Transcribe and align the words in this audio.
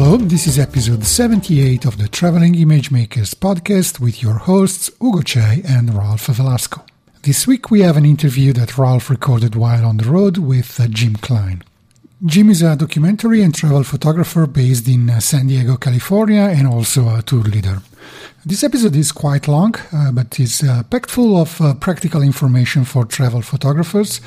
Hello, 0.00 0.16
this 0.16 0.46
is 0.46 0.60
episode 0.60 1.04
78 1.04 1.84
of 1.84 1.98
the 1.98 2.06
Traveling 2.06 2.54
Image 2.54 2.92
Makers 2.92 3.34
podcast 3.34 3.98
with 3.98 4.22
your 4.22 4.34
hosts 4.34 4.92
Ugo 5.02 5.22
Cei 5.22 5.60
and 5.66 5.92
Ralph 5.92 6.26
Velasco. 6.26 6.86
This 7.22 7.48
week 7.48 7.72
we 7.72 7.80
have 7.80 7.96
an 7.96 8.04
interview 8.04 8.52
that 8.52 8.78
Ralph 8.78 9.10
recorded 9.10 9.56
while 9.56 9.84
on 9.84 9.96
the 9.96 10.08
road 10.08 10.38
with 10.38 10.78
uh, 10.78 10.86
Jim 10.86 11.16
Klein. 11.16 11.64
Jim 12.26 12.50
is 12.50 12.62
a 12.62 12.74
documentary 12.74 13.42
and 13.42 13.54
travel 13.54 13.84
photographer 13.84 14.48
based 14.48 14.88
in 14.88 15.08
uh, 15.08 15.20
San 15.20 15.46
Diego, 15.46 15.76
California, 15.76 16.52
and 16.52 16.66
also 16.66 17.14
a 17.16 17.22
tour 17.22 17.44
leader. 17.44 17.80
This 18.44 18.64
episode 18.64 18.96
is 18.96 19.12
quite 19.12 19.46
long, 19.46 19.76
uh, 19.92 20.10
but 20.10 20.40
it's 20.40 20.64
uh, 20.64 20.82
packed 20.90 21.12
full 21.12 21.40
of 21.40 21.60
uh, 21.60 21.74
practical 21.74 22.22
information 22.22 22.84
for 22.84 23.04
travel 23.04 23.40
photographers 23.40 24.20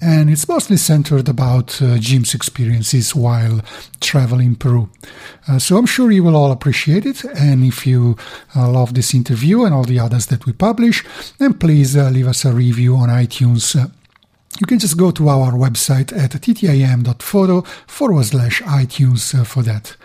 and 0.00 0.30
it's 0.30 0.46
mostly 0.46 0.76
centered 0.76 1.28
about 1.28 1.80
uh, 1.82 1.96
Jim's 1.98 2.34
experiences 2.34 3.16
while 3.16 3.62
traveling 4.00 4.54
Peru. 4.54 4.88
Uh, 5.48 5.58
so 5.58 5.76
I'm 5.76 5.86
sure 5.86 6.12
you 6.12 6.22
will 6.22 6.36
all 6.36 6.52
appreciate 6.52 7.06
it. 7.06 7.24
And 7.24 7.64
if 7.64 7.86
you 7.86 8.16
love 8.54 8.94
this 8.94 9.14
interview 9.14 9.64
and 9.64 9.74
all 9.74 9.84
the 9.84 9.98
others 9.98 10.26
that 10.26 10.46
we 10.46 10.52
publish, 10.52 11.04
then 11.38 11.54
please 11.54 11.96
leave 11.96 12.28
us 12.28 12.44
a 12.44 12.52
review 12.52 12.96
on 12.96 13.08
iTunes. 13.08 13.90
Uh, 14.54 14.58
you 14.60 14.66
can 14.66 14.78
just 14.78 14.96
go 14.96 15.10
to 15.10 15.28
our 15.28 15.52
website 15.52 16.12
at 16.16 16.30
ttim.photo 16.30 17.62
forward 17.86 18.24
slash 18.24 18.62
iTunes 18.62 19.34
uh, 19.38 19.44
for 19.44 19.62
that. 19.62 19.96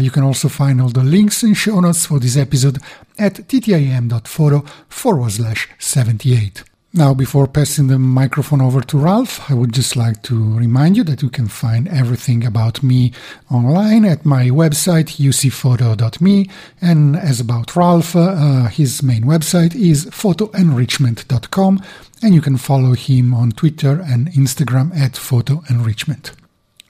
you 0.00 0.10
can 0.10 0.22
also 0.22 0.48
find 0.48 0.80
all 0.80 0.88
the 0.88 1.04
links 1.04 1.42
and 1.42 1.56
show 1.56 1.80
notes 1.80 2.06
for 2.06 2.18
this 2.18 2.36
episode 2.36 2.78
at 3.18 3.34
ttim.photo 3.48 4.64
forward 4.88 5.32
slash 5.32 5.68
78. 5.78 6.64
Now, 6.94 7.14
before 7.14 7.46
passing 7.46 7.86
the 7.86 7.98
microphone 7.98 8.60
over 8.60 8.82
to 8.82 8.98
Ralph, 8.98 9.50
I 9.50 9.54
would 9.54 9.72
just 9.72 9.96
like 9.96 10.20
to 10.24 10.58
remind 10.58 10.98
you 10.98 11.04
that 11.04 11.22
you 11.22 11.30
can 11.30 11.48
find 11.48 11.88
everything 11.88 12.44
about 12.44 12.82
me 12.82 13.12
online 13.50 14.04
at 14.04 14.26
my 14.26 14.50
website, 14.50 15.18
ucphoto.me. 15.18 16.50
And 16.82 17.16
as 17.16 17.40
about 17.40 17.74
Ralph, 17.74 18.14
uh, 18.14 18.64
his 18.64 19.02
main 19.02 19.24
website 19.24 19.74
is 19.74 20.04
photoenrichment.com. 20.04 21.82
And 22.22 22.34
you 22.34 22.40
can 22.40 22.56
follow 22.56 22.92
him 22.92 23.34
on 23.34 23.50
Twitter 23.50 24.00
and 24.00 24.28
Instagram 24.28 24.96
at 24.96 25.12
photoenrichment. 25.12 26.32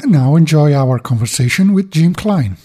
And 0.01 0.13
now 0.13 0.37
enjoy 0.37 0.75
our 0.75 0.99
conversation 0.99 1.73
with 1.73 1.91
Jim 1.91 2.15
Klein. 2.15 2.59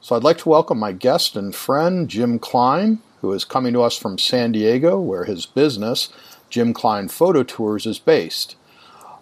So 0.00 0.14
I'd 0.14 0.24
like 0.24 0.38
to 0.38 0.48
welcome 0.48 0.78
my 0.78 0.92
guest 0.92 1.36
and 1.36 1.54
friend, 1.54 2.08
Jim 2.08 2.38
Klein 2.38 3.00
who 3.20 3.32
is 3.32 3.44
coming 3.44 3.72
to 3.72 3.82
us 3.82 3.96
from 3.96 4.18
San 4.18 4.52
Diego, 4.52 5.00
where 5.00 5.24
his 5.24 5.46
business, 5.46 6.08
Jim 6.50 6.72
Klein 6.72 7.08
Photo 7.08 7.42
Tours, 7.42 7.86
is 7.86 7.98
based. 7.98 8.56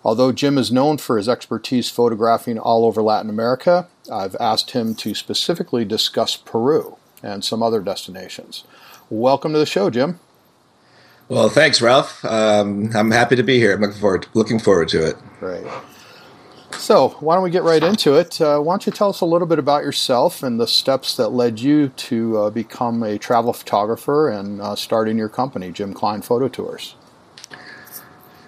Although 0.05 0.33
Jim 0.33 0.59
is 0.59 0.71
known 0.71 0.99
for 0.99 1.17
his 1.17 1.29
expertise 1.29 1.91
photographing 1.91 2.59
all 2.59 2.85
over 2.85 3.03
Latin 3.03 3.31
America, 3.31 3.89
I've 4.11 4.37
asked 4.39 4.71
him 4.73 4.95
to 4.97 5.15
specifically 5.15 5.85
discuss 5.85 6.37
Peru 6.37 6.97
and 7.23 7.45
some 7.45 7.63
other 7.63 7.81
destinations. 7.81 8.65
Welcome 9.11 9.53
to 9.53 9.59
the 9.59 9.67
show, 9.67 9.91
Jim. 9.91 10.21
Well, 11.29 11.49
thanks, 11.49 11.83
Ralph. 11.83 12.25
Um, 12.25 12.91
I'm 12.95 13.11
happy 13.11 13.37
to 13.37 13.43
be 13.43 13.59
here. 13.59 13.75
I'm 13.75 13.81
looking 13.81 14.01
forward, 14.01 14.27
looking 14.35 14.59
forward 14.61 14.89
to 14.91 15.09
it. 15.09 15.17
Great. 15.41 15.67
So, 16.73 17.17
why 17.21 17.35
don't 17.35 17.43
we 17.43 17.51
get 17.51 17.65
right 17.65 17.83
into 17.83 18.15
it? 18.15 18.41
Uh, 18.41 18.61
why 18.61 18.75
don't 18.75 18.87
you 18.87 18.93
tell 18.93 19.09
us 19.09 19.21
a 19.21 19.25
little 19.25 19.49
bit 19.49 19.59
about 19.59 19.83
yourself 19.83 20.43
and 20.43 20.61
the 20.61 20.67
steps 20.67 21.17
that 21.17 21.31
led 21.31 21.59
you 21.59 21.89
to 21.89 22.39
uh, 22.39 22.51
become 22.51 23.03
a 23.03 23.19
travel 23.19 23.53
photographer 23.53 24.29
and 24.29 24.61
uh, 24.61 24.77
starting 24.77 25.19
your 25.19 25.29
company, 25.29 25.73
Jim 25.73 25.95
Klein 25.95 26.23
Photo 26.23 26.49
Tours? 26.49 26.95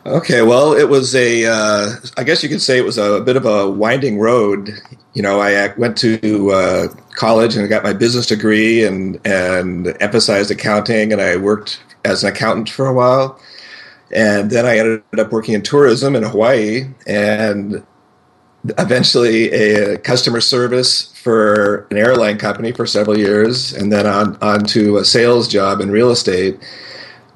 Okay, 0.07 0.43
well, 0.43 0.73
it 0.73 0.89
was 0.89 1.15
a, 1.15 1.45
uh, 1.45 1.91
I 2.17 2.25
guess 2.25 2.43
you 2.43 2.49
could 2.49 2.63
say 2.63 2.79
it 2.79 2.85
was 2.85 2.99
a, 2.99 3.15
a, 3.15 3.21
bit 3.21 3.37
of 3.37 3.45
a 3.45 3.69
winding 3.69 4.19
road. 4.19 4.71
You 5.13 5.23
know, 5.23 5.41
I 5.41 5.75
went 5.77 5.99
to 5.99 6.51
uh, 6.51 6.89
college 7.15 7.57
and 7.57 7.69
got 7.69 7.83
my 7.83 7.93
business 7.93 8.27
degree 8.27 8.85
and, 8.85 9.21
and 9.27 9.97
emphasized 10.01 10.51
accounting, 10.51 11.13
and 11.13 11.21
I 11.21 11.37
worked 11.37 11.81
as 12.05 12.23
an 12.23 12.33
accountant 12.33 12.71
for 12.71 12.87
a 12.87 12.95
while. 12.95 13.41
And 14.15 14.51
then 14.51 14.65
I 14.65 14.79
ended 14.79 15.03
up 15.19 15.33
working 15.33 15.55
in 15.55 15.63
tourism 15.63 16.17
in 16.17 16.23
Hawaii, 16.23 16.87
and 17.07 17.85
eventually 18.79 19.51
a 19.51 19.99
customer 19.99 20.41
service 20.41 21.13
for 21.19 21.87
an 21.91 21.99
airline 21.99 22.39
company 22.39 22.73
for 22.73 22.87
several 22.87 23.19
years, 23.19 23.73
and 23.73 23.93
then 23.93 24.07
on, 24.07 24.39
on 24.41 24.65
to 24.67 24.97
a 24.97 25.05
sales 25.05 25.49
job 25.49 25.81
in 25.81 25.91
real 25.91 26.11
estate. 26.11 26.59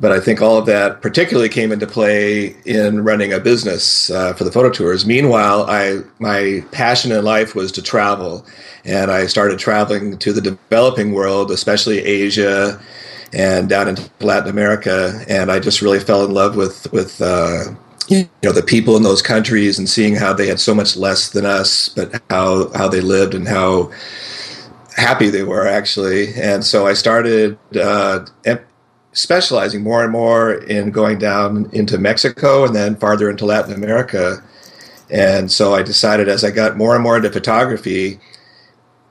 But 0.02 0.10
I 0.10 0.18
think 0.18 0.42
all 0.42 0.58
of 0.58 0.66
that 0.66 1.00
particularly 1.00 1.48
came 1.48 1.70
into 1.70 1.86
play 1.86 2.56
in 2.66 3.04
running 3.04 3.32
a 3.32 3.38
business 3.38 4.10
uh, 4.10 4.32
for 4.32 4.42
the 4.42 4.50
photo 4.50 4.68
tours. 4.68 5.06
Meanwhile, 5.06 5.70
I 5.70 6.00
my 6.18 6.64
passion 6.72 7.12
in 7.12 7.24
life 7.24 7.54
was 7.54 7.70
to 7.72 7.82
travel, 7.82 8.44
and 8.84 9.12
I 9.12 9.26
started 9.26 9.60
traveling 9.60 10.18
to 10.18 10.32
the 10.32 10.40
developing 10.40 11.12
world, 11.12 11.52
especially 11.52 12.00
Asia 12.00 12.82
and 13.32 13.68
down 13.68 13.86
into 13.86 14.10
Latin 14.18 14.50
America. 14.50 15.24
And 15.28 15.52
I 15.52 15.60
just 15.60 15.80
really 15.80 16.00
fell 16.00 16.24
in 16.24 16.32
love 16.34 16.56
with 16.56 16.92
with 16.92 17.22
uh, 17.22 17.66
you 18.08 18.28
know 18.42 18.50
the 18.50 18.60
people 18.60 18.96
in 18.96 19.04
those 19.04 19.22
countries 19.22 19.78
and 19.78 19.88
seeing 19.88 20.16
how 20.16 20.32
they 20.32 20.48
had 20.48 20.58
so 20.58 20.74
much 20.74 20.96
less 20.96 21.30
than 21.30 21.46
us, 21.46 21.88
but 21.90 22.20
how 22.28 22.72
how 22.74 22.88
they 22.88 23.00
lived 23.00 23.34
and 23.34 23.46
how 23.46 23.92
happy 24.96 25.30
they 25.30 25.44
were 25.44 25.68
actually. 25.68 26.34
And 26.34 26.64
so 26.64 26.88
I 26.88 26.94
started 26.94 27.56
uh, 27.76 28.26
specializing 29.12 29.82
more 29.82 30.02
and 30.02 30.12
more 30.12 30.54
in 30.54 30.90
going 30.90 31.18
down 31.18 31.68
into 31.72 31.98
Mexico 31.98 32.64
and 32.64 32.74
then 32.74 32.96
farther 32.96 33.28
into 33.30 33.44
Latin 33.44 33.74
America. 33.74 34.42
And 35.10 35.50
so 35.52 35.74
I 35.74 35.82
decided 35.82 36.28
as 36.28 36.44
I 36.44 36.50
got 36.50 36.76
more 36.76 36.94
and 36.94 37.02
more 37.02 37.16
into 37.16 37.30
photography, 37.30 38.18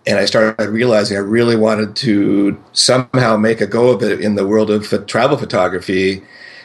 and 0.07 0.17
I 0.17 0.25
started 0.25 0.69
realizing 0.69 1.17
I 1.17 1.22
really 1.22 1.56
wanted 1.56 1.95
to 1.97 2.62
somehow 2.73 3.38
make 3.38 3.62
a 3.62 3.67
go 3.67 3.89
of 3.89 4.01
it 4.01 4.19
in 4.19 4.34
the 4.35 4.47
world 4.47 4.72
of 4.72 5.06
travel 5.06 5.38
photography 5.38 6.23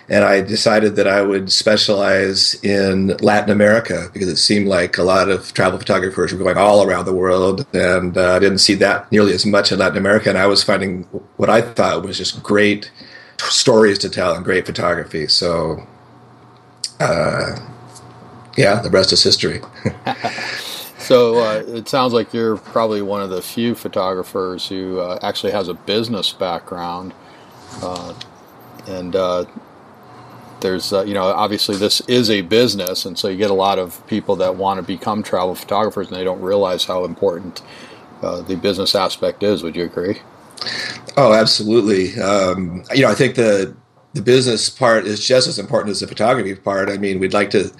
and 0.08 0.24
I 0.24 0.41
decided 0.41 0.97
that 0.97 1.08
I 1.08 1.22
would 1.22 1.50
specialize 1.50 2.54
in 2.62 3.08
Latin 3.18 3.50
America 3.50 4.08
because 4.12 4.28
it 4.28 4.36
seemed 4.36 4.68
like 4.68 4.98
a 4.98 5.03
lot 5.03 5.28
of 5.28 5.53
travel 5.53 5.78
photographers 5.78 6.32
were 6.32 6.38
going 6.38 6.56
all 6.56 6.86
around 6.86 7.06
the 7.06 7.14
world, 7.14 7.66
and 7.72 8.16
uh, 8.16 8.34
I 8.34 8.38
didn't 8.38 8.58
see 8.58 8.74
that 8.74 9.10
nearly 9.10 9.32
as 9.32 9.44
much 9.44 9.72
in 9.72 9.78
Latin 9.78 9.98
America. 9.98 10.28
And 10.28 10.38
I 10.38 10.47
was 10.47 10.62
finding 10.62 11.03
what 11.36 11.50
I 11.50 11.60
thought 11.60 12.04
was 12.04 12.18
just 12.18 12.42
great 12.42 12.91
stories 13.41 13.98
to 14.00 14.10
tell 14.10 14.34
and 14.34 14.44
great 14.44 14.66
photography. 14.66 15.26
So, 15.26 15.86
uh, 17.00 17.58
yeah, 18.56 18.80
the 18.80 18.91
rest 18.91 19.12
is 19.12 19.22
history. 19.22 19.60
so 20.98 21.38
uh, 21.38 21.62
it 21.66 21.88
sounds 21.88 22.12
like 22.12 22.32
you're 22.32 22.56
probably 22.56 23.02
one 23.02 23.22
of 23.22 23.30
the 23.30 23.42
few 23.42 23.74
photographers 23.74 24.69
who 24.69 25.00
uh, 25.00 25.19
actually 25.22 25.52
has 25.52 25.69
a 25.69 25.74
business 25.74 26.32
background. 26.32 27.12
Uh, 27.82 28.14
and 28.88 29.14
uh, 29.14 29.44
there's 30.60 30.92
uh, 30.92 31.03
you 31.04 31.12
know 31.12 31.24
obviously 31.24 31.76
this 31.76 32.00
is 32.03 32.30
a 32.30 32.41
business 32.41 33.04
and 33.04 33.18
so 33.18 33.28
you 33.28 33.36
get 33.36 33.50
a 33.50 33.54
lot 33.54 33.78
of 33.78 34.04
people 34.06 34.36
that 34.36 34.54
want 34.54 34.78
to 34.78 34.82
become 34.82 35.22
travel 35.22 35.54
photographers 35.54 36.06
and 36.06 36.16
they 36.16 36.24
don't 36.24 36.41
realize 36.41 36.84
how 36.84 37.04
important 37.04 37.60
the 38.22 38.56
business 38.56 38.97
aspect 38.97 39.42
is 39.44 39.62
would 39.62 39.76
you 39.76 39.84
agree 39.84 40.20
oh 41.16 41.32
absolutely. 41.32 42.18
Um, 42.20 42.84
you 42.94 43.03
know 43.03 43.10
i 43.10 43.14
think 43.14 43.34
the 43.34 43.76
the 44.16 44.22
business 44.22 44.68
part 44.68 45.06
is 45.06 45.24
just 45.24 45.47
as 45.47 45.58
important 45.58 45.91
as 45.91 46.00
the 46.00 46.06
photography 46.06 46.54
part. 46.54 46.88
I 46.88 46.97
mean 46.97 47.20
we'd 47.20 47.34
like 47.34 47.50
to 47.50 47.70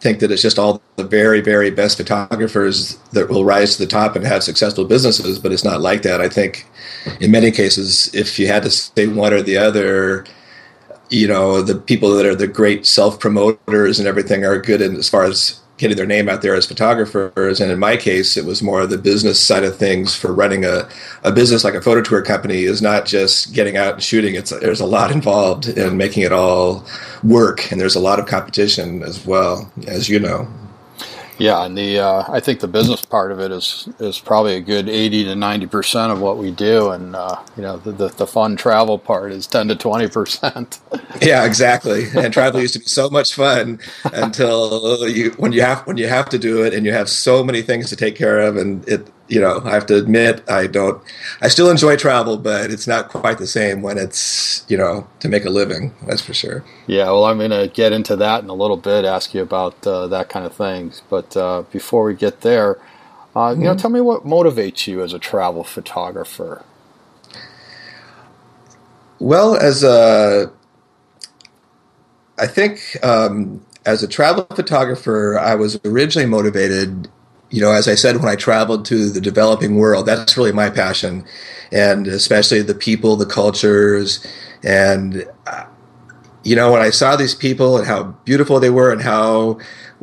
think 0.00 0.18
that 0.20 0.32
it's 0.32 0.42
just 0.42 0.58
all 0.58 0.82
the 0.96 1.04
very 1.04 1.40
very 1.40 1.70
best 1.70 1.98
photographers 1.98 2.96
that 3.12 3.28
will 3.28 3.44
rise 3.44 3.76
to 3.76 3.84
the 3.84 3.90
top 3.90 4.16
and 4.16 4.26
have 4.26 4.42
successful 4.42 4.84
businesses 4.84 5.38
but 5.38 5.52
it's 5.52 5.64
not 5.64 5.80
like 5.80 6.02
that. 6.02 6.20
I 6.20 6.28
think 6.28 6.66
in 7.20 7.30
many 7.30 7.50
cases 7.50 8.12
if 8.14 8.38
you 8.38 8.46
had 8.48 8.62
to 8.64 8.70
say 8.70 9.06
one 9.06 9.32
or 9.32 9.42
the 9.42 9.58
other 9.58 10.24
you 11.10 11.28
know 11.28 11.60
the 11.60 11.74
people 11.74 12.10
that 12.14 12.26
are 12.26 12.34
the 12.34 12.46
great 12.46 12.86
self 12.86 13.20
promoters 13.20 13.98
and 13.98 14.08
everything 14.08 14.44
are 14.44 14.58
good 14.58 14.80
in 14.80 14.96
as 14.96 15.08
far 15.08 15.24
as 15.24 15.60
getting 15.80 15.96
their 15.96 16.06
name 16.06 16.28
out 16.28 16.42
there 16.42 16.54
as 16.54 16.66
photographers. 16.66 17.60
And 17.60 17.72
in 17.72 17.78
my 17.78 17.96
case 17.96 18.36
it 18.36 18.44
was 18.44 18.62
more 18.62 18.82
of 18.82 18.90
the 18.90 18.98
business 18.98 19.40
side 19.40 19.64
of 19.64 19.76
things 19.76 20.14
for 20.14 20.32
running 20.32 20.64
a, 20.64 20.86
a 21.24 21.32
business 21.32 21.64
like 21.64 21.74
a 21.74 21.80
photo 21.80 22.02
tour 22.02 22.22
company 22.22 22.64
is 22.64 22.82
not 22.82 23.06
just 23.06 23.54
getting 23.54 23.76
out 23.78 23.94
and 23.94 24.02
shooting. 24.02 24.34
It's 24.34 24.50
there's 24.50 24.80
a 24.80 24.86
lot 24.86 25.10
involved 25.10 25.66
in 25.68 25.96
making 25.96 26.22
it 26.22 26.32
all 26.32 26.84
work. 27.24 27.72
And 27.72 27.80
there's 27.80 27.96
a 27.96 28.00
lot 28.00 28.20
of 28.20 28.26
competition 28.26 29.02
as 29.02 29.24
well 29.26 29.72
as 29.88 30.08
you 30.08 30.20
know 30.20 30.46
Yeah, 31.40 31.66
and 31.66 31.78
the 31.78 32.00
uh, 32.00 32.24
I 32.32 32.40
think 32.40 32.60
the 32.60 32.68
business 32.68 33.04
part 33.04 33.32
of 33.32 33.40
it 33.40 33.52
is 33.52 33.88
is 34.00 34.20
probably 34.20 34.56
a 34.56 34.62
good 34.62 34.88
eighty 34.88 35.24
to 35.26 35.36
ninety 35.36 35.66
percent 35.68 36.12
of 36.12 36.20
what 36.22 36.38
we 36.38 36.52
do, 36.52 36.92
and 36.92 37.16
uh, 37.16 37.38
you 37.56 37.62
know 37.62 37.78
the, 37.78 37.92
the, 37.92 38.08
the 38.10 38.28
fun 38.28 38.56
travel 38.56 38.98
part 38.98 39.32
is 39.32 39.46
ten 39.48 39.68
to 39.68 39.76
twenty 39.76 40.08
percent. 40.08 40.80
Yeah, 41.22 41.46
exactly. 41.46 42.06
And 42.16 42.32
travel 42.32 42.60
used 42.62 42.74
to 42.74 42.80
be 42.80 42.86
so 42.86 43.10
much 43.10 43.34
fun 43.34 43.80
until 44.04 45.08
you 45.08 45.32
when 45.32 45.52
you 45.52 45.62
have 45.62 45.86
when 45.86 45.98
you 45.98 46.08
have 46.08 46.30
to 46.30 46.38
do 46.38 46.64
it, 46.64 46.74
and 46.74 46.86
you 46.86 46.92
have 46.92 47.10
so 47.10 47.44
many 47.44 47.62
things 47.62 47.90
to 47.90 47.96
take 47.96 48.16
care 48.16 48.40
of, 48.40 48.56
and 48.58 48.88
it 48.88 49.08
you 49.30 49.40
know, 49.40 49.62
I 49.64 49.70
have 49.70 49.86
to 49.86 49.96
admit, 49.96 50.42
I 50.50 50.66
don't, 50.66 51.00
I 51.40 51.48
still 51.48 51.70
enjoy 51.70 51.96
travel, 51.96 52.36
but 52.36 52.70
it's 52.72 52.88
not 52.88 53.08
quite 53.08 53.38
the 53.38 53.46
same 53.46 53.80
when 53.80 53.96
it's, 53.96 54.66
you 54.68 54.76
know, 54.76 55.06
to 55.20 55.28
make 55.28 55.44
a 55.44 55.50
living. 55.50 55.94
That's 56.06 56.20
for 56.20 56.34
sure. 56.34 56.64
Yeah. 56.88 57.04
Well, 57.04 57.24
I'm 57.24 57.38
going 57.38 57.52
to 57.52 57.70
get 57.72 57.92
into 57.92 58.16
that 58.16 58.42
in 58.42 58.50
a 58.50 58.54
little 58.54 58.76
bit, 58.76 59.04
ask 59.04 59.32
you 59.32 59.40
about 59.40 59.86
uh, 59.86 60.08
that 60.08 60.28
kind 60.28 60.44
of 60.44 60.52
things. 60.54 61.02
But 61.08 61.36
uh, 61.36 61.62
before 61.70 62.04
we 62.04 62.14
get 62.14 62.40
there, 62.40 62.78
uh, 63.36 63.50
mm-hmm. 63.50 63.60
you 63.60 63.64
know, 63.66 63.70
mm-hmm. 63.70 63.80
tell 63.80 63.90
me 63.90 64.00
what 64.00 64.24
motivates 64.24 64.88
you 64.88 65.02
as 65.02 65.12
a 65.12 65.18
travel 65.20 65.62
photographer. 65.62 66.64
Well, 69.20 69.54
as 69.54 69.84
a, 69.84 70.50
I 72.36 72.46
think 72.48 72.96
um, 73.04 73.64
as 73.86 74.02
a 74.02 74.08
travel 74.08 74.44
photographer, 74.56 75.38
I 75.38 75.54
was 75.54 75.78
originally 75.84 76.26
motivated 76.26 77.08
you 77.50 77.60
know, 77.60 77.72
as 77.72 77.88
I 77.88 77.96
said, 77.96 78.16
when 78.16 78.28
I 78.28 78.36
traveled 78.36 78.84
to 78.86 79.10
the 79.10 79.20
developing 79.20 79.76
world, 79.76 80.06
that's 80.06 80.36
really 80.36 80.52
my 80.52 80.70
passion, 80.70 81.24
and 81.72 82.06
especially 82.06 82.62
the 82.62 82.74
people, 82.74 83.16
the 83.16 83.26
cultures, 83.26 84.24
and 84.62 85.26
uh, 85.46 85.64
you 86.44 86.56
know, 86.56 86.72
when 86.72 86.80
I 86.80 86.90
saw 86.90 87.16
these 87.16 87.34
people 87.34 87.76
and 87.76 87.86
how 87.86 88.04
beautiful 88.24 88.60
they 88.60 88.70
were, 88.70 88.92
and 88.92 89.02
how 89.02 89.58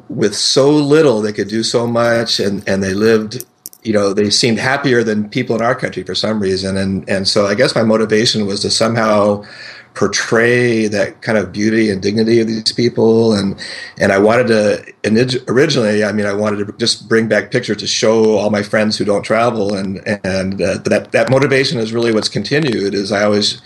with 0.10 0.36
so 0.36 0.70
little 0.70 1.22
they 1.22 1.34
could 1.34 1.48
do 1.48 1.64
so 1.64 1.88
much, 1.88 2.40
and 2.40 2.68
and 2.68 2.84
they 2.84 2.94
lived, 2.94 3.46
you 3.82 3.94
know, 3.94 4.14
they 4.14 4.30
seemed 4.30 4.60
happier 4.60 5.02
than 5.02 5.30
people 5.30 5.56
in 5.56 5.62
our 5.62 5.76
country 5.76 6.04
for 6.04 6.16
some 6.16 6.42
reason, 6.42 6.76
and 6.76 7.08
and 7.10 7.30
so 7.30 7.46
I 7.48 7.56
guess 7.56 7.76
my 7.76 7.84
motivation 7.84 8.46
was 8.46 8.60
to 8.62 8.70
somehow 8.70 9.44
portray 9.98 10.88
that 10.88 11.24
kind 11.24 11.40
of 11.40 11.52
beauty 11.52 11.90
and 11.90 12.04
dignity 12.04 12.40
of 12.40 12.46
these 12.48 12.72
people. 12.72 13.34
And 13.34 13.60
and 14.00 14.12
I 14.12 14.20
wanted 14.20 14.48
to 14.48 15.44
originally 15.48 16.04
I 16.04 16.12
mean 16.12 16.28
I 16.28 16.34
wanted 16.34 16.68
to 16.68 16.74
just 16.74 17.10
bring 17.10 17.28
back 17.28 17.50
pictures 17.52 17.78
to 17.78 17.88
show 17.88 18.38
all 18.38 18.52
my 18.52 18.62
friends 18.62 18.98
who 18.98 19.06
don't 19.06 19.24
travel. 19.24 19.74
And 19.74 20.00
and 20.24 20.62
uh, 20.62 20.78
that 20.86 21.12
that 21.12 21.30
motivation 21.32 21.80
is 21.80 21.92
really 21.92 22.14
what's 22.14 22.30
continued 22.30 22.94
is 22.94 23.12
I 23.12 23.24
always 23.24 23.60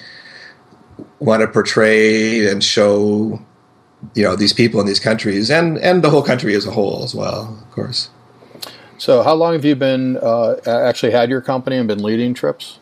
want 1.19 1.42
to 1.42 1.48
portray 1.48 2.48
and 2.50 2.63
show 2.63 3.39
you 4.16 4.24
know 4.24 4.36
these 4.36 4.54
people 4.54 4.80
in 4.80 4.88
these 4.88 5.01
countries 5.01 5.51
and 5.51 5.77
and 5.80 6.01
the 6.01 6.10
whole 6.10 6.24
country 6.24 6.56
as 6.56 6.66
a 6.66 6.72
whole 6.72 7.04
as 7.04 7.13
well 7.13 7.60
of 7.62 7.72
course. 7.72 8.10
So 8.98 9.24
how 9.24 9.34
long 9.34 9.54
have 9.54 9.66
you 9.66 9.75
been 9.75 10.18
uh, 10.18 10.56
actually 10.66 11.12
had 11.12 11.30
your 11.30 11.42
company 11.42 11.77
and 11.77 11.88
been 11.88 12.04
leading 12.04 12.34
trips 12.34 12.80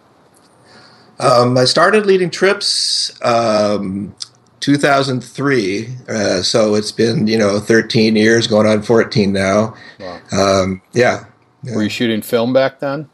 um, 1.20 1.58
I 1.58 1.66
started 1.66 2.06
leading 2.06 2.30
trips 2.30 3.12
um, 3.24 4.16
2003, 4.60 5.88
uh, 6.08 6.42
so 6.42 6.76
it's 6.76 6.92
been 6.92 7.28
you 7.28 7.38
know 7.38 7.60
13 7.60 8.16
years, 8.16 8.48
going 8.48 8.68
on 8.68 8.82
14 8.82 9.32
now. 9.32 9.76
Wow. 10.00 10.22
Um, 10.32 10.82
yeah. 10.94 11.26
Were 11.64 11.84
you 11.84 11.90
shooting 11.90 12.22
film 12.22 12.54
back 12.54 12.80
then? 12.80 13.10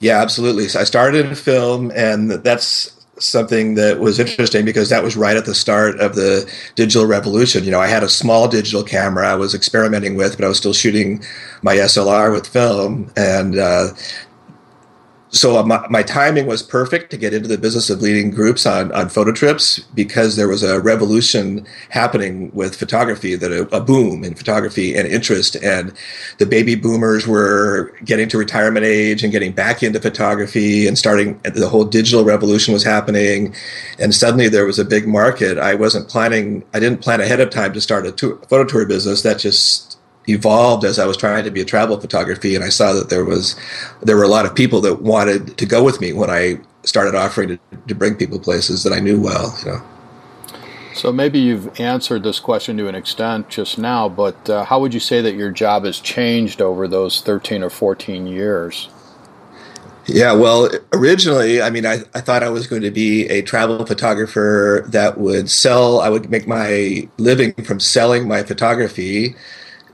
Yeah, 0.00 0.20
absolutely. 0.20 0.68
So 0.68 0.80
I 0.80 0.84
started 0.84 1.26
in 1.26 1.34
film, 1.34 1.90
and 1.94 2.30
that's 2.30 2.94
something 3.18 3.74
that 3.74 4.00
was 4.00 4.18
interesting 4.18 4.64
because 4.64 4.88
that 4.88 5.02
was 5.02 5.16
right 5.16 5.36
at 5.36 5.44
the 5.44 5.54
start 5.54 6.00
of 6.00 6.14
the 6.14 6.50
digital 6.74 7.06
revolution. 7.06 7.64
You 7.64 7.70
know, 7.70 7.80
I 7.80 7.86
had 7.86 8.02
a 8.02 8.08
small 8.08 8.48
digital 8.48 8.82
camera 8.82 9.28
I 9.28 9.34
was 9.34 9.54
experimenting 9.54 10.16
with, 10.16 10.36
but 10.36 10.44
I 10.44 10.48
was 10.48 10.58
still 10.58 10.72
shooting 10.72 11.22
my 11.62 11.76
SLR 11.76 12.32
with 12.32 12.46
film, 12.46 13.12
and 13.16 13.58
uh, 13.58 13.88
so 15.34 15.58
uh, 15.58 15.64
my, 15.64 15.84
my, 15.90 16.02
timing 16.02 16.46
was 16.46 16.62
perfect 16.62 17.10
to 17.10 17.16
get 17.16 17.34
into 17.34 17.48
the 17.48 17.58
business 17.58 17.90
of 17.90 18.00
leading 18.00 18.30
groups 18.30 18.66
on, 18.66 18.92
on 18.92 19.08
photo 19.08 19.32
trips 19.32 19.80
because 19.94 20.36
there 20.36 20.46
was 20.46 20.62
a 20.62 20.80
revolution 20.80 21.66
happening 21.90 22.52
with 22.54 22.76
photography 22.76 23.34
that 23.34 23.50
a, 23.50 23.62
a, 23.76 23.80
boom 23.80 24.22
in 24.22 24.34
photography 24.34 24.94
and 24.94 25.08
interest. 25.08 25.56
And 25.56 25.92
the 26.38 26.46
baby 26.46 26.76
boomers 26.76 27.26
were 27.26 27.92
getting 28.04 28.28
to 28.28 28.38
retirement 28.38 28.86
age 28.86 29.24
and 29.24 29.32
getting 29.32 29.50
back 29.50 29.82
into 29.82 30.00
photography 30.00 30.86
and 30.86 30.96
starting 30.96 31.40
the 31.42 31.68
whole 31.68 31.84
digital 31.84 32.24
revolution 32.24 32.72
was 32.72 32.84
happening. 32.84 33.54
And 33.98 34.14
suddenly 34.14 34.48
there 34.48 34.66
was 34.66 34.78
a 34.78 34.84
big 34.84 35.08
market. 35.08 35.58
I 35.58 35.74
wasn't 35.74 36.08
planning 36.08 36.64
i 36.72 36.78
didn't 36.78 37.00
plan 37.00 37.20
ahead 37.20 37.40
of 37.40 37.50
time 37.50 37.72
to 37.72 37.80
start 37.80 38.06
a 38.06 38.12
tour, 38.12 38.38
photo 38.48 38.64
tour 38.64 38.86
business. 38.86 39.22
That 39.22 39.38
just 39.38 39.98
evolved 40.28 40.84
as 40.84 40.98
I 40.98 41.06
was 41.06 41.16
trying 41.16 41.44
to 41.44 41.50
be 41.50 41.60
a 41.60 41.64
travel 41.64 42.00
photography, 42.00 42.54
and 42.54 42.64
I 42.64 42.68
saw 42.68 42.92
that 42.92 43.10
there 43.10 43.24
was 43.24 43.56
there 44.02 44.16
were 44.16 44.22
a 44.22 44.28
lot 44.28 44.46
of 44.46 44.54
people 44.54 44.80
that 44.82 45.02
wanted 45.02 45.56
to 45.58 45.66
go 45.66 45.82
with 45.82 46.00
me 46.00 46.12
when 46.12 46.30
I 46.30 46.58
started 46.82 47.14
offering 47.14 47.48
to, 47.48 47.58
to 47.88 47.94
bring 47.94 48.14
people 48.14 48.38
places 48.38 48.82
that 48.82 48.92
I 48.92 49.00
knew 49.00 49.20
well. 49.20 49.56
You 49.64 49.72
know. 49.72 49.82
So 50.94 51.12
maybe 51.12 51.40
you've 51.40 51.80
answered 51.80 52.22
this 52.22 52.38
question 52.38 52.76
to 52.76 52.88
an 52.88 52.94
extent 52.94 53.48
just 53.48 53.78
now, 53.78 54.08
but 54.08 54.48
uh, 54.48 54.64
how 54.64 54.80
would 54.80 54.94
you 54.94 55.00
say 55.00 55.20
that 55.20 55.34
your 55.34 55.50
job 55.50 55.84
has 55.84 55.98
changed 56.00 56.62
over 56.62 56.86
those 56.86 57.20
thirteen 57.20 57.62
or 57.62 57.70
fourteen 57.70 58.26
years? 58.26 58.88
Yeah, 60.06 60.34
well, 60.34 60.68
originally, 60.92 61.62
I 61.62 61.70
mean, 61.70 61.86
I, 61.86 62.02
I 62.14 62.20
thought 62.20 62.42
I 62.42 62.50
was 62.50 62.66
going 62.66 62.82
to 62.82 62.90
be 62.90 63.26
a 63.28 63.40
travel 63.40 63.86
photographer 63.86 64.84
that 64.88 65.16
would 65.16 65.50
sell, 65.50 66.00
I 66.00 66.10
would 66.10 66.28
make 66.30 66.46
my 66.46 67.08
living 67.16 67.54
from 67.64 67.80
selling 67.80 68.28
my 68.28 68.42
photography 68.42 69.34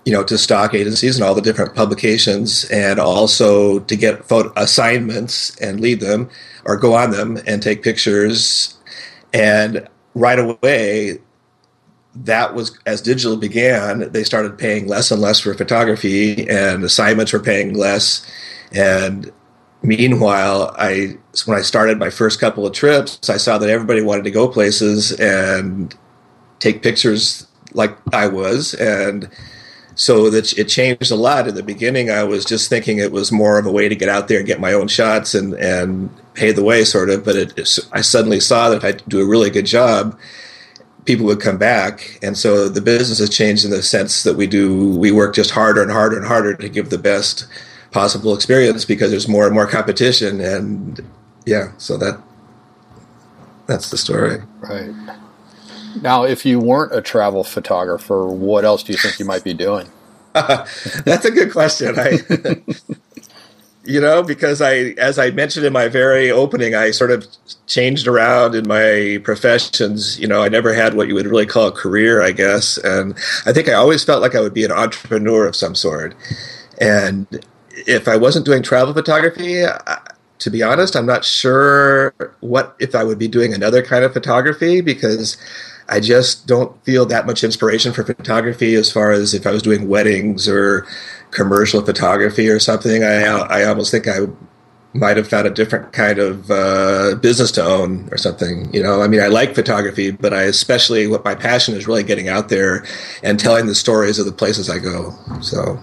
you 0.05 0.13
know, 0.13 0.25
to 0.25 0.39
stock 0.39 0.75
agencies 0.75 1.17
and 1.17 1.25
all 1.25 1.35
the 1.35 1.43
different 1.43 1.75
publications, 1.75 2.65
and 2.71 2.99
also 2.99 3.81
to 3.81 3.97
get 3.97 4.25
photo 4.25 4.53
assignments 4.57 5.57
and 5.59 5.81
lead 5.81 6.01
them 6.01 6.29
or 6.65 6.77
go 6.77 6.95
on 6.95 7.11
them 7.11 7.39
and 7.47 7.63
take 7.63 7.83
pictures. 7.83 8.77
And 9.33 9.87
right 10.15 10.39
away, 10.39 11.19
that 12.15 12.55
was 12.55 12.77
as 12.87 13.01
digital 13.01 13.37
began, 13.37 14.11
they 14.13 14.25
started 14.25 14.59
paying 14.59 14.89
less 14.89 15.11
and 15.11 15.21
less 15.21 15.41
for 15.41 15.55
photography, 15.55 16.49
and 16.49 16.83
assignments 16.83 17.33
were 17.33 17.41
paying 17.41 17.75
less. 17.75 18.27
And 18.73 19.31
meanwhile, 19.83 20.75
I 20.77 21.19
when 21.45 21.59
I 21.59 21.63
started 21.63 21.99
my 21.99 22.11
first 22.11 22.41
couple 22.41 22.67
of 22.67 22.73
trips, 22.73 23.31
I 23.31 23.37
saw 23.37 23.59
that 23.59 23.71
everybody 23.71 24.03
wanted 24.03 24.25
to 24.25 24.31
go 24.31 24.49
places 24.49 25.13
and 25.21 25.95
take 26.59 26.83
pictures 26.83 27.47
like 27.73 27.97
I 28.13 28.27
was, 28.27 28.75
and 28.75 29.29
so 30.01 30.31
that 30.31 30.59
it 30.59 30.65
changed 30.65 31.11
a 31.11 31.15
lot. 31.15 31.47
In 31.47 31.55
the 31.55 31.63
beginning, 31.63 32.11
I 32.11 32.25
was 32.25 32.47
just 32.47 32.71
thinking 32.71 32.97
it 32.97 33.13
was 33.13 33.31
more 33.31 33.59
of 33.59 33.67
a 33.67 33.71
way 33.71 33.87
to 33.87 33.95
get 33.95 34.09
out 34.09 34.29
there 34.29 34.39
and 34.39 34.47
get 34.47 34.59
my 34.59 34.73
own 34.73 34.89
shots 34.89 35.35
and 35.35 35.53
and 35.53 36.09
pay 36.33 36.53
the 36.53 36.65
way, 36.65 36.85
sort 36.85 37.11
of. 37.11 37.23
But 37.23 37.37
it, 37.37 37.69
I 37.93 38.01
suddenly 38.01 38.41
saw 38.41 38.71
that 38.71 38.79
if 38.79 38.85
I 38.85 38.93
do 38.93 39.21
a 39.21 39.27
really 39.27 39.51
good 39.51 39.67
job, 39.67 40.19
people 41.05 41.27
would 41.27 41.43
come 41.43 41.59
back, 41.59 42.19
and 42.23 42.39
so 42.39 42.67
the 42.71 42.81
business 42.81 43.19
has 43.19 43.29
changed 43.29 43.67
in 43.67 43.73
the 43.73 43.83
sense 43.83 44.23
that 44.23 44.39
we 44.39 44.47
do 44.47 44.97
we 44.97 45.13
work 45.13 45.35
just 45.35 45.51
harder 45.51 45.83
and 45.83 45.91
harder 45.91 46.17
and 46.17 46.27
harder 46.27 46.55
to 46.55 46.69
give 46.71 46.89
the 46.89 46.97
best 46.97 47.47
possible 47.91 48.35
experience 48.35 48.87
because 48.87 49.11
there's 49.11 49.29
more 49.29 49.45
and 49.45 49.53
more 49.53 49.67
competition, 49.67 50.41
and 50.41 51.07
yeah, 51.45 51.73
so 51.77 51.99
that 51.99 52.19
that's 53.67 53.91
the 53.91 53.99
story. 53.99 54.39
Right. 54.61 54.95
Now, 56.03 56.25
if 56.25 56.45
you 56.45 56.61
weren't 56.61 56.95
a 56.95 57.03
travel 57.03 57.45
photographer, 57.45 58.27
what 58.27 58.65
else 58.65 58.83
do 58.83 58.93
you 58.93 58.99
think 58.99 59.19
you 59.19 59.25
might 59.25 59.45
be 59.45 59.55
doing? 59.55 59.89
That's 60.33 61.25
a 61.25 61.31
good 61.31 61.51
question. 61.51 61.99
I, 61.99 62.19
you 63.85 64.01
know, 64.01 64.23
because 64.23 64.63
I, 64.63 64.95
as 64.99 65.19
I 65.19 65.31
mentioned 65.31 65.67
in 65.67 65.73
my 65.73 65.89
very 65.89 66.31
opening, 66.31 66.75
I 66.75 66.93
sort 66.93 67.11
of 67.11 67.27
changed 67.67 68.07
around 68.07 68.55
in 68.55 68.69
my 68.69 69.21
professions. 69.25 70.19
You 70.19 70.29
know, 70.29 70.43
I 70.43 70.49
never 70.49 70.73
had 70.73 70.95
what 70.95 71.09
you 71.09 71.15
would 71.15 71.27
really 71.27 71.47
call 71.47 71.67
a 71.67 71.73
career, 71.73 72.23
I 72.23 72.33
guess, 72.33 72.79
and 72.79 73.15
I 73.47 73.53
think 73.53 73.69
I 73.69 73.73
always 73.73 74.05
felt 74.05 74.23
like 74.23 74.35
I 74.35 74.41
would 74.41 74.55
be 74.55 74.65
an 74.65 74.73
entrepreneur 74.73 75.47
of 75.47 75.57
some 75.57 75.75
sort. 75.75 76.15
And 76.81 77.27
if 77.87 78.07
I 78.07 78.17
wasn't 78.17 78.47
doing 78.47 78.63
travel 78.63 78.95
photography, 78.95 79.65
I, 79.67 79.99
to 80.41 80.51
be 80.51 80.63
honest, 80.63 80.97
I'm 80.97 81.07
not 81.07 81.25
sure 81.25 82.15
what 82.41 82.75
if 82.79 82.95
I 82.95 83.05
would 83.05 83.19
be 83.19 83.29
doing 83.29 83.53
another 83.53 83.83
kind 83.83 84.05
of 84.05 84.13
photography 84.13 84.81
because 84.81 85.37
I 85.91 86.01
just 86.01 86.47
don't 86.47 86.83
feel 86.85 87.05
that 87.07 87.27
much 87.27 87.45
inspiration 87.45 87.93
for 87.93 88.05
photography 88.05 88.75
as 88.75 88.91
far 88.91 89.11
as 89.11 89.35
if 89.35 89.47
I 89.47 89.51
was 89.51 89.63
doing 89.63 89.89
weddings 89.89 90.49
or 90.49 90.87
commercial 91.33 91.83
photography 91.85 92.49
or 92.49 92.61
something. 92.61 93.03
I 93.03 93.25
I 93.25 93.65
almost 93.65 93.91
think 93.91 94.07
I 94.07 94.27
might 94.93 95.17
have 95.17 95.29
found 95.29 95.47
a 95.47 95.51
different 95.51 95.93
kind 95.93 96.19
of 96.19 96.51
uh, 96.51 97.15
business 97.17 97.53
to 97.53 97.65
own 97.65 98.09
or 98.11 98.19
something. 98.19 98.73
You 98.73 98.83
know, 98.83 99.03
I 99.03 99.09
mean, 99.09 99.21
I 99.21 99.29
like 99.29 99.55
photography, 99.55 100.11
but 100.11 100.33
I 100.33 100.43
especially 100.43 101.07
what 101.07 101.25
my 101.25 101.35
passion 101.35 101.75
is 101.75 101.87
really 101.87 102.03
getting 102.03 102.29
out 102.29 102.49
there 102.49 102.85
and 103.23 103.39
telling 103.39 103.67
the 103.67 103.75
stories 103.75 104.19
of 104.19 104.27
the 104.27 104.33
places 104.33 104.69
I 104.71 104.79
go. 104.79 105.13
So 105.43 105.81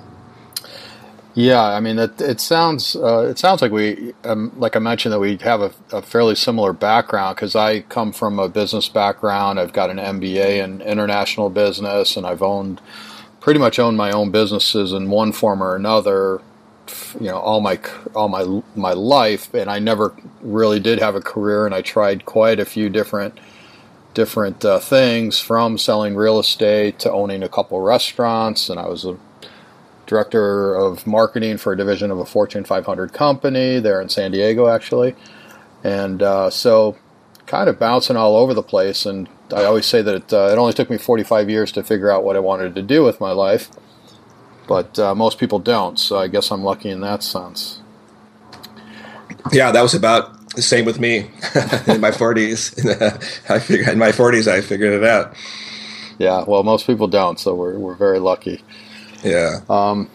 yeah, 1.38 1.62
I 1.62 1.79
mean, 1.82 2.00
it, 2.00 2.20
it 2.20 2.41
sounds 2.41 2.96
uh, 2.96 3.27
it 3.29 3.38
sounds 3.38 3.62
like 3.62 3.72
we, 3.72 4.15
um, 4.24 4.51
like 4.58 4.75
I 4.75 4.79
mentioned, 4.79 5.13
that 5.13 5.20
we 5.20 5.38
have 5.38 5.62
a, 5.62 5.72
a 5.91 6.01
fairly 6.01 6.34
similar 6.34 6.74
background 6.74 7.36
because 7.36 7.56
I 7.56 7.82
come 7.82 8.12
from 8.12 8.39
a 8.39 8.50
business 8.50 8.89
background. 8.89 9.60
I've 9.60 9.72
got 9.72 9.91
an 9.91 9.98
MBA 9.98 10.63
in 10.63 10.82
international 10.82 11.51
business, 11.51 12.17
and 12.17 12.25
I've 12.25 12.41
owned 12.41 12.82
pretty 13.39 13.60
much 13.60 13.77
owned 13.77 13.98
my 13.98 14.10
own 14.10 14.32
businesses 14.32 14.94
in 14.94 15.12
one 15.12 15.32
form 15.32 15.62
or 15.62 15.75
another. 15.75 16.41
You 17.20 17.27
know, 17.27 17.38
all 17.38 17.62
my 17.62 17.79
all 18.15 18.29
my 18.29 18.63
my 18.75 18.94
life, 18.94 19.53
and 19.53 19.70
I 19.70 19.77
never 19.77 20.15
really 20.41 20.79
did 20.79 20.98
have 20.98 21.13
a 21.13 21.22
career, 21.22 21.67
and 21.67 21.75
I 21.75 21.84
tried 21.84 22.25
quite 22.25 22.60
a 22.60 22.65
few 22.65 22.89
different 22.89 23.38
different 24.15 24.65
uh, 24.65 24.79
things, 24.79 25.39
from 25.39 25.77
selling 25.77 26.15
real 26.15 26.39
estate 26.39 26.98
to 26.98 27.12
owning 27.12 27.44
a 27.44 27.50
couple 27.50 27.79
restaurants, 27.79 28.72
and 28.72 28.79
I 28.79 28.88
was 28.88 29.06
a 29.06 29.20
director 30.07 30.73
of 30.73 31.05
marketing 31.05 31.57
for 31.57 31.73
a 31.73 31.77
division 31.77 32.09
of 32.09 32.17
a 32.17 32.25
Fortune 32.25 32.63
500 32.63 33.13
company 33.13 33.79
there 33.79 34.01
in 34.01 34.09
San 34.09 34.31
Diego, 34.31 34.67
actually. 34.67 35.15
And 35.83 36.23
uh, 36.23 36.49
so, 36.49 36.97
kind 37.45 37.69
of 37.69 37.77
bouncing 37.77 38.15
all 38.17 38.35
over 38.35 38.53
the 38.53 38.63
place. 38.63 39.05
And 39.05 39.29
I 39.53 39.65
always 39.65 39.85
say 39.85 40.01
that 40.01 40.15
it, 40.15 40.33
uh, 40.33 40.49
it, 40.51 40.57
only 40.57 40.73
took 40.73 40.89
me 40.89 40.97
45 40.97 41.49
years 41.49 41.71
to 41.73 41.83
figure 41.83 42.09
out 42.09 42.23
what 42.23 42.35
I 42.35 42.39
wanted 42.39 42.73
to 42.75 42.81
do 42.81 43.03
with 43.03 43.19
my 43.19 43.31
life. 43.31 43.69
But 44.67 44.97
uh, 44.97 45.13
most 45.13 45.37
people 45.37 45.59
don't, 45.59 45.97
so 45.97 46.17
I 46.17 46.27
guess 46.27 46.51
I'm 46.51 46.63
lucky 46.63 46.89
in 46.89 47.01
that 47.01 47.23
sense. 47.23 47.81
Yeah, 49.51 49.71
that 49.71 49.81
was 49.81 49.93
about 49.93 50.49
the 50.55 50.61
same 50.61 50.83
with 50.83 50.99
me 50.99 51.17
in 51.87 52.01
my 52.01 52.11
40s. 52.11 53.49
I 53.49 53.59
figured 53.59 53.89
in 53.89 53.99
my 53.99 54.11
40s 54.11 54.51
I 54.51 54.59
figured 54.61 54.91
it 54.91 55.03
out. 55.05 55.35
Yeah, 56.17 56.43
well, 56.47 56.63
most 56.63 56.87
people 56.87 57.07
don't, 57.07 57.39
so 57.39 57.53
we're 57.53 57.77
we're 57.77 57.95
very 57.95 58.19
lucky. 58.19 58.63
Yeah. 59.24 59.62
Um, 59.69 60.09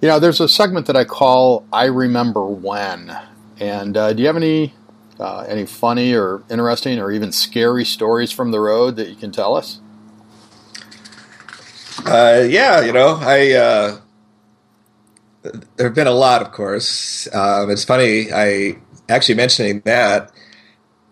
you 0.00 0.08
know, 0.08 0.18
there's 0.18 0.40
a 0.40 0.48
segment 0.48 0.86
that 0.86 0.96
I 0.96 1.04
call 1.04 1.66
"I 1.72 1.86
Remember 1.86 2.44
When," 2.46 3.16
and 3.58 3.96
uh, 3.96 4.12
do 4.12 4.22
you 4.22 4.26
have 4.26 4.36
any 4.36 4.74
uh, 5.18 5.44
any 5.48 5.66
funny 5.66 6.14
or 6.14 6.42
interesting 6.50 6.98
or 6.98 7.10
even 7.10 7.32
scary 7.32 7.84
stories 7.84 8.30
from 8.30 8.50
the 8.50 8.60
road 8.60 8.96
that 8.96 9.08
you 9.08 9.16
can 9.16 9.32
tell 9.32 9.56
us? 9.56 9.80
Uh, 12.06 12.46
yeah, 12.48 12.80
you 12.80 12.92
know, 12.92 13.18
I 13.20 13.52
uh, 13.52 13.98
there 15.42 15.86
have 15.86 15.94
been 15.94 16.06
a 16.06 16.12
lot, 16.12 16.42
of 16.42 16.52
course. 16.52 17.28
Um, 17.34 17.70
it's 17.70 17.84
funny. 17.84 18.32
I 18.32 18.78
actually 19.08 19.34
mentioning 19.34 19.80
that 19.84 20.30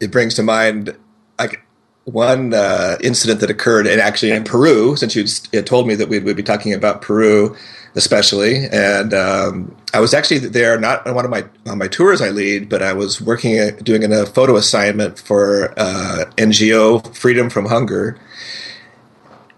it 0.00 0.10
brings 0.10 0.34
to 0.34 0.42
mind 0.42 0.96
like 1.38 1.65
one 2.06 2.54
uh, 2.54 2.96
incident 3.02 3.40
that 3.40 3.50
occurred, 3.50 3.86
and 3.86 4.00
actually 4.00 4.30
in 4.30 4.44
Peru, 4.44 4.96
since 4.96 5.16
you 5.16 5.62
told 5.62 5.86
me 5.88 5.94
that 5.96 6.08
we 6.08 6.20
would 6.20 6.36
be 6.36 6.42
talking 6.42 6.72
about 6.72 7.02
Peru, 7.02 7.56
especially, 7.96 8.66
and 8.66 9.12
um, 9.12 9.76
I 9.92 9.98
was 9.98 10.14
actually 10.14 10.38
there 10.38 10.78
not 10.78 11.04
on 11.04 11.16
one 11.16 11.24
of 11.24 11.30
my 11.32 11.44
on 11.66 11.78
my 11.78 11.88
tours 11.88 12.22
I 12.22 12.30
lead, 12.30 12.68
but 12.68 12.80
I 12.80 12.92
was 12.92 13.20
working 13.20 13.58
at, 13.58 13.82
doing 13.82 14.04
a 14.10 14.24
photo 14.24 14.56
assignment 14.56 15.18
for 15.18 15.74
uh, 15.76 16.26
NGO 16.36 17.12
Freedom 17.14 17.50
from 17.50 17.66
Hunger, 17.66 18.16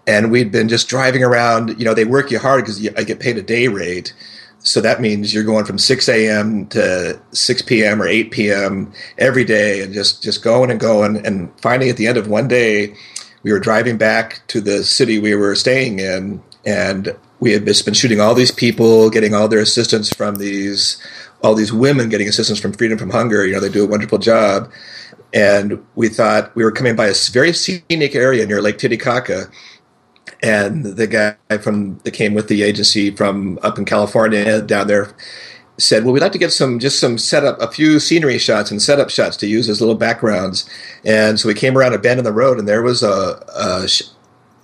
and 0.07 0.31
we'd 0.31 0.51
been 0.51 0.69
just 0.69 0.89
driving 0.89 1.23
around. 1.23 1.77
You 1.77 1.85
know, 1.85 1.93
they 1.93 2.05
work 2.05 2.31
you 2.31 2.39
hard 2.39 2.63
because 2.63 2.83
I 2.97 3.03
get 3.03 3.19
paid 3.19 3.37
a 3.37 3.43
day 3.43 3.67
rate 3.67 4.13
so 4.61 4.81
that 4.81 5.01
means 5.01 5.33
you're 5.33 5.43
going 5.43 5.65
from 5.65 5.77
6 5.77 6.09
a.m. 6.09 6.67
to 6.67 7.19
6 7.31 7.61
p.m. 7.63 8.01
or 8.01 8.07
8 8.07 8.31
p.m. 8.31 8.93
every 9.17 9.45
day 9.45 9.81
and 9.81 9.93
just, 9.93 10.21
just 10.21 10.43
going 10.43 10.69
and 10.69 10.79
going. 10.79 11.25
And 11.25 11.51
finally, 11.61 11.89
at 11.89 11.97
the 11.97 12.07
end 12.07 12.17
of 12.17 12.27
one 12.27 12.47
day, 12.47 12.93
we 13.43 13.53
were 13.53 13.59
driving 13.59 13.97
back 13.97 14.45
to 14.47 14.59
the 14.59 14.83
city 14.83 15.17
we 15.17 15.33
were 15.33 15.55
staying 15.55 15.99
in, 15.99 16.43
and 16.65 17.15
we 17.39 17.53
had 17.53 17.65
just 17.65 17.85
been 17.85 17.93
shooting 17.93 18.19
all 18.19 18.35
these 18.35 18.51
people, 18.51 19.09
getting 19.09 19.33
all 19.33 19.47
their 19.47 19.61
assistance 19.61 20.13
from 20.13 20.35
these, 20.35 21.01
all 21.41 21.55
these 21.55 21.71
women 21.71 22.09
getting 22.09 22.27
assistance 22.27 22.59
from 22.59 22.73
Freedom 22.73 22.97
from 22.97 23.11
Hunger. 23.11 23.45
You 23.45 23.53
know, 23.53 23.61
they 23.61 23.69
do 23.69 23.85
a 23.85 23.87
wonderful 23.87 24.17
job. 24.17 24.69
And 25.33 25.85
we 25.95 26.09
thought 26.09 26.53
we 26.55 26.63
were 26.63 26.71
coming 26.71 26.95
by 26.95 27.07
a 27.07 27.13
very 27.31 27.53
scenic 27.53 28.15
area 28.15 28.45
near 28.45 28.61
Lake 28.61 28.79
Titicaca 28.79 29.49
and 30.41 30.85
the 30.85 31.07
guy 31.07 31.35
from 31.57 31.97
that 31.99 32.11
came 32.11 32.33
with 32.33 32.47
the 32.47 32.63
agency 32.63 33.11
from 33.11 33.59
up 33.61 33.77
in 33.77 33.85
California 33.85 34.61
down 34.61 34.87
there 34.87 35.13
said, 35.77 36.03
"Well, 36.03 36.13
we'd 36.13 36.21
like 36.21 36.31
to 36.33 36.37
get 36.37 36.51
some 36.51 36.79
just 36.79 36.99
some 36.99 37.17
setup, 37.17 37.61
a 37.61 37.71
few 37.71 37.99
scenery 37.99 38.37
shots 38.37 38.71
and 38.71 38.81
setup 38.81 39.09
shots 39.09 39.37
to 39.37 39.47
use 39.47 39.69
as 39.69 39.81
little 39.81 39.95
backgrounds." 39.95 40.69
And 41.05 41.39
so 41.39 41.47
we 41.47 41.53
came 41.53 41.77
around 41.77 41.93
a 41.93 41.97
bend 41.97 42.19
in 42.19 42.25
the 42.25 42.31
road, 42.31 42.59
and 42.59 42.67
there 42.67 42.81
was 42.81 43.03
a, 43.03 43.43
a, 43.55 43.87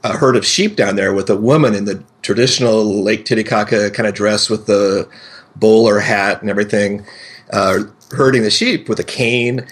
a 0.03 0.13
herd 0.17 0.36
of 0.36 0.46
sheep 0.46 0.75
down 0.75 0.96
there 0.96 1.13
with 1.13 1.29
a 1.29 1.36
woman 1.38 1.74
in 1.74 1.86
the 1.86 2.03
traditional 2.22 3.03
Lake 3.03 3.25
Titicaca 3.25 3.91
kind 3.91 4.08
of 4.08 4.15
dress 4.15 4.50
with 4.50 4.65
the 4.65 5.10
bowler 5.55 6.00
hat 6.00 6.41
and 6.41 6.50
everything, 6.50 7.05
uh, 7.51 7.79
herding 8.12 8.44
the 8.44 8.50
sheep 8.50 8.89
with 8.89 9.00
a 9.00 9.03
cane 9.03 9.65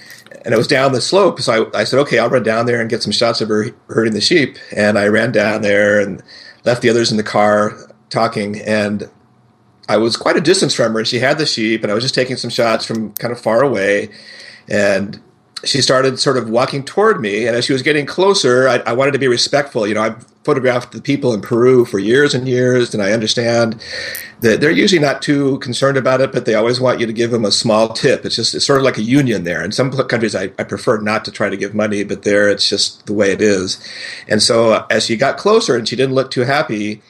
and 0.45 0.53
it 0.53 0.57
was 0.57 0.67
down 0.67 0.91
the 0.91 1.01
slope. 1.01 1.39
So 1.39 1.69
I, 1.73 1.81
I, 1.81 1.83
said, 1.83 1.99
okay, 1.99 2.19
I'll 2.19 2.29
run 2.29 2.43
down 2.43 2.65
there 2.65 2.81
and 2.81 2.89
get 2.89 3.03
some 3.03 3.11
shots 3.11 3.41
of 3.41 3.49
her 3.49 3.67
herding 3.87 4.13
the 4.13 4.21
sheep. 4.21 4.57
And 4.75 4.97
I 4.97 5.07
ran 5.07 5.31
down 5.31 5.61
there 5.61 5.99
and 5.99 6.21
left 6.65 6.81
the 6.81 6.89
others 6.89 7.11
in 7.11 7.17
the 7.17 7.23
car 7.23 7.77
talking. 8.09 8.59
And 8.61 9.09
I 9.87 9.97
was 9.97 10.17
quite 10.17 10.37
a 10.37 10.41
distance 10.41 10.73
from 10.73 10.93
her, 10.93 10.99
and 10.99 11.07
she 11.07 11.19
had 11.19 11.37
the 11.37 11.45
sheep, 11.45 11.83
and 11.83 11.91
I 11.91 11.95
was 11.95 12.03
just 12.03 12.15
taking 12.15 12.37
some 12.37 12.49
shots 12.49 12.85
from 12.85 13.13
kind 13.13 13.31
of 13.31 13.39
far 13.39 13.63
away. 13.63 14.09
And 14.69 15.21
she 15.63 15.81
started 15.81 16.19
sort 16.19 16.37
of 16.37 16.49
walking 16.49 16.83
toward 16.83 17.21
me, 17.21 17.47
and 17.47 17.55
as 17.55 17.65
she 17.65 17.73
was 17.73 17.81
getting 17.81 18.05
closer, 18.05 18.67
I, 18.67 18.77
I 18.79 18.93
wanted 18.93 19.11
to 19.11 19.19
be 19.19 19.27
respectful. 19.27 19.87
You 19.87 19.93
know, 19.93 20.01
I've 20.01 20.25
photographed 20.43 20.91
the 20.91 21.01
people 21.01 21.33
in 21.33 21.41
Peru 21.41 21.85
for 21.85 21.99
years 21.99 22.33
and 22.33 22.47
years, 22.47 22.93
and 22.93 23.01
I 23.01 23.13
understand 23.13 23.81
that 24.41 24.59
they're 24.59 24.71
usually 24.71 25.01
not 25.01 25.21
too 25.21 25.57
concerned 25.59 25.97
about 25.97 26.19
it, 26.19 26.33
but 26.33 26.45
they 26.45 26.55
always 26.55 26.81
want 26.81 26.99
you 26.99 27.05
to 27.05 27.13
give 27.13 27.31
them 27.31 27.45
a 27.45 27.51
small 27.51 27.89
tip. 27.93 28.25
It's 28.25 28.35
just 28.35 28.53
it's 28.53 28.65
sort 28.65 28.79
of 28.79 28.83
like 28.83 28.97
a 28.97 29.03
union 29.03 29.45
there. 29.45 29.63
In 29.63 29.71
some 29.71 29.89
countries, 29.91 30.35
I, 30.35 30.51
I 30.59 30.63
prefer 30.63 30.99
not 30.99 31.23
to 31.25 31.31
try 31.31 31.49
to 31.49 31.57
give 31.57 31.73
money, 31.73 32.03
but 32.03 32.23
there 32.23 32.49
it's 32.49 32.67
just 32.67 33.05
the 33.05 33.13
way 33.13 33.31
it 33.31 33.41
is. 33.41 33.81
And 34.27 34.43
so 34.43 34.73
uh, 34.73 34.85
as 34.89 35.05
she 35.05 35.15
got 35.15 35.37
closer 35.37 35.77
and 35.77 35.87
she 35.87 35.95
didn't 35.95 36.15
look 36.15 36.29
too 36.29 36.41
happy, 36.41 37.01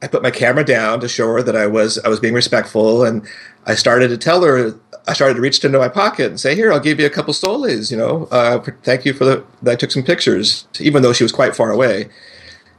I 0.00 0.06
put 0.08 0.22
my 0.22 0.30
camera 0.30 0.64
down 0.64 1.00
to 1.00 1.08
show 1.08 1.26
her 1.32 1.42
that 1.42 1.56
I 1.56 1.66
was 1.66 1.98
I 2.04 2.08
was 2.08 2.20
being 2.20 2.34
respectful, 2.34 3.04
and 3.04 3.26
I 3.66 3.74
started 3.74 4.08
to 4.08 4.18
tell 4.18 4.42
her. 4.44 4.74
I 5.08 5.12
started 5.12 5.34
to 5.34 5.40
reach 5.40 5.64
into 5.64 5.78
my 5.78 5.88
pocket 5.88 6.26
and 6.26 6.40
say, 6.40 6.54
"Here, 6.54 6.72
I'll 6.72 6.80
give 6.80 6.98
you 6.98 7.06
a 7.06 7.10
couple 7.10 7.32
soles. 7.32 7.90
You 7.90 7.96
know, 7.96 8.28
uh, 8.30 8.58
thank 8.82 9.04
you 9.04 9.12
for 9.12 9.24
the. 9.24 9.44
I 9.66 9.76
took 9.76 9.90
some 9.90 10.02
pictures, 10.02 10.66
even 10.80 11.02
though 11.02 11.12
she 11.12 11.24
was 11.24 11.32
quite 11.32 11.54
far 11.54 11.70
away." 11.70 12.08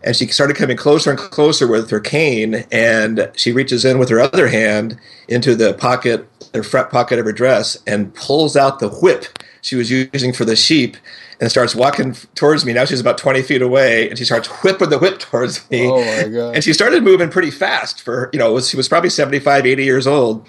and 0.04 0.16
she 0.16 0.28
started 0.28 0.56
coming 0.56 0.78
closer 0.78 1.10
and 1.10 1.20
closer 1.20 1.68
with 1.68 1.90
her 1.90 2.00
cane 2.00 2.66
and 2.72 3.32
she 3.36 3.52
reaches 3.52 3.84
in 3.84 4.00
with 4.00 4.10
her 4.10 4.20
other 4.20 4.48
hand 4.48 4.98
into 5.28 5.56
the 5.56 5.74
pocket 5.74 6.28
the 6.54 6.64
front 6.64 6.90
pocket 6.90 7.20
of 7.20 7.26
her 7.26 7.32
dress 7.32 7.78
and 7.86 8.14
pulls 8.16 8.56
out 8.56 8.80
the 8.80 8.90
whip 8.90 9.26
she 9.62 9.76
was 9.76 9.92
using 9.92 10.32
for 10.32 10.46
the 10.46 10.56
sheep 10.56 10.98
and 11.40 11.52
starts 11.52 11.76
walking 11.76 12.14
towards 12.36 12.66
me 12.66 12.74
now 12.74 12.86
she's 12.86 13.02
about 13.02 13.18
20 13.18 13.42
feet 13.42 13.62
away 13.62 14.10
and 14.10 14.18
she 14.18 14.26
starts 14.26 14.48
whipping 14.64 14.90
the 14.90 15.00
whip 15.00 15.20
towards 15.20 15.70
me 15.72 15.88
oh 15.88 16.04
my 16.04 16.30
God. 16.30 16.56
and 16.56 16.64
she 16.64 16.74
started 16.74 17.04
moving 17.04 17.30
pretty 17.30 17.52
fast 17.52 18.02
for 18.02 18.30
you 18.32 18.40
know 18.40 18.60
she 18.60 18.78
was 18.78 18.88
probably 18.88 19.10
75 19.10 19.66
80 19.66 19.84
years 19.84 20.08
old 20.08 20.48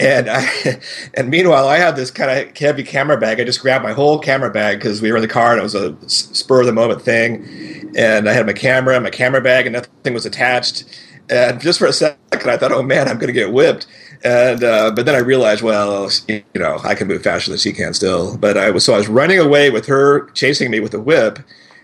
and 0.00 0.28
I, 0.30 0.80
and 1.14 1.28
meanwhile, 1.28 1.68
I 1.68 1.78
had 1.78 1.96
this 1.96 2.10
kind 2.10 2.30
of 2.30 2.56
heavy 2.56 2.84
camera 2.84 3.18
bag. 3.18 3.40
I 3.40 3.44
just 3.44 3.60
grabbed 3.60 3.84
my 3.84 3.92
whole 3.92 4.18
camera 4.18 4.50
bag 4.50 4.78
because 4.78 5.02
we 5.02 5.10
were 5.10 5.18
in 5.18 5.22
the 5.22 5.28
car 5.28 5.52
and 5.52 5.60
it 5.60 5.62
was 5.62 5.74
a 5.74 5.96
spur 6.08 6.60
of 6.60 6.66
the 6.66 6.72
moment 6.72 7.02
thing. 7.02 7.92
And 7.96 8.28
I 8.28 8.32
had 8.32 8.46
my 8.46 8.52
camera, 8.52 8.94
and 8.94 9.04
my 9.04 9.10
camera 9.10 9.40
bag, 9.40 9.66
and 9.66 9.72
nothing 9.72 10.14
was 10.14 10.26
attached. 10.26 10.84
And 11.30 11.60
just 11.60 11.78
for 11.78 11.86
a 11.86 11.92
second, 11.92 12.18
I 12.32 12.56
thought, 12.56 12.72
"Oh 12.72 12.82
man, 12.82 13.08
I'm 13.08 13.18
going 13.18 13.28
to 13.28 13.32
get 13.32 13.52
whipped." 13.52 13.86
And 14.24 14.64
uh, 14.64 14.92
but 14.94 15.06
then 15.06 15.14
I 15.14 15.18
realized, 15.18 15.62
well, 15.62 16.10
you 16.28 16.42
know, 16.54 16.80
I 16.84 16.94
can 16.94 17.08
move 17.08 17.22
faster 17.22 17.50
than 17.50 17.58
she 17.58 17.72
can 17.72 17.94
still. 17.94 18.36
But 18.36 18.56
I 18.56 18.70
was 18.70 18.84
so 18.84 18.94
I 18.94 18.98
was 18.98 19.08
running 19.08 19.38
away 19.38 19.70
with 19.70 19.86
her 19.86 20.28
chasing 20.30 20.70
me 20.70 20.80
with 20.80 20.94
a 20.94 21.00
whip. 21.00 21.38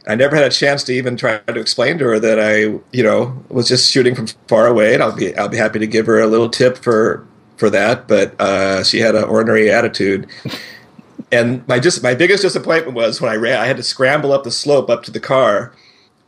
I 0.07 0.15
never 0.15 0.37
had 0.37 0.45
a 0.45 0.51
chance 0.51 0.85
to 0.85 0.93
even 0.93 1.17
try 1.17 1.39
to 1.39 1.59
explain 1.61 1.97
to 1.99 2.05
her 2.05 2.19
that 2.21 2.39
I, 2.39 2.79
you 2.93 3.03
know, 3.03 3.43
was 3.49 3.67
just 3.69 3.91
shooting 3.91 4.15
from 4.15 4.27
far 4.49 4.67
away, 4.67 4.95
and 4.95 5.03
I'll 5.03 5.17
be 5.17 5.37
I'll 5.37 5.49
be 5.49 5.57
happy 5.57 5.79
to 5.79 5.87
give 5.87 6.07
her 6.07 6.21
a 6.21 6.27
little 6.27 6.51
tip 6.51 6.79
for 6.79 7.27
for 7.57 7.71
that, 7.71 8.09
but 8.09 8.39
uh, 8.41 8.83
she 8.85 8.99
had 8.99 9.15
an 9.15 9.25
ordinary 9.25 9.71
attitude. 9.71 10.29
and 11.33 11.67
my 11.69 11.79
just 11.79 12.03
my 12.03 12.15
biggest 12.15 12.43
disappointment 12.43 12.95
was 12.95 13.21
when 13.21 13.31
I 13.31 13.37
ran. 13.37 13.61
I 13.61 13.67
had 13.67 13.77
to 13.77 13.83
scramble 13.83 14.33
up 14.33 14.45
the 14.45 14.51
slope 14.51 14.91
up 14.91 15.03
to 15.05 15.11
the 15.11 15.21
car, 15.21 15.73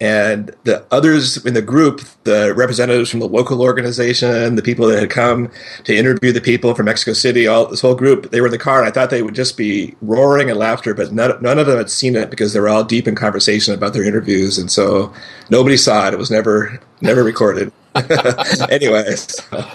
and 0.01 0.55
the 0.65 0.85
others 0.91 1.45
in 1.47 1.55
the 1.55 1.63
group, 1.63 2.03
the 2.25 2.53
representatives 2.55 3.11
from 3.11 3.21
the 3.21 3.29
local 3.29 3.63
organization, 3.63 4.55
the 4.57 4.63
people 4.63 4.87
that 4.89 4.99
had 4.99 5.11
come 5.11 5.51
to 5.85 5.97
interview 5.97 6.33
the 6.33 6.41
people 6.41 6.75
from 6.75 6.87
Mexico 6.87 7.15
City, 7.15 7.47
all 7.47 7.67
this 7.67 7.81
whole 7.81 7.95
group, 7.95 8.31
they 8.31 8.41
were 8.41 8.49
in 8.49 8.53
the 8.53 8.59
car, 8.59 8.81
and 8.81 8.89
I 8.89 8.91
thought 8.91 9.11
they 9.11 9.23
would 9.23 9.35
just 9.35 9.57
be 9.57 9.95
roaring 10.03 10.51
in 10.51 10.59
laughter, 10.59 10.93
but 10.93 11.13
none, 11.13 11.41
none 11.41 11.59
of 11.59 11.67
them 11.67 11.79
had 11.79 11.91
seen 11.91 12.15
it 12.15 12.29
because 12.29 12.53
they 12.53 12.61
were 12.61 12.69
all 12.69 12.85
deep 12.85 13.09
in 13.09 13.15
conversation 13.15 13.73
about 13.73 13.95
their 13.95 14.05
interviews, 14.05 14.59
and 14.59 14.71
so 14.71 15.13
nobody 15.51 15.79
saw 15.79 16.09
it. 16.09 16.15
It 16.15 16.19
was 16.19 16.31
never 16.31 16.79
never 17.01 17.25
recorded. 17.25 17.73
anyway. 18.71 19.15
So. 19.17 19.67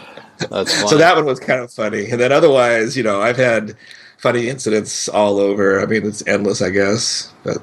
That's 0.49 0.73
funny. 0.73 0.87
so 0.87 0.97
that 0.97 1.15
one 1.15 1.25
was 1.25 1.39
kind 1.39 1.61
of 1.61 1.71
funny. 1.71 2.09
And 2.09 2.19
then 2.19 2.31
otherwise, 2.31 2.97
you 2.97 3.03
know, 3.03 3.21
I've 3.21 3.37
had 3.37 3.75
funny 4.17 4.49
incidents 4.49 5.09
all 5.09 5.39
over. 5.39 5.81
I 5.81 5.85
mean, 5.85 6.05
it's 6.05 6.25
endless, 6.27 6.61
I 6.61 6.69
guess. 6.69 7.31
But 7.43 7.57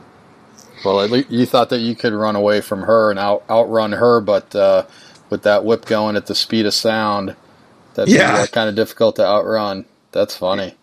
well, 0.85 1.01
at 1.01 1.11
least 1.11 1.31
you 1.31 1.47
thought 1.47 1.71
that 1.71 1.81
you 1.81 1.95
could 1.95 2.13
run 2.13 2.37
away 2.37 2.61
from 2.61 2.83
her 2.83 3.11
and 3.11 3.19
out 3.19 3.45
outrun 3.49 3.93
her, 3.93 4.21
but 4.21 4.55
uh, 4.55 4.87
with 5.31 5.43
that 5.43 5.65
whip 5.65 5.87
going 5.87 6.17
at 6.17 6.27
the 6.27 6.35
speed 6.35 6.67
of 6.67 6.75
sound, 6.75 7.37
that's 7.95 8.11
yeah. 8.11 8.47
kind 8.47 8.69
of 8.69 8.75
difficult 8.75 9.17
to 9.17 9.25
outrun. 9.25 9.85
That's 10.13 10.37
funny. 10.37 10.75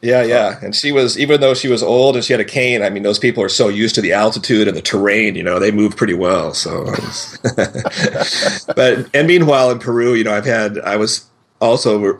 Yeah, 0.00 0.22
yeah. 0.22 0.60
And 0.62 0.74
she 0.76 0.92
was, 0.92 1.18
even 1.18 1.40
though 1.40 1.54
she 1.54 1.68
was 1.68 1.82
old 1.82 2.14
and 2.14 2.24
she 2.24 2.32
had 2.32 2.40
a 2.40 2.44
cane, 2.44 2.82
I 2.82 2.90
mean, 2.90 3.02
those 3.02 3.18
people 3.18 3.42
are 3.42 3.48
so 3.48 3.68
used 3.68 3.96
to 3.96 4.00
the 4.00 4.12
altitude 4.12 4.68
and 4.68 4.76
the 4.76 4.82
terrain, 4.82 5.34
you 5.34 5.42
know, 5.42 5.58
they 5.58 5.72
move 5.72 5.96
pretty 5.96 6.14
well. 6.14 6.54
So, 6.54 6.84
but, 8.76 9.10
and 9.12 9.26
meanwhile 9.26 9.72
in 9.72 9.80
Peru, 9.80 10.14
you 10.14 10.22
know, 10.22 10.32
I've 10.32 10.44
had, 10.44 10.78
I 10.78 10.96
was 10.96 11.26
also 11.60 11.98
we're 11.98 12.18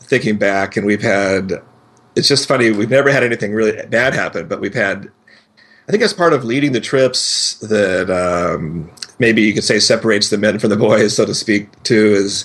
thinking 0.00 0.38
back 0.38 0.76
and 0.76 0.86
we've 0.86 1.02
had, 1.02 1.52
it's 2.16 2.28
just 2.28 2.48
funny, 2.48 2.70
we've 2.70 2.90
never 2.90 3.10
had 3.10 3.22
anything 3.22 3.52
really 3.52 3.86
bad 3.86 4.14
happen, 4.14 4.48
but 4.48 4.60
we've 4.60 4.74
had, 4.74 5.10
I 5.88 5.90
think 5.90 6.02
as 6.02 6.12
part 6.12 6.32
of 6.32 6.44
leading 6.44 6.72
the 6.72 6.80
trips 6.80 7.54
that 7.60 8.10
um, 8.10 8.90
maybe 9.18 9.42
you 9.42 9.52
could 9.52 9.64
say 9.64 9.80
separates 9.80 10.30
the 10.30 10.38
men 10.38 10.58
from 10.58 10.70
the 10.70 10.76
boys, 10.76 11.16
so 11.16 11.24
to 11.24 11.34
speak, 11.34 11.82
too, 11.82 12.12
is 12.16 12.44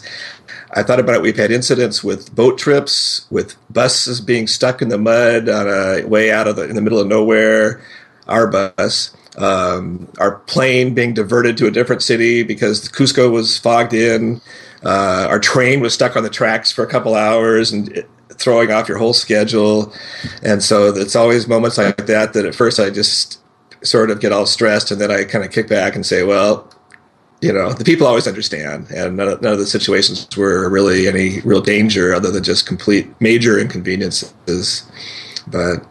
I 0.71 0.83
thought 0.83 0.99
about 0.99 1.15
it. 1.15 1.21
We've 1.21 1.37
had 1.37 1.51
incidents 1.51 2.03
with 2.03 2.35
boat 2.35 2.57
trips, 2.57 3.25
with 3.31 3.55
buses 3.71 4.19
being 4.19 4.47
stuck 4.47 4.81
in 4.81 4.89
the 4.89 4.97
mud 4.97 5.47
on 5.47 5.67
a 5.67 6.05
way 6.05 6.31
out 6.31 6.47
of 6.47 6.55
the 6.57 6.63
in 6.63 6.75
the 6.75 6.81
middle 6.81 6.99
of 6.99 7.07
nowhere. 7.07 7.81
Our 8.27 8.47
bus, 8.47 9.15
um, 9.37 10.11
our 10.19 10.39
plane 10.39 10.93
being 10.93 11.13
diverted 11.13 11.57
to 11.57 11.67
a 11.67 11.71
different 11.71 12.01
city 12.01 12.43
because 12.43 12.89
Cusco 12.89 13.31
was 13.31 13.57
fogged 13.57 13.93
in. 13.93 14.41
Uh, 14.85 15.27
our 15.29 15.39
train 15.39 15.79
was 15.79 15.93
stuck 15.93 16.15
on 16.15 16.23
the 16.23 16.29
tracks 16.29 16.71
for 16.71 16.83
a 16.83 16.87
couple 16.87 17.15
hours 17.15 17.71
and 17.71 18.05
throwing 18.33 18.71
off 18.71 18.87
your 18.87 18.97
whole 18.97 19.13
schedule. 19.13 19.91
And 20.43 20.61
so 20.63 20.89
it's 20.95 21.15
always 21.15 21.47
moments 21.47 21.77
like 21.77 22.05
that 22.05 22.33
that 22.33 22.45
at 22.45 22.55
first 22.55 22.79
I 22.79 22.89
just 22.91 23.39
sort 23.83 24.11
of 24.11 24.19
get 24.19 24.31
all 24.31 24.45
stressed 24.45 24.91
and 24.91 25.01
then 25.01 25.11
I 25.11 25.23
kind 25.23 25.43
of 25.43 25.51
kick 25.51 25.67
back 25.67 25.95
and 25.95 26.05
say, 26.05 26.23
well, 26.23 26.69
you 27.41 27.51
know, 27.51 27.73
the 27.73 27.83
people 27.83 28.07
always 28.07 28.27
understand, 28.27 28.89
and 28.91 29.17
none 29.17 29.27
of, 29.27 29.41
none 29.41 29.53
of 29.53 29.59
the 29.59 29.67
situations 29.67 30.27
were 30.35 30.69
really 30.69 31.07
any 31.07 31.41
real 31.41 31.61
danger 31.61 32.13
other 32.13 32.31
than 32.31 32.43
just 32.43 32.65
complete 32.65 33.07
major 33.19 33.59
inconveniences. 33.59 34.83
But 35.45 35.85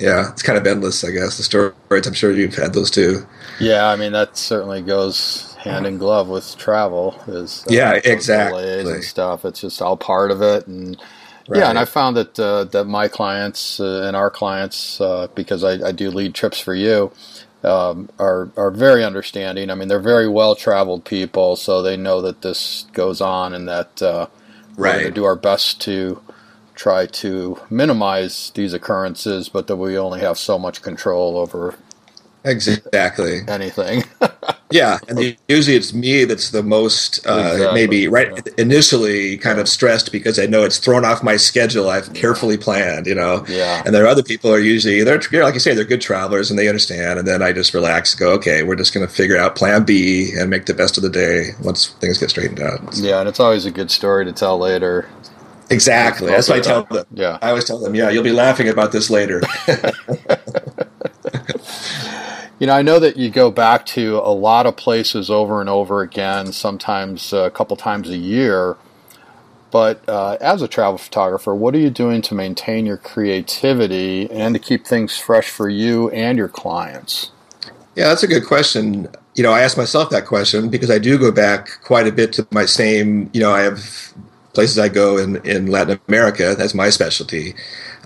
yeah, 0.00 0.30
it's 0.30 0.42
kind 0.42 0.58
of 0.58 0.66
endless, 0.66 1.04
I 1.04 1.10
guess. 1.12 1.36
The 1.36 1.44
stories, 1.44 2.06
I'm 2.06 2.14
sure 2.14 2.32
you've 2.32 2.56
had 2.56 2.74
those 2.74 2.90
too. 2.90 3.26
Yeah, 3.58 3.88
I 3.88 3.96
mean 3.96 4.12
that 4.12 4.36
certainly 4.36 4.82
goes 4.82 5.47
hand 5.58 5.86
in 5.86 5.98
glove 5.98 6.28
with 6.28 6.56
travel. 6.56 7.20
Is 7.26 7.64
uh, 7.66 7.70
yeah, 7.70 8.00
exactly 8.04 8.80
and 8.80 9.04
stuff. 9.04 9.44
It's 9.44 9.60
just 9.60 9.82
all 9.82 9.96
part 9.96 10.30
of 10.30 10.42
it, 10.42 10.66
and 10.66 10.96
right. 11.48 11.60
yeah, 11.60 11.70
and 11.70 11.78
I 11.78 11.84
found 11.84 12.16
that 12.16 12.38
uh, 12.38 12.64
that 12.64 12.84
my 12.84 13.08
clients 13.08 13.80
uh, 13.80 14.02
and 14.06 14.16
our 14.16 14.30
clients, 14.30 15.00
uh, 15.00 15.28
because 15.34 15.64
I, 15.64 15.88
I 15.88 15.92
do 15.92 16.10
lead 16.10 16.34
trips 16.34 16.60
for 16.60 16.74
you 16.74 17.12
um, 17.64 18.08
are 18.18 18.50
are 18.56 18.70
very 18.70 19.04
understanding. 19.04 19.70
I 19.70 19.74
mean, 19.74 19.88
they're 19.88 20.00
very 20.00 20.28
well 20.28 20.54
traveled 20.54 21.04
people, 21.04 21.56
so 21.56 21.82
they 21.82 21.96
know 21.96 22.20
that 22.22 22.42
this 22.42 22.86
goes 22.92 23.20
on 23.20 23.54
and 23.54 23.68
that 23.68 24.02
uh, 24.02 24.26
we're 24.76 24.92
going 24.92 25.04
to 25.06 25.10
do 25.10 25.24
our 25.24 25.36
best 25.36 25.80
to 25.82 26.22
try 26.74 27.06
to 27.06 27.58
minimize 27.70 28.52
these 28.54 28.72
occurrences, 28.72 29.48
but 29.48 29.66
that 29.66 29.76
we 29.76 29.98
only 29.98 30.20
have 30.20 30.38
so 30.38 30.58
much 30.58 30.82
control 30.82 31.36
over 31.36 31.74
exactly 32.44 33.40
anything. 33.48 34.04
yeah, 34.70 34.98
and 35.08 35.36
usually 35.48 35.76
it's 35.76 35.94
me 35.94 36.24
that's 36.24 36.50
the 36.50 36.62
most 36.62 37.26
uh, 37.26 37.52
exactly. 37.52 37.74
maybe 37.74 38.08
right 38.08 38.30
yeah. 38.34 38.52
initially 38.58 39.38
kind 39.38 39.58
of 39.58 39.68
stressed 39.68 40.12
because 40.12 40.38
I 40.38 40.46
know 40.46 40.62
it's 40.62 40.78
thrown 40.78 41.04
off 41.04 41.22
my 41.22 41.36
schedule. 41.36 41.88
I've 41.88 42.12
carefully 42.12 42.58
planned, 42.58 43.06
you 43.06 43.14
know. 43.14 43.44
Yeah. 43.48 43.82
And 43.86 43.94
there 43.94 44.04
are 44.04 44.08
other 44.08 44.22
people 44.22 44.52
are 44.52 44.58
usually 44.58 45.02
they're 45.02 45.20
like 45.42 45.54
you 45.54 45.60
say 45.60 45.74
they're 45.74 45.84
good 45.84 46.00
travelers 46.00 46.50
and 46.50 46.58
they 46.58 46.68
understand, 46.68 47.18
and 47.18 47.26
then 47.26 47.42
I 47.42 47.52
just 47.52 47.72
relax, 47.72 48.14
go 48.14 48.32
okay, 48.32 48.62
we're 48.62 48.76
just 48.76 48.92
going 48.92 49.06
to 49.06 49.12
figure 49.12 49.38
out 49.38 49.56
Plan 49.56 49.84
B 49.84 50.32
and 50.38 50.50
make 50.50 50.66
the 50.66 50.74
best 50.74 50.96
of 50.96 51.02
the 51.02 51.10
day 51.10 51.50
once 51.62 51.88
things 52.00 52.18
get 52.18 52.30
straightened 52.30 52.60
out. 52.60 52.94
So. 52.94 53.04
Yeah, 53.04 53.20
and 53.20 53.28
it's 53.28 53.40
always 53.40 53.64
a 53.64 53.70
good 53.70 53.90
story 53.90 54.24
to 54.26 54.32
tell 54.32 54.58
later. 54.58 55.08
Exactly. 55.70 56.28
That's 56.28 56.48
what 56.48 56.58
I 56.58 56.60
tell 56.60 56.84
them. 56.84 57.06
Yeah. 57.12 57.38
I 57.42 57.50
always 57.50 57.64
tell 57.64 57.78
them, 57.78 57.94
yeah, 57.94 58.08
you'll 58.08 58.24
be 58.24 58.32
laughing 58.32 58.68
about 58.68 58.92
this 58.92 59.10
later. 59.10 59.42
You 62.58 62.66
know, 62.66 62.72
I 62.74 62.82
know 62.82 62.98
that 62.98 63.16
you 63.16 63.30
go 63.30 63.50
back 63.50 63.86
to 63.86 64.18
a 64.18 64.34
lot 64.34 64.66
of 64.66 64.76
places 64.76 65.30
over 65.30 65.60
and 65.60 65.70
over 65.70 66.00
again, 66.02 66.52
sometimes 66.52 67.32
a 67.32 67.50
couple 67.50 67.76
times 67.76 68.10
a 68.10 68.16
year. 68.16 68.76
But 69.70 70.06
uh, 70.08 70.38
as 70.40 70.62
a 70.62 70.68
travel 70.68 70.98
photographer, 70.98 71.54
what 71.54 71.74
are 71.74 71.78
you 71.78 71.90
doing 71.90 72.22
to 72.22 72.34
maintain 72.34 72.86
your 72.86 72.96
creativity 72.96 74.30
and 74.30 74.54
to 74.54 74.58
keep 74.58 74.86
things 74.86 75.16
fresh 75.16 75.48
for 75.50 75.68
you 75.68 76.10
and 76.10 76.38
your 76.38 76.48
clients? 76.48 77.30
Yeah, 77.94 78.08
that's 78.08 78.22
a 78.22 78.28
good 78.28 78.46
question. 78.46 79.08
You 79.34 79.42
know, 79.42 79.52
I 79.52 79.60
ask 79.60 79.76
myself 79.76 80.10
that 80.10 80.26
question 80.26 80.68
because 80.68 80.90
I 80.90 80.98
do 80.98 81.18
go 81.18 81.30
back 81.30 81.80
quite 81.82 82.06
a 82.06 82.12
bit 82.12 82.32
to 82.34 82.46
my 82.50 82.64
same, 82.64 83.30
you 83.32 83.40
know, 83.40 83.52
I 83.52 83.60
have 83.60 84.12
places 84.52 84.78
I 84.78 84.88
go 84.88 85.18
in, 85.18 85.36
in 85.46 85.66
Latin 85.66 86.00
America. 86.08 86.54
That's 86.56 86.74
my 86.74 86.90
specialty. 86.90 87.54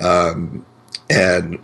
Um, 0.01 0.67
and 1.09 1.59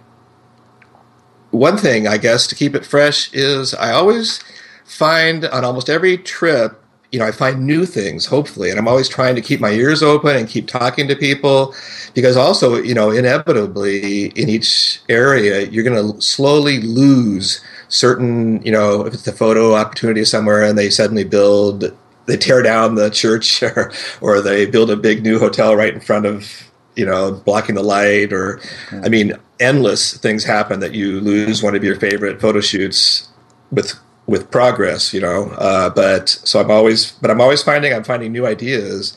one 1.51 1.77
thing, 1.77 2.07
I 2.07 2.19
guess, 2.19 2.47
to 2.49 2.55
keep 2.55 2.75
it 2.75 2.85
fresh 2.85 3.33
is 3.33 3.75
I 3.75 3.93
always 3.93 4.43
find 4.85 5.45
on 5.47 5.65
almost 5.65 5.89
every 5.89 6.19
trip, 6.19 6.83
you 7.13 7.19
know, 7.19 7.27
I 7.27 7.33
find 7.33 7.67
new 7.67 7.87
things, 7.87 8.27
hopefully, 8.27 8.71
and 8.71 8.79
I'm 8.79 8.89
always 8.89 9.09
trying 9.09 9.35
to 9.37 9.41
keep 9.41 9.61
my 9.61 9.71
ears 9.71 10.03
open 10.03 10.37
and 10.37 10.49
keep 10.49 10.67
talking 10.67 11.09
to 11.09 11.17
people 11.17 11.75
because 12.15 12.37
also, 12.37 12.77
you 12.77 12.95
know, 12.95 13.11
inevitably 13.11 14.27
in 14.27 14.49
each 14.49 15.01
area, 15.09 15.63
you're 15.63 15.85
going 15.85 16.13
to 16.13 16.21
slowly 16.21 16.81
lose 16.81 17.65
certain, 17.89 18.61
you 18.63 18.73
know, 18.73 19.07
if 19.07 19.15
it's 19.15 19.27
a 19.27 19.33
photo 19.33 19.75
opportunity 19.75 20.25
somewhere 20.25 20.63
and 20.63 20.77
they 20.77 20.91
suddenly 20.91 21.25
build, 21.25 21.85
they 22.27 22.37
tear 22.37 22.63
down 22.63 22.95
the 22.95 23.09
church 23.09 23.63
or, 23.63 23.91
or 24.21 24.41
they 24.43 24.67
build 24.67 24.91
a 24.91 24.97
big 24.97 25.23
new 25.23 25.39
hotel 25.39 25.75
right 25.75 25.95
in 25.95 26.01
front 26.01 26.27
of 26.27 26.68
you 26.99 27.07
know, 27.07 27.33
blocking 27.33 27.77
the 27.77 27.83
light, 27.83 28.33
or 28.33 28.61
I 28.91 29.09
mean, 29.09 29.33
endless 29.61 30.19
things 30.19 30.45
happen 30.45 30.81
that 30.81 30.95
you 30.95 31.21
lose 31.21 31.63
one 31.63 31.77
of 31.77 31.85
your 31.85 31.95
favorite 31.95 32.41
photo 32.41 32.61
shoots 32.61 33.29
with 33.71 33.95
with 34.27 34.51
progress, 34.51 35.15
you 35.15 35.21
know. 35.21 35.45
Uh, 35.53 35.91
but 35.91 36.29
so 36.29 36.61
I'm 36.61 36.71
always, 36.71 37.13
but 37.13 37.31
I'm 37.31 37.41
always 37.41 37.63
finding 37.63 37.95
I'm 37.95 38.05
finding 38.05 38.33
new 38.33 38.47
ideas, 38.47 39.17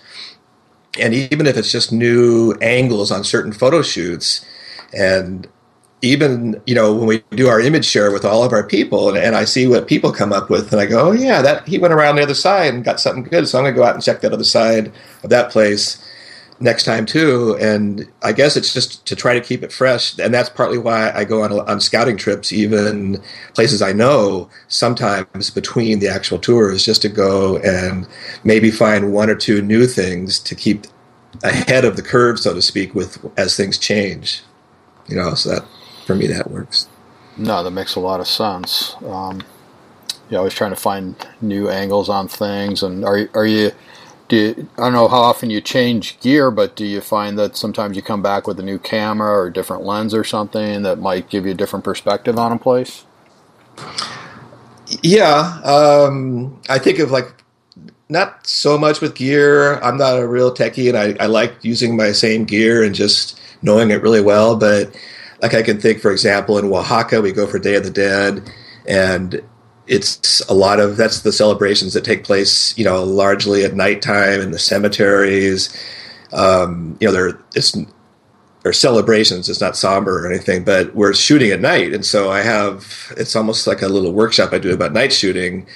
and 0.99 1.13
even 1.13 1.47
if 1.47 1.57
it's 1.57 1.71
just 1.71 1.91
new 1.91 2.53
angles 2.61 3.11
on 3.11 3.23
certain 3.23 3.51
photo 3.51 3.81
shoots, 3.81 4.45
and 4.93 5.47
even 6.03 6.61
you 6.67 6.75
know 6.75 6.93
when 6.93 7.07
we 7.07 7.23
do 7.31 7.47
our 7.47 7.59
image 7.59 7.85
share 7.85 8.11
with 8.11 8.25
all 8.25 8.43
of 8.43 8.53
our 8.53 8.63
people 8.63 9.09
and, 9.09 9.17
and, 9.17 9.35
i 9.35 9.45
see 9.45 9.67
what 9.67 9.87
people 9.87 10.11
come 10.11 10.33
up 10.33 10.49
with 10.49 10.71
and 10.71 10.81
i 10.81 10.85
go 10.87 11.09
oh 11.09 11.11
yeah 11.11 11.43
that 11.43 11.67
he 11.67 11.77
went 11.77 11.93
around 11.93 12.15
the 12.15 12.23
other 12.23 12.33
side 12.33 12.73
and 12.73 12.83
got 12.83 12.99
something 12.99 13.21
good 13.23 13.47
so 13.47 13.59
i'm 13.59 13.63
going 13.63 13.71
to 13.71 13.79
go 13.79 13.85
out 13.85 13.93
and 13.93 14.03
check 14.03 14.19
that 14.21 14.33
other 14.33 14.43
side 14.43 14.91
of 15.23 15.29
that 15.29 15.51
place 15.51 16.03
next 16.61 16.83
time 16.83 17.05
too. 17.05 17.57
And 17.59 18.07
I 18.21 18.31
guess 18.31 18.55
it's 18.55 18.73
just 18.73 19.05
to 19.07 19.15
try 19.15 19.33
to 19.33 19.41
keep 19.41 19.63
it 19.63 19.71
fresh. 19.71 20.17
And 20.19 20.33
that's 20.33 20.49
partly 20.49 20.77
why 20.77 21.11
I 21.11 21.23
go 21.23 21.41
on, 21.41 21.51
on 21.51 21.79
scouting 21.81 22.17
trips, 22.17 22.53
even 22.53 23.21
places 23.53 23.81
I 23.81 23.93
know 23.93 24.49
sometimes 24.67 25.49
between 25.49 25.99
the 25.99 26.07
actual 26.07 26.39
tours, 26.39 26.85
just 26.85 27.01
to 27.01 27.09
go 27.09 27.57
and 27.57 28.07
maybe 28.43 28.71
find 28.71 29.13
one 29.13 29.29
or 29.29 29.35
two 29.35 29.61
new 29.61 29.87
things 29.87 30.39
to 30.39 30.55
keep 30.55 30.85
ahead 31.43 31.85
of 31.85 31.95
the 31.95 32.01
curve, 32.01 32.39
so 32.39 32.53
to 32.53 32.61
speak, 32.61 32.93
with 32.93 33.17
as 33.37 33.55
things 33.57 33.77
change. 33.77 34.43
You 35.07 35.15
know, 35.15 35.33
so 35.33 35.49
that 35.49 35.65
for 36.05 36.15
me 36.15 36.27
that 36.27 36.51
works. 36.51 36.87
No, 37.37 37.63
that 37.63 37.71
makes 37.71 37.95
a 37.95 37.99
lot 37.99 38.19
of 38.19 38.27
sense. 38.27 38.95
Um, 39.05 39.41
you're 40.29 40.39
always 40.39 40.53
trying 40.53 40.71
to 40.71 40.77
find 40.77 41.15
new 41.41 41.69
angles 41.69 42.07
on 42.07 42.27
things, 42.27 42.83
and 42.83 43.03
are 43.03 43.29
are 43.33 43.45
you 43.45 43.71
do 44.31 44.37
you, 44.37 44.69
I 44.77 44.83
don't 44.83 44.93
know 44.93 45.09
how 45.09 45.19
often 45.19 45.49
you 45.49 45.59
change 45.59 46.17
gear, 46.21 46.51
but 46.51 46.77
do 46.77 46.85
you 46.85 47.01
find 47.01 47.37
that 47.37 47.57
sometimes 47.57 47.97
you 47.97 48.01
come 48.01 48.21
back 48.21 48.47
with 48.47 48.57
a 48.61 48.63
new 48.63 48.79
camera 48.79 49.29
or 49.29 49.47
a 49.47 49.53
different 49.53 49.83
lens 49.83 50.13
or 50.13 50.23
something 50.23 50.83
that 50.83 50.99
might 50.99 51.29
give 51.29 51.45
you 51.45 51.51
a 51.51 51.53
different 51.53 51.83
perspective 51.83 52.39
on 52.39 52.53
a 52.53 52.57
place? 52.57 53.03
Yeah, 55.03 55.59
um, 55.65 56.57
I 56.69 56.79
think 56.79 56.99
of 56.99 57.11
like 57.11 57.43
not 58.07 58.47
so 58.47 58.77
much 58.77 59.01
with 59.01 59.15
gear. 59.15 59.75
I'm 59.81 59.97
not 59.97 60.17
a 60.17 60.25
real 60.25 60.55
techie, 60.55 60.87
and 60.87 60.97
I, 60.97 61.21
I 61.21 61.27
like 61.27 61.53
using 61.61 61.97
my 61.97 62.13
same 62.13 62.45
gear 62.45 62.83
and 62.83 62.95
just 62.95 63.37
knowing 63.61 63.91
it 63.91 64.01
really 64.01 64.21
well. 64.21 64.55
But 64.55 64.95
like 65.41 65.53
I 65.53 65.61
can 65.61 65.77
think, 65.77 65.99
for 65.99 66.09
example, 66.09 66.57
in 66.57 66.71
Oaxaca, 66.71 67.21
we 67.21 67.33
go 67.33 67.47
for 67.47 67.59
Day 67.59 67.75
of 67.75 67.83
the 67.83 67.89
Dead, 67.89 68.49
and 68.87 69.43
it's 69.91 70.39
a 70.47 70.53
lot 70.53 70.79
of 70.79 70.95
that's 70.95 71.19
the 71.21 71.33
celebrations 71.33 71.93
that 71.93 72.05
take 72.05 72.23
place, 72.23 72.75
you 72.77 72.85
know, 72.85 73.03
largely 73.03 73.65
at 73.65 73.73
nighttime 73.75 74.39
in 74.39 74.51
the 74.51 74.57
cemeteries. 74.57 75.69
Um, 76.31 76.97
you 77.01 77.07
know, 77.07 77.11
they're 77.11 77.39
it's 77.53 77.77
or 78.63 78.71
celebrations. 78.71 79.49
It's 79.49 79.59
not 79.59 79.75
somber 79.75 80.25
or 80.25 80.31
anything, 80.31 80.63
but 80.63 80.95
we're 80.95 81.13
shooting 81.13 81.51
at 81.51 81.59
night, 81.59 81.93
and 81.93 82.05
so 82.05 82.31
I 82.31 82.41
have 82.41 83.11
it's 83.17 83.35
almost 83.35 83.67
like 83.67 83.81
a 83.81 83.89
little 83.89 84.13
workshop 84.13 84.53
I 84.53 84.59
do 84.59 84.73
about 84.73 84.93
night 84.93 85.11
shooting. 85.11 85.67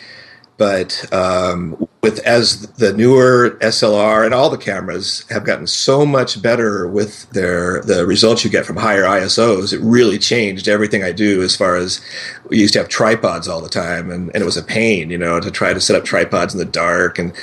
But 0.57 1.13
um, 1.13 1.84
with 2.05 2.19
as 2.19 2.67
the 2.73 2.93
newer 2.93 3.57
SLR 3.61 4.25
and 4.25 4.33
all 4.35 4.51
the 4.51 4.59
cameras 4.59 5.25
have 5.31 5.43
gotten 5.43 5.65
so 5.65 6.05
much 6.05 6.39
better 6.39 6.87
with 6.87 7.27
their 7.31 7.81
the 7.81 8.05
results 8.05 8.43
you 8.43 8.51
get 8.51 8.63
from 8.63 8.75
higher 8.75 9.05
ISOs, 9.05 9.73
it 9.73 9.79
really 9.81 10.19
changed 10.19 10.67
everything 10.67 11.03
I 11.03 11.11
do 11.11 11.41
as 11.41 11.55
far 11.55 11.75
as 11.75 11.99
we 12.47 12.59
used 12.59 12.73
to 12.73 12.79
have 12.79 12.89
tripods 12.89 13.47
all 13.47 13.59
the 13.59 13.69
time 13.69 14.11
and, 14.11 14.29
and 14.35 14.43
it 14.43 14.45
was 14.45 14.55
a 14.55 14.61
pain, 14.61 15.09
you 15.09 15.17
know, 15.17 15.39
to 15.39 15.49
try 15.49 15.73
to 15.73 15.81
set 15.81 15.95
up 15.95 16.05
tripods 16.05 16.53
in 16.53 16.59
the 16.59 16.65
dark 16.65 17.17
and 17.17 17.33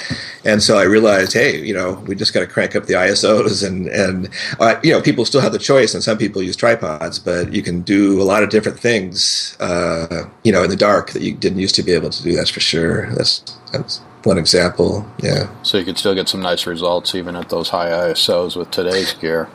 and 0.45 0.63
so 0.63 0.79
I 0.79 0.85
realized, 0.85 1.33
hey, 1.33 1.61
you 1.61 1.75
know, 1.75 1.95
we 2.07 2.15
just 2.15 2.33
got 2.33 2.41
to 2.41 2.47
crank 2.47 2.77
up 2.77 2.87
the 2.87 2.95
ISOs 2.95 3.67
and 3.67 3.89
and 3.89 4.29
uh, 4.61 4.79
you 4.85 4.93
know, 4.93 5.03
people 5.03 5.25
still 5.25 5.41
have 5.41 5.53
the 5.53 5.59
choice 5.59 5.93
and 5.93 6.05
some 6.05 6.19
people 6.19 6.41
use 6.41 6.55
tripods, 6.55 7.19
but 7.19 7.53
you 7.53 7.63
can 7.63 7.83
do 7.83 8.23
a 8.23 8.27
lot 8.33 8.45
of 8.45 8.51
different 8.51 8.79
things 8.79 9.57
uh, 9.59 10.23
you 10.45 10.53
know, 10.53 10.63
in 10.63 10.71
the 10.71 10.77
dark 10.77 11.11
that 11.11 11.23
you 11.23 11.35
didn't 11.35 11.59
used 11.59 11.75
to 11.75 11.83
be 11.83 11.91
able 11.91 12.11
to 12.11 12.23
do, 12.23 12.37
that's 12.37 12.51
for 12.51 12.61
sure. 12.61 13.11
That's 13.17 13.41
that's 13.73 14.01
one 14.25 14.39
example. 14.39 15.07
Yeah. 15.23 15.49
So 15.63 15.79
you 15.79 15.85
could 15.85 15.99
still 15.99 16.15
get 16.15 16.29
some 16.29 16.41
nice 16.41 16.67
results 16.67 17.15
even 17.15 17.37
at 17.37 17.49
those 17.49 17.69
high 17.69 17.91
ISOs 17.91 18.57
with 18.57 18.71
today's 18.71 19.13
gear. 19.15 19.49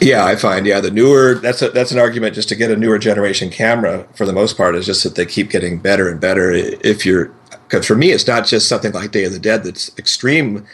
Yeah, 0.00 0.24
I 0.24 0.36
find 0.36 0.66
yeah 0.66 0.80
the 0.80 0.90
newer 0.90 1.34
that's 1.34 1.60
a, 1.60 1.68
that's 1.70 1.92
an 1.92 1.98
argument 1.98 2.34
just 2.34 2.48
to 2.48 2.56
get 2.56 2.70
a 2.70 2.76
newer 2.76 2.98
generation 2.98 3.50
camera 3.50 4.06
for 4.14 4.24
the 4.24 4.32
most 4.32 4.56
part 4.56 4.74
is 4.74 4.86
just 4.86 5.04
that 5.04 5.14
they 5.14 5.26
keep 5.26 5.50
getting 5.50 5.78
better 5.78 6.08
and 6.08 6.18
better. 6.18 6.50
If 6.52 7.04
you're 7.04 7.26
because 7.68 7.86
for 7.86 7.96
me 7.96 8.10
it's 8.10 8.26
not 8.26 8.46
just 8.46 8.66
something 8.66 8.92
like 8.92 9.10
Day 9.10 9.24
of 9.24 9.32
the 9.32 9.38
Dead 9.38 9.62
that's 9.62 9.96
extreme, 9.98 10.66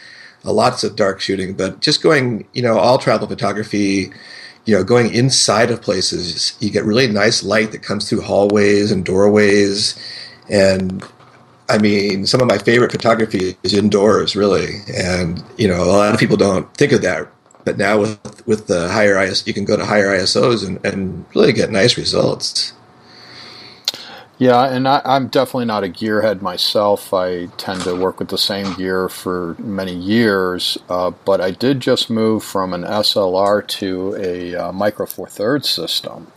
uh, 0.45 0.53
lots 0.53 0.83
of 0.85 0.95
dark 0.95 1.19
shooting, 1.19 1.55
but 1.55 1.81
just 1.81 2.01
going 2.01 2.47
you 2.53 2.61
know 2.61 2.77
all 2.77 2.97
travel 2.97 3.27
photography. 3.27 4.11
You 4.63 4.75
know, 4.75 4.83
going 4.83 5.13
inside 5.13 5.71
of 5.71 5.81
places, 5.81 6.57
you 6.59 6.69
get 6.69 6.83
really 6.83 7.07
nice 7.07 7.41
light 7.41 7.71
that 7.71 7.83
comes 7.83 8.09
through 8.09 8.19
hallways 8.19 8.91
and 8.91 9.05
doorways, 9.05 9.97
and 10.49 11.01
I 11.69 11.77
mean, 11.77 12.25
some 12.25 12.41
of 12.41 12.47
my 12.47 12.57
favorite 12.57 12.91
photography 12.91 13.57
is 13.63 13.73
indoors, 13.73 14.35
really, 14.35 14.81
and 14.95 15.43
you 15.57 15.67
know, 15.67 15.83
a 15.83 15.85
lot 15.85 16.13
of 16.13 16.19
people 16.19 16.37
don't 16.37 16.71
think 16.75 16.91
of 16.91 17.01
that. 17.01 17.27
But 17.65 17.77
now 17.77 17.99
with 17.99 18.47
with 18.47 18.67
the 18.67 18.89
higher 18.89 19.21
IS, 19.21 19.45
you 19.45 19.53
can 19.53 19.65
go 19.65 19.75
to 19.75 19.85
higher 19.85 20.07
ISOs 20.07 20.65
and, 20.65 20.83
and 20.85 21.25
really 21.35 21.51
get 21.51 21.69
nice 21.69 21.97
results. 21.97 22.73
Yeah, 24.39 24.65
and 24.65 24.87
I, 24.87 25.01
am 25.03 25.29
definitely 25.29 25.65
not 25.65 25.83
a 25.83 25.87
gearhead 25.87 26.41
myself. 26.41 27.11
I 27.11 27.47
tend 27.57 27.81
to 27.81 27.95
work 27.95 28.19
with 28.19 28.29
the 28.29 28.37
same 28.37 28.71
gear 28.75 29.09
for 29.09 29.55
many 29.57 29.95
years, 29.95 30.77
uh, 30.89 31.09
but 31.25 31.41
I 31.41 31.49
did 31.49 31.79
just 31.79 32.11
move 32.11 32.43
from 32.43 32.71
an 32.71 32.83
SLR 32.83 33.67
to 33.67 34.15
a 34.15 34.55
uh, 34.55 34.71
Micro 34.71 35.07
Four 35.07 35.27
Thirds 35.27 35.67
system, 35.67 36.27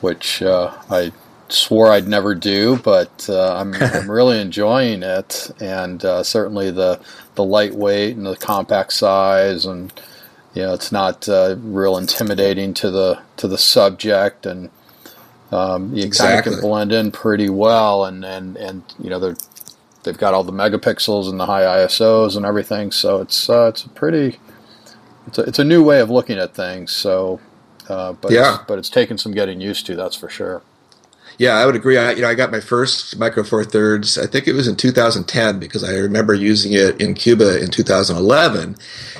which 0.00 0.42
uh, 0.42 0.76
I 0.90 1.12
swore 1.52 1.90
I'd 1.90 2.08
never 2.08 2.34
do, 2.34 2.76
but 2.78 3.28
uh, 3.28 3.56
I'm, 3.56 3.74
I'm 3.74 4.10
really 4.10 4.40
enjoying 4.40 5.02
it, 5.02 5.50
and 5.60 6.04
uh, 6.04 6.22
certainly 6.22 6.70
the 6.70 7.00
the 7.34 7.44
lightweight 7.44 8.16
and 8.16 8.26
the 8.26 8.36
compact 8.36 8.92
size, 8.92 9.64
and 9.64 9.92
you 10.54 10.62
know 10.62 10.74
it's 10.74 10.92
not 10.92 11.28
uh, 11.28 11.56
real 11.58 11.96
intimidating 11.96 12.74
to 12.74 12.90
the 12.90 13.20
to 13.36 13.48
the 13.48 13.58
subject, 13.58 14.46
and 14.46 14.70
um, 15.52 15.94
you 15.94 16.04
exactly. 16.04 16.34
kind 16.34 16.46
of 16.46 16.60
can 16.60 16.68
blend 16.68 16.92
in 16.92 17.10
pretty 17.10 17.50
well, 17.50 18.04
and 18.04 18.24
and 18.24 18.56
and 18.56 18.82
you 18.98 19.10
know 19.10 19.18
they're 19.18 19.36
they've 20.04 20.18
got 20.18 20.34
all 20.34 20.44
the 20.44 20.52
megapixels 20.52 21.28
and 21.28 21.38
the 21.38 21.46
high 21.46 21.62
ISOs 21.62 22.36
and 22.36 22.46
everything, 22.46 22.90
so 22.90 23.20
it's 23.20 23.48
uh, 23.48 23.66
it's 23.68 23.84
a 23.84 23.88
pretty 23.90 24.38
it's 25.28 25.38
a, 25.38 25.42
it's 25.42 25.58
a 25.58 25.64
new 25.64 25.82
way 25.82 26.00
of 26.00 26.10
looking 26.10 26.38
at 26.38 26.54
things. 26.54 26.92
So, 26.92 27.40
uh, 27.88 28.14
but 28.14 28.32
yeah. 28.32 28.56
it's, 28.56 28.64
but 28.66 28.78
it's 28.78 28.90
taken 28.90 29.18
some 29.18 29.32
getting 29.32 29.60
used 29.60 29.86
to, 29.86 29.94
that's 29.94 30.16
for 30.16 30.28
sure. 30.28 30.62
Yeah, 31.38 31.54
I 31.54 31.66
would 31.66 31.76
agree. 31.76 31.96
I, 31.96 32.12
you 32.12 32.22
know, 32.22 32.28
I 32.28 32.34
got 32.34 32.50
my 32.50 32.60
first 32.60 33.16
Micro 33.16 33.44
Four 33.44 33.64
Thirds. 33.64 34.18
I 34.18 34.26
think 34.26 34.48
it 34.48 34.54
was 34.54 34.66
in 34.66 34.74
2010 34.74 35.60
because 35.60 35.84
I 35.84 35.94
remember 35.94 36.34
using 36.34 36.72
it 36.72 37.00
in 37.00 37.14
Cuba 37.14 37.62
in 37.62 37.70
2011. 37.70 38.76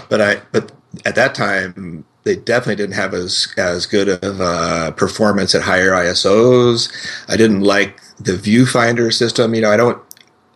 But 0.08 0.20
I, 0.20 0.42
but 0.50 0.72
at 1.04 1.14
that 1.14 1.36
time, 1.36 2.04
they 2.24 2.34
definitely 2.34 2.76
didn't 2.76 2.96
have 2.96 3.14
as 3.14 3.48
as 3.56 3.86
good 3.86 4.08
of 4.08 4.40
uh, 4.40 4.90
performance 4.92 5.54
at 5.54 5.62
higher 5.62 5.92
ISOs. 5.92 6.92
I 7.28 7.36
didn't 7.36 7.60
like 7.60 8.00
the 8.18 8.32
viewfinder 8.32 9.12
system. 9.14 9.54
You 9.54 9.62
know, 9.62 9.70
I 9.70 9.76
don't 9.76 10.02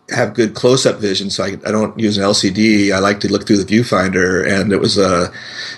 have 0.09 0.33
good 0.33 0.53
close-up 0.53 0.99
vision, 0.99 1.29
so 1.29 1.43
I, 1.43 1.57
I, 1.65 1.71
don't 1.71 1.97
use 1.97 2.17
an 2.17 2.23
LCD. 2.23 2.91
I 2.91 2.99
like 2.99 3.21
to 3.21 3.31
look 3.31 3.47
through 3.47 3.63
the 3.63 3.65
viewfinder, 3.65 4.45
and 4.45 4.73
it 4.73 4.79
was 4.79 4.97
a, 4.97 5.31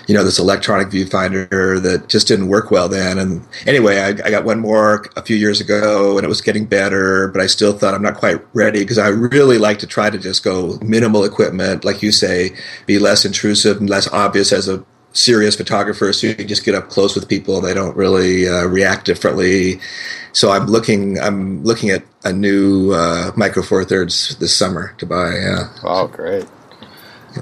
you 0.08 0.14
know, 0.14 0.24
this 0.24 0.40
electronic 0.40 0.88
viewfinder 0.88 1.80
that 1.82 2.08
just 2.08 2.26
didn't 2.26 2.48
work 2.48 2.72
well 2.72 2.88
then. 2.88 3.18
And 3.18 3.46
anyway, 3.66 3.98
I, 3.98 4.08
I 4.08 4.30
got 4.30 4.44
one 4.44 4.58
more 4.58 5.06
a 5.16 5.22
few 5.22 5.36
years 5.36 5.60
ago, 5.60 6.18
and 6.18 6.24
it 6.24 6.28
was 6.28 6.40
getting 6.40 6.66
better, 6.66 7.28
but 7.28 7.40
I 7.40 7.46
still 7.46 7.72
thought 7.72 7.94
I'm 7.94 8.02
not 8.02 8.16
quite 8.16 8.44
ready 8.52 8.80
because 8.80 8.98
I 8.98 9.08
really 9.08 9.58
like 9.58 9.78
to 9.78 9.86
try 9.86 10.10
to 10.10 10.18
just 10.18 10.42
go 10.42 10.78
minimal 10.82 11.24
equipment, 11.24 11.84
like 11.84 12.02
you 12.02 12.10
say, 12.10 12.50
be 12.86 12.98
less 12.98 13.24
intrusive 13.24 13.78
and 13.78 13.88
less 13.88 14.08
obvious 14.12 14.52
as 14.52 14.68
a 14.68 14.84
serious 15.16 15.56
photographers 15.56 16.20
who 16.20 16.34
just 16.34 16.64
get 16.64 16.74
up 16.74 16.88
close 16.88 17.14
with 17.14 17.28
people. 17.28 17.60
They 17.60 17.74
don't 17.74 17.96
really 17.96 18.48
uh, 18.48 18.66
react 18.66 19.06
differently. 19.06 19.80
So 20.32 20.50
I'm 20.50 20.66
looking. 20.66 21.18
I'm 21.18 21.64
looking 21.64 21.90
at 21.90 22.04
a 22.24 22.32
new 22.32 22.92
uh, 22.92 23.32
Micro 23.36 23.62
Four 23.62 23.84
Thirds 23.84 24.36
this 24.36 24.54
summer 24.54 24.94
to 24.98 25.06
buy. 25.06 25.34
Yeah. 25.34 25.72
Oh, 25.82 26.06
great. 26.08 26.46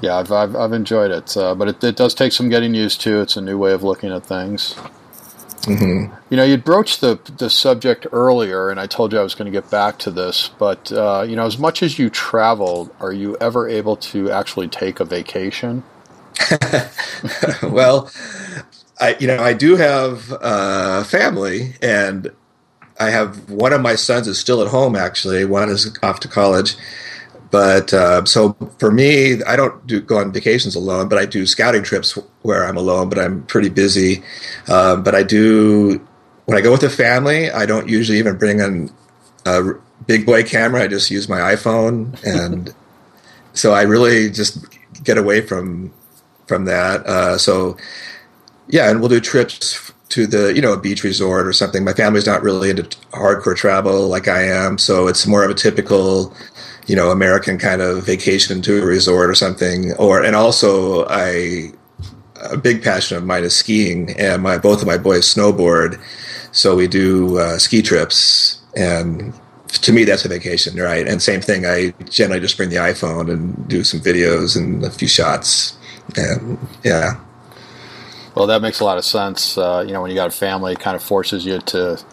Yeah, 0.01 0.17
I've 0.17 0.31
I've, 0.31 0.55
I've 0.55 0.73
enjoyed 0.73 1.11
it, 1.11 1.35
uh, 1.37 1.55
but 1.55 1.67
it, 1.67 1.83
it 1.83 1.95
does 1.95 2.13
take 2.13 2.31
some 2.31 2.49
getting 2.49 2.73
used 2.73 3.01
to. 3.01 3.21
It's 3.21 3.37
a 3.37 3.41
new 3.41 3.57
way 3.57 3.73
of 3.73 3.83
looking 3.83 4.11
at 4.11 4.25
things. 4.25 4.75
Mm-hmm. 5.65 6.13
You 6.29 6.37
know, 6.37 6.43
you 6.43 6.57
broached 6.57 7.01
the 7.01 7.19
the 7.37 7.49
subject 7.49 8.07
earlier, 8.11 8.69
and 8.69 8.79
I 8.79 8.87
told 8.87 9.13
you 9.13 9.19
I 9.19 9.23
was 9.23 9.35
going 9.35 9.51
to 9.51 9.51
get 9.51 9.69
back 9.71 9.97
to 9.99 10.11
this. 10.11 10.49
But 10.59 10.91
uh, 10.91 11.25
you 11.27 11.35
know, 11.35 11.45
as 11.45 11.57
much 11.57 11.81
as 11.81 11.97
you 11.97 12.09
travel, 12.09 12.93
are 12.99 13.13
you 13.13 13.35
ever 13.41 13.67
able 13.67 13.97
to 13.97 14.31
actually 14.31 14.67
take 14.67 14.99
a 14.99 15.05
vacation? 15.05 15.83
well, 17.63 18.11
I 18.99 19.15
you 19.19 19.27
know 19.27 19.41
I 19.41 19.53
do 19.53 19.75
have 19.75 20.31
a 20.31 20.35
uh, 20.35 21.03
family, 21.03 21.75
and 21.81 22.31
I 22.99 23.09
have 23.09 23.49
one 23.49 23.73
of 23.73 23.81
my 23.81 23.95
sons 23.95 24.27
is 24.27 24.39
still 24.39 24.61
at 24.61 24.67
home. 24.69 24.95
Actually, 24.95 25.45
one 25.45 25.69
is 25.69 25.97
off 26.03 26.19
to 26.21 26.27
college. 26.27 26.75
But 27.51 27.93
uh, 27.93 28.25
so 28.25 28.53
for 28.79 28.91
me, 28.91 29.41
I 29.43 29.55
don't 29.55 29.85
do 29.87 30.01
go 30.01 30.17
on 30.17 30.33
vacations 30.33 30.75
alone, 30.75 31.07
but 31.07 31.17
I 31.17 31.25
do 31.25 31.45
scouting 31.45 31.83
trips 31.83 32.17
where 32.41 32.65
I'm 32.65 32.75
alone. 32.77 33.09
But 33.09 33.19
I'm 33.19 33.43
pretty 33.43 33.69
busy. 33.69 34.23
Um, 34.67 35.03
but 35.03 35.15
I 35.15 35.23
do 35.23 36.05
when 36.45 36.57
I 36.57 36.61
go 36.61 36.71
with 36.71 36.83
a 36.83 36.89
family. 36.89 37.51
I 37.51 37.65
don't 37.65 37.87
usually 37.87 38.17
even 38.17 38.37
bring 38.37 38.59
in 38.59 38.91
a 39.45 39.73
big 40.05 40.25
boy 40.25 40.43
camera. 40.43 40.83
I 40.83 40.87
just 40.87 41.11
use 41.11 41.29
my 41.29 41.39
iPhone, 41.39 42.21
and 42.25 42.73
so 43.53 43.73
I 43.73 43.83
really 43.83 44.29
just 44.29 44.65
get 45.03 45.17
away 45.17 45.41
from 45.41 45.93
from 46.47 46.65
that. 46.65 47.05
Uh, 47.05 47.37
so 47.37 47.77
yeah, 48.67 48.89
and 48.89 48.99
we'll 48.99 49.09
do 49.09 49.19
trips 49.19 49.91
to 50.09 50.27
the 50.27 50.53
you 50.53 50.61
know 50.61 50.73
a 50.73 50.79
beach 50.79 51.03
resort 51.03 51.47
or 51.47 51.53
something. 51.53 51.83
My 51.83 51.93
family's 51.93 52.25
not 52.25 52.41
really 52.41 52.69
into 52.69 52.83
hardcore 53.11 53.55
travel 53.55 54.07
like 54.07 54.27
I 54.27 54.43
am, 54.43 54.77
so 54.77 55.07
it's 55.07 55.27
more 55.27 55.43
of 55.43 55.51
a 55.51 55.55
typical 55.55 56.33
you 56.87 56.95
know 56.95 57.11
American 57.11 57.57
kind 57.57 57.81
of 57.81 58.05
vacation 58.05 58.61
to 58.63 58.81
a 58.81 58.85
resort 58.85 59.29
or 59.29 59.35
something. 59.35 59.93
Or 59.93 60.23
and 60.23 60.35
also 60.35 61.05
I 61.07 61.71
a 62.41 62.57
big 62.57 62.83
passion 62.83 63.17
of 63.17 63.25
mine 63.25 63.43
is 63.43 63.55
skiing, 63.55 64.11
and 64.19 64.43
my 64.43 64.57
both 64.57 64.81
of 64.81 64.87
my 64.87 64.97
boys 64.97 65.31
snowboard, 65.33 65.99
so 66.51 66.75
we 66.75 66.87
do 66.87 67.37
uh, 67.37 67.57
ski 67.57 67.81
trips 67.81 68.61
and 68.75 69.33
to 69.69 69.91
me 69.91 70.03
that's 70.03 70.25
a 70.25 70.29
vacation 70.29 70.77
right 70.77 71.07
and 71.07 71.21
same 71.21 71.41
thing 71.41 71.65
i 71.65 71.89
generally 72.09 72.39
just 72.39 72.57
bring 72.57 72.69
the 72.69 72.75
iphone 72.75 73.31
and 73.31 73.67
do 73.67 73.83
some 73.83 73.99
videos 73.99 74.55
and 74.55 74.83
a 74.83 74.89
few 74.89 75.07
shots 75.07 75.77
and 76.15 76.57
yeah. 76.83 77.19
Well, 78.35 78.47
that 78.47 78.61
makes 78.61 78.81
a 78.81 78.83
lot 78.83 78.97
of 78.97 79.05
sense. 79.05 79.57
Uh, 79.57 79.83
you 79.85 79.93
know, 79.93 80.01
when 80.01 80.11
you 80.11 80.15
got 80.15 80.27
a 80.27 80.31
family, 80.31 80.73
it 80.73 80.79
kind 80.79 80.95
of 80.95 81.03
forces 81.03 81.45
you 81.45 81.59
to 81.59 82.03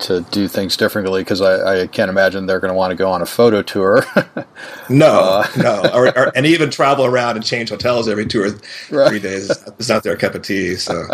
to 0.00 0.20
do 0.32 0.48
things 0.48 0.76
differently 0.76 1.20
because 1.20 1.40
I, 1.40 1.82
I, 1.82 1.86
can't 1.86 2.08
imagine 2.08 2.46
they're 2.46 2.58
going 2.58 2.72
to 2.72 2.76
want 2.76 2.90
to 2.90 2.96
go 2.96 3.12
on 3.12 3.22
a 3.22 3.26
photo 3.26 3.62
tour. 3.62 4.04
no, 4.88 5.06
uh, 5.06 5.46
no, 5.56 5.90
or, 5.94 6.06
or, 6.18 6.32
and 6.36 6.44
even 6.44 6.70
travel 6.70 7.04
around 7.04 7.36
and 7.36 7.44
change 7.44 7.68
hotels 7.68 8.08
every 8.08 8.26
two 8.26 8.42
or 8.42 8.50
right. 8.90 9.08
three 9.08 9.20
days. 9.20 9.50
It's 9.78 9.88
not 9.88 10.02
their 10.02 10.16
cup 10.16 10.34
of 10.34 10.42
tea. 10.42 10.74
So. 10.74 11.06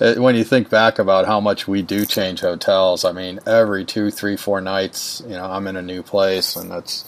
when 0.16 0.34
you 0.34 0.44
think 0.44 0.70
back 0.70 0.98
about 0.98 1.26
how 1.26 1.40
much 1.40 1.68
we 1.68 1.82
do 1.82 2.04
change 2.04 2.40
hotels, 2.40 3.04
I 3.04 3.12
mean, 3.12 3.38
every 3.46 3.84
two, 3.84 4.10
three, 4.10 4.36
four 4.36 4.60
nights, 4.60 5.22
you 5.26 5.36
know, 5.36 5.44
I'm 5.44 5.66
in 5.66 5.76
a 5.76 5.82
new 5.82 6.02
place, 6.02 6.56
and 6.56 6.70
that's 6.70 7.04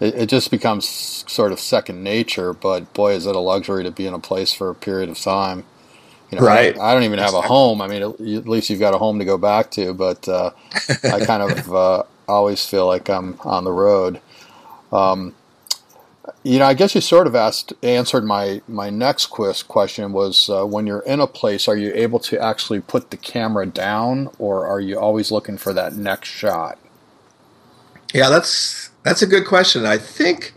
it, 0.00 0.14
it, 0.14 0.28
just 0.28 0.50
becomes 0.50 1.24
sort 1.26 1.52
of 1.52 1.60
second 1.60 2.02
nature. 2.02 2.52
But 2.52 2.92
boy, 2.92 3.12
is 3.12 3.26
it 3.26 3.36
a 3.36 3.40
luxury 3.40 3.84
to 3.84 3.90
be 3.90 4.06
in 4.06 4.14
a 4.14 4.18
place 4.18 4.52
for 4.52 4.70
a 4.70 4.74
period 4.74 5.08
of 5.08 5.18
time. 5.18 5.64
You 6.30 6.38
know, 6.38 6.46
right. 6.46 6.76
I, 6.78 6.90
I 6.90 6.94
don't 6.94 7.04
even 7.04 7.18
have 7.18 7.34
a 7.34 7.42
home. 7.42 7.80
I 7.80 7.86
mean, 7.86 8.02
at, 8.02 8.20
least 8.20 8.68
you've 8.68 8.80
got 8.80 8.94
a 8.94 8.98
home 8.98 9.18
to 9.20 9.24
go 9.24 9.38
back 9.38 9.70
to. 9.72 9.94
But 9.94 10.28
uh, 10.28 10.50
I 11.04 11.24
kind 11.24 11.50
of 11.50 11.72
uh, 11.72 12.02
always 12.28 12.66
feel 12.66 12.86
like 12.86 13.08
I'm 13.08 13.38
on 13.40 13.64
the 13.64 13.72
road. 13.72 14.20
Um, 14.92 15.34
you 16.42 16.58
know, 16.58 16.66
I 16.66 16.74
guess 16.74 16.94
you 16.94 17.00
sort 17.00 17.26
of 17.26 17.34
asked 17.34 17.72
answered 17.82 18.24
my 18.24 18.60
my 18.66 18.90
next 18.90 19.26
quiz 19.26 19.62
question 19.62 20.12
was 20.12 20.48
uh, 20.48 20.64
when 20.64 20.86
you're 20.86 21.00
in 21.00 21.20
a 21.20 21.26
place, 21.26 21.68
are 21.68 21.76
you 21.76 21.92
able 21.94 22.18
to 22.20 22.40
actually 22.40 22.80
put 22.80 23.10
the 23.10 23.16
camera 23.16 23.66
down, 23.66 24.30
or 24.38 24.66
are 24.66 24.80
you 24.80 24.98
always 24.98 25.30
looking 25.30 25.56
for 25.56 25.72
that 25.72 25.94
next 25.94 26.28
shot? 26.28 26.78
Yeah, 28.12 28.28
that's 28.28 28.90
that's 29.06 29.22
a 29.22 29.26
good 29.26 29.46
question. 29.46 29.86
I 29.86 29.98
think 29.98 30.52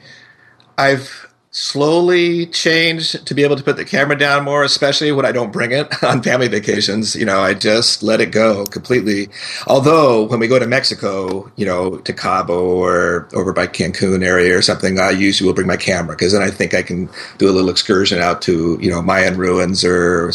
I've 0.76 1.28
slowly 1.52 2.48
changed 2.48 3.26
to 3.28 3.36
be 3.36 3.44
able 3.44 3.56
to 3.56 3.64
put 3.64 3.76
the 3.76 3.86
camera 3.86 4.18
down 4.18 4.44
more, 4.44 4.64
especially 4.64 5.12
when 5.12 5.24
I 5.24 5.32
don't 5.32 5.54
bring 5.54 5.72
it 5.72 6.04
on 6.04 6.24
family 6.24 6.48
vacations. 6.48 7.16
You 7.16 7.26
know, 7.26 7.42
I 7.42 7.54
just 7.54 8.02
let 8.02 8.22
it 8.22 8.32
go 8.32 8.66
completely. 8.66 9.30
Although 9.68 10.24
when 10.24 10.40
we 10.40 10.48
go 10.48 10.58
to 10.58 10.66
Mexico, 10.66 11.52
you 11.58 11.66
know, 11.66 11.98
to 12.00 12.12
Cabo 12.12 12.60
or 12.60 13.30
over 13.34 13.54
by 13.54 13.68
Cancun 13.68 14.24
area 14.24 14.58
or 14.58 14.64
something, 14.64 15.00
I 15.00 15.12
usually 15.12 15.48
will 15.48 15.54
bring 15.54 15.68
my 15.68 15.78
camera 15.78 16.16
because 16.16 16.34
then 16.34 16.42
I 16.42 16.50
think 16.50 16.74
I 16.74 16.82
can 16.82 17.08
do 17.38 17.48
a 17.48 17.54
little 17.54 17.70
excursion 17.70 18.18
out 18.18 18.42
to, 18.44 18.80
you 18.82 18.90
know, 18.90 19.04
Mayan 19.04 19.38
ruins 19.38 19.86
or 19.86 20.32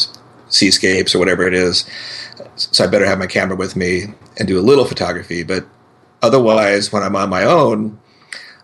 seascapes 0.51 1.17
or 1.17 1.19
whatever 1.19 1.49
it 1.49 1.55
is. 1.55 1.85
So 2.55 2.85
I 2.85 2.87
better 2.87 3.07
have 3.07 3.19
my 3.19 3.27
camera 3.27 3.57
with 3.57 3.75
me 3.75 4.05
and 4.39 4.47
do 4.47 4.57
a 4.57 4.63
little 4.63 4.85
photography. 4.85 5.43
But 5.43 5.67
otherwise, 6.23 6.93
when 6.93 7.03
I'm 7.03 7.17
on 7.17 7.29
my 7.29 7.45
own, 7.45 7.99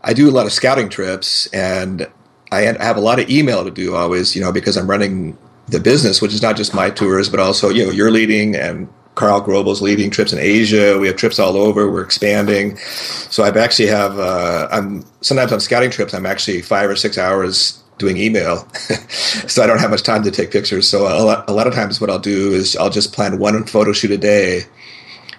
I 0.02 0.12
do 0.12 0.28
a 0.28 0.32
lot 0.32 0.46
of 0.46 0.52
scouting 0.52 0.88
trips 0.88 1.46
and 1.48 2.08
I 2.52 2.62
have 2.62 2.96
a 2.96 3.00
lot 3.00 3.20
of 3.20 3.30
email 3.30 3.64
to 3.64 3.70
do 3.70 3.94
always, 3.94 4.34
you 4.34 4.42
know, 4.42 4.52
because 4.52 4.76
I'm 4.76 4.88
running 4.88 5.36
the 5.68 5.80
business, 5.80 6.20
which 6.20 6.34
is 6.34 6.42
not 6.42 6.56
just 6.56 6.74
my 6.74 6.90
tours, 6.90 7.28
but 7.28 7.38
also, 7.38 7.68
you 7.68 7.84
know, 7.84 7.92
you're 7.92 8.10
leading 8.10 8.56
and 8.56 8.88
Karl 9.14 9.40
Grobl's 9.40 9.82
leading 9.82 10.10
trips 10.10 10.32
in 10.32 10.38
Asia. 10.38 10.98
We 10.98 11.06
have 11.06 11.16
trips 11.16 11.38
all 11.38 11.56
over. 11.56 11.90
We're 11.90 12.02
expanding. 12.02 12.76
So 12.78 13.44
I've 13.44 13.56
actually 13.56 13.88
have, 13.88 14.18
uh, 14.18 14.68
I'm 14.70 15.04
sometimes 15.20 15.52
on 15.52 15.60
scouting 15.60 15.90
trips, 15.90 16.14
I'm 16.14 16.26
actually 16.26 16.62
five 16.62 16.88
or 16.88 16.96
six 16.96 17.18
hours 17.18 17.82
doing 17.98 18.16
email. 18.16 18.66
so 19.46 19.62
I 19.62 19.66
don't 19.66 19.78
have 19.78 19.90
much 19.90 20.02
time 20.02 20.22
to 20.24 20.30
take 20.30 20.50
pictures. 20.50 20.88
So 20.88 21.02
a 21.02 21.22
lot, 21.22 21.48
a 21.48 21.52
lot 21.52 21.66
of 21.66 21.74
times 21.74 22.00
what 22.00 22.10
I'll 22.10 22.18
do 22.18 22.52
is 22.52 22.76
I'll 22.76 22.90
just 22.90 23.12
plan 23.12 23.38
one 23.38 23.64
photo 23.64 23.92
shoot 23.92 24.10
a 24.10 24.18
day 24.18 24.62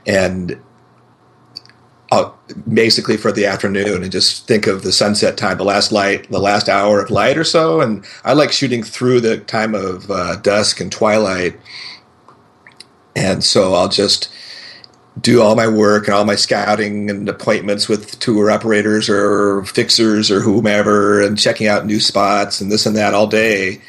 and 0.05 0.59
uh, 2.11 2.29
basically 2.71 3.15
for 3.15 3.31
the 3.31 3.45
afternoon 3.45 4.03
and 4.03 4.11
just 4.11 4.45
think 4.45 4.67
of 4.67 4.83
the 4.83 4.91
sunset 4.91 5.37
time, 5.37 5.57
the 5.57 5.63
last 5.63 5.91
light, 5.91 6.29
the 6.29 6.39
last 6.39 6.67
hour 6.67 7.01
of 7.01 7.09
light 7.09 7.37
or 7.37 7.45
so. 7.45 7.79
And 7.79 8.05
I 8.25 8.33
like 8.33 8.51
shooting 8.51 8.83
through 8.83 9.21
the 9.21 9.37
time 9.37 9.73
of 9.73 10.11
uh, 10.11 10.35
dusk 10.37 10.81
and 10.81 10.91
twilight. 10.91 11.57
And 13.15 13.43
so 13.43 13.73
I'll 13.73 13.89
just 13.89 14.31
do 15.19 15.41
all 15.41 15.55
my 15.55 15.67
work 15.67 16.07
and 16.07 16.13
all 16.13 16.25
my 16.25 16.35
scouting 16.35 17.09
and 17.09 17.27
appointments 17.27 17.87
with 17.87 18.19
tour 18.19 18.51
operators 18.51 19.09
or 19.09 19.63
fixers 19.65 20.31
or 20.31 20.41
whomever 20.41 21.21
and 21.21 21.37
checking 21.37 21.67
out 21.67 21.85
new 21.85 21.99
spots 21.99 22.61
and 22.61 22.71
this 22.71 22.85
and 22.85 22.95
that 22.95 23.13
all 23.13 23.27
day 23.27 23.81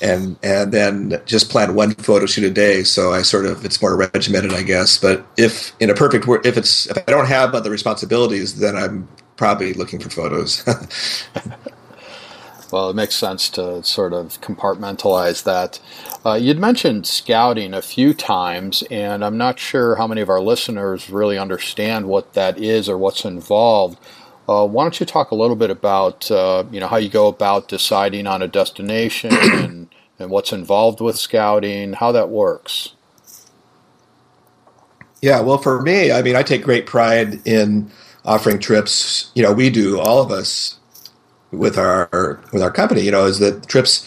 and 0.00 0.36
and 0.42 0.72
then 0.72 1.20
just 1.26 1.50
plan 1.50 1.74
one 1.74 1.94
photo 1.94 2.26
shoot 2.26 2.44
a 2.44 2.50
day. 2.50 2.82
So 2.82 3.12
I 3.12 3.22
sort 3.22 3.46
of 3.46 3.64
it's 3.64 3.80
more 3.80 3.96
regimented, 3.96 4.52
I 4.52 4.62
guess. 4.62 4.98
But 4.98 5.24
if 5.36 5.72
in 5.80 5.90
a 5.90 5.94
perfect 5.94 6.26
world, 6.26 6.46
if 6.46 6.56
it's 6.56 6.86
if 6.86 6.98
I 6.98 7.10
don't 7.10 7.26
have 7.26 7.54
other 7.54 7.70
responsibilities, 7.70 8.58
then 8.58 8.76
I'm 8.76 9.08
probably 9.36 9.72
looking 9.72 10.00
for 10.00 10.10
photos. 10.10 10.64
well, 12.72 12.90
it 12.90 12.96
makes 12.96 13.14
sense 13.14 13.48
to 13.50 13.82
sort 13.82 14.12
of 14.12 14.40
compartmentalize 14.40 15.44
that. 15.44 15.80
Uh, 16.24 16.34
you'd 16.34 16.58
mentioned 16.58 17.06
scouting 17.06 17.72
a 17.72 17.80
few 17.80 18.12
times, 18.12 18.84
and 18.90 19.24
I'm 19.24 19.38
not 19.38 19.58
sure 19.58 19.96
how 19.96 20.06
many 20.06 20.20
of 20.20 20.28
our 20.28 20.40
listeners 20.40 21.08
really 21.08 21.38
understand 21.38 22.06
what 22.06 22.34
that 22.34 22.58
is 22.58 22.90
or 22.90 22.98
what's 22.98 23.24
involved. 23.24 23.98
Uh, 24.46 24.66
why 24.66 24.84
don't 24.84 24.98
you 24.98 25.06
talk 25.06 25.30
a 25.30 25.34
little 25.34 25.56
bit 25.56 25.70
about 25.70 26.30
uh, 26.30 26.64
you 26.70 26.80
know 26.80 26.88
how 26.88 26.96
you 26.96 27.08
go 27.08 27.28
about 27.28 27.68
deciding 27.68 28.26
on 28.26 28.42
a 28.42 28.48
destination 28.48 29.32
and, 29.32 29.79
and 30.20 30.30
what's 30.30 30.52
involved 30.52 31.00
with 31.00 31.16
scouting, 31.16 31.94
how 31.94 32.12
that 32.12 32.28
works? 32.28 32.94
Yeah, 35.22 35.40
well, 35.40 35.58
for 35.58 35.82
me, 35.82 36.12
I 36.12 36.22
mean, 36.22 36.36
I 36.36 36.42
take 36.42 36.62
great 36.62 36.86
pride 36.86 37.46
in 37.46 37.90
offering 38.24 38.58
trips. 38.58 39.30
You 39.34 39.42
know, 39.42 39.52
we 39.52 39.70
do 39.70 39.98
all 39.98 40.22
of 40.22 40.30
us 40.30 40.78
with 41.50 41.78
our 41.78 42.40
with 42.52 42.62
our 42.62 42.70
company. 42.70 43.02
You 43.02 43.10
know, 43.10 43.26
is 43.26 43.38
that 43.38 43.66
trips 43.66 44.06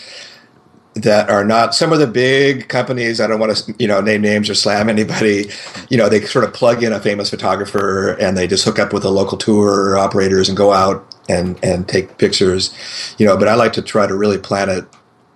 that 0.96 1.30
are 1.30 1.44
not 1.44 1.74
some 1.74 1.92
of 1.92 2.00
the 2.00 2.08
big 2.08 2.68
companies. 2.68 3.20
I 3.20 3.28
don't 3.28 3.40
want 3.40 3.56
to 3.56 3.76
you 3.78 3.88
know 3.88 4.02
name 4.02 4.22
names 4.22 4.50
or 4.50 4.56
slam 4.56 4.90
anybody. 4.90 5.50
You 5.90 5.98
know, 5.98 6.10
they 6.10 6.22
sort 6.22 6.46
of 6.46 6.54
plug 6.54 6.84
in 6.84 6.94
a 6.94 7.00
famous 7.00 7.30
photographer 7.30 8.14
and 8.20 8.36
they 8.36 8.48
just 8.48 8.66
hook 8.66 8.80
up 8.80 8.92
with 8.92 9.04
the 9.04 9.12
local 9.12 9.38
tour 9.38 9.98
operators 9.98 10.50
and 10.50 10.58
go 10.58 10.72
out 10.74 11.16
and 11.30 11.60
and 11.64 11.88
take 11.88 12.18
pictures. 12.18 12.74
You 13.20 13.28
know, 13.28 13.38
but 13.38 13.48
I 13.48 13.54
like 13.54 13.74
to 13.74 13.84
try 13.84 14.08
to 14.08 14.16
really 14.16 14.40
plan 14.40 14.70
it 14.70 14.86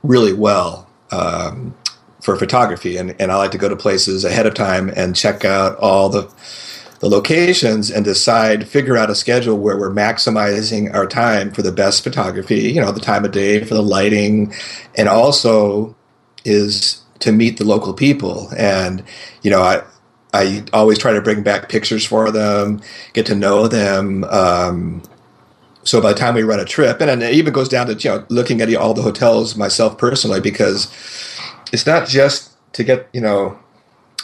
really 0.08 0.34
well. 0.34 0.88
Um, 1.12 1.76
for 2.20 2.36
photography 2.36 2.98
and, 2.98 3.16
and 3.22 3.32
I 3.32 3.38
like 3.38 3.52
to 3.52 3.58
go 3.58 3.70
to 3.70 3.76
places 3.76 4.26
ahead 4.26 4.46
of 4.46 4.54
time 4.54 4.92
and 4.98 5.16
check 5.16 5.46
out 5.46 5.78
all 5.78 6.10
the 6.10 6.30
the 7.00 7.10
locations 7.10 7.92
and 7.92 8.04
decide, 8.04 8.68
figure 8.68 8.98
out 8.98 9.10
a 9.10 9.16
schedule 9.16 9.58
where 9.58 9.78
we're 9.78 9.94
maximizing 9.94 10.94
our 10.94 11.06
time 11.06 11.52
for 11.52 11.62
the 11.62 11.72
best 11.72 12.04
photography, 12.04 12.72
you 12.74 12.82
know, 12.82 12.92
the 12.92 13.00
time 13.00 13.24
of 13.24 13.32
day 13.32 13.64
for 13.64 13.76
the 13.76 13.84
lighting, 13.84 14.54
and 14.96 15.08
also 15.08 15.96
is 16.44 17.02
to 17.20 17.32
meet 17.32 17.58
the 17.58 17.66
local 17.66 17.94
people. 17.94 18.50
And, 18.58 19.04
you 19.44 19.52
know, 19.52 19.62
I, 19.62 19.84
I 20.34 20.66
always 20.74 20.98
try 20.98 21.14
to 21.14 21.22
bring 21.22 21.44
back 21.44 21.70
pictures 21.70 22.04
for 22.04 22.32
them, 22.32 22.82
get 23.14 23.28
to 23.28 23.36
know 23.36 23.68
them. 23.68 24.24
Um, 24.26 25.04
so 25.88 26.02
by 26.02 26.12
the 26.12 26.20
time 26.20 26.36
we 26.36 26.44
run 26.44 26.60
a 26.60 26.66
trip, 26.66 27.00
and, 27.00 27.24
it 27.24 27.34
even 27.34 27.54
goes 27.54 27.70
down 27.70 27.88
to 27.88 27.94
you 27.94 28.10
know 28.10 28.26
looking 28.30 28.62
at 28.62 28.74
all 28.76 28.94
the 28.94 29.02
hotels 29.02 29.56
myself 29.56 29.98
personally, 29.98 30.42
because 30.42 30.92
it's 31.72 31.86
not 31.86 32.08
just 32.08 32.52
to 32.74 32.84
get 32.84 33.08
you 33.14 33.22
know 33.22 33.58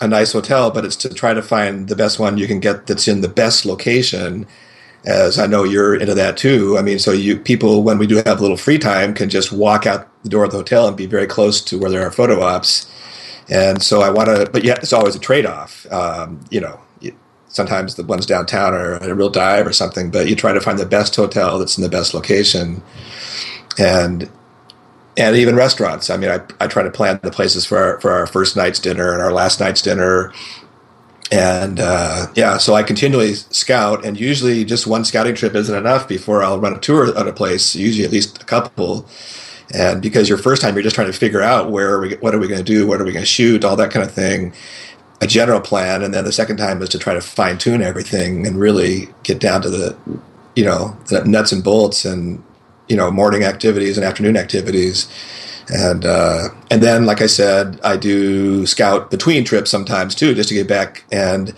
a 0.02 0.08
nice 0.08 0.34
hotel, 0.34 0.72
but 0.72 0.84
it's 0.84 0.98
to 0.98 1.10
try 1.14 1.34
to 1.34 1.42
find 1.42 1.88
the 1.88 1.96
best 1.96 2.20
one 2.20 2.38
you 2.38 2.48
can 2.48 2.60
get 2.60 2.88
that's 2.88 3.08
in 3.08 3.22
the 3.22 3.30
best 3.30 3.66
location. 3.66 4.46
As 5.06 5.38
I 5.38 5.48
know 5.48 5.64
you're 5.64 5.96
into 5.96 6.14
that 6.14 6.38
too. 6.38 6.78
I 6.78 6.82
mean, 6.82 6.98
so 6.98 7.12
you 7.12 7.38
people 7.38 7.84
when 7.84 7.98
we 7.98 8.08
do 8.08 8.18
have 8.18 8.40
a 8.40 8.42
little 8.42 8.58
free 8.58 8.78
time 8.78 9.14
can 9.14 9.30
just 9.30 9.52
walk 9.52 9.86
out 9.86 10.08
the 10.24 10.30
door 10.30 10.46
of 10.46 10.52
the 10.52 10.58
hotel 10.58 10.88
and 10.88 10.96
be 10.96 11.06
very 11.06 11.28
close 11.28 11.62
to 11.62 11.78
where 11.78 11.90
there 11.90 12.06
are 12.06 12.12
photo 12.12 12.42
ops. 12.42 12.90
And 13.50 13.82
so 13.84 14.02
I 14.02 14.10
want 14.10 14.30
to, 14.30 14.50
but 14.52 14.64
yet 14.64 14.80
it's 14.80 14.94
always 14.94 15.16
a 15.16 15.20
trade 15.20 15.46
off. 15.46 15.86
Um, 15.92 16.40
you 16.50 16.62
know, 16.62 16.80
sometimes 17.54 17.96
the 17.96 18.04
ones 18.04 18.26
downtown 18.26 18.74
are 18.74 18.96
a 18.96 19.14
real 19.14 19.30
dive 19.30 19.66
or 19.66 19.72
something, 19.72 20.12
but 20.12 20.28
you 20.28 20.36
try 20.36 20.52
to 20.52 20.60
find 20.60 20.78
the 20.78 20.86
best 20.86 21.16
hotel 21.16 21.58
that's 21.58 21.78
in 21.78 21.84
the 21.84 21.90
best 21.90 22.14
location. 22.14 22.84
And 23.80 24.30
and 25.16 25.36
even 25.36 25.56
restaurants. 25.56 26.10
I 26.10 26.18
mean, 26.18 26.32
I, 26.32 26.42
I 26.60 26.68
try 26.68 26.82
to 26.82 26.90
plan 26.90 27.20
the 27.22 27.30
places 27.32 27.66
for 27.66 27.78
our, 27.78 28.02
for 28.02 28.12
our 28.12 28.26
first 28.26 28.56
night's 28.56 28.80
dinner 28.80 29.14
and 29.14 29.22
our 29.22 29.32
last 29.32 29.60
night's 29.60 29.82
dinner. 29.82 30.34
And 31.32 31.80
uh, 31.80 32.28
yeah, 32.36 32.58
so 32.58 32.74
I 32.74 32.84
continually 32.84 33.36
scout, 33.36 34.06
and 34.06 34.20
usually 34.20 34.66
just 34.66 34.88
one 34.88 35.06
scouting 35.06 35.36
trip 35.36 35.56
isn't 35.56 35.76
enough 35.76 36.08
before 36.08 36.44
I'll 36.44 36.60
run 36.60 36.74
a 36.74 36.80
tour 36.80 37.16
on 37.18 37.28
a 37.28 37.34
place. 37.34 37.76
Usually 37.76 38.06
at 38.06 38.12
least 38.12 38.42
a 38.42 38.46
couple. 38.46 39.08
And 39.74 40.02
because 40.02 40.30
your 40.30 40.38
first 40.38 40.62
time, 40.62 40.76
you're 40.76 40.84
just 40.84 40.96
trying 40.96 41.12
to 41.12 41.18
figure 41.18 41.42
out 41.42 41.72
where 41.72 41.94
are 41.94 42.02
we, 42.02 42.16
what 42.16 42.36
are 42.36 42.40
we 42.40 42.48
going 42.48 42.64
to 42.64 42.66
do, 42.66 42.86
what 42.86 43.02
are 43.02 43.06
we 43.06 43.12
going 43.12 43.24
to 43.24 43.30
shoot, 43.30 43.64
all 43.64 43.76
that 43.76 43.92
kind 43.92 44.06
of 44.06 44.12
thing, 44.12 44.54
a 45.22 45.28
general 45.28 45.62
plan. 45.62 46.04
And 46.04 46.14
then 46.14 46.26
the 46.26 46.32
second 46.32 46.58
time 46.58 46.82
is 46.82 46.90
to 46.90 47.00
try 47.00 47.14
to 47.14 47.22
fine 47.22 47.58
tune 47.58 47.82
everything 47.82 48.46
and 48.46 48.60
really 48.60 49.08
get 49.24 49.40
down 49.40 49.62
to 49.62 49.70
the, 49.70 49.98
you 50.56 50.66
know, 50.66 50.98
the 51.08 51.24
nuts 51.26 51.52
and 51.52 51.64
bolts 51.64 52.06
and 52.06 52.44
you 52.90 52.98
know 52.98 53.10
morning 53.10 53.46
activities 53.46 53.98
and 53.98 54.06
afternoon 54.06 54.36
activities 54.36 55.08
and 55.70 56.06
uh, 56.06 56.50
and 56.70 56.82
then 56.82 57.06
like 57.06 57.22
I 57.22 57.28
said, 57.28 57.80
I 57.84 57.98
do 57.98 58.66
scout 58.66 59.10
between 59.10 59.46
trips 59.46 59.72
sometimes 59.72 60.16
too, 60.16 60.34
just 60.34 60.50
to 60.50 60.56
get 60.56 60.68
back 60.68 61.04
and 61.12 61.54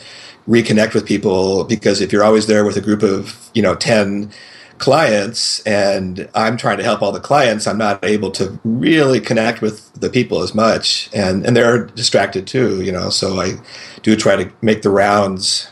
reconnect 0.47 0.93
with 0.93 1.05
people. 1.05 1.63
Because 1.63 2.01
if 2.01 2.11
you're 2.11 2.23
always 2.23 2.47
there 2.47 2.65
with 2.65 2.77
a 2.77 2.81
group 2.81 3.01
of 3.01 3.49
you 3.53 3.61
know 3.61 3.75
ten 3.75 4.31
clients, 4.77 5.59
and 5.61 6.29
I'm 6.35 6.57
trying 6.57 6.77
to 6.77 6.83
help 6.83 7.01
all 7.01 7.11
the 7.11 7.19
clients, 7.19 7.67
I'm 7.67 7.77
not 7.77 8.03
able 8.03 8.31
to 8.31 8.59
really 8.63 9.19
connect 9.19 9.61
with 9.61 9.91
the 9.93 10.09
people 10.09 10.41
as 10.41 10.53
much, 10.53 11.09
and 11.13 11.45
and 11.45 11.55
they're 11.55 11.85
distracted 11.85 12.47
too, 12.47 12.81
you 12.81 12.91
know. 12.91 13.09
So 13.09 13.39
I 13.39 13.53
do 14.01 14.15
try 14.15 14.35
to 14.35 14.51
make 14.61 14.81
the 14.81 14.89
rounds 14.89 15.71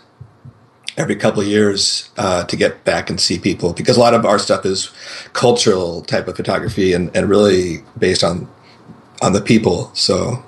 every 0.97 1.15
couple 1.15 1.41
of 1.41 1.47
years 1.47 2.09
uh, 2.17 2.43
to 2.45 2.55
get 2.55 2.83
back 2.83 3.09
and 3.09 3.19
see 3.19 3.39
people 3.39 3.73
because 3.73 3.97
a 3.97 3.99
lot 3.99 4.13
of 4.13 4.25
our 4.25 4.37
stuff 4.37 4.63
is 4.65 4.91
cultural 5.33 6.03
type 6.03 6.27
of 6.27 6.35
photography 6.35 6.93
and, 6.93 7.15
and 7.15 7.27
really 7.27 7.83
based 7.97 8.23
on 8.23 8.47
on 9.21 9.33
the 9.33 9.41
people. 9.41 9.91
So 9.93 10.43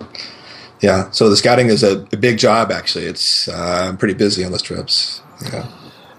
yeah. 0.82 1.10
So 1.12 1.30
the 1.30 1.38
scouting 1.38 1.68
is 1.68 1.84
a, 1.84 2.02
a 2.12 2.18
big 2.18 2.38
job 2.38 2.72
actually. 2.72 3.06
It's 3.06 3.48
uh, 3.48 3.88
i'm 3.90 3.98
pretty 3.98 4.14
busy 4.14 4.44
on 4.46 4.52
those 4.52 4.62
trips. 4.62 5.22
Yeah 5.52 5.70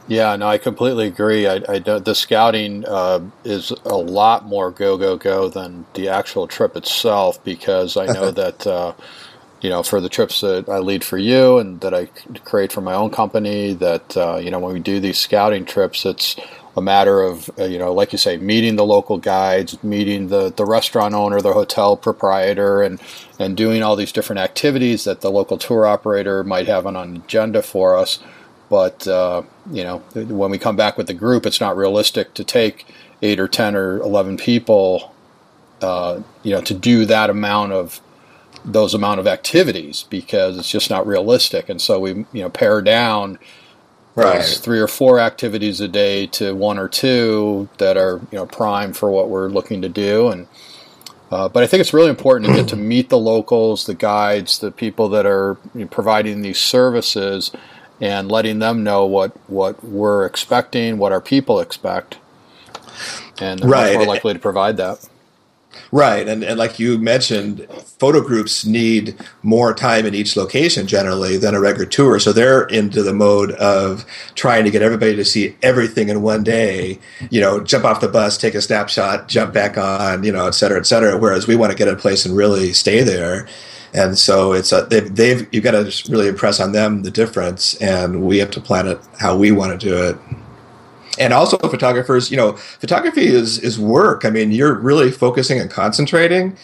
yeah, 0.08 0.36
no, 0.36 0.48
I 0.48 0.58
completely 0.58 1.06
agree. 1.06 1.46
I, 1.46 1.62
I 1.68 1.78
the 1.78 2.14
scouting 2.14 2.84
uh, 2.86 3.20
is 3.44 3.70
a 3.84 3.96
lot 3.96 4.44
more 4.44 4.70
go 4.70 4.96
go 4.96 5.16
go 5.16 5.48
than 5.48 5.86
the 5.94 6.08
actual 6.08 6.46
trip 6.46 6.76
itself 6.76 7.42
because 7.44 7.96
I 7.96 8.06
know 8.06 8.30
that 8.42 8.66
uh, 8.66 8.92
you 9.60 9.70
know, 9.70 9.82
for 9.82 10.00
the 10.00 10.08
trips 10.08 10.42
that 10.42 10.68
I 10.68 10.78
lead 10.78 11.02
for 11.02 11.18
you 11.18 11.58
and 11.58 11.80
that 11.80 11.94
I 11.94 12.06
create 12.44 12.72
for 12.72 12.80
my 12.80 12.94
own 12.94 13.10
company, 13.10 13.72
that, 13.74 14.16
uh, 14.16 14.36
you 14.36 14.50
know, 14.50 14.58
when 14.58 14.74
we 14.74 14.80
do 14.80 15.00
these 15.00 15.18
scouting 15.18 15.64
trips, 15.64 16.04
it's 16.04 16.36
a 16.76 16.82
matter 16.82 17.22
of, 17.22 17.50
uh, 17.58 17.64
you 17.64 17.78
know, 17.78 17.92
like 17.92 18.12
you 18.12 18.18
say, 18.18 18.36
meeting 18.36 18.76
the 18.76 18.84
local 18.84 19.16
guides, 19.16 19.82
meeting 19.82 20.28
the, 20.28 20.52
the 20.52 20.66
restaurant 20.66 21.14
owner, 21.14 21.40
the 21.40 21.54
hotel 21.54 21.96
proprietor, 21.96 22.82
and, 22.82 23.00
and 23.38 23.56
doing 23.56 23.82
all 23.82 23.96
these 23.96 24.12
different 24.12 24.40
activities 24.40 25.04
that 25.04 25.22
the 25.22 25.30
local 25.30 25.56
tour 25.56 25.86
operator 25.86 26.44
might 26.44 26.66
have 26.66 26.86
on 26.86 26.94
an 26.94 27.16
agenda 27.16 27.62
for 27.62 27.96
us. 27.96 28.18
But, 28.68 29.06
uh, 29.06 29.42
you 29.70 29.84
know, 29.84 29.98
when 30.14 30.50
we 30.50 30.58
come 30.58 30.76
back 30.76 30.96
with 30.98 31.06
the 31.06 31.14
group, 31.14 31.46
it's 31.46 31.60
not 31.60 31.76
realistic 31.76 32.34
to 32.34 32.44
take 32.44 32.86
eight 33.22 33.38
or 33.38 33.48
ten 33.48 33.76
or 33.76 33.98
eleven 34.00 34.36
people, 34.36 35.14
uh, 35.80 36.20
you 36.42 36.52
know, 36.52 36.60
to 36.62 36.74
do 36.74 37.04
that 37.06 37.30
amount 37.30 37.72
of 37.72 38.00
those 38.64 38.94
amount 38.94 39.20
of 39.20 39.26
activities 39.28 40.04
because 40.10 40.58
it's 40.58 40.70
just 40.70 40.90
not 40.90 41.06
realistic. 41.06 41.68
And 41.68 41.80
so 41.80 42.00
we, 42.00 42.10
you 42.32 42.42
know, 42.42 42.50
pare 42.50 42.82
down 42.82 43.38
Right. 44.16 44.42
three 44.42 44.80
or 44.80 44.88
four 44.88 45.20
activities 45.20 45.78
a 45.82 45.88
day 45.88 46.26
to 46.28 46.54
one 46.54 46.78
or 46.78 46.88
two 46.88 47.68
that 47.76 47.98
are 47.98 48.18
you 48.32 48.38
know 48.38 48.46
prime 48.46 48.94
for 48.94 49.10
what 49.10 49.28
we're 49.28 49.48
looking 49.50 49.82
to 49.82 49.90
do 49.90 50.28
and 50.28 50.46
uh, 51.30 51.48
but 51.48 51.62
I 51.62 51.66
think 51.66 51.80
it's 51.82 51.92
really 51.92 52.08
important 52.08 52.46
to 52.50 52.56
get 52.56 52.68
to 52.68 52.76
meet 52.76 53.08
the 53.08 53.18
locals, 53.18 53.86
the 53.86 53.94
guides, 53.94 54.58
the 54.60 54.70
people 54.70 55.08
that 55.10 55.26
are 55.26 55.58
you 55.74 55.80
know, 55.82 55.86
providing 55.88 56.42
these 56.42 56.58
services, 56.58 57.50
and 58.00 58.30
letting 58.30 58.58
them 58.58 58.84
know 58.84 59.06
what 59.06 59.32
what 59.48 59.82
we're 59.84 60.26
expecting, 60.26 60.98
what 60.98 61.12
our 61.12 61.20
people 61.20 61.60
expect, 61.60 62.18
and 63.40 63.60
they're 63.60 63.68
Right. 63.68 63.94
more 63.94 64.06
likely 64.06 64.32
to 64.34 64.38
provide 64.38 64.76
that. 64.78 65.06
Right, 65.92 66.26
and, 66.26 66.42
and 66.42 66.58
like 66.58 66.78
you 66.78 66.98
mentioned, 66.98 67.66
photo 67.98 68.20
groups 68.20 68.64
need 68.64 69.14
more 69.42 69.72
time 69.74 70.04
in 70.06 70.14
each 70.14 70.36
location 70.36 70.86
generally 70.86 71.36
than 71.36 71.54
a 71.54 71.60
regular 71.60 71.86
tour. 71.86 72.18
So 72.18 72.32
they're 72.32 72.64
into 72.64 73.02
the 73.02 73.12
mode 73.12 73.52
of 73.52 74.04
trying 74.34 74.64
to 74.64 74.70
get 74.70 74.82
everybody 74.82 75.14
to 75.14 75.24
see 75.24 75.54
everything 75.62 76.08
in 76.08 76.22
one 76.22 76.42
day. 76.42 76.98
You 77.30 77.40
know, 77.40 77.60
jump 77.60 77.84
off 77.84 78.00
the 78.00 78.08
bus, 78.08 78.36
take 78.38 78.54
a 78.54 78.62
snapshot, 78.62 79.28
jump 79.28 79.52
back 79.52 79.76
on, 79.78 80.24
you 80.24 80.32
know, 80.32 80.46
et 80.46 80.52
cetera, 80.52 80.78
et 80.78 80.86
cetera. 80.86 81.18
Whereas 81.18 81.46
we 81.46 81.56
want 81.56 81.72
to 81.72 81.78
get 81.78 81.88
a 81.88 81.94
place 81.96 82.24
and 82.26 82.36
really 82.36 82.72
stay 82.72 83.02
there. 83.02 83.46
And 83.96 84.18
so 84.18 84.52
it's 84.52 84.72
a, 84.72 84.82
they've, 84.82 85.16
they've 85.16 85.48
you've 85.52 85.64
got 85.64 85.70
to 85.70 86.10
really 86.12 86.28
impress 86.28 86.60
on 86.60 86.72
them 86.72 87.02
the 87.02 87.10
difference, 87.10 87.74
and 87.76 88.22
we 88.22 88.38
have 88.38 88.50
to 88.52 88.60
plan 88.60 88.86
it 88.86 89.00
how 89.18 89.36
we 89.36 89.50
want 89.50 89.78
to 89.80 89.86
do 89.86 89.96
it. 89.96 90.18
And 91.18 91.32
also 91.32 91.56
photographers 91.56 92.30
you 92.30 92.36
know 92.36 92.52
photography 92.52 93.26
is 93.26 93.58
is 93.58 93.78
work. 93.80 94.26
I 94.26 94.30
mean 94.30 94.52
you're 94.52 94.74
really 94.74 95.10
focusing 95.10 95.58
and 95.58 95.70
concentrating 95.70 96.56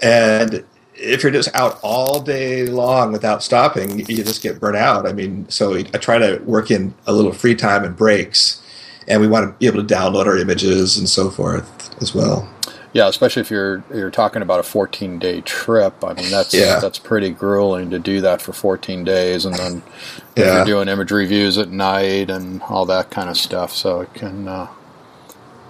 and 0.00 0.64
if 0.94 1.22
you're 1.22 1.32
just 1.32 1.52
out 1.54 1.78
all 1.82 2.20
day 2.20 2.66
long 2.66 3.12
without 3.12 3.42
stopping 3.42 3.98
you 4.08 4.22
just 4.22 4.42
get 4.42 4.60
burnt 4.60 4.76
out. 4.76 5.04
I 5.06 5.12
mean 5.12 5.48
so 5.48 5.74
i 5.74 5.82
try 5.82 6.18
to 6.18 6.38
work 6.44 6.70
in 6.70 6.94
a 7.08 7.12
little 7.12 7.32
free 7.32 7.56
time 7.56 7.82
and 7.82 7.96
breaks 7.96 8.62
and 9.08 9.20
we 9.20 9.26
want 9.26 9.46
to 9.46 9.58
be 9.58 9.66
able 9.66 9.84
to 9.84 9.94
download 9.94 10.26
our 10.26 10.38
images 10.38 10.96
and 10.96 11.08
so 11.08 11.28
forth 11.28 12.00
as 12.00 12.14
well 12.14 12.48
Yeah, 12.94 13.08
especially 13.08 13.40
if 13.42 13.50
you're 13.50 13.84
you're 13.94 14.10
talking 14.10 14.40
about 14.42 14.60
a 14.60 14.62
14 14.62 15.18
day 15.18 15.40
trip. 15.42 16.02
I 16.02 16.14
mean, 16.14 16.30
that's 16.30 16.54
Yeah. 16.54 16.78
that's 16.80 16.98
pretty 16.98 17.30
grueling 17.30 17.90
to 17.90 17.98
do 17.98 18.20
that 18.22 18.40
for 18.40 18.52
14 18.52 19.04
days, 19.04 19.44
and 19.44 19.54
then 19.54 19.82
Yeah. 20.36 20.56
you're 20.56 20.64
doing 20.64 20.88
image 20.88 21.10
reviews 21.10 21.58
at 21.58 21.68
night 21.70 22.30
and 22.30 22.62
all 22.68 22.86
that 22.86 23.10
kind 23.10 23.28
of 23.28 23.36
stuff. 23.36 23.74
So 23.74 24.00
it 24.00 24.14
can 24.14 24.48
uh, 24.48 24.68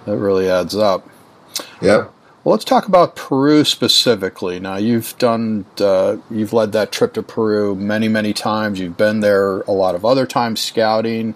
it 0.07 0.13
really 0.13 0.49
adds 0.49 0.77
up. 0.77 1.07
Yeah. 1.81 2.05
Well, 2.45 2.53
let's 2.55 2.65
talk 2.65 2.87
about 2.87 3.17
Peru 3.17 3.65
specifically. 3.65 4.59
Now, 4.61 4.77
you've 4.77 5.19
done, 5.19 5.67
uh, 5.81 6.17
you've 6.31 6.53
led 6.55 6.73
that 6.73 6.93
trip 6.93 7.13
to 7.15 7.23
Peru 7.23 7.75
many, 7.75 8.09
many 8.09 8.33
times. 8.33 8.79
You've 8.79 8.97
been 8.97 9.21
there 9.21 9.61
a 9.63 9.73
lot 9.73 9.95
of 9.95 10.05
other 10.05 10.25
times 10.25 10.61
scouting. 10.61 11.35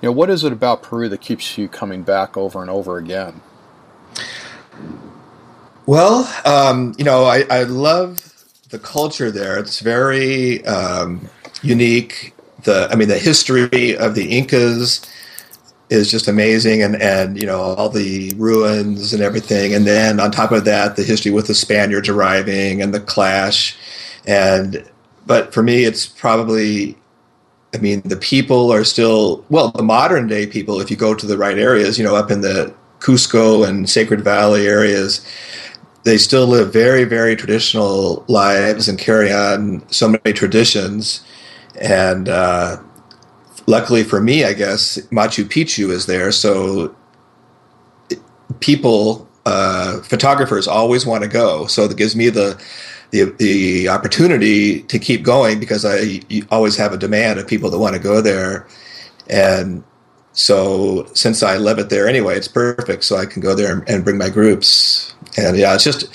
You 0.00 0.08
know, 0.08 0.12
what 0.12 0.30
is 0.30 0.42
it 0.42 0.52
about 0.52 0.82
Peru 0.82 1.08
that 1.10 1.20
keeps 1.20 1.58
you 1.58 1.68
coming 1.68 2.02
back 2.02 2.36
over 2.36 2.60
and 2.60 2.70
over 2.70 2.96
again? 2.96 3.40
Well, 5.88 6.30
um, 6.44 6.94
you 6.98 7.04
know, 7.04 7.24
I, 7.24 7.44
I 7.48 7.62
love 7.62 8.18
the 8.68 8.78
culture 8.78 9.30
there. 9.30 9.58
It's 9.58 9.80
very 9.80 10.62
um, 10.66 11.30
unique. 11.62 12.34
The 12.64 12.90
I 12.90 12.94
mean, 12.94 13.08
the 13.08 13.16
history 13.16 13.96
of 13.96 14.14
the 14.14 14.36
Incas 14.36 15.00
is 15.88 16.10
just 16.10 16.28
amazing, 16.28 16.82
and 16.82 17.00
and 17.00 17.40
you 17.40 17.46
know 17.46 17.58
all 17.58 17.88
the 17.88 18.34
ruins 18.36 19.14
and 19.14 19.22
everything. 19.22 19.72
And 19.72 19.86
then 19.86 20.20
on 20.20 20.30
top 20.30 20.52
of 20.52 20.66
that, 20.66 20.96
the 20.96 21.04
history 21.04 21.30
with 21.30 21.46
the 21.46 21.54
Spaniards 21.54 22.10
arriving 22.10 22.82
and 22.82 22.92
the 22.92 23.00
clash. 23.00 23.74
And 24.26 24.86
but 25.24 25.54
for 25.54 25.62
me, 25.62 25.84
it's 25.84 26.04
probably 26.04 26.98
I 27.74 27.78
mean, 27.78 28.02
the 28.02 28.18
people 28.18 28.70
are 28.74 28.84
still 28.84 29.42
well, 29.48 29.70
the 29.70 29.82
modern 29.82 30.26
day 30.26 30.46
people. 30.46 30.82
If 30.82 30.90
you 30.90 30.98
go 30.98 31.14
to 31.14 31.26
the 31.26 31.38
right 31.38 31.56
areas, 31.56 31.98
you 31.98 32.04
know, 32.04 32.14
up 32.14 32.30
in 32.30 32.42
the 32.42 32.74
Cusco 33.00 33.66
and 33.66 33.88
Sacred 33.88 34.20
Valley 34.20 34.66
areas, 34.66 35.24
they 36.08 36.16
still 36.16 36.46
live 36.46 36.72
very, 36.72 37.04
very 37.04 37.36
traditional 37.36 38.24
lives 38.28 38.88
and 38.88 38.98
carry 38.98 39.30
on 39.30 39.86
so 39.90 40.08
many 40.08 40.32
traditions. 40.32 41.22
And 41.78 42.30
uh, 42.30 42.78
luckily 43.66 44.04
for 44.04 44.18
me, 44.18 44.44
I 44.44 44.54
guess 44.54 44.96
Machu 45.10 45.44
Picchu 45.44 45.90
is 45.90 46.06
there, 46.06 46.32
so 46.32 46.96
people, 48.60 49.28
uh, 49.44 50.00
photographers, 50.00 50.66
always 50.66 51.04
want 51.04 51.24
to 51.24 51.28
go. 51.28 51.66
So 51.66 51.84
it 51.84 51.96
gives 51.96 52.16
me 52.16 52.30
the 52.30 52.58
the 53.10 53.24
the 53.38 53.88
opportunity 53.90 54.82
to 54.82 54.98
keep 54.98 55.22
going 55.22 55.60
because 55.60 55.84
I 55.84 56.20
always 56.50 56.76
have 56.76 56.92
a 56.92 56.98
demand 56.98 57.38
of 57.38 57.46
people 57.46 57.70
that 57.70 57.78
want 57.78 57.94
to 57.96 58.02
go 58.02 58.22
there, 58.22 58.66
and 59.28 59.84
so 60.32 61.06
since 61.14 61.42
I 61.42 61.56
live 61.56 61.78
it 61.78 61.90
there 61.90 62.06
anyway, 62.08 62.36
it's 62.36 62.48
perfect. 62.48 63.04
So 63.04 63.16
I 63.16 63.26
can 63.26 63.42
go 63.42 63.54
there 63.54 63.72
and, 63.72 63.88
and 63.88 64.04
bring 64.04 64.18
my 64.18 64.30
groups, 64.30 65.14
and 65.36 65.56
yeah, 65.56 65.74
it's 65.74 65.84
just 65.84 66.08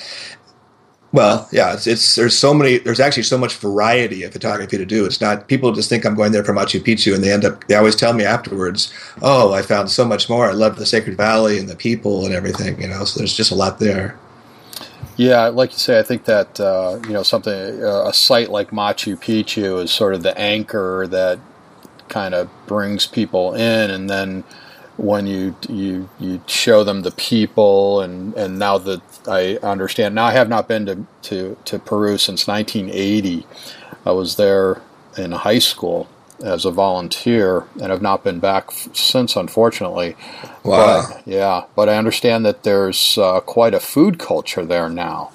well, 1.13 1.47
yeah, 1.51 1.73
it's, 1.73 1.85
it's 1.85 2.15
there's 2.15 2.35
so 2.35 2.55
many 2.55 2.79
there's 2.79 2.99
actually 2.99 3.23
so 3.23 3.37
much 3.37 3.55
variety 3.55 4.23
of 4.23 4.33
photography 4.33 4.77
to 4.77 4.85
do. 4.85 5.05
It's 5.05 5.21
not 5.21 5.47
people 5.47 5.71
just 5.71 5.87
think 5.87 6.05
I'm 6.05 6.15
going 6.15 6.31
there 6.31 6.43
for 6.43 6.53
Machu 6.53 6.81
Picchu, 6.81 7.13
and 7.13 7.23
they 7.23 7.31
end 7.31 7.45
up 7.45 7.65
they 7.67 7.75
always 7.75 7.95
tell 7.95 8.13
me 8.13 8.25
afterwards, 8.25 8.91
oh, 9.21 9.53
I 9.53 9.61
found 9.61 9.91
so 9.91 10.05
much 10.05 10.27
more. 10.27 10.49
I 10.49 10.53
love 10.53 10.77
the 10.77 10.87
Sacred 10.87 11.15
Valley 11.15 11.59
and 11.59 11.69
the 11.69 11.75
people 11.75 12.25
and 12.25 12.33
everything, 12.33 12.81
you 12.81 12.87
know. 12.87 13.05
So 13.05 13.19
there's 13.19 13.37
just 13.37 13.51
a 13.51 13.55
lot 13.55 13.77
there. 13.77 14.17
Yeah, 15.15 15.47
like 15.49 15.71
you 15.73 15.77
say, 15.77 15.99
I 15.99 16.03
think 16.03 16.25
that 16.25 16.59
uh, 16.59 16.99
you 17.03 17.13
know 17.13 17.21
something 17.21 17.83
uh, 17.83 18.07
a 18.07 18.13
site 18.13 18.49
like 18.49 18.71
Machu 18.71 19.15
Picchu 19.15 19.83
is 19.83 19.91
sort 19.91 20.15
of 20.15 20.23
the 20.23 20.35
anchor 20.35 21.05
that 21.11 21.39
kind 22.09 22.33
of 22.33 22.49
brings 22.65 23.05
people 23.05 23.53
in, 23.53 23.91
and 23.91 24.09
then 24.09 24.43
when 24.97 25.27
you 25.27 25.55
you 25.69 26.09
you 26.19 26.41
show 26.47 26.83
them 26.83 27.01
the 27.01 27.11
people, 27.11 28.01
and 28.01 28.33
and 28.35 28.59
now 28.59 28.77
that 28.79 29.01
I 29.27 29.57
understand, 29.63 30.15
now 30.15 30.25
I 30.25 30.31
have 30.31 30.49
not 30.49 30.67
been 30.67 30.85
to 30.85 31.05
to, 31.23 31.57
to 31.65 31.79
Peru 31.79 32.17
since 32.17 32.47
1980. 32.47 33.45
I 34.05 34.11
was 34.11 34.35
there 34.35 34.81
in 35.17 35.31
high 35.31 35.59
school 35.59 36.07
as 36.43 36.65
a 36.65 36.71
volunteer, 36.71 37.65
and 37.81 37.89
have 37.91 38.01
not 38.01 38.23
been 38.23 38.39
back 38.39 38.65
f- 38.69 38.89
since, 38.95 39.35
unfortunately. 39.35 40.15
Wow. 40.63 41.05
But, 41.07 41.27
yeah, 41.27 41.63
but 41.75 41.87
I 41.89 41.95
understand 41.97 42.45
that 42.45 42.63
there's 42.63 43.17
uh, 43.17 43.39
quite 43.41 43.73
a 43.73 43.79
food 43.79 44.19
culture 44.19 44.65
there 44.65 44.89
now. 44.89 45.31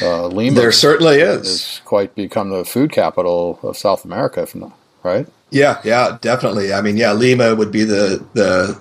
Uh, 0.00 0.26
Lima 0.28 0.56
There 0.56 0.72
certainly 0.72 1.16
is. 1.20 1.46
has 1.48 1.80
quite 1.84 2.14
become 2.14 2.48
the 2.50 2.64
food 2.64 2.92
capital 2.92 3.58
of 3.62 3.76
South 3.76 4.04
America, 4.04 4.42
if 4.42 4.54
not, 4.54 4.72
right? 5.02 5.26
Yeah, 5.50 5.80
yeah, 5.84 6.16
definitely. 6.20 6.72
I 6.72 6.80
mean, 6.80 6.96
yeah, 6.96 7.12
Lima 7.12 7.54
would 7.54 7.70
be 7.72 7.84
the 7.84 8.24
the 8.34 8.80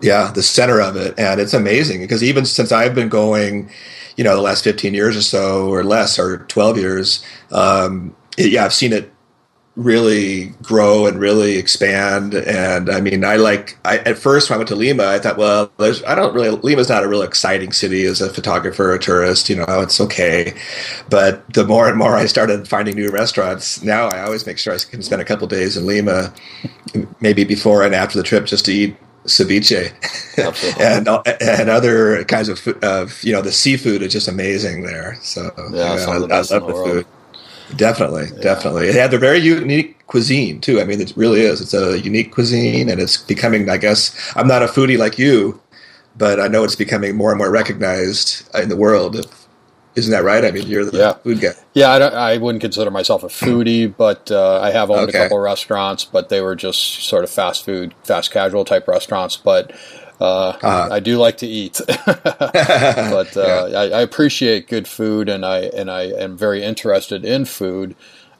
yeah 0.00 0.30
the 0.32 0.42
center 0.42 0.80
of 0.80 0.96
it, 0.96 1.18
and 1.18 1.40
it's 1.40 1.54
amazing 1.54 2.00
because 2.00 2.22
even 2.22 2.44
since 2.44 2.72
I've 2.72 2.94
been 2.94 3.08
going, 3.08 3.70
you 4.16 4.24
know, 4.24 4.34
the 4.34 4.42
last 4.42 4.64
fifteen 4.64 4.94
years 4.94 5.16
or 5.16 5.22
so, 5.22 5.68
or 5.68 5.84
less, 5.84 6.18
or 6.18 6.38
twelve 6.48 6.78
years, 6.78 7.24
um, 7.52 8.14
it, 8.36 8.50
yeah, 8.52 8.64
I've 8.64 8.74
seen 8.74 8.92
it 8.92 9.12
really 9.76 10.46
grow 10.62 11.06
and 11.06 11.20
really 11.20 11.58
expand. 11.58 12.34
And 12.34 12.88
I 12.88 13.00
mean, 13.00 13.24
I 13.24 13.36
like 13.36 13.78
I, 13.84 13.98
at 13.98 14.16
first 14.16 14.48
when 14.48 14.56
I 14.56 14.58
went 14.58 14.68
to 14.68 14.76
Lima, 14.76 15.04
I 15.04 15.18
thought, 15.18 15.36
well, 15.36 15.70
there's 15.78 16.02
I 16.04 16.14
don't 16.14 16.34
really 16.34 16.50
Lima's 16.50 16.88
not 16.88 17.04
a 17.04 17.08
real 17.08 17.22
exciting 17.22 17.72
city 17.72 18.06
as 18.06 18.20
a 18.20 18.32
photographer 18.32 18.94
a 18.94 18.98
tourist. 18.98 19.50
You 19.50 19.56
know, 19.56 19.80
it's 19.82 20.00
okay. 20.00 20.54
But 21.10 21.52
the 21.52 21.64
more 21.64 21.88
and 21.88 21.98
more 21.98 22.16
I 22.16 22.26
started 22.26 22.66
finding 22.66 22.96
new 22.96 23.10
restaurants, 23.10 23.82
now 23.82 24.06
I 24.08 24.22
always 24.22 24.46
make 24.46 24.58
sure 24.58 24.74
I 24.74 24.78
can 24.78 25.02
spend 25.02 25.20
a 25.20 25.26
couple 25.26 25.46
days 25.46 25.76
in 25.76 25.86
Lima, 25.86 26.32
maybe 27.20 27.44
before 27.44 27.82
and 27.84 27.94
after 27.94 28.16
the 28.16 28.24
trip, 28.24 28.46
just 28.46 28.64
to 28.66 28.72
eat 28.72 28.96
ceviche 29.26 29.92
and 30.80 31.08
uh, 31.08 31.22
and 31.40 31.70
other 31.70 32.24
kinds 32.24 32.48
of 32.48 32.58
food, 32.58 32.82
of 32.84 33.22
you 33.24 33.32
know 33.32 33.42
the 33.42 33.52
seafood 33.52 34.02
is 34.02 34.12
just 34.12 34.28
amazing 34.28 34.82
there. 34.84 35.18
So 35.22 35.50
Yeah, 35.68 35.92
I, 36.08 36.18
the 36.18 36.28
I 36.30 36.42
love 36.42 36.66
the 36.66 36.74
world. 36.74 36.76
food. 36.76 37.06
Definitely, 37.76 38.28
definitely. 38.40 38.88
It 38.88 38.94
had 38.94 39.10
their 39.10 39.18
very 39.18 39.38
unique 39.38 40.06
cuisine 40.06 40.60
too. 40.60 40.80
I 40.80 40.84
mean, 40.84 41.00
it 41.00 41.12
really 41.16 41.40
is. 41.42 41.60
It's 41.60 41.74
a 41.74 41.98
unique 42.00 42.32
cuisine, 42.32 42.88
and 42.88 43.00
it's 43.00 43.16
becoming. 43.18 43.68
I 43.70 43.76
guess 43.78 44.14
I'm 44.36 44.48
not 44.48 44.62
a 44.62 44.66
foodie 44.66 44.98
like 44.98 45.18
you, 45.18 45.60
but 46.16 46.40
I 46.40 46.48
know 46.48 46.64
it's 46.64 46.76
becoming 46.76 47.16
more 47.16 47.30
and 47.32 47.38
more 47.38 47.50
recognized 47.50 48.48
in 48.54 48.68
the 48.68 48.76
world. 48.76 49.16
If, 49.16 49.45
isn't 49.96 50.12
that 50.12 50.24
right? 50.24 50.44
I 50.44 50.50
mean, 50.52 50.66
you're 50.68 50.84
the 50.84 50.98
Yeah. 50.98 51.12
food 51.14 51.40
guy. 51.40 51.52
Yeah, 51.74 51.90
I, 51.90 51.98
don't, 51.98 52.14
I 52.14 52.38
wouldn't 52.38 52.62
consider 52.62 52.90
myself 52.90 53.24
a 53.24 53.28
foodie, 53.28 53.94
but 53.96 54.30
uh, 54.30 54.60
I 54.60 54.70
have 54.70 54.90
owned 54.90 55.08
Okay. 55.08 55.18
a 55.18 55.22
couple 55.22 55.38
restaurants, 55.38 56.04
but 56.04 56.28
they 56.30 56.40
were 56.40 56.56
just 56.56 57.04
sort 57.04 57.24
of 57.24 57.30
fast 57.30 57.64
food, 57.64 57.94
fast 58.04 58.30
casual 58.32 58.64
type 58.64 58.88
restaurants. 58.88 59.36
But 59.36 59.72
uh, 60.20 60.54
Uh-huh. 60.62 60.88
I 60.90 61.00
do 61.00 61.18
like 61.18 61.38
to 61.38 61.46
eat. 61.46 61.80
but 62.06 63.36
uh, 63.36 63.70
I, 63.74 63.90
I 63.98 64.02
appreciate 64.02 64.68
good 64.68 64.88
food, 64.88 65.28
and 65.28 65.44
I 65.46 65.60
and 65.62 65.90
I 65.90 66.02
am 66.04 66.36
very 66.38 66.62
interested 66.62 67.24
in 67.24 67.44
food, 67.46 67.96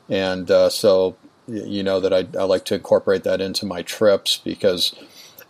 and 0.09 0.51
uh, 0.51 0.71
so 0.71 1.19
you 1.49 1.83
know 1.83 2.01
that 2.01 2.13
I, 2.13 2.27
I 2.39 2.45
like 2.45 2.65
to 2.67 2.75
incorporate 2.77 3.25
that 3.25 3.41
into 3.41 3.67
my 3.67 3.83
trips 3.83 4.39
because 4.39 4.95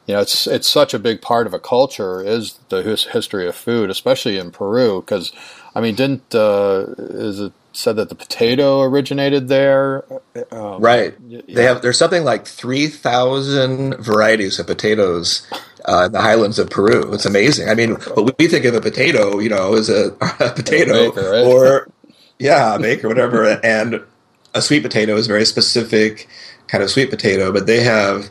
you 0.06 0.14
know, 0.14 0.20
it's 0.20 0.46
it's 0.46 0.68
such 0.68 0.94
a 0.94 0.98
big 0.98 1.20
part 1.20 1.46
of 1.46 1.54
a 1.54 1.58
culture 1.58 2.22
is 2.22 2.58
the 2.68 2.82
his, 2.82 3.04
history 3.06 3.46
of 3.48 3.56
food, 3.56 3.90
especially 3.90 4.38
in 4.38 4.52
Peru. 4.52 5.00
Because 5.00 5.32
I 5.74 5.80
mean, 5.80 5.96
didn't 5.96 6.34
uh, 6.34 6.86
is 6.98 7.40
it 7.40 7.52
said 7.72 7.96
that 7.96 8.08
the 8.08 8.14
potato 8.14 8.82
originated 8.82 9.48
there? 9.48 10.04
Um, 10.52 10.80
right. 10.80 11.14
Yeah. 11.26 11.40
They 11.48 11.64
have 11.64 11.82
there's 11.82 11.98
something 11.98 12.22
like 12.22 12.46
three 12.46 12.86
thousand 12.86 13.96
varieties 13.96 14.58
of 14.58 14.66
potatoes. 14.66 15.46
Uh, 15.88 16.06
in 16.06 16.12
the 16.12 16.20
highlands 16.20 16.58
of 16.58 16.68
Peru, 16.68 17.12
it's 17.14 17.26
amazing. 17.26 17.68
I 17.68 17.74
mean, 17.74 17.92
what 18.14 18.36
we 18.40 18.48
think 18.48 18.64
of 18.64 18.74
a 18.74 18.80
potato, 18.80 19.38
you 19.38 19.48
know, 19.48 19.74
is 19.74 19.88
a, 19.88 20.06
a 20.40 20.50
potato, 20.50 21.12
a 21.12 21.30
right? 21.30 21.46
or 21.46 21.88
yeah, 22.40 22.74
a 22.74 22.78
bake 22.80 23.04
or 23.04 23.08
whatever, 23.08 23.64
and 23.64 24.02
a 24.52 24.62
sweet 24.62 24.82
potato 24.82 25.14
is 25.14 25.26
a 25.26 25.28
very 25.28 25.44
specific 25.44 26.28
kind 26.66 26.82
of 26.82 26.90
sweet 26.90 27.08
potato. 27.08 27.52
But 27.52 27.68
they 27.68 27.84
have 27.84 28.30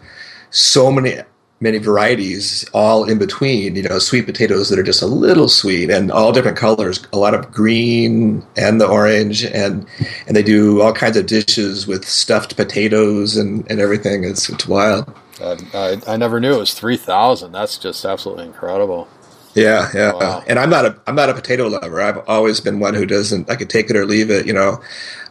so 0.50 0.92
many 0.92 1.22
many 1.62 1.78
varieties 1.78 2.66
all 2.74 3.06
in 3.06 3.18
between 3.18 3.76
you 3.76 3.84
know 3.84 3.98
sweet 3.98 4.26
potatoes 4.26 4.70
that 4.70 4.78
are 4.78 4.84
just 4.84 5.02
a 5.02 5.08
little 5.08 5.48
sweet 5.48 5.90
and 5.90 6.12
all 6.12 6.34
different 6.34 6.58
colors 6.58 7.06
a 7.14 7.18
lot 7.18 7.34
of 7.34 7.50
green 7.52 8.46
and 8.58 8.82
the 8.82 8.88
orange 8.88 9.46
and 9.46 9.86
and 10.28 10.36
they 10.36 10.44
do 10.44 10.82
all 10.82 10.92
kinds 10.92 11.16
of 11.16 11.26
dishes 11.26 11.88
with 11.88 12.06
stuffed 12.06 12.58
potatoes 12.58 13.38
and 13.38 13.66
and 13.70 13.80
everything. 13.80 14.24
It's, 14.24 14.50
it's 14.50 14.68
wild. 14.68 15.12
I, 15.42 16.02
I 16.08 16.18
never 16.18 16.40
knew 16.40 16.54
it 16.54 16.60
was 16.60 16.74
3000 16.74 17.52
that's 17.52 17.78
just 17.78 18.06
absolutely 18.06 18.46
incredible. 18.46 19.08
Yeah 19.54 19.90
yeah. 19.94 20.14
Wow. 20.14 20.44
and 20.48 20.60
i'm 20.60 20.70
not 20.70 20.86
a 20.86 21.00
i'm 21.08 21.16
not 21.16 21.30
a 21.30 21.34
potato 21.34 21.68
lover. 21.68 22.02
I've 22.02 22.28
always 22.28 22.60
been 22.60 22.80
one 22.80 22.94
who 22.94 23.06
doesn't 23.06 23.50
i 23.50 23.56
could 23.56 23.70
take 23.70 23.90
it 23.90 23.96
or 23.96 24.06
leave 24.06 24.30
it 24.30 24.46
you 24.46 24.54
know 24.54 24.82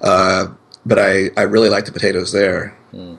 uh, 0.00 0.46
but 0.86 0.98
i 0.98 1.30
i 1.36 1.42
really 1.42 1.68
like 1.68 1.84
the 1.84 1.92
potatoes 1.92 2.32
there. 2.32 2.76
Hmm. 2.92 3.16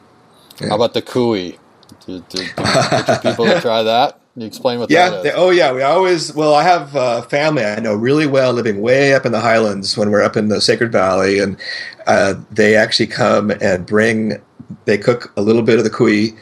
yeah. 0.59 0.69
how 0.69 0.75
about 0.75 0.95
the 0.95 1.03
cuy 1.03 1.59
did, 2.05 2.27
did, 2.29 2.55
did 2.55 3.21
people 3.21 3.45
try 3.61 3.83
that? 3.83 4.19
Can 4.33 4.41
you 4.41 4.47
explain 4.47 4.79
what 4.79 4.91
yeah, 4.91 5.09
that? 5.09 5.23
They, 5.23 5.31
oh 5.31 5.49
yeah, 5.49 5.71
we 5.71 5.81
always. 5.81 6.35
Well, 6.35 6.53
I 6.53 6.63
have 6.63 6.93
uh, 6.93 7.21
family 7.21 7.63
I 7.63 7.79
know 7.79 7.95
really 7.95 8.27
well 8.27 8.51
living 8.51 8.81
way 8.81 9.13
up 9.13 9.25
in 9.25 9.31
the 9.31 9.39
highlands 9.39 9.97
when 9.97 10.11
we're 10.11 10.23
up 10.23 10.35
in 10.35 10.49
the 10.49 10.59
Sacred 10.59 10.91
Valley, 10.91 11.39
and 11.39 11.57
uh, 12.05 12.35
they 12.51 12.75
actually 12.75 13.07
come 13.07 13.51
and 13.61 13.85
bring. 13.85 14.41
They 14.83 14.97
cook 14.97 15.31
a 15.37 15.41
little 15.41 15.61
bit 15.61 15.77
of 15.77 15.85
the 15.85 15.89
cuy, 15.89 16.37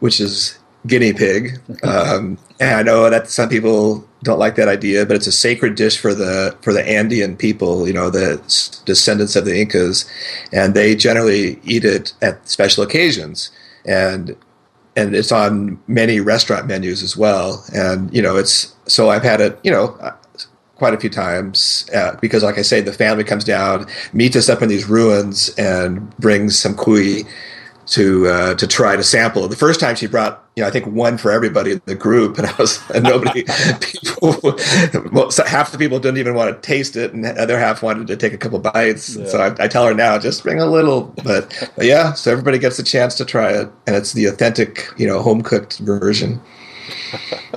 which 0.00 0.20
is 0.20 0.58
guinea 0.86 1.12
pig. 1.12 1.60
Um, 1.82 2.36
and 2.58 2.74
I 2.74 2.82
know 2.82 3.08
that 3.08 3.30
some 3.30 3.48
people 3.48 4.06
don't 4.22 4.38
like 4.38 4.56
that 4.56 4.68
idea, 4.68 5.06
but 5.06 5.16
it's 5.16 5.26
a 5.26 5.32
sacred 5.32 5.76
dish 5.76 5.98
for 5.98 6.14
the 6.14 6.54
for 6.60 6.72
the 6.72 6.86
Andean 6.86 7.36
people, 7.36 7.86
you 7.86 7.94
know, 7.94 8.10
the 8.10 8.36
descendants 8.84 9.34
of 9.36 9.44
the 9.44 9.58
Incas, 9.58 10.04
and 10.52 10.74
they 10.74 10.94
generally 10.94 11.58
eat 11.64 11.84
it 11.84 12.12
at 12.20 12.46
special 12.48 12.82
occasions. 12.82 13.50
And 13.86 14.36
and 14.96 15.14
it's 15.14 15.32
on 15.32 15.80
many 15.86 16.20
restaurant 16.20 16.66
menus 16.66 17.02
as 17.02 17.16
well. 17.16 17.64
And 17.74 18.12
you 18.14 18.22
know, 18.22 18.36
it's 18.36 18.74
so 18.86 19.10
I've 19.10 19.22
had 19.22 19.40
it, 19.40 19.58
you 19.62 19.70
know, 19.70 19.96
quite 20.80 20.94
a 20.94 20.98
few 20.98 21.10
times 21.10 21.88
uh, 21.94 22.16
because, 22.22 22.42
like 22.42 22.58
I 22.58 22.62
say, 22.62 22.80
the 22.80 22.92
family 22.92 23.22
comes 23.22 23.44
down, 23.44 23.86
meets 24.14 24.34
us 24.34 24.48
up 24.48 24.62
in 24.62 24.68
these 24.68 24.86
ruins, 24.86 25.50
and 25.58 26.16
brings 26.16 26.58
some 26.58 26.74
cuy 26.74 27.26
to 27.90 28.28
uh, 28.28 28.54
to 28.54 28.66
try 28.66 28.96
to 28.96 29.02
sample. 29.02 29.46
The 29.48 29.56
first 29.56 29.80
time 29.80 29.96
she 29.96 30.06
brought, 30.06 30.44
you 30.54 30.62
know, 30.62 30.68
I 30.68 30.70
think 30.70 30.86
one 30.86 31.18
for 31.18 31.32
everybody 31.32 31.72
in 31.72 31.82
the 31.86 31.96
group, 31.96 32.38
and 32.38 32.46
I 32.46 32.54
was 32.56 32.80
and 32.94 33.04
nobody 33.04 33.44
people. 33.80 34.38
Well, 35.12 35.30
half 35.46 35.72
the 35.72 35.78
people 35.78 35.98
didn't 35.98 36.18
even 36.18 36.34
want 36.34 36.54
to 36.54 36.66
taste 36.66 36.96
it, 36.96 37.12
and 37.12 37.24
the 37.24 37.40
other 37.40 37.58
half 37.58 37.82
wanted 37.82 38.06
to 38.06 38.16
take 38.16 38.32
a 38.32 38.38
couple 38.38 38.60
bites. 38.60 39.16
Yeah. 39.16 39.26
So 39.26 39.40
I, 39.40 39.64
I, 39.64 39.68
tell 39.68 39.84
her 39.86 39.94
now, 39.94 40.18
just 40.18 40.42
bring 40.44 40.60
a 40.60 40.66
little, 40.66 41.12
but, 41.24 41.70
but 41.76 41.84
yeah, 41.84 42.12
so 42.12 42.30
everybody 42.30 42.58
gets 42.58 42.78
a 42.78 42.84
chance 42.84 43.16
to 43.16 43.24
try 43.24 43.50
it, 43.50 43.68
and 43.86 43.96
it's 43.96 44.12
the 44.12 44.26
authentic, 44.26 44.88
you 44.96 45.06
know, 45.06 45.20
home 45.20 45.42
cooked 45.42 45.78
version. 45.78 46.40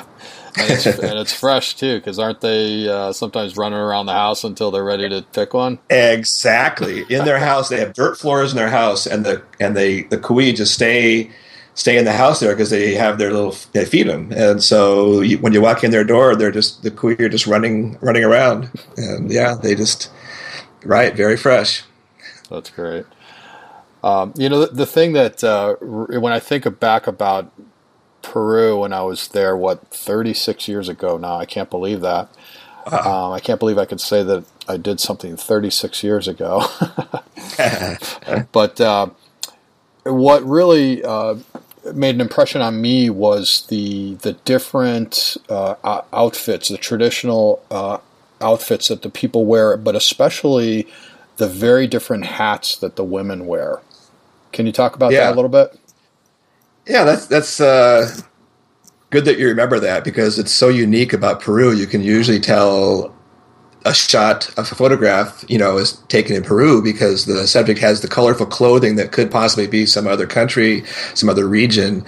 and, 0.58 0.72
it's, 0.72 0.86
and 0.86 1.20
it's 1.20 1.34
fresh 1.34 1.76
too, 1.76 1.98
because 1.98 2.20
aren't 2.20 2.42
they 2.42 2.88
uh, 2.88 3.12
sometimes 3.12 3.58
running 3.58 3.80
around 3.80 4.06
the 4.06 4.14
house 4.14 4.44
until 4.44 4.72
they're 4.72 4.84
ready 4.84 5.10
to 5.10 5.24
pick 5.34 5.54
one? 5.54 5.80
Exactly. 5.90 7.06
In 7.10 7.26
their 7.26 7.40
house, 7.40 7.70
they 7.70 7.80
have 7.80 7.94
dirt 7.94 8.18
floors 8.18 8.52
in 8.52 8.58
their 8.58 8.70
house, 8.70 9.06
and 9.06 9.26
the 9.26 9.42
and 9.60 9.76
they 9.76 10.04
the 10.04 10.18
cuy 10.18 10.56
just 10.56 10.74
stay 10.74 11.32
stay 11.76 11.98
in 11.98 12.06
the 12.06 12.14
house 12.14 12.40
there 12.40 12.54
because 12.54 12.70
they 12.70 12.94
have 12.94 13.18
their 13.18 13.32
little 13.32 13.56
they 13.72 13.86
feed 13.86 14.08
them, 14.08 14.32
and 14.32 14.64
so 14.64 15.22
you, 15.22 15.38
when 15.40 15.54
you 15.54 15.62
walk 15.62 15.84
in 15.84 15.92
their 15.92 16.04
door, 16.04 16.36
they're 16.36 16.52
just 16.52 16.84
the 16.84 16.92
cuy 16.92 17.20
are 17.20 17.30
just 17.30 17.48
running 17.48 17.98
running 18.02 18.24
around, 18.24 18.70
and 18.98 19.32
yeah, 19.32 19.56
they 19.56 19.76
just 19.76 20.12
right 20.84 21.16
very 21.16 21.38
fresh. 21.38 21.84
That's 22.50 22.70
great. 22.70 23.06
Um, 24.04 24.34
you 24.36 24.50
know, 24.50 24.66
the, 24.66 24.74
the 24.74 24.86
thing 24.86 25.14
that 25.14 25.44
uh, 25.44 25.76
when 25.76 26.34
I 26.34 26.40
think 26.40 26.80
back 26.80 27.08
about 27.08 27.52
Peru 28.24 28.80
when 28.80 28.94
I 28.94 29.04
was 29.04 29.28
there, 29.28 29.56
what, 29.56 29.88
36 29.90 30.68
years 30.68 30.90
ago 30.90 31.18
now. 31.18 31.36
I 31.38 31.46
can't 31.46 31.70
believe 31.70 32.02
that. 32.02 32.30
Um, 32.86 33.32
I 33.32 33.40
can't 33.40 33.60
believe 33.60 33.78
I 33.78 33.86
could 33.86 34.02
say 34.02 34.24
that 34.24 34.44
I 34.68 34.78
did 34.78 35.00
something 35.00 35.38
36 35.38 36.04
years 36.04 36.28
ago. 36.28 36.66
but 38.52 38.82
uh, 38.82 39.10
what 40.04 40.44
really 40.44 41.04
uh, 41.04 41.36
made 41.94 42.16
an 42.16 42.22
impression 42.22 42.62
on 42.62 42.82
me 42.82 43.10
was 43.10 43.66
the 43.68 44.16
the 44.16 44.34
different 44.34 45.38
uh, 45.50 46.02
outfits, 46.12 46.70
the 46.70 46.78
traditional 46.78 47.64
uh, 47.72 48.00
outfits 48.42 48.90
that 48.90 49.02
the 49.02 49.10
people 49.10 49.46
wear, 49.46 49.78
but 49.78 49.96
especially 49.96 50.88
the 51.38 51.48
very 51.48 51.88
different 51.88 52.26
hats 52.26 52.76
that 52.78 52.96
the 52.96 53.04
women 53.04 53.46
wear. 53.48 53.80
Can 54.52 54.66
you 54.66 54.72
talk 54.72 54.96
about 54.96 55.12
yeah. 55.12 55.22
that 55.22 55.34
a 55.34 55.36
little 55.36 55.50
bit? 55.50 55.80
Yeah, 56.88 57.04
that's 57.06 57.28
that's 57.28 57.62
uh, 57.62 58.14
good 59.10 59.26
that 59.26 59.40
you 59.40 59.48
remember 59.48 59.80
that 59.80 60.04
because 60.04 60.40
it's 60.40 60.52
so 60.52 60.70
unique 60.70 61.14
about 61.14 61.42
Peru. 61.42 61.74
You 61.74 61.88
can 61.88 62.02
usually 62.04 62.40
tell 62.40 63.16
a 63.86 63.94
shot 63.94 64.48
of 64.58 64.72
a 64.72 64.76
photograph, 64.76 65.44
you 65.50 65.58
know, 65.58 65.78
is 65.78 65.94
taken 66.08 66.36
in 66.36 66.44
Peru 66.44 66.82
because 66.82 67.26
the 67.26 67.48
subject 67.48 67.80
has 67.80 68.02
the 68.02 68.08
colorful 68.08 68.46
clothing 68.46 68.96
that 68.96 69.12
could 69.12 69.32
possibly 69.32 69.68
be 69.68 69.86
some 69.86 70.08
other 70.08 70.28
country, 70.28 70.84
some 71.16 71.30
other 71.30 71.48
region. 71.48 72.06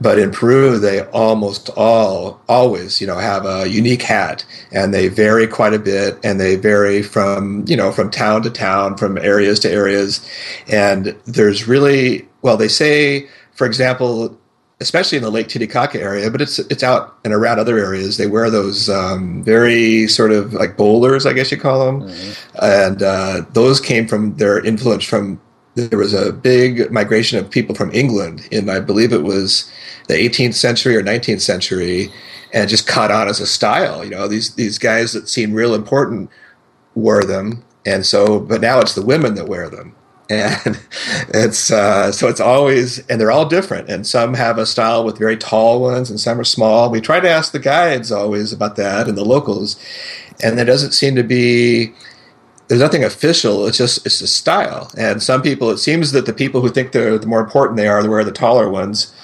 But 0.00 0.18
in 0.18 0.30
Peru, 0.30 0.78
they 0.78 1.02
almost 1.06 1.70
all 1.76 2.40
always, 2.48 3.00
you 3.00 3.06
know, 3.06 3.16
have 3.18 3.46
a 3.46 3.68
unique 3.68 4.02
hat, 4.02 4.44
and 4.72 4.92
they 4.92 5.08
vary 5.08 5.46
quite 5.46 5.72
a 5.74 5.78
bit, 5.78 6.18
and 6.22 6.38
they 6.38 6.56
vary 6.56 7.02
from, 7.02 7.64
you 7.66 7.76
know, 7.76 7.92
from 7.92 8.10
town 8.10 8.42
to 8.42 8.50
town, 8.50 8.96
from 8.98 9.18
areas 9.18 9.58
to 9.60 9.70
areas, 9.70 10.26
and 10.68 11.16
there's 11.26 11.66
really 11.66 12.28
well, 12.42 12.56
they 12.58 12.68
say 12.68 13.28
for 13.56 13.66
example, 13.66 14.38
especially 14.80 15.16
in 15.16 15.24
the 15.24 15.30
Lake 15.30 15.48
Titicaca 15.48 16.00
area, 16.00 16.30
but 16.30 16.40
it's 16.40 16.58
it's 16.58 16.82
out 16.82 17.16
and 17.24 17.32
around 17.32 17.58
other 17.58 17.78
areas. 17.78 18.18
They 18.18 18.26
wear 18.26 18.50
those 18.50 18.88
um, 18.88 19.42
very 19.42 20.06
sort 20.06 20.32
of 20.32 20.52
like 20.52 20.76
bowlers, 20.76 21.26
I 21.26 21.32
guess 21.32 21.50
you 21.50 21.56
call 21.56 21.86
them, 21.86 22.08
mm-hmm. 22.08 22.64
and 22.64 23.02
uh, 23.02 23.42
those 23.52 23.80
came 23.80 24.06
from 24.06 24.36
their 24.36 24.64
influence 24.64 25.04
from. 25.04 25.40
There 25.74 25.98
was 25.98 26.14
a 26.14 26.32
big 26.32 26.90
migration 26.90 27.38
of 27.38 27.50
people 27.50 27.74
from 27.74 27.90
England 27.92 28.48
in, 28.50 28.70
I 28.70 28.80
believe 28.80 29.12
it 29.12 29.24
was 29.24 29.70
the 30.08 30.14
18th 30.14 30.54
century 30.54 30.96
or 30.96 31.02
19th 31.02 31.42
century, 31.42 32.10
and 32.54 32.66
just 32.66 32.86
caught 32.86 33.10
on 33.10 33.28
as 33.28 33.40
a 33.40 33.46
style. 33.46 34.02
You 34.02 34.10
know, 34.10 34.26
these 34.26 34.54
these 34.54 34.78
guys 34.78 35.12
that 35.12 35.28
seem 35.28 35.52
real 35.52 35.74
important 35.74 36.30
wore 36.94 37.24
them, 37.24 37.62
and 37.84 38.06
so, 38.06 38.40
but 38.40 38.62
now 38.62 38.80
it's 38.80 38.94
the 38.94 39.04
women 39.04 39.34
that 39.34 39.48
wear 39.48 39.68
them 39.68 39.94
and 40.28 40.80
it's 41.28 41.70
uh, 41.70 42.10
so 42.10 42.28
it's 42.28 42.40
always 42.40 42.98
and 43.06 43.20
they're 43.20 43.30
all 43.30 43.46
different. 43.46 43.88
And 43.88 44.06
some 44.06 44.34
have 44.34 44.58
a 44.58 44.66
style 44.66 45.04
with 45.04 45.18
very 45.18 45.36
tall 45.36 45.80
ones 45.80 46.10
and 46.10 46.18
some 46.18 46.40
are 46.40 46.44
small. 46.44 46.90
We 46.90 47.00
try 47.00 47.20
to 47.20 47.28
ask 47.28 47.52
the 47.52 47.58
guides 47.58 48.10
always 48.10 48.52
about 48.52 48.76
that 48.76 49.08
and 49.08 49.16
the 49.16 49.24
locals. 49.24 49.78
And 50.42 50.58
there 50.58 50.64
doesn't 50.64 50.92
seem 50.92 51.14
to 51.16 51.22
be 51.22 51.92
there's 52.68 52.80
nothing 52.80 53.04
official. 53.04 53.66
It's 53.66 53.78
just 53.78 54.04
it's 54.04 54.20
a 54.20 54.26
style. 54.26 54.90
And 54.98 55.22
some 55.22 55.42
people 55.42 55.70
it 55.70 55.78
seems 55.78 56.12
that 56.12 56.26
the 56.26 56.32
people 56.32 56.60
who 56.60 56.70
think 56.70 56.92
they're 56.92 57.18
the 57.18 57.26
more 57.26 57.40
important 57.40 57.76
they 57.76 57.88
are 57.88 58.02
the 58.02 58.10
wear 58.10 58.24
the 58.24 58.32
taller 58.32 58.68
ones. 58.68 59.14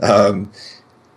Um, 0.00 0.50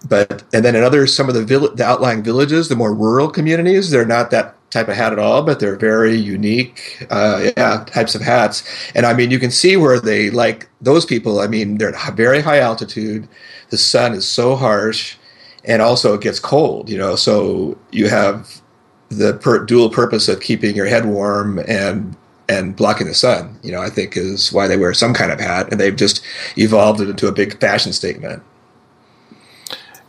but 0.08 0.44
and 0.54 0.66
then 0.66 0.76
in 0.76 0.84
other 0.84 1.06
some 1.08 1.30
of 1.30 1.36
the, 1.36 1.44
vill- 1.44 1.74
the 1.76 1.84
outlying 1.84 2.24
villages 2.24 2.70
the 2.70 2.76
more 2.76 2.94
rural 2.94 3.30
communities 3.30 3.92
they're 3.92 4.04
not 4.04 4.32
that 4.32 4.56
type 4.72 4.88
of 4.88 4.96
hat 4.96 5.12
at 5.14 5.20
all, 5.20 5.44
but 5.44 5.60
they're 5.60 5.76
very 5.76 6.16
unique, 6.16 7.06
uh, 7.10 7.52
yeah, 7.58 7.84
types 7.86 8.16
of 8.16 8.22
hats. 8.22 8.64
And 8.96 9.06
I 9.06 9.14
mean, 9.14 9.30
you 9.30 9.38
can 9.38 9.52
see 9.52 9.78
where 9.78 10.00
they 10.00 10.32
like 10.32 10.68
those 10.80 11.06
people. 11.06 11.42
I 11.42 11.48
mean, 11.48 11.78
they're 11.78 11.94
at 11.94 12.16
very 12.16 12.42
high 12.42 12.60
altitude. 12.60 13.28
The 13.70 13.78
sun 13.78 14.14
is 14.14 14.28
so 14.28 14.56
harsh, 14.56 15.18
and 15.66 15.82
also 15.82 16.14
it 16.16 16.22
gets 16.22 16.40
cold. 16.40 16.90
You 16.90 16.98
know, 16.98 17.16
so 17.16 17.78
you 17.92 18.10
have 18.10 18.62
the 19.10 19.34
per- 19.36 19.66
dual 19.66 19.90
purpose 19.90 20.28
of 20.30 20.40
keeping 20.40 20.76
your 20.76 20.88
head 20.88 21.06
warm 21.06 21.60
and 21.68 22.16
and 22.50 22.76
blocking 22.76 23.08
the 23.08 23.14
sun. 23.14 23.58
You 23.62 23.72
know, 23.72 23.82
I 23.82 23.90
think 23.90 24.18
is 24.18 24.52
why 24.52 24.68
they 24.68 24.78
wear 24.78 24.94
some 24.94 25.14
kind 25.14 25.32
of 25.32 25.40
hat, 25.40 25.70
and 25.72 25.80
they've 25.80 25.96
just 25.96 26.24
evolved 26.58 27.02
it 27.02 27.10
into 27.10 27.28
a 27.28 27.32
big 27.32 27.60
fashion 27.60 27.94
statement. 27.94 28.42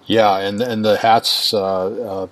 Yeah, 0.06 0.38
and 0.38 0.60
and 0.60 0.84
the 0.84 0.96
hats 0.96 1.52
uh, 1.54 1.86
uh, 1.86 2.26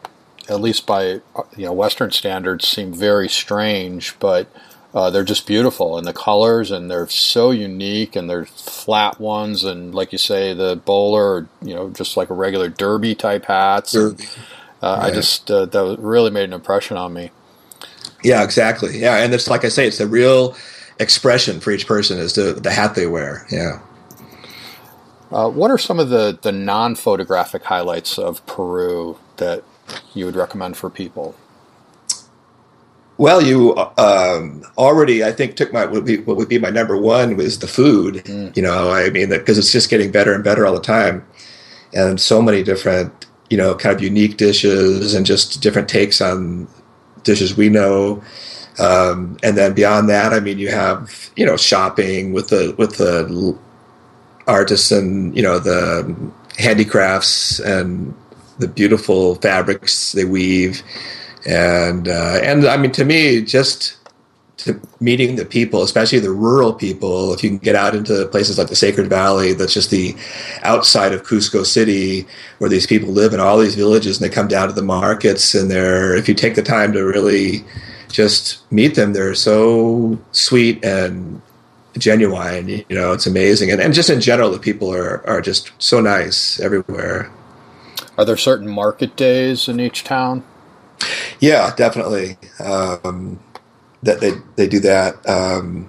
at 0.50 0.60
least 0.60 0.86
by 0.86 1.04
you 1.04 1.22
know 1.56 1.72
Western 1.72 2.10
standards, 2.10 2.68
seem 2.68 2.92
very 2.92 3.28
strange. 3.28 4.18
But 4.18 4.48
uh, 4.92 5.08
they're 5.10 5.24
just 5.24 5.46
beautiful 5.46 5.96
and 5.96 6.06
the 6.06 6.12
colors 6.12 6.70
and 6.70 6.90
they're 6.90 7.08
so 7.08 7.52
unique 7.52 8.16
and 8.16 8.28
they're 8.28 8.46
flat 8.46 9.20
ones 9.20 9.62
and 9.62 9.94
like 9.94 10.10
you 10.10 10.18
say 10.18 10.52
the 10.52 10.74
bowler 10.84 11.46
you 11.62 11.72
know 11.72 11.90
just 11.90 12.16
like 12.16 12.28
a 12.28 12.34
regular 12.34 12.68
derby 12.68 13.14
type 13.14 13.44
hats 13.44 13.92
derby. 13.92 14.24
Uh, 14.82 14.98
I 15.02 15.10
just 15.10 15.50
uh, 15.50 15.66
that 15.66 15.96
really 15.98 16.30
made 16.30 16.44
an 16.44 16.52
impression 16.52 16.96
on 16.96 17.12
me. 17.12 17.30
Yeah, 18.24 18.42
exactly. 18.42 18.98
Yeah, 18.98 19.16
and 19.16 19.32
it's 19.34 19.48
like 19.48 19.64
I 19.64 19.68
say, 19.68 19.86
it's 19.86 20.00
a 20.00 20.06
real 20.06 20.56
expression 20.98 21.60
for 21.60 21.70
each 21.70 21.86
person 21.86 22.18
is 22.18 22.32
to 22.34 22.54
the 22.54 22.70
hat 22.70 22.94
they 22.94 23.06
wear. 23.06 23.46
Yeah. 23.50 23.80
Uh, 25.30 25.48
what 25.48 25.70
are 25.70 25.78
some 25.78 26.00
of 26.00 26.08
the, 26.08 26.38
the 26.42 26.52
non 26.52 26.94
photographic 26.94 27.64
highlights 27.64 28.18
of 28.18 28.44
Peru 28.46 29.18
that 29.36 29.62
you 30.14 30.26
would 30.26 30.36
recommend 30.36 30.76
for 30.76 30.90
people? 30.90 31.34
Well, 33.20 33.42
you 33.42 33.76
um, 33.98 34.64
already, 34.78 35.22
I 35.22 35.32
think, 35.32 35.54
took 35.54 35.74
my 35.74 35.84
what 35.84 35.92
would, 35.92 36.04
be, 36.06 36.16
what 36.18 36.38
would 36.38 36.48
be 36.48 36.58
my 36.58 36.70
number 36.70 36.96
one 36.96 37.36
was 37.36 37.58
the 37.58 37.66
food. 37.66 38.22
Mm. 38.24 38.56
You 38.56 38.62
know, 38.62 38.90
I 38.90 39.10
mean, 39.10 39.28
because 39.28 39.58
it's 39.58 39.70
just 39.70 39.90
getting 39.90 40.10
better 40.10 40.32
and 40.32 40.42
better 40.42 40.66
all 40.66 40.72
the 40.72 40.80
time, 40.80 41.26
and 41.92 42.18
so 42.18 42.40
many 42.40 42.62
different, 42.62 43.26
you 43.50 43.58
know, 43.58 43.74
kind 43.74 43.94
of 43.94 44.02
unique 44.02 44.38
dishes 44.38 45.12
and 45.12 45.26
just 45.26 45.60
different 45.60 45.86
takes 45.86 46.22
on 46.22 46.66
dishes 47.22 47.56
we 47.56 47.68
know. 47.68 48.22
Um, 48.78 49.36
and 49.42 49.54
then 49.54 49.74
beyond 49.74 50.08
that, 50.08 50.32
I 50.32 50.40
mean, 50.40 50.58
you 50.58 50.70
have 50.70 51.30
you 51.36 51.44
know 51.44 51.58
shopping 51.58 52.32
with 52.32 52.48
the 52.48 52.74
with 52.78 52.96
the 52.96 53.58
artists 54.46 54.90
and 54.90 55.36
you 55.36 55.42
know 55.42 55.58
the 55.58 56.32
handicrafts 56.58 57.60
and 57.60 58.14
the 58.60 58.68
beautiful 58.68 59.34
fabrics 59.36 60.12
they 60.12 60.24
weave 60.24 60.82
and 61.46 62.08
uh, 62.08 62.40
and 62.42 62.66
I 62.66 62.76
mean 62.76 62.92
to 62.92 63.04
me 63.04 63.42
just 63.42 63.96
to 64.58 64.78
meeting 65.00 65.36
the 65.36 65.44
people, 65.46 65.82
especially 65.82 66.18
the 66.18 66.30
rural 66.30 66.74
people. 66.74 67.32
If 67.32 67.42
you 67.42 67.48
can 67.48 67.58
get 67.58 67.74
out 67.74 67.94
into 67.94 68.26
places 68.26 68.58
like 68.58 68.68
the 68.68 68.76
Sacred 68.76 69.08
Valley, 69.08 69.54
that's 69.54 69.72
just 69.72 69.90
the 69.90 70.14
outside 70.62 71.12
of 71.12 71.22
Cusco 71.22 71.64
City, 71.64 72.26
where 72.58 72.68
these 72.68 72.86
people 72.86 73.08
live 73.08 73.32
in 73.32 73.40
all 73.40 73.58
these 73.58 73.74
villages, 73.74 74.20
and 74.20 74.30
they 74.30 74.34
come 74.34 74.48
down 74.48 74.68
to 74.68 74.74
the 74.74 74.82
markets, 74.82 75.54
and 75.54 75.70
they're 75.70 76.14
if 76.14 76.28
you 76.28 76.34
take 76.34 76.54
the 76.54 76.62
time 76.62 76.92
to 76.92 77.04
really 77.04 77.64
just 78.08 78.70
meet 78.70 78.96
them, 78.96 79.12
they're 79.12 79.34
so 79.34 80.18
sweet 80.32 80.84
and 80.84 81.40
genuine. 81.96 82.68
You 82.68 82.84
know, 82.90 83.12
it's 83.12 83.26
amazing, 83.26 83.70
and 83.70 83.80
and 83.80 83.94
just 83.94 84.10
in 84.10 84.20
general, 84.20 84.50
the 84.50 84.58
people 84.58 84.92
are 84.92 85.26
are 85.26 85.40
just 85.40 85.72
so 85.78 86.00
nice 86.00 86.60
everywhere. 86.60 87.30
Are 88.20 88.24
there 88.26 88.36
certain 88.36 88.68
market 88.68 89.16
days 89.16 89.66
in 89.66 89.80
each 89.80 90.04
town? 90.04 90.44
Yeah, 91.40 91.74
definitely. 91.74 92.36
Um, 92.62 93.40
that 94.02 94.20
they 94.20 94.32
they 94.56 94.68
do 94.68 94.78
that. 94.80 95.26
Um, 95.26 95.88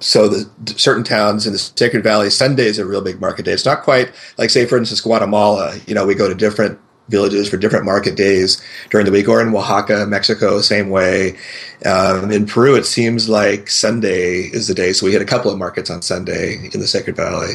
so 0.00 0.26
the 0.26 0.50
certain 0.76 1.04
towns 1.04 1.46
in 1.46 1.52
the 1.52 1.60
Sacred 1.60 2.02
Valley, 2.02 2.30
Sunday 2.30 2.64
is 2.64 2.80
a 2.80 2.84
real 2.84 3.00
big 3.00 3.20
market 3.20 3.44
day. 3.44 3.52
It's 3.52 3.64
not 3.64 3.82
quite 3.82 4.10
like, 4.38 4.50
say, 4.50 4.66
for 4.66 4.76
instance, 4.76 5.00
Guatemala. 5.00 5.78
You 5.86 5.94
know, 5.94 6.04
we 6.04 6.16
go 6.16 6.28
to 6.28 6.34
different 6.34 6.80
villages 7.08 7.48
for 7.48 7.58
different 7.58 7.84
market 7.84 8.16
days 8.16 8.60
during 8.90 9.06
the 9.06 9.12
week, 9.12 9.28
or 9.28 9.40
in 9.40 9.54
Oaxaca, 9.54 10.04
Mexico, 10.06 10.60
same 10.60 10.90
way. 10.90 11.38
Um, 11.86 12.32
in 12.32 12.44
Peru, 12.44 12.74
it 12.74 12.86
seems 12.86 13.28
like 13.28 13.70
Sunday 13.70 14.50
is 14.52 14.66
the 14.66 14.74
day. 14.74 14.92
So 14.92 15.06
we 15.06 15.12
hit 15.12 15.22
a 15.22 15.26
couple 15.26 15.52
of 15.52 15.58
markets 15.58 15.90
on 15.90 16.02
Sunday 16.02 16.70
in 16.74 16.80
the 16.80 16.88
Sacred 16.88 17.14
Valley, 17.14 17.54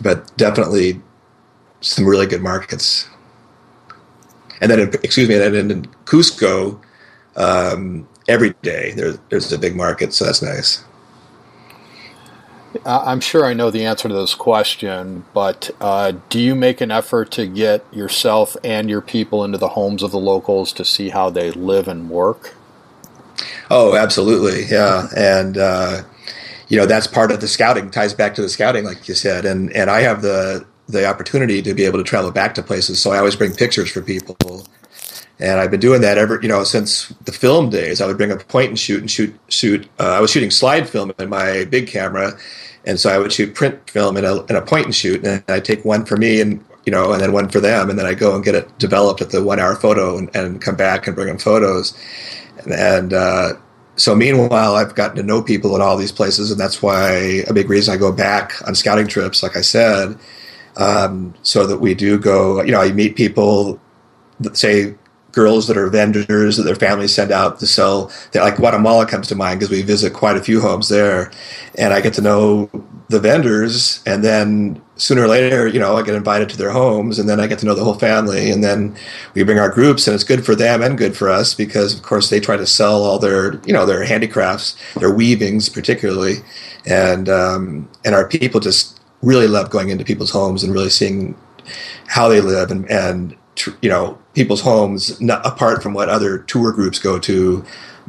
but 0.00 0.36
definitely 0.36 1.02
some 1.80 2.04
really 2.04 2.26
good 2.26 2.42
markets 2.42 3.08
and 4.60 4.70
then 4.70 4.80
in, 4.80 4.88
excuse 5.02 5.28
me, 5.28 5.34
and 5.36 5.54
then 5.54 5.70
in 5.70 5.82
Cusco, 6.04 6.80
um, 7.36 8.08
every 8.26 8.54
day 8.62 8.92
there's 8.92 9.18
there's 9.30 9.52
a 9.52 9.58
big 9.58 9.76
market, 9.76 10.12
so 10.12 10.24
that's 10.24 10.42
nice. 10.42 10.84
I'm 12.84 13.20
sure 13.20 13.46
I 13.46 13.54
know 13.54 13.70
the 13.70 13.84
answer 13.86 14.08
to 14.08 14.14
this 14.14 14.34
question, 14.34 15.24
but 15.32 15.70
uh, 15.80 16.12
do 16.28 16.38
you 16.38 16.54
make 16.54 16.80
an 16.80 16.90
effort 16.90 17.30
to 17.32 17.46
get 17.46 17.84
yourself 17.92 18.56
and 18.62 18.90
your 18.90 19.00
people 19.00 19.42
into 19.42 19.56
the 19.56 19.68
homes 19.68 20.02
of 20.02 20.10
the 20.10 20.18
locals 20.18 20.72
to 20.74 20.84
see 20.84 21.08
how 21.08 21.30
they 21.30 21.50
live 21.50 21.88
and 21.88 22.10
work? 22.10 22.54
Oh, 23.70 23.96
absolutely, 23.96 24.64
yeah, 24.66 25.08
and 25.16 25.56
uh, 25.56 26.02
you 26.68 26.76
know 26.76 26.86
that's 26.86 27.06
part 27.06 27.30
of 27.30 27.40
the 27.40 27.48
scouting. 27.48 27.90
Ties 27.90 28.12
back 28.12 28.34
to 28.34 28.42
the 28.42 28.48
scouting, 28.48 28.84
like 28.84 29.08
you 29.08 29.14
said, 29.14 29.44
and 29.44 29.72
and 29.72 29.88
I 29.88 30.00
have 30.00 30.22
the 30.22 30.66
the 30.88 31.06
opportunity 31.06 31.62
to 31.62 31.74
be 31.74 31.84
able 31.84 31.98
to 31.98 32.04
travel 32.04 32.30
back 32.30 32.54
to 32.54 32.62
places. 32.62 33.00
So 33.00 33.10
I 33.10 33.18
always 33.18 33.36
bring 33.36 33.52
pictures 33.52 33.90
for 33.90 34.00
people. 34.00 34.36
And 35.40 35.60
I've 35.60 35.70
been 35.70 35.80
doing 35.80 36.00
that 36.00 36.18
ever, 36.18 36.40
you 36.42 36.48
know, 36.48 36.64
since 36.64 37.08
the 37.24 37.32
film 37.32 37.70
days. 37.70 38.00
I 38.00 38.06
would 38.06 38.16
bring 38.16 38.32
a 38.32 38.36
point 38.36 38.70
and 38.70 38.78
shoot 38.78 39.00
and 39.00 39.10
shoot, 39.10 39.38
shoot. 39.48 39.88
Uh, 40.00 40.08
I 40.08 40.20
was 40.20 40.30
shooting 40.30 40.50
slide 40.50 40.88
film 40.88 41.12
in 41.18 41.28
my 41.28 41.64
big 41.66 41.86
camera, 41.86 42.36
and 42.84 42.98
so 42.98 43.10
I 43.10 43.18
would 43.18 43.32
shoot 43.32 43.54
print 43.54 43.88
film 43.88 44.16
in 44.16 44.24
a, 44.24 44.42
in 44.46 44.56
a 44.56 44.62
point 44.62 44.86
and 44.86 44.94
shoot, 44.94 45.24
and 45.24 45.44
I'd 45.46 45.64
take 45.64 45.84
one 45.84 46.04
for 46.04 46.16
me 46.16 46.40
and 46.40 46.64
you 46.86 46.90
know, 46.90 47.12
and 47.12 47.20
then 47.20 47.32
one 47.32 47.50
for 47.50 47.60
them, 47.60 47.90
and 47.90 47.98
then 47.98 48.06
I 48.06 48.14
go 48.14 48.34
and 48.34 48.42
get 48.42 48.54
it 48.54 48.78
developed 48.78 49.20
at 49.20 49.28
the 49.28 49.44
one 49.44 49.60
hour 49.60 49.76
photo, 49.76 50.16
and, 50.16 50.34
and 50.34 50.62
come 50.62 50.74
back 50.74 51.06
and 51.06 51.14
bring 51.14 51.28
them 51.28 51.36
photos, 51.36 51.94
and, 52.64 52.72
and 52.72 53.12
uh, 53.12 53.52
so 53.96 54.14
meanwhile, 54.14 54.74
I've 54.74 54.94
gotten 54.94 55.16
to 55.16 55.22
know 55.22 55.42
people 55.42 55.74
in 55.74 55.82
all 55.82 55.98
these 55.98 56.12
places, 56.12 56.50
and 56.50 56.58
that's 56.58 56.80
why 56.80 57.44
a 57.46 57.52
big 57.52 57.68
reason 57.68 57.92
I 57.92 57.98
go 57.98 58.10
back 58.10 58.54
on 58.66 58.74
scouting 58.74 59.06
trips, 59.06 59.42
like 59.42 59.56
I 59.56 59.60
said, 59.60 60.16
um, 60.78 61.34
so 61.42 61.66
that 61.66 61.78
we 61.78 61.94
do 61.94 62.18
go. 62.18 62.62
You 62.62 62.72
know, 62.72 62.80
I 62.80 62.92
meet 62.92 63.16
people, 63.16 63.78
say 64.52 64.94
girls 65.32 65.66
that 65.68 65.76
are 65.76 65.88
vendors 65.88 66.56
that 66.56 66.62
their 66.62 66.74
families 66.74 67.14
send 67.14 67.30
out 67.30 67.60
to 67.60 67.66
sell. 67.66 68.10
They're 68.32 68.42
Like 68.42 68.56
Guatemala 68.56 69.06
comes 69.06 69.28
to 69.28 69.34
mind 69.34 69.60
because 69.60 69.70
we 69.70 69.82
visit 69.82 70.12
quite 70.12 70.36
a 70.36 70.42
few 70.42 70.60
homes 70.60 70.88
there, 70.88 71.30
and 71.76 71.92
I 71.92 72.00
get 72.00 72.14
to 72.14 72.22
know 72.22 72.70
the 73.08 73.20
vendors, 73.20 74.02
and 74.06 74.24
then 74.24 74.80
sooner 74.96 75.22
or 75.22 75.28
later, 75.28 75.66
you 75.66 75.78
know, 75.78 75.96
I 75.96 76.02
get 76.02 76.14
invited 76.14 76.48
to 76.50 76.56
their 76.56 76.70
homes, 76.70 77.18
and 77.18 77.28
then 77.28 77.40
I 77.40 77.46
get 77.46 77.58
to 77.60 77.66
know 77.66 77.74
the 77.74 77.84
whole 77.84 77.94
family, 77.94 78.50
and 78.50 78.64
then 78.64 78.96
we 79.34 79.44
bring 79.44 79.58
our 79.58 79.70
groups, 79.70 80.06
and 80.06 80.14
it's 80.14 80.24
good 80.24 80.44
for 80.44 80.54
them 80.54 80.82
and 80.82 80.98
good 80.98 81.16
for 81.16 81.28
us 81.28 81.54
because, 81.54 81.94
of 81.94 82.02
course, 82.02 82.30
they 82.30 82.40
try 82.40 82.56
to 82.56 82.66
sell 82.66 83.04
all 83.04 83.18
their, 83.18 83.60
you 83.64 83.72
know, 83.72 83.86
their 83.86 84.04
handicrafts, 84.04 84.76
their 84.96 85.14
weavings, 85.14 85.68
particularly, 85.68 86.36
and 86.86 87.28
um, 87.28 87.88
and 88.04 88.14
our 88.14 88.26
people 88.26 88.60
just 88.60 88.97
really 89.22 89.48
love 89.48 89.70
going 89.70 89.88
into 89.88 90.04
people's 90.04 90.30
homes 90.30 90.62
and 90.62 90.72
really 90.72 90.90
seeing 90.90 91.36
how 92.06 92.28
they 92.28 92.40
live 92.40 92.70
and, 92.70 92.88
and 92.90 93.36
you 93.82 93.88
know 93.88 94.16
people's 94.34 94.60
homes 94.60 95.20
not, 95.20 95.44
apart 95.44 95.82
from 95.82 95.92
what 95.92 96.08
other 96.08 96.38
tour 96.38 96.72
groups 96.72 96.98
go 96.98 97.18
to 97.18 97.64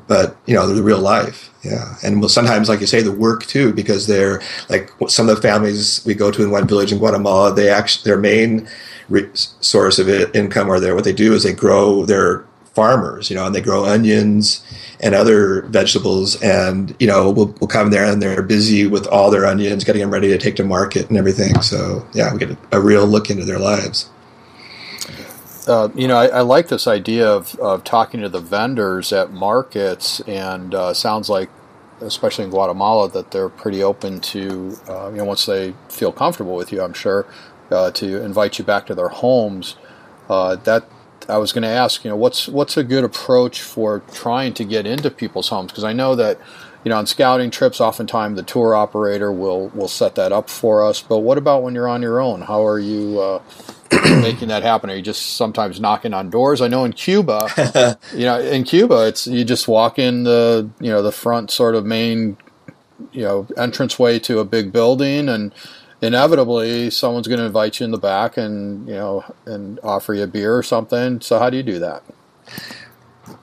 but 0.10 0.36
you 0.46 0.56
know 0.56 0.68
the 0.68 0.84
real 0.84 1.00
life. 1.00 1.50
Yeah. 1.64 1.96
And 2.04 2.20
we'll 2.20 2.30
sometimes 2.30 2.68
like 2.68 2.82
you 2.82 2.88
say 2.88 3.02
the 3.02 3.12
work 3.12 3.46
too 3.46 3.72
because 3.74 4.08
they're 4.08 4.42
like 4.70 4.92
some 5.08 5.30
of 5.30 5.36
the 5.36 5.42
families 5.42 6.04
we 6.06 6.16
go 6.16 6.32
to 6.32 6.44
in 6.44 6.52
one 6.52 6.68
village 6.68 6.92
in 6.92 6.98
guatemala 6.98 7.54
they 7.54 7.70
actually 7.70 8.10
their 8.10 8.20
main 8.20 8.68
re- 9.10 9.30
source 9.34 10.00
of 10.00 10.10
it, 10.10 10.36
income 10.36 10.70
or 10.70 10.80
their 10.80 10.96
what 10.96 11.04
they 11.04 11.14
do 11.14 11.34
is 11.34 11.44
they 11.44 11.54
grow 11.54 12.06
their 12.06 12.44
farmers 12.80 13.30
you 13.30 13.36
know 13.36 13.46
and 13.48 13.54
they 13.56 13.62
grow 13.70 13.82
onions 13.96 14.64
and 15.00 15.16
other 15.16 15.62
vegetables. 15.64 16.42
And 16.42 16.96
you 17.00 17.08
know, 17.08 17.32
we'll, 17.32 17.56
we'll 17.60 17.68
come 17.68 17.90
there 17.92 18.06
and 18.06 18.22
they're 18.22 18.42
busy 18.42 18.88
with 18.88 19.08
all 19.08 19.32
their 19.32 19.46
onions, 19.46 19.84
getting 19.84 20.02
them 20.02 20.12
ready 20.12 20.28
to 20.30 20.38
take 20.38 20.56
to 20.58 20.64
market 20.64 21.10
and 21.10 21.18
everything. 21.18 21.62
So 21.62 22.08
yeah, 22.14 22.32
we 22.34 22.40
get 22.40 22.52
a, 22.52 22.58
a 22.74 22.82
real 22.82 23.06
look 23.06 23.30
into 23.30 23.46
their 23.46 23.60
lives. 23.60 24.10
Uh, 25.68 25.90
you 25.94 26.08
know, 26.08 26.18
I, 26.18 26.28
I, 26.28 26.42
like 26.42 26.70
this 26.70 26.88
idea 26.88 27.30
of, 27.30 27.54
of 27.60 27.84
talking 27.84 28.22
to 28.22 28.30
the 28.30 28.40
vendors 28.40 29.14
at 29.14 29.32
markets, 29.32 30.20
and 30.22 30.74
uh, 30.74 30.96
sounds 30.96 31.30
like, 31.30 31.48
especially 32.02 32.46
in 32.46 32.50
Guatemala, 32.50 33.08
that 33.12 33.30
they're 33.30 33.50
pretty 33.50 33.84
open 33.84 34.20
to, 34.20 34.76
uh, 34.88 35.10
you 35.12 35.18
know, 35.18 35.26
once 35.26 35.46
they 35.46 35.76
feel 35.90 36.12
comfortable 36.12 36.56
with 36.56 36.72
you, 36.72 36.82
I'm 36.82 36.94
sure, 36.94 37.28
uh, 37.70 37.92
to 37.92 38.24
invite 38.24 38.58
you 38.58 38.66
back 38.66 38.88
to 38.88 38.96
their 38.96 39.10
homes. 39.10 39.76
Uh, 40.28 40.56
that 40.56 40.90
I 41.30 41.38
was 41.38 41.54
going 41.54 41.62
to 41.64 41.70
ask, 41.70 42.04
you 42.04 42.10
know, 42.10 42.16
what's 42.16 42.48
what's 42.48 42.76
a 42.78 42.84
good 42.84 43.04
approach 43.04 43.62
for 43.62 44.02
trying 44.12 44.54
to 44.56 44.64
get 44.64 44.86
into 44.86 45.12
people's 45.12 45.50
homes? 45.50 45.72
Because 45.72 45.84
I 45.84 45.94
know 45.94 46.16
that, 46.16 46.40
you 46.84 46.90
know, 46.90 46.98
on 46.98 47.06
scouting 47.06 47.52
trips, 47.52 47.80
oftentimes 47.80 48.36
the 48.36 48.44
tour 48.44 48.76
operator 48.76 49.32
will 49.32 49.70
will 49.70 49.88
set 49.88 50.16
that 50.16 50.32
up 50.32 50.50
for 50.50 50.84
us. 50.84 51.02
But 51.02 51.20
what 51.20 51.38
about 51.38 51.64
when 51.64 51.76
you're 51.76 51.88
on 51.88 52.02
your 52.02 52.20
own? 52.20 52.42
How 52.42 52.66
are 52.66 52.80
you 52.80 53.20
uh, 53.20 53.42
making 54.22 54.48
that 54.48 54.64
happen? 54.64 54.90
Are 54.90 54.96
you 54.96 55.02
just 55.02 55.36
sometimes 55.38 55.80
knocking 55.80 56.14
on 56.14 56.30
doors? 56.30 56.62
I 56.62 56.68
know 56.68 56.84
in 56.84 56.94
Cuba, 56.94 57.98
you 58.14 58.26
know, 58.26 58.40
in 58.40 58.64
Cuba, 58.64 59.08
it's 59.08 59.28
you 59.28 59.46
just 59.46 59.68
walk 59.68 60.00
in 60.00 60.24
the 60.24 60.70
you 60.80 60.90
know 60.90 61.02
the 61.02 61.12
front 61.12 61.52
sort 61.52 61.76
of 61.76 61.86
main 61.86 62.38
you 63.12 63.24
know 63.24 63.48
entranceway 63.58 64.20
to 64.20 64.40
a 64.40 64.46
big 64.46 64.72
building 64.72 65.30
and 65.30 65.54
inevitably 66.02 66.90
someone's 66.90 67.28
going 67.28 67.40
to 67.40 67.46
invite 67.46 67.80
you 67.80 67.86
in 67.86 67.92
the 67.92 67.98
back 67.98 68.38
and 68.38 68.88
you 68.88 68.94
know 68.94 69.24
and 69.46 69.80
offer 69.84 70.14
you 70.14 70.24
a 70.24 70.28
beer 70.28 70.56
or 70.56 70.64
something. 70.64 71.22
So 71.22 71.40
how 71.40 71.50
do 71.50 71.58
you 71.58 71.64
do 71.64 71.80
that? 71.80 72.04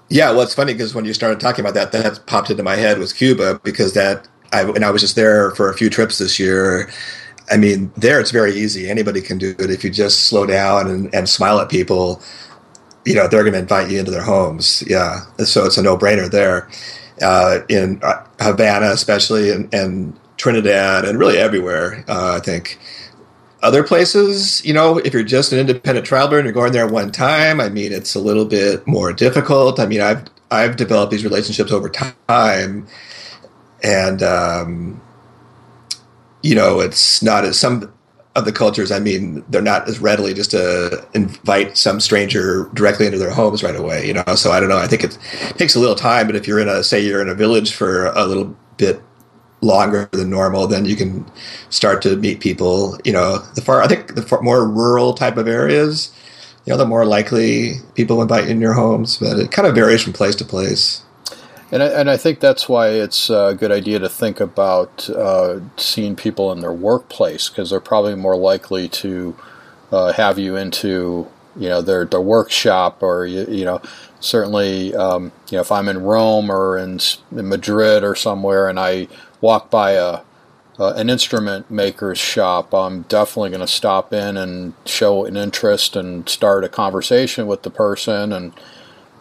Yeah, 0.09 0.31
well, 0.31 0.43
it's 0.43 0.55
funny 0.55 0.73
because 0.73 0.95
when 0.95 1.05
you 1.05 1.13
started 1.13 1.41
talking 1.41 1.65
about 1.65 1.75
that, 1.75 1.93
that 1.93 2.25
popped 2.27 2.51
into 2.51 2.63
my 2.63 2.77
head 2.77 2.99
was 2.99 3.13
Cuba 3.13 3.61
because 3.65 3.95
that 3.95 4.29
I 4.53 4.63
and 4.63 4.85
I 4.85 4.91
was 4.91 5.03
just 5.03 5.17
there 5.17 5.51
for 5.53 5.71
a 5.71 5.75
few 5.75 5.91
trips 5.91 6.19
this 6.19 6.39
year. 6.39 6.91
I 7.51 7.57
mean, 7.57 7.93
there 7.97 8.21
it's 8.21 8.31
very 8.31 8.53
easy. 8.55 8.89
Anybody 8.89 9.21
can 9.21 9.39
do 9.39 9.55
it 9.59 9.71
if 9.71 9.85
you 9.85 9.91
just 9.91 10.27
slow 10.27 10.47
down 10.47 10.89
and, 10.91 11.15
and 11.15 11.29
smile 11.29 11.61
at 11.61 11.69
people. 11.69 12.21
You 13.05 13.15
know, 13.15 13.29
they're 13.29 13.43
going 13.43 13.53
to 13.53 13.61
invite 13.61 13.89
you 13.91 14.01
into 14.01 14.11
their 14.11 14.23
homes. 14.23 14.83
Yeah, 14.87 15.21
so 15.39 15.65
it's 15.65 15.77
a 15.77 15.83
no 15.83 15.97
brainer 15.97 16.29
there. 16.29 16.69
Uh, 17.23 17.61
in 17.69 18.01
uh, 18.03 18.23
Havana, 18.41 18.91
especially, 18.91 19.51
and, 19.51 19.73
and 19.73 20.19
Trinidad, 20.37 21.05
and 21.05 21.18
really 21.18 21.39
everywhere. 21.39 22.05
Uh, 22.09 22.37
I 22.37 22.41
think 22.41 22.78
other 23.62 23.82
places, 23.82 24.64
you 24.64 24.72
know, 24.72 24.99
if 24.99 25.12
you're 25.12 25.22
just 25.22 25.53
an 25.53 25.59
independent 25.59 26.07
traveler 26.07 26.39
and 26.39 26.45
you're 26.45 26.53
going 26.53 26.72
there 26.72 26.87
one 26.87 27.11
time, 27.11 27.61
I 27.61 27.68
mean, 27.68 27.93
it's 27.93 28.14
a 28.14 28.20
little 28.20 28.45
bit 28.45 28.87
more 28.87 29.12
difficult. 29.12 29.80
I 29.80 29.87
mean, 29.87 30.01
I've 30.01 30.24
I've 30.51 30.76
developed 30.76 31.11
these 31.11 31.24
relationships 31.24 31.72
over 31.72 31.89
time, 31.89 32.87
and 33.82 34.22
um, 34.22 35.01
you 36.43 36.55
know, 36.55 36.80
it's 36.80 37.22
not 37.22 37.45
as 37.45 37.59
some 37.59 37.93
of 38.37 38.45
the 38.45 38.53
cultures. 38.53 38.93
I 38.93 39.01
mean, 39.01 39.43
they're 39.49 39.62
not 39.62 39.89
as 39.89 39.99
readily 39.99 40.34
just 40.34 40.51
to 40.53 41.05
invite 41.14 41.76
some 41.76 41.99
stranger 41.99 42.70
directly 42.74 43.07
into 43.07 43.18
their 43.18 43.30
homes 43.30 43.62
right 43.62 43.74
away. 43.74 44.07
You 44.07 44.14
know, 44.14 44.34
so 44.37 44.53
I 44.53 44.61
don't 44.61 44.68
know. 44.68 44.78
I 44.78 44.87
think 44.87 45.03
it 45.03 45.18
takes 45.57 45.74
a 45.74 45.80
little 45.80 45.97
time, 45.97 46.26
but 46.26 46.37
if 46.37 46.47
you're 46.47 46.61
in 46.61 46.68
a 46.68 46.84
say 46.84 47.01
you're 47.01 47.22
in 47.22 47.28
a 47.28 47.34
village 47.34 47.74
for 47.74 48.07
a 48.09 48.26
little 48.26 48.55
bit 48.76 49.01
longer 49.67 50.09
than 50.12 50.31
normal, 50.31 50.67
then 50.67 50.85
you 50.85 50.97
can 50.97 51.27
start 51.71 52.03
to 52.03 52.17
meet 52.17 52.41
people. 52.41 52.99
You 53.05 53.12
know, 53.12 53.39
the 53.55 53.61
far 53.61 53.83
I 53.83 53.89
think 53.89 54.14
the 54.14 54.23
far, 54.23 54.41
more 54.43 54.67
rural 54.67 55.12
type 55.12 55.37
of 55.37 55.49
areas, 55.49 56.12
you 56.64 56.73
know, 56.73 56.77
the 56.77 56.87
more 56.87 57.05
likely 57.05 57.75
people 57.95 58.23
invite 58.23 58.45
you 58.45 58.51
in 58.51 58.61
your 58.61 58.75
homes. 58.75 59.19
But 59.19 59.39
it 59.39 59.51
kind 59.51 59.69
of 59.69 59.75
varies 59.75 60.03
from 60.03 60.12
place 60.12 60.37
to 60.37 60.45
place. 60.45 61.03
And 61.73 61.83
I, 61.83 61.87
and 61.87 62.09
I 62.09 62.17
think 62.17 62.39
that's 62.39 62.69
why 62.69 62.91
it's 62.91 63.29
a 63.29 63.57
good 63.59 63.73
idea 63.73 63.99
to 63.99 64.09
think 64.09 64.39
about 64.39 65.11
uh, 65.11 65.61
seeing 65.77 66.14
people 66.14 66.53
in 66.53 66.61
their 66.61 66.73
workplace 66.73 67.49
because 67.49 67.71
they're 67.71 67.81
probably 67.81 68.14
more 68.14 68.37
likely 68.37 68.89
to 68.89 69.37
uh, 69.91 70.12
have 70.12 70.39
you 70.39 70.57
into 70.57 71.27
you 71.57 71.69
know 71.69 71.81
their 71.81 72.05
their 72.05 72.21
workshop 72.21 73.03
or 73.03 73.27
you, 73.27 73.47
you 73.47 73.64
know 73.64 73.81
certainly 74.21 74.95
um, 74.95 75.33
you 75.51 75.57
know 75.57 75.62
if 75.62 75.73
I'm 75.73 75.89
in 75.89 76.03
Rome 76.03 76.51
or 76.51 76.79
in, 76.79 77.01
in 77.33 77.49
Madrid 77.49 78.05
or 78.05 78.14
somewhere 78.14 78.69
and 78.69 78.79
I 78.79 79.09
walk 79.41 79.70
by 79.70 79.93
a 79.93 80.20
an 80.78 81.09
instrument 81.09 81.70
maker's 81.70 82.18
shop, 82.18 82.74
I'm 82.74 83.03
definitely 83.03 83.51
going 83.51 83.61
to 83.61 83.66
stop 83.66 84.12
in 84.12 84.37
and 84.37 84.74
show 84.84 85.24
an 85.24 85.37
interest 85.37 85.97
and 85.97 86.28
start 86.28 86.64
a 86.64 86.68
conversation 86.68 87.47
with 87.47 87.62
the 87.62 87.70
person. 87.70 88.32
And, 88.32 88.53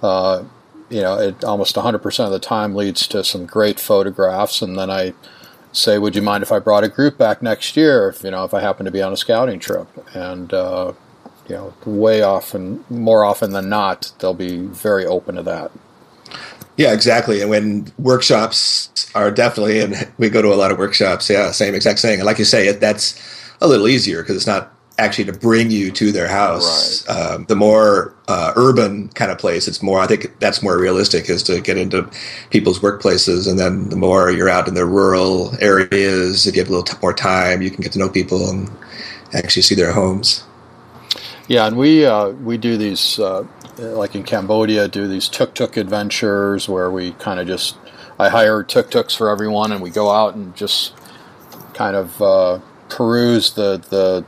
uh, 0.02 0.44
you 0.90 1.02
know, 1.02 1.18
it 1.18 1.44
almost 1.44 1.76
100% 1.76 2.26
of 2.26 2.32
the 2.32 2.40
time 2.40 2.76
leads 2.76 3.08
to 3.08 3.24
some 3.24 3.46
great 3.46 3.80
photographs. 3.80 4.62
And 4.62 4.78
then 4.78 4.90
I 4.90 5.14
say, 5.72 5.98
would 5.98 6.16
you 6.16 6.22
mind 6.22 6.44
if 6.44 6.52
I 6.52 6.60
brought 6.60 6.84
a 6.84 6.90
group 6.90 7.18
back 7.18 7.42
next 7.42 7.78
year, 7.78 8.10
if, 8.10 8.24
you 8.24 8.32
know, 8.32 8.44
if 8.44 8.54
I 8.54 8.60
happen 8.60 8.86
to 8.86 8.92
be 8.92 9.02
on 9.02 9.14
a 9.14 9.18
scouting 9.18 9.60
trip? 9.60 9.88
And, 10.14 10.54
uh, 10.54 10.94
you 11.48 11.56
know, 11.56 11.74
way 11.86 12.22
often, 12.22 12.84
more 12.90 13.24
often 13.24 13.52
than 13.52 13.70
not, 13.70 14.12
they'll 14.20 14.34
be 14.34 14.58
very 14.58 15.06
open 15.06 15.36
to 15.36 15.44
that. 15.44 15.72
Yeah, 16.78 16.94
exactly. 16.94 17.42
And 17.42 17.50
when 17.50 17.92
workshops 17.98 19.10
are 19.16 19.32
definitely, 19.32 19.80
and 19.80 20.10
we 20.18 20.30
go 20.30 20.42
to 20.42 20.54
a 20.54 20.56
lot 20.56 20.72
of 20.72 20.78
workshops, 20.78 21.30
yeah, 21.30 21.52
same 21.52 21.74
exact 21.74 22.00
thing. 22.00 22.20
And 22.20 22.26
like 22.26 22.40
you 22.40 22.46
say, 22.46 22.68
it, 22.68 22.80
that's 22.82 23.20
a 23.62 23.68
little 23.68 23.88
easier 23.88 24.22
because 24.22 24.36
it's 24.36 24.48
not 24.48 24.74
actually 24.98 25.26
to 25.26 25.34
bring 25.34 25.72
you 25.72 25.92
to 25.92 26.12
their 26.12 26.28
house. 26.28 27.08
Right. 27.08 27.18
Um, 27.18 27.46
the 27.46 27.56
more 27.56 28.14
uh, 28.28 28.54
urban 28.56 29.10
kind 29.10 29.32
of 29.32 29.38
place, 29.38 29.68
it's 29.68 29.82
more. 29.82 30.00
I 30.00 30.08
think 30.08 30.40
that's 30.40 30.62
more 30.62 30.78
realistic 30.78 31.30
is 31.30 31.44
to 31.44 31.62
get 31.62 31.78
into 31.78 32.10
people's 32.50 32.80
workplaces, 32.80 33.50
and 33.50 33.60
then 33.60 33.90
the 33.90 33.96
more 33.96 34.32
you're 34.32 34.50
out 34.50 34.68
in 34.68 34.74
the 34.74 34.86
rural 34.86 35.54
areas, 35.62 36.48
if 36.48 36.56
you 36.56 36.62
have 36.62 36.70
a 36.70 36.72
little 36.72 36.84
t- 36.84 36.98
more 37.02 37.14
time, 37.14 37.62
you 37.62 37.72
can 37.72 37.82
get 37.82 37.94
to 37.94 38.00
know 38.00 38.10
people 38.10 38.50
and 38.50 38.70
actually 39.34 39.62
see 39.62 39.76
their 39.76 39.92
homes. 39.92 40.44
Yeah, 41.48 41.68
and 41.68 41.78
we 41.78 42.06
uh, 42.06 42.30
we 42.30 42.58
do 42.58 42.78
these 42.78 43.20
uh, 43.20 43.46
like 43.78 44.16
in 44.16 44.24
Cambodia, 44.24 44.88
do 44.88 45.08
these 45.08 45.28
tuk 45.28 45.54
tuk 45.54 45.78
adventures 45.78 46.70
where 46.70 46.90
we 46.90 47.12
kind 47.14 47.40
of 47.40 47.48
just 47.48 47.78
I 48.20 48.30
hire 48.30 48.64
tuk 48.64 48.92
tuks 48.92 49.16
for 49.16 49.30
everyone, 49.30 49.72
and 49.72 49.82
we 49.82 49.90
go 49.90 50.10
out 50.10 50.36
and 50.36 50.56
just 50.56 50.94
kind 51.74 51.96
of 51.96 52.22
uh, 52.22 52.60
peruse 52.90 53.52
the 53.54 53.78
the 53.90 54.26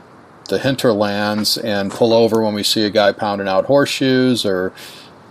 the 0.48 0.58
hinterlands 0.58 1.58
and 1.58 1.90
pull 1.90 2.12
over 2.12 2.42
when 2.42 2.54
we 2.54 2.62
see 2.62 2.84
a 2.84 2.90
guy 2.90 3.12
pounding 3.12 3.48
out 3.48 3.66
horseshoes 3.66 4.46
or 4.46 4.72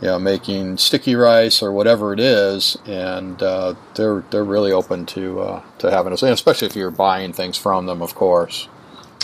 you 0.02 0.08
know 0.08 0.20
making 0.20 0.78
sticky 0.78 1.16
rice 1.16 1.62
or 1.62 1.72
whatever 1.72 2.14
it 2.14 2.20
is, 2.20 2.78
and 2.86 3.42
uh, 3.42 3.74
they're 3.96 4.24
they're 4.32 4.44
really 4.44 4.72
open 4.72 5.06
to 5.08 5.40
uh, 5.40 5.62
to 5.80 5.92
having 5.92 6.14
us, 6.14 6.24
and 6.24 6.32
especially 6.32 6.68
if 6.68 6.76
you're 6.76 6.92
buying 6.92 7.34
things 7.34 7.58
from 7.58 7.86
them, 7.86 8.02
of 8.02 8.16
course. 8.16 8.68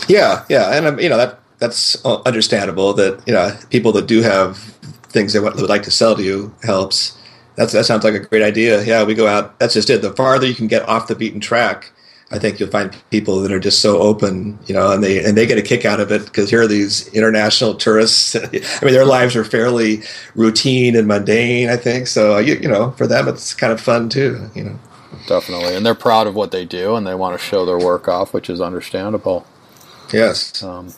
Yeah, 0.07 0.45
yeah, 0.49 0.75
and 0.75 0.85
um, 0.85 0.99
you 0.99 1.09
know 1.09 1.17
that 1.17 1.39
that's 1.59 2.03
understandable 2.05 2.93
that 2.93 3.21
you 3.25 3.33
know 3.33 3.55
people 3.69 3.91
that 3.93 4.07
do 4.07 4.21
have 4.21 4.77
things 5.13 5.33
they 5.33 5.39
would 5.39 5.59
like 5.69 5.83
to 5.83 5.91
sell 5.91 6.15
to 6.15 6.23
you 6.23 6.53
helps. 6.63 7.17
That's 7.55 7.71
that 7.73 7.85
sounds 7.85 8.03
like 8.03 8.15
a 8.15 8.19
great 8.19 8.41
idea. 8.41 8.83
Yeah, 8.83 9.03
we 9.03 9.13
go 9.13 9.27
out. 9.27 9.59
That's 9.59 9.75
just 9.75 9.89
it. 9.89 10.01
The 10.01 10.11
farther 10.11 10.47
you 10.47 10.55
can 10.55 10.67
get 10.67 10.87
off 10.89 11.07
the 11.07 11.15
beaten 11.15 11.39
track, 11.39 11.91
I 12.31 12.39
think 12.39 12.59
you'll 12.59 12.69
find 12.69 12.95
people 13.11 13.41
that 13.41 13.51
are 13.51 13.59
just 13.59 13.79
so 13.79 13.99
open, 13.99 14.57
you 14.65 14.73
know, 14.73 14.91
and 14.91 15.03
they 15.03 15.23
and 15.23 15.37
they 15.37 15.45
get 15.45 15.59
a 15.59 15.61
kick 15.61 15.85
out 15.85 15.99
of 15.99 16.11
it 16.11 16.25
because 16.25 16.49
here 16.49 16.63
are 16.63 16.67
these 16.67 17.07
international 17.09 17.75
tourists. 17.75 18.35
I 18.35 18.49
mean, 18.83 18.93
their 18.93 19.05
lives 19.05 19.35
are 19.35 19.45
fairly 19.45 20.01
routine 20.33 20.95
and 20.95 21.07
mundane. 21.07 21.69
I 21.69 21.77
think 21.77 22.07
so. 22.07 22.39
You, 22.39 22.55
you 22.55 22.67
know, 22.67 22.91
for 22.91 23.05
them, 23.05 23.27
it's 23.27 23.53
kind 23.53 23.71
of 23.71 23.79
fun 23.79 24.09
too. 24.09 24.49
You 24.55 24.63
know, 24.63 24.79
definitely, 25.27 25.75
and 25.75 25.85
they're 25.85 25.93
proud 25.93 26.25
of 26.25 26.33
what 26.33 26.49
they 26.49 26.65
do 26.65 26.95
and 26.95 27.05
they 27.05 27.15
want 27.15 27.39
to 27.39 27.45
show 27.45 27.65
their 27.65 27.77
work 27.77 28.07
off, 28.07 28.33
which 28.33 28.49
is 28.49 28.59
understandable. 28.59 29.45
Yes. 30.11 30.61
Um, 30.63 30.93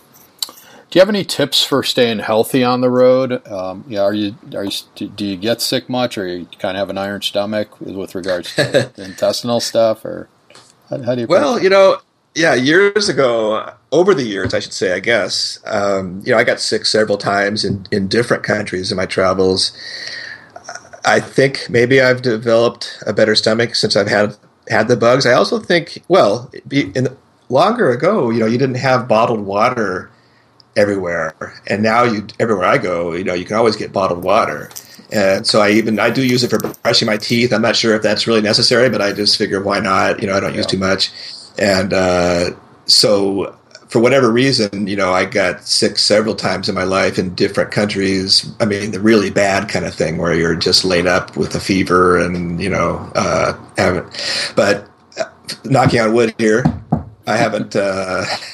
do 0.89 0.99
you 0.99 1.01
have 1.01 1.09
any 1.09 1.23
tips 1.23 1.63
for 1.63 1.83
staying 1.83 2.19
healthy 2.19 2.63
on 2.63 2.81
the 2.81 2.89
road? 2.89 3.45
Um, 3.47 3.83
yeah, 3.87 4.01
are 4.01 4.13
you 4.13 4.35
are 4.53 4.63
you 4.63 4.71
do 4.93 5.25
you 5.25 5.35
get 5.35 5.61
sick 5.61 5.89
much, 5.89 6.17
or 6.17 6.27
you 6.27 6.45
kind 6.59 6.77
of 6.77 6.81
have 6.81 6.89
an 6.89 6.97
iron 6.97 7.21
stomach 7.21 7.79
with 7.81 8.15
regards 8.15 8.55
to 8.55 8.91
intestinal 9.03 9.59
stuff, 9.59 10.05
or 10.05 10.29
how, 10.89 11.01
how 11.01 11.15
do 11.15 11.21
you? 11.21 11.27
Well, 11.27 11.61
you 11.61 11.69
know, 11.69 11.97
yeah, 12.35 12.53
years 12.53 13.09
ago, 13.09 13.73
over 13.91 14.13
the 14.13 14.23
years, 14.23 14.53
I 14.53 14.59
should 14.59 14.73
say, 14.73 14.93
I 14.93 14.99
guess, 14.99 15.59
um, 15.65 16.21
you 16.23 16.31
know, 16.31 16.37
I 16.37 16.43
got 16.43 16.59
sick 16.59 16.85
several 16.85 17.17
times 17.17 17.65
in 17.65 17.87
in 17.91 18.07
different 18.07 18.43
countries 18.43 18.91
in 18.91 18.97
my 18.97 19.05
travels. 19.05 19.75
I 21.03 21.19
think 21.19 21.67
maybe 21.69 22.01
I've 22.01 22.21
developed 22.21 23.03
a 23.05 23.13
better 23.13 23.35
stomach 23.35 23.75
since 23.75 23.95
I've 23.95 24.07
had 24.07 24.37
had 24.69 24.87
the 24.87 24.97
bugs. 24.97 25.25
I 25.25 25.33
also 25.33 25.59
think, 25.59 26.03
well, 26.07 26.51
in, 26.71 27.07
longer 27.49 27.91
ago, 27.91 28.29
you 28.29 28.39
know, 28.39 28.45
you 28.45 28.57
didn't 28.57 28.75
have 28.75 29.07
bottled 29.07 29.41
water 29.41 30.11
everywhere. 30.75 31.35
And 31.67 31.81
now 31.83 32.03
you 32.03 32.27
everywhere 32.39 32.65
I 32.65 32.77
go, 32.77 33.13
you 33.13 33.23
know, 33.23 33.33
you 33.33 33.45
can 33.45 33.55
always 33.55 33.75
get 33.75 33.91
bottled 33.91 34.23
water. 34.23 34.69
And 35.11 35.45
so 35.45 35.61
I 35.61 35.71
even 35.71 35.99
I 35.99 36.09
do 36.09 36.25
use 36.25 36.43
it 36.43 36.49
for 36.49 36.59
brushing 36.59 37.05
my 37.05 37.17
teeth. 37.17 37.53
I'm 37.53 37.61
not 37.61 37.75
sure 37.75 37.95
if 37.95 38.01
that's 38.01 38.27
really 38.27 38.41
necessary, 38.41 38.89
but 38.89 39.01
I 39.01 39.13
just 39.13 39.37
figure 39.37 39.61
why 39.61 39.79
not? 39.79 40.21
You 40.21 40.27
know, 40.27 40.35
I 40.35 40.39
don't 40.39 40.51
yeah. 40.51 40.57
use 40.57 40.65
too 40.65 40.77
much. 40.77 41.11
And 41.57 41.93
uh, 41.93 42.51
so 42.85 43.55
for 43.87 43.99
whatever 43.99 44.31
reason, 44.31 44.87
you 44.87 44.95
know, 44.95 45.13
I 45.13 45.25
got 45.25 45.61
sick 45.61 45.97
several 45.97 46.35
times 46.35 46.67
in 46.67 46.75
my 46.75 46.83
life 46.83 47.17
in 47.17 47.35
different 47.35 47.71
countries. 47.71 48.51
I 48.59 48.65
mean, 48.65 48.91
the 48.91 48.99
really 48.99 49.29
bad 49.29 49.69
kind 49.69 49.85
of 49.85 49.93
thing 49.93 50.17
where 50.17 50.33
you're 50.33 50.55
just 50.55 50.83
laid 50.83 51.07
up 51.07 51.37
with 51.37 51.55
a 51.55 51.59
fever 51.59 52.17
and 52.17 52.61
you 52.61 52.69
know, 52.69 53.09
uh, 53.15 53.53
haven't. 53.77 54.53
But 54.55 54.89
knocking 55.63 55.99
on 55.99 56.13
wood 56.13 56.33
here, 56.37 56.63
I 57.27 57.37
haven't 57.37 57.75
uh, 57.75 58.25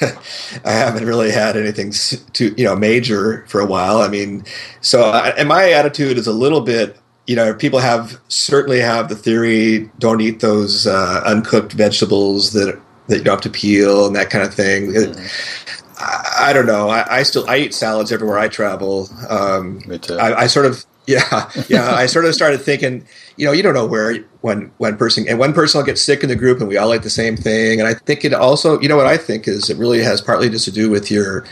I 0.64 0.72
haven't 0.72 1.04
really 1.04 1.30
had 1.30 1.56
anything 1.56 1.92
too 2.32 2.54
you 2.56 2.64
know 2.64 2.76
major 2.76 3.44
for 3.48 3.60
a 3.60 3.66
while. 3.66 3.98
I 3.98 4.08
mean, 4.08 4.44
so 4.80 5.02
I, 5.02 5.30
and 5.30 5.48
my 5.48 5.70
attitude 5.70 6.18
is 6.18 6.26
a 6.26 6.32
little 6.32 6.60
bit 6.60 6.98
you 7.26 7.36
know 7.36 7.54
people 7.54 7.78
have 7.78 8.18
certainly 8.28 8.80
have 8.80 9.08
the 9.08 9.16
theory 9.16 9.90
don't 9.98 10.20
eat 10.20 10.40
those 10.40 10.86
uh, 10.86 11.22
uncooked 11.24 11.72
vegetables 11.72 12.52
that 12.52 12.80
that 13.08 13.18
you 13.18 13.24
don't 13.24 13.34
have 13.34 13.40
to 13.42 13.50
peel 13.50 14.06
and 14.06 14.16
that 14.16 14.30
kind 14.30 14.44
of 14.44 14.54
thing. 14.54 14.92
Mm-hmm. 14.92 15.98
I, 15.98 16.50
I, 16.50 16.52
don't 16.52 16.66
know. 16.66 16.88
I, 16.88 17.18
I, 17.18 17.22
still 17.24 17.48
I 17.48 17.58
eat 17.58 17.74
salads 17.74 18.12
everywhere 18.12 18.38
I 18.38 18.48
travel. 18.48 19.08
Um, 19.28 19.82
Me 19.86 19.98
too. 19.98 20.16
I, 20.16 20.42
I 20.42 20.46
sort 20.46 20.66
of 20.66 20.84
yeah, 21.06 21.50
yeah. 21.68 21.94
I 21.94 22.06
sort 22.06 22.24
of 22.24 22.34
started 22.34 22.60
thinking, 22.60 23.06
you 23.36 23.46
know, 23.46 23.52
you 23.52 23.62
don't 23.62 23.74
know 23.74 23.86
where 23.86 24.18
when 24.40 24.70
one 24.78 24.96
person 24.96 25.26
and 25.28 25.38
one 25.38 25.52
person 25.52 25.78
will 25.78 25.86
get 25.86 25.98
sick 25.98 26.22
in 26.22 26.28
the 26.28 26.36
group, 26.36 26.60
and 26.60 26.68
we 26.68 26.76
all 26.76 26.94
eat 26.94 27.02
the 27.02 27.10
same 27.10 27.36
thing. 27.36 27.80
And 27.80 27.88
I 27.88 27.94
think 27.94 28.24
it 28.24 28.32
also, 28.34 28.80
you 28.80 28.88
know, 28.88 28.96
what 28.96 29.06
I 29.06 29.16
think 29.16 29.48
is 29.48 29.70
it 29.70 29.76
really 29.76 30.02
has 30.02 30.20
partly 30.20 30.48
just 30.48 30.64
to 30.66 30.72
do 30.72 30.90
with 30.90 31.10
your 31.10 31.44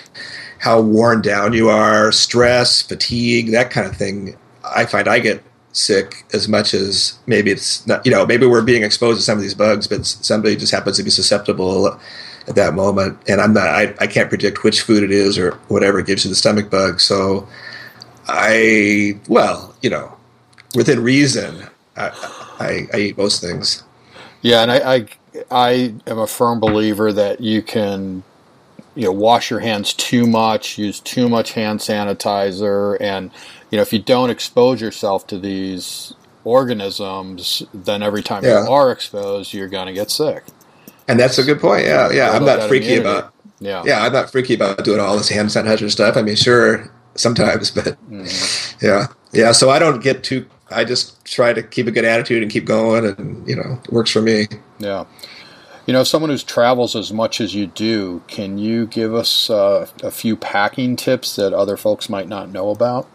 how 0.59 0.81
worn 0.81 1.23
down 1.23 1.53
you 1.53 1.69
are, 1.71 2.13
stress, 2.13 2.83
fatigue, 2.83 3.51
that 3.53 3.71
kind 3.71 3.87
of 3.87 3.97
thing. 3.97 4.37
I 4.63 4.85
find 4.85 5.09
I 5.09 5.19
get 5.19 5.43
sick 5.73 6.25
as 6.33 6.49
much 6.49 6.75
as 6.75 7.19
maybe 7.27 7.51
it's 7.51 7.87
not, 7.87 8.05
you 8.05 8.13
know, 8.13 8.27
maybe 8.27 8.47
we're 8.47 8.61
being 8.61 8.83
exposed 8.83 9.19
to 9.19 9.25
some 9.25 9.39
of 9.39 9.43
these 9.43 9.55
bugs, 9.55 9.87
but 9.87 10.05
somebody 10.05 10.57
just 10.57 10.73
happens 10.73 10.97
to 10.97 11.03
be 11.03 11.11
susceptible 11.11 11.99
at 12.47 12.57
that 12.57 12.75
moment. 12.75 13.19
And 13.29 13.41
I'm 13.41 13.55
not, 13.55 13.69
I, 13.69 13.95
I 14.01 14.07
can't 14.07 14.29
predict 14.29 14.65
which 14.65 14.83
food 14.83 15.03
it 15.03 15.11
is 15.11 15.39
or 15.39 15.53
whatever 15.69 16.03
gives 16.03 16.25
you 16.25 16.29
the 16.29 16.35
stomach 16.35 16.71
bug. 16.71 17.01
So 17.01 17.49
I, 18.33 19.19
well, 19.29 19.75
you 19.83 19.91
know, 19.91 20.17
within 20.75 21.03
reason, 21.03 21.67
I, 21.97 22.09
I, 22.61 22.87
I 22.95 23.01
eat 23.01 23.19
most 23.19 23.41
things. 23.41 23.83
Yeah, 24.43 24.63
and 24.63 24.71
I, 24.71 24.95
I, 24.95 25.07
I 25.51 25.95
am 26.07 26.19
a 26.19 26.27
firm 26.27 26.61
believer 26.61 27.13
that 27.13 27.41
you 27.41 27.61
can, 27.63 28.23
you 28.95 29.05
know, 29.05 29.13
wash 29.13 29.51
your 29.51 29.61
hands 29.61 29.93
too 29.95 30.27
much, 30.27 30.79
use 30.79 31.01
too 31.01 31.29
much 31.29 31.53
hand 31.53 31.81
sanitizer, 31.81 32.97
and 33.01 33.31
you 33.71 33.77
know, 33.77 33.83
if 33.83 33.93
you 33.93 34.01
don't 34.01 34.31
expose 34.31 34.81
yourself 34.81 35.27
to 35.29 35.39
these 35.39 36.15
organisms, 36.45 37.63
then 37.75 38.03
every 38.03 38.23
time 38.23 38.45
Yeah. 38.45 38.65
you 38.65 38.71
are 38.71 38.91
exposed, 38.91 39.53
you're 39.53 39.69
going 39.69 39.87
to 39.87 39.93
get 39.93 40.11
sick. 40.11 40.45
And 41.07 41.19
that's 41.21 41.39
a 41.39 41.43
good 41.45 41.61
point. 41.61 41.85
Yeah, 41.87 42.11
yeah. 42.11 42.31
I'm 42.31 42.45
not 42.45 42.69
freaky 42.69 42.95
immunity. 42.97 43.11
about. 43.11 43.35
Yeah. 43.61 43.83
Yeah, 43.85 44.03
I'm 44.05 44.13
not 44.13 44.31
freaky 44.31 44.55
about 44.55 44.85
doing 44.85 45.01
all 45.01 45.17
this 45.17 45.29
hand 45.29 45.49
sanitizer 45.49 45.91
stuff. 45.91 46.17
I 46.17 46.23
mean, 46.23 46.37
sure, 46.37 46.91
sometimes, 47.15 47.71
but 47.75 47.97
Mm-hmm. 48.11 48.85
yeah, 48.87 49.07
yeah. 49.33 49.53
So 49.53 49.71
I 49.71 49.79
don't 49.79 50.03
get 50.03 50.25
too. 50.25 50.47
I 50.71 50.85
just 50.85 51.25
try 51.25 51.53
to 51.53 51.63
keep 51.63 51.87
a 51.87 51.91
good 51.91 52.05
attitude 52.05 52.43
and 52.43 52.51
keep 52.51 52.65
going, 52.65 53.05
and 53.05 53.47
you 53.49 53.57
know, 53.57 53.81
it 53.85 53.93
works 53.93 54.11
for 54.11 54.23
me. 54.23 54.47
Yeah. 54.79 55.05
You 55.87 55.93
know, 55.95 56.05
someone 56.05 56.31
who 56.31 56.39
travels 56.39 56.95
as 56.95 57.13
much 57.13 57.41
as 57.41 57.55
you 57.55 57.67
do, 57.67 58.23
can 58.29 58.59
you 58.59 58.87
give 58.87 59.13
us 59.15 59.51
uh, 59.51 59.89
a 60.05 60.11
few 60.13 60.37
packing 60.37 60.95
tips 60.95 61.35
that 61.37 61.53
other 61.53 61.77
folks 61.77 62.09
might 62.09 62.29
not 62.29 62.51
know 62.51 62.71
about? 62.71 63.09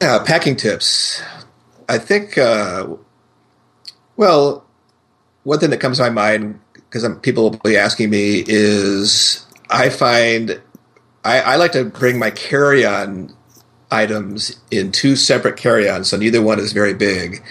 Yeah, 0.00 0.18
packing 0.24 0.56
tips. 0.56 1.22
I 1.88 1.98
think, 1.98 2.38
uh, 2.38 2.96
well, 4.16 4.64
one 5.42 5.58
thing 5.58 5.70
that 5.70 5.80
comes 5.80 5.98
to 5.98 6.04
my 6.04 6.10
mind 6.10 6.58
because 6.74 7.06
people 7.20 7.50
will 7.50 7.58
be 7.58 7.76
asking 7.76 8.08
me 8.10 8.44
is 8.46 9.44
I 9.70 9.90
find 9.90 10.60
I, 11.24 11.40
I 11.40 11.56
like 11.56 11.72
to 11.72 11.84
bring 11.84 12.18
my 12.18 12.30
carry-on 12.30 13.34
items 13.90 14.60
in 14.70 14.90
two 14.90 15.16
separate 15.16 15.56
carry-ons, 15.56 16.08
so 16.08 16.16
neither 16.16 16.42
one 16.42 16.58
is 16.58 16.72
very 16.72 16.94
big. 16.94 17.42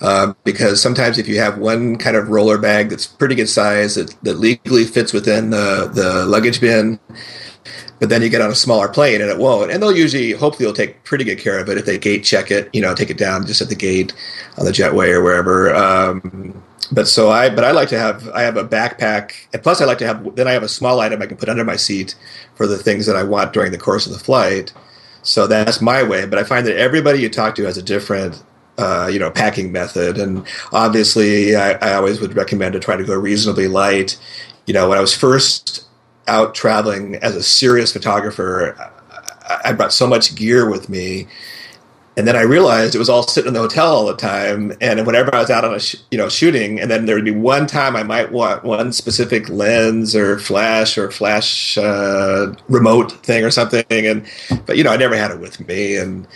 Um, 0.00 0.36
because 0.44 0.82
sometimes 0.82 1.18
if 1.18 1.28
you 1.28 1.38
have 1.38 1.56
one 1.56 1.96
kind 1.96 2.16
of 2.16 2.28
roller 2.28 2.58
bag 2.58 2.90
that's 2.90 3.06
pretty 3.06 3.36
good 3.36 3.48
size 3.48 3.94
that, 3.94 4.14
that 4.22 4.34
legally 4.34 4.84
fits 4.84 5.12
within 5.12 5.50
the, 5.50 5.90
the 5.92 6.26
luggage 6.26 6.60
bin, 6.60 6.98
but 8.00 8.08
then 8.08 8.22
you 8.22 8.28
get 8.28 8.40
on 8.40 8.50
a 8.50 8.54
smaller 8.54 8.88
plane 8.88 9.20
and 9.20 9.30
it 9.30 9.38
won't. 9.38 9.70
And 9.70 9.82
they'll 9.82 9.96
usually, 9.96 10.32
hopefully, 10.32 10.66
they'll 10.66 10.74
take 10.74 11.04
pretty 11.04 11.24
good 11.24 11.38
care 11.38 11.58
of 11.58 11.68
it 11.68 11.78
if 11.78 11.86
they 11.86 11.98
gate 11.98 12.24
check 12.24 12.50
it, 12.50 12.68
you 12.72 12.82
know, 12.82 12.94
take 12.94 13.10
it 13.10 13.18
down 13.18 13.46
just 13.46 13.60
at 13.60 13.68
the 13.68 13.74
gate 13.74 14.12
on 14.58 14.64
the 14.64 14.72
jetway 14.72 15.12
or 15.12 15.22
wherever. 15.22 15.74
Um, 15.74 16.62
but 16.92 17.08
so 17.08 17.30
I, 17.30 17.48
but 17.48 17.64
I 17.64 17.70
like 17.70 17.88
to 17.90 17.98
have, 17.98 18.28
I 18.30 18.42
have 18.42 18.56
a 18.56 18.64
backpack, 18.64 19.32
and 19.52 19.62
plus 19.62 19.80
I 19.80 19.84
like 19.84 19.98
to 19.98 20.06
have, 20.06 20.34
then 20.36 20.46
I 20.46 20.52
have 20.52 20.62
a 20.62 20.68
small 20.68 21.00
item 21.00 21.22
I 21.22 21.26
can 21.26 21.36
put 21.36 21.48
under 21.48 21.64
my 21.64 21.76
seat 21.76 22.14
for 22.56 22.66
the 22.66 22.76
things 22.76 23.06
that 23.06 23.16
I 23.16 23.22
want 23.22 23.52
during 23.52 23.72
the 23.72 23.78
course 23.78 24.06
of 24.06 24.12
the 24.12 24.18
flight. 24.18 24.72
So 25.22 25.46
that's 25.46 25.80
my 25.80 26.02
way. 26.02 26.26
But 26.26 26.38
I 26.38 26.44
find 26.44 26.66
that 26.66 26.76
everybody 26.76 27.20
you 27.20 27.30
talk 27.30 27.54
to 27.54 27.64
has 27.64 27.78
a 27.78 27.82
different, 27.82 28.42
uh, 28.76 29.08
you 29.10 29.18
know, 29.18 29.30
packing 29.30 29.72
method. 29.72 30.18
And 30.18 30.46
obviously, 30.72 31.56
I, 31.56 31.72
I 31.72 31.94
always 31.94 32.20
would 32.20 32.36
recommend 32.36 32.74
to 32.74 32.80
try 32.80 32.96
to 32.96 33.04
go 33.04 33.14
reasonably 33.14 33.66
light. 33.66 34.18
You 34.66 34.74
know, 34.74 34.88
when 34.88 34.98
I 34.98 35.00
was 35.00 35.16
first 35.16 35.83
out 36.26 36.54
traveling 36.54 37.16
as 37.16 37.36
a 37.36 37.42
serious 37.42 37.92
photographer, 37.92 38.76
I, 39.64 39.72
brought 39.72 39.92
so 39.92 40.06
much 40.06 40.34
gear 40.34 40.68
with 40.68 40.88
me. 40.88 41.26
And 42.16 42.28
then 42.28 42.36
I 42.36 42.42
realized 42.42 42.94
it 42.94 42.98
was 42.98 43.08
all 43.08 43.24
sitting 43.24 43.48
in 43.48 43.54
the 43.54 43.60
hotel 43.60 43.86
all 43.86 44.06
the 44.06 44.16
time. 44.16 44.72
And 44.80 45.04
whenever 45.04 45.34
I 45.34 45.40
was 45.40 45.50
out 45.50 45.64
on 45.64 45.74
a 45.74 45.80
sh- 45.80 45.96
you 46.12 46.18
know 46.18 46.28
shooting, 46.28 46.78
and 46.80 46.88
then 46.88 47.06
there 47.06 47.16
would 47.16 47.24
be 47.24 47.32
one 47.32 47.66
time 47.66 47.96
I 47.96 48.04
might 48.04 48.30
want 48.30 48.62
one 48.62 48.92
specific 48.92 49.48
lens 49.48 50.14
or 50.14 50.38
flash 50.38 50.96
or 50.96 51.10
flash 51.10 51.76
uh, 51.76 52.54
remote 52.68 53.10
thing 53.24 53.44
or 53.44 53.50
something, 53.50 53.84
and 53.90 54.24
but 54.64 54.76
you 54.76 54.84
know 54.84 54.92
I 54.92 54.96
never 54.96 55.16
had 55.16 55.32
it 55.32 55.40
with 55.40 55.66
me, 55.66 55.96
and 55.96 56.26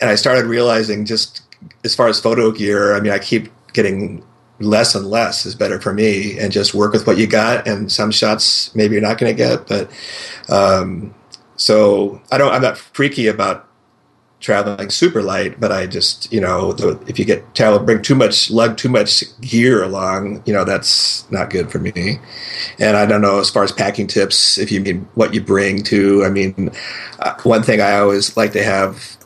and 0.00 0.08
I 0.08 0.14
started 0.14 0.46
realizing 0.46 1.04
just 1.04 1.42
as 1.84 1.94
far 1.94 2.08
as 2.08 2.18
photo 2.18 2.50
gear, 2.50 2.94
I 2.94 3.00
mean 3.00 3.12
I 3.12 3.18
keep 3.18 3.50
getting 3.74 4.24
less 4.60 4.94
and 4.94 5.06
less 5.06 5.46
is 5.46 5.54
better 5.54 5.80
for 5.80 5.92
me, 5.92 6.38
and 6.38 6.52
just 6.52 6.74
work 6.74 6.92
with 6.92 7.06
what 7.06 7.18
you 7.18 7.26
got, 7.26 7.66
and 7.66 7.90
some 7.90 8.10
shots 8.10 8.74
maybe 8.74 8.94
you're 8.94 9.02
not 9.02 9.18
going 9.18 9.34
to 9.34 9.36
get, 9.36 9.66
but 9.66 9.90
um, 10.48 11.14
so 11.56 12.20
I 12.30 12.38
don't 12.38 12.52
I'm 12.52 12.62
not 12.62 12.78
freaky 12.78 13.26
about 13.26 13.66
traveling 14.40 14.88
super 14.88 15.22
light, 15.22 15.60
but 15.60 15.70
I 15.70 15.86
just, 15.86 16.32
you 16.32 16.40
know, 16.40 16.72
the, 16.72 16.98
if 17.06 17.18
you 17.18 17.24
get 17.24 17.54
travel, 17.54 17.78
bring 17.78 18.00
too 18.00 18.14
much, 18.14 18.50
lug 18.50 18.76
too 18.78 18.88
much 18.88 19.22
gear 19.40 19.82
along, 19.82 20.42
you 20.46 20.52
know, 20.54 20.64
that's 20.64 21.30
not 21.30 21.50
good 21.50 21.70
for 21.70 21.78
me. 21.78 22.18
And 22.78 22.96
I 22.96 23.04
don't 23.04 23.20
know, 23.20 23.38
as 23.38 23.50
far 23.50 23.64
as 23.64 23.70
packing 23.70 24.06
tips, 24.06 24.56
if 24.56 24.72
you 24.72 24.80
mean 24.80 25.06
what 25.14 25.34
you 25.34 25.42
bring 25.42 25.82
to, 25.84 26.24
I 26.24 26.30
mean, 26.30 26.70
uh, 27.18 27.34
one 27.42 27.62
thing 27.62 27.80
I 27.82 27.98
always 27.98 28.34
like 28.36 28.52
to 28.52 28.62
have 28.62 29.18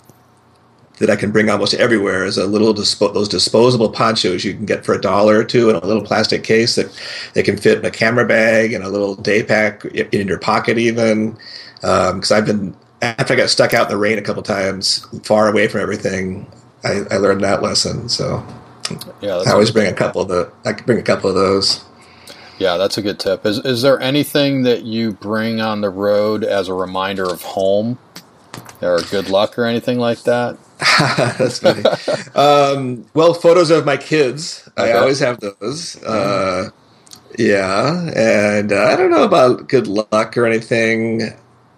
that 0.99 1.11
I 1.11 1.17
can 1.17 1.33
bring 1.33 1.51
almost 1.51 1.75
everywhere 1.75 2.25
is 2.25 2.39
a 2.39 2.47
little 2.47 2.73
dispo- 2.75 3.13
those 3.15 3.29
disposable 3.29 3.91
ponchos 3.91 4.45
you 4.45 4.55
can 4.55 4.65
get 4.67 4.85
for 4.85 4.95
a 4.95 5.01
dollar 5.01 5.39
or 5.41 5.45
two 5.45 5.71
in 5.71 5.77
a 5.77 5.85
little 5.85 6.03
plastic 6.05 6.45
case 6.45 6.77
that 6.77 6.87
they 7.35 7.43
can 7.43 7.57
fit 7.57 7.79
in 7.79 7.85
a 7.85 7.91
camera 7.91 8.27
bag 8.27 8.73
and 8.73 8.85
a 8.85 8.89
little 8.89 9.17
day 9.17 9.43
pack 9.43 9.85
in 9.87 10.29
your 10.29 10.39
pocket 10.39 10.79
even. 10.79 11.37
Um, 11.83 12.17
because 12.17 12.33
I've 12.33 12.47
been 12.47 12.77
after 13.03 13.35
I 13.35 13.37
got 13.37 13.51
stuck 13.51 13.75
out 13.75 13.87
in 13.87 13.91
the 13.91 13.99
rain 13.99 14.19
a 14.19 14.23
couple 14.23 14.43
times, 14.43 15.07
far 15.25 15.49
away 15.49 15.69
from 15.69 15.81
everything, 15.83 16.51
I, 16.85 17.03
I 17.11 17.17
learned 17.19 17.43
that 17.45 17.63
lesson. 17.63 18.09
So 18.09 18.45
Yeah, 19.21 19.39
that's 19.39 19.49
I 19.49 19.53
always 19.53 19.71
bring 19.71 19.89
a 19.89 19.95
couple 19.95 20.23
of 20.23 20.29
the. 20.29 20.53
I 20.65 20.73
can 20.75 20.87
bring 20.87 20.99
a 20.99 21.03
couple 21.03 21.29
of 21.31 21.37
those. 21.37 21.85
yeah, 22.59 22.77
that's 22.79 22.99
a 22.99 23.03
good 23.03 23.19
tip. 23.21 23.47
Is 23.47 23.59
is 23.61 23.83
there 23.83 24.01
anything 24.01 24.63
that 24.63 24.85
you 24.85 25.13
bring 25.13 25.61
on 25.61 25.81
the 25.83 25.91
road 25.91 26.45
as 26.45 26.69
a 26.69 26.75
reminder 26.75 27.25
of 27.25 27.43
home, 27.43 27.99
or 28.83 29.05
good 29.11 29.29
luck, 29.29 29.59
or 29.59 29.65
anything 29.67 29.99
like 29.99 30.25
that? 30.25 30.59
That's 31.39 31.61
funny. 31.61 31.83
um, 32.35 33.07
well, 33.15 33.35
photos 33.35 33.71
of 33.71 33.85
my 33.85 33.97
kids. 33.97 34.69
I 34.77 34.93
always 34.93 35.21
have 35.21 35.41
those. 35.41 36.03
Uh, 36.03 36.71
yeah, 37.39 38.11
and 38.15 38.73
uh, 38.73 38.85
I 38.85 38.97
don't 38.97 39.11
know 39.11 39.25
about 39.25 39.69
good 39.69 39.87
luck 39.87 40.37
or 40.37 40.47
anything. 40.47 41.33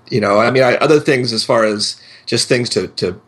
You 0.08 0.20
know, 0.20 0.38
I 0.38 0.50
mean, 0.50 0.62
I, 0.62 0.76
other 0.76 1.00
things 1.00 1.32
as 1.32 1.44
far 1.44 1.64
as 1.64 2.00
just 2.26 2.48
things 2.48 2.68
to 2.70 2.88
to 2.88 3.20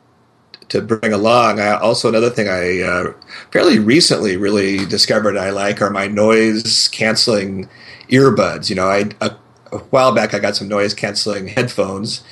to 0.68 0.82
bring 0.82 1.12
along. 1.12 1.60
I, 1.60 1.72
also, 1.72 2.08
another 2.08 2.30
thing 2.30 2.48
I 2.48 2.80
uh, 2.80 3.12
fairly 3.50 3.78
recently 3.78 4.36
really 4.36 4.84
discovered 4.86 5.36
I 5.36 5.50
like 5.50 5.80
are 5.80 5.90
my 5.90 6.06
noise 6.06 6.88
canceling 6.88 7.68
earbuds. 8.08 8.70
You 8.70 8.76
know, 8.76 8.88
I 8.88 9.10
a, 9.20 9.36
a 9.72 9.78
while 9.90 10.14
back 10.14 10.34
I 10.34 10.38
got 10.38 10.56
some 10.56 10.68
noise 10.68 10.94
canceling 10.94 11.48
headphones. 11.48 12.22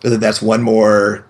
But 0.00 0.20
that's 0.20 0.40
one 0.40 0.62
more 0.62 1.26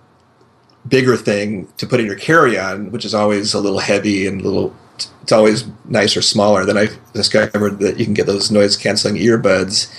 bigger 0.88 1.16
thing 1.16 1.68
to 1.76 1.86
put 1.86 2.00
in 2.00 2.06
your 2.06 2.16
carry-on, 2.16 2.90
which 2.90 3.04
is 3.04 3.14
always 3.14 3.54
a 3.54 3.60
little 3.60 3.80
heavy 3.80 4.26
and 4.26 4.40
a 4.40 4.44
little. 4.44 4.76
It's 5.22 5.32
always 5.32 5.64
nicer, 5.84 6.22
smaller. 6.22 6.64
Then 6.64 6.78
I 6.78 6.88
discovered 7.12 7.78
that 7.80 7.98
you 7.98 8.04
can 8.04 8.14
get 8.14 8.26
those 8.26 8.50
noise 8.50 8.76
canceling 8.76 9.16
earbuds 9.16 9.92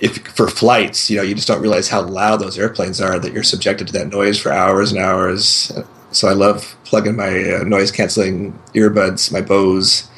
if 0.00 0.18
for 0.28 0.48
flights. 0.48 1.10
You 1.10 1.18
know, 1.18 1.22
you 1.22 1.34
just 1.34 1.48
don't 1.48 1.60
realize 1.60 1.88
how 1.88 2.02
loud 2.02 2.40
those 2.40 2.58
airplanes 2.58 3.00
are 3.00 3.18
that 3.18 3.32
you're 3.32 3.42
subjected 3.42 3.88
to 3.88 3.92
that 3.94 4.08
noise 4.08 4.40
for 4.40 4.52
hours 4.52 4.92
and 4.92 5.00
hours. 5.00 5.72
So 6.12 6.28
I 6.28 6.32
love 6.32 6.76
plugging 6.84 7.16
my 7.16 7.28
uh, 7.28 7.64
noise 7.64 7.90
canceling 7.90 8.58
earbuds, 8.74 9.32
my 9.32 9.42
Bose 9.42 10.08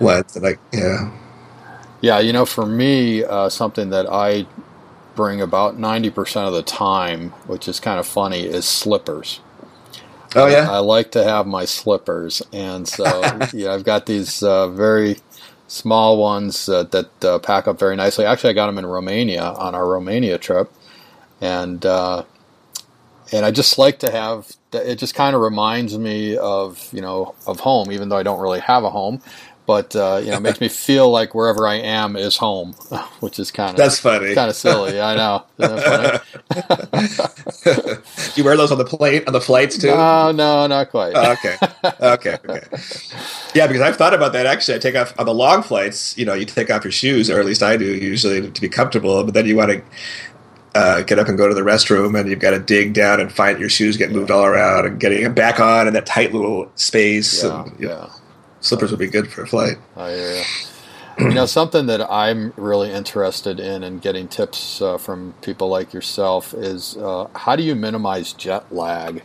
ones. 0.00 0.36
And 0.36 0.44
like, 0.44 0.60
yeah, 0.72 1.10
Yeah, 2.00 2.20
you 2.20 2.32
know, 2.32 2.44
for 2.44 2.66
me, 2.66 3.24
uh, 3.24 3.48
something 3.48 3.90
that 3.90 4.06
I 4.10 4.46
bring 5.14 5.40
about 5.40 5.78
ninety 5.78 6.10
percent 6.10 6.46
of 6.48 6.54
the 6.54 6.62
time, 6.62 7.30
which 7.46 7.68
is 7.68 7.80
kind 7.80 8.00
of 8.00 8.06
funny, 8.06 8.42
is 8.46 8.66
slippers. 8.66 9.40
oh 10.36 10.46
yeah, 10.46 10.70
I 10.70 10.78
like 10.78 11.12
to 11.12 11.24
have 11.24 11.46
my 11.46 11.64
slippers, 11.66 12.42
and 12.52 12.88
so 12.88 13.40
yeah, 13.52 13.72
I've 13.74 13.84
got 13.84 14.06
these 14.06 14.42
uh, 14.42 14.68
very 14.68 15.18
small 15.68 16.18
ones 16.18 16.68
uh, 16.68 16.84
that 16.84 17.24
uh, 17.24 17.38
pack 17.40 17.68
up 17.68 17.78
very 17.78 17.96
nicely. 17.96 18.24
Actually, 18.24 18.50
I 18.50 18.54
got 18.54 18.66
them 18.66 18.78
in 18.78 18.86
Romania 18.86 19.42
on 19.44 19.74
our 19.74 19.88
Romania 19.88 20.38
trip, 20.38 20.72
and 21.40 21.84
uh, 21.86 22.24
and 23.32 23.46
I 23.46 23.50
just 23.50 23.78
like 23.78 24.00
to 24.00 24.10
have. 24.10 24.52
It 24.72 24.96
just 24.96 25.14
kind 25.14 25.36
of 25.36 25.42
reminds 25.42 25.98
me 25.98 26.36
of 26.36 26.88
you 26.92 27.00
know 27.02 27.34
of 27.46 27.60
home, 27.60 27.92
even 27.92 28.08
though 28.08 28.16
I 28.18 28.22
don't 28.24 28.40
really 28.40 28.60
have 28.60 28.84
a 28.84 28.90
home. 28.90 29.22
But 29.66 29.96
uh, 29.96 30.20
you 30.22 30.30
know, 30.30 30.36
it 30.36 30.42
makes 30.42 30.60
me 30.60 30.68
feel 30.86 31.10
like 31.10 31.34
wherever 31.34 31.66
I 31.66 31.76
am 31.76 32.16
is 32.16 32.36
home, 32.36 32.72
which 33.20 33.38
is 33.38 33.50
kind 33.50 33.70
of 33.70 33.76
that's 33.76 33.98
funny. 33.98 34.34
kind 34.34 34.50
of 34.50 34.56
silly. 34.56 35.00
I 35.00 35.16
know. 35.16 35.44
Isn't 35.58 35.76
that 35.76 36.22
funny? 37.64 38.32
you 38.36 38.44
wear 38.44 38.56
those 38.56 38.70
on 38.70 38.78
the 38.78 38.84
plane 38.84 39.22
on 39.26 39.32
the 39.32 39.40
flights 39.40 39.78
too. 39.78 39.88
No, 39.88 40.32
no, 40.32 40.66
not 40.66 40.90
quite. 40.90 41.14
Oh, 41.14 41.32
okay. 41.32 41.56
Okay. 42.00 42.36
Okay. 42.48 42.66
Yeah, 43.54 43.66
because 43.66 43.80
I've 43.82 43.96
thought 43.96 44.12
about 44.14 44.32
that 44.34 44.46
actually. 44.46 44.74
I 44.74 44.78
take 44.78 44.96
off 44.96 45.18
on 45.18 45.26
the 45.26 45.34
long 45.34 45.62
flights. 45.62 46.16
You 46.18 46.26
know, 46.26 46.34
you 46.34 46.44
take 46.44 46.70
off 46.70 46.84
your 46.84 46.92
shoes, 46.92 47.30
or 47.30 47.40
at 47.40 47.46
least 47.46 47.62
I 47.62 47.76
do 47.76 47.86
usually 47.86 48.50
to 48.50 48.60
be 48.60 48.68
comfortable. 48.68 49.24
But 49.24 49.34
then 49.34 49.46
you 49.46 49.56
want 49.56 49.70
to 49.72 49.82
uh, 50.74 51.02
get 51.02 51.18
up 51.18 51.28
and 51.28 51.38
go 51.38 51.48
to 51.48 51.54
the 51.54 51.62
restroom, 51.62 52.18
and 52.18 52.28
you've 52.28 52.40
got 52.40 52.50
to 52.50 52.58
dig 52.58 52.92
down 52.92 53.20
and 53.20 53.32
find 53.32 53.58
your 53.58 53.68
shoes 53.68 53.96
get 53.96 54.10
moved 54.12 54.30
all 54.30 54.44
around, 54.44 54.86
and 54.86 55.00
getting 55.00 55.22
them 55.22 55.34
back 55.34 55.58
on 55.60 55.86
in 55.88 55.94
that 55.94 56.04
tight 56.04 56.34
little 56.34 56.70
space. 56.74 57.42
yeah, 57.44 57.62
and, 57.64 57.80
you 57.80 57.88
know, 57.88 58.10
yeah. 58.12 58.20
Slippers 58.64 58.90
would 58.90 58.98
be 58.98 59.08
good 59.08 59.30
for 59.30 59.42
a 59.42 59.46
flight. 59.46 59.76
I 59.94 60.10
hear 60.12 60.42
you. 61.18 61.28
you 61.28 61.34
know, 61.34 61.44
something 61.44 61.84
that 61.84 62.00
I'm 62.10 62.54
really 62.56 62.90
interested 62.90 63.60
in 63.60 63.82
and 63.82 64.00
getting 64.00 64.26
tips 64.26 64.80
uh, 64.80 64.96
from 64.96 65.34
people 65.42 65.68
like 65.68 65.92
yourself 65.92 66.54
is 66.54 66.96
uh, 66.96 67.28
how 67.34 67.56
do 67.56 67.62
you 67.62 67.74
minimize 67.74 68.32
jet 68.32 68.72
lag? 68.72 69.22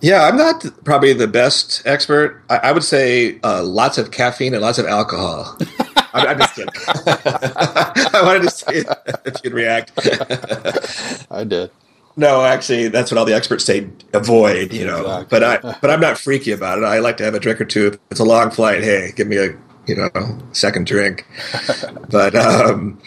Yeah, 0.00 0.24
I'm 0.24 0.36
not 0.36 0.66
probably 0.84 1.12
the 1.12 1.28
best 1.28 1.80
expert. 1.86 2.42
I, 2.50 2.56
I 2.56 2.72
would 2.72 2.82
say 2.82 3.38
uh, 3.44 3.62
lots 3.62 3.98
of 3.98 4.10
caffeine 4.10 4.52
and 4.52 4.60
lots 4.60 4.78
of 4.78 4.86
alcohol. 4.86 5.56
I'm, 6.12 6.26
I'm 6.26 6.38
just 6.38 6.54
kidding. 6.56 6.74
I 7.06 8.20
wanted 8.24 8.42
to 8.42 8.50
see 8.50 8.84
if 9.24 9.44
you'd 9.44 9.52
react. 9.54 9.92
I 11.30 11.44
did. 11.44 11.70
No, 12.16 12.42
actually, 12.42 12.88
that's 12.88 13.10
what 13.10 13.18
all 13.18 13.24
the 13.24 13.34
experts 13.34 13.64
say. 13.64 13.88
Avoid, 14.14 14.72
you 14.72 14.86
know. 14.86 15.00
Exactly. 15.00 15.26
But 15.28 15.44
I, 15.44 15.78
but 15.82 15.90
I'm 15.90 16.00
not 16.00 16.18
freaky 16.18 16.52
about 16.52 16.78
it. 16.78 16.84
I 16.84 16.98
like 16.98 17.18
to 17.18 17.24
have 17.24 17.34
a 17.34 17.40
drink 17.40 17.60
or 17.60 17.66
two. 17.66 17.88
If 17.88 17.98
it's 18.10 18.20
a 18.20 18.24
long 18.24 18.50
flight, 18.50 18.82
hey, 18.82 19.12
give 19.14 19.26
me 19.26 19.36
a, 19.36 19.56
you 19.86 19.96
know, 19.96 20.38
second 20.52 20.86
drink. 20.86 21.26
but 22.10 22.34
um, 22.34 22.98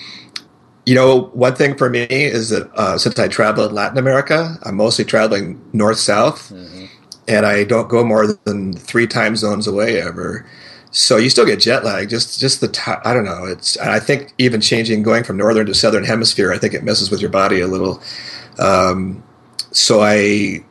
you 0.85 0.95
know, 0.95 1.29
one 1.33 1.55
thing 1.55 1.75
for 1.75 1.89
me 1.89 2.05
is 2.09 2.49
that 2.49 2.71
uh, 2.75 2.97
since 2.97 3.17
I 3.19 3.27
travel 3.27 3.65
in 3.65 3.73
Latin 3.73 3.97
America, 3.97 4.57
I'm 4.63 4.75
mostly 4.75 5.05
traveling 5.05 5.59
north 5.73 5.99
south, 5.99 6.49
mm-hmm. 6.49 6.85
and 7.27 7.45
I 7.45 7.63
don't 7.63 7.89
go 7.89 8.03
more 8.03 8.27
than 8.45 8.73
three 8.73 9.07
time 9.07 9.35
zones 9.35 9.67
away 9.67 10.01
ever. 10.01 10.45
So 10.91 11.17
you 11.17 11.29
still 11.29 11.45
get 11.45 11.59
jet 11.59 11.83
lag. 11.83 12.09
Just 12.09 12.39
just 12.39 12.61
the 12.61 12.67
t- 12.67 12.81
I 13.05 13.13
don't 13.13 13.25
know. 13.25 13.45
It's 13.45 13.77
I 13.77 13.99
think 13.99 14.33
even 14.37 14.61
changing 14.61 15.03
going 15.03 15.23
from 15.23 15.37
northern 15.37 15.67
to 15.67 15.73
southern 15.73 16.03
hemisphere, 16.03 16.51
I 16.51 16.57
think 16.57 16.73
it 16.73 16.83
messes 16.83 17.11
with 17.11 17.21
your 17.21 17.29
body 17.29 17.59
a 17.61 17.67
little. 17.67 18.01
Um, 18.59 19.23
so 19.71 20.01
I 20.01 20.63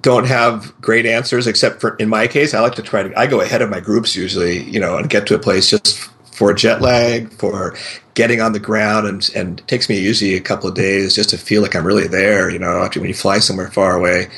don't 0.00 0.26
have 0.26 0.78
great 0.80 1.06
answers 1.06 1.46
except 1.46 1.80
for 1.80 1.96
in 1.96 2.08
my 2.08 2.26
case, 2.26 2.54
I 2.54 2.60
like 2.60 2.74
to 2.76 2.82
try 2.82 3.02
to 3.02 3.18
I 3.18 3.26
go 3.26 3.40
ahead 3.40 3.62
of 3.62 3.70
my 3.70 3.80
groups 3.80 4.16
usually, 4.16 4.62
you 4.64 4.80
know, 4.80 4.96
and 4.96 5.08
get 5.08 5.26
to 5.28 5.34
a 5.34 5.38
place 5.38 5.70
just 5.70 5.98
for 6.32 6.52
jet 6.54 6.80
lag, 6.80 7.30
for 7.32 7.76
getting 8.14 8.40
on 8.40 8.52
the 8.52 8.60
ground, 8.60 9.06
and 9.06 9.30
and 9.34 9.60
it 9.60 9.68
takes 9.68 9.88
me 9.88 9.98
usually 9.98 10.34
a 10.34 10.40
couple 10.40 10.68
of 10.68 10.74
days 10.74 11.14
just 11.14 11.30
to 11.30 11.38
feel 11.38 11.62
like 11.62 11.76
I'm 11.76 11.86
really 11.86 12.08
there. 12.08 12.50
You 12.50 12.58
know, 12.58 12.82
after 12.82 13.00
when 13.00 13.08
you 13.08 13.14
fly 13.14 13.38
somewhere 13.38 13.70
far 13.70 13.96
away, 13.96 14.28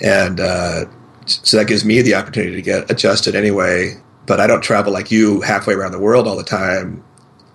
and 0.00 0.40
uh, 0.40 0.86
so 1.26 1.56
that 1.56 1.66
gives 1.66 1.84
me 1.84 2.02
the 2.02 2.14
opportunity 2.14 2.56
to 2.56 2.62
get 2.62 2.90
adjusted 2.90 3.34
anyway 3.34 3.96
but 4.26 4.40
I 4.40 4.46
don't 4.46 4.60
travel 4.60 4.92
like 4.92 5.10
you 5.10 5.40
halfway 5.40 5.74
around 5.74 5.92
the 5.92 5.98
world 5.98 6.26
all 6.26 6.36
the 6.36 6.44
time. 6.44 7.02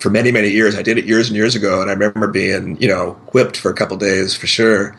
For 0.01 0.09
many, 0.09 0.31
many 0.31 0.49
years, 0.49 0.75
I 0.75 0.81
did 0.81 0.97
it 0.97 1.05
years 1.05 1.27
and 1.27 1.37
years 1.37 1.55
ago, 1.55 1.81
and 1.81 1.89
I 1.89 1.93
remember 1.93 2.27
being, 2.27 2.75
you 2.81 2.87
know, 2.87 3.13
whipped 3.33 3.55
for 3.55 3.69
a 3.69 3.73
couple 3.73 3.95
days 3.97 4.35
for 4.35 4.47
sure. 4.47 4.97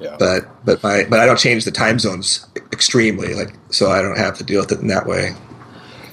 Yeah. 0.00 0.16
But 0.18 0.64
but 0.64 0.82
my 0.82 1.04
but 1.10 1.18
I 1.18 1.26
don't 1.26 1.38
change 1.38 1.64
the 1.64 1.72
time 1.72 1.98
zones 1.98 2.46
extremely, 2.72 3.34
like 3.34 3.52
so 3.70 3.90
I 3.90 4.00
don't 4.00 4.16
have 4.16 4.38
to 4.38 4.44
deal 4.44 4.60
with 4.60 4.70
it 4.70 4.80
in 4.80 4.86
that 4.88 5.06
way. 5.06 5.34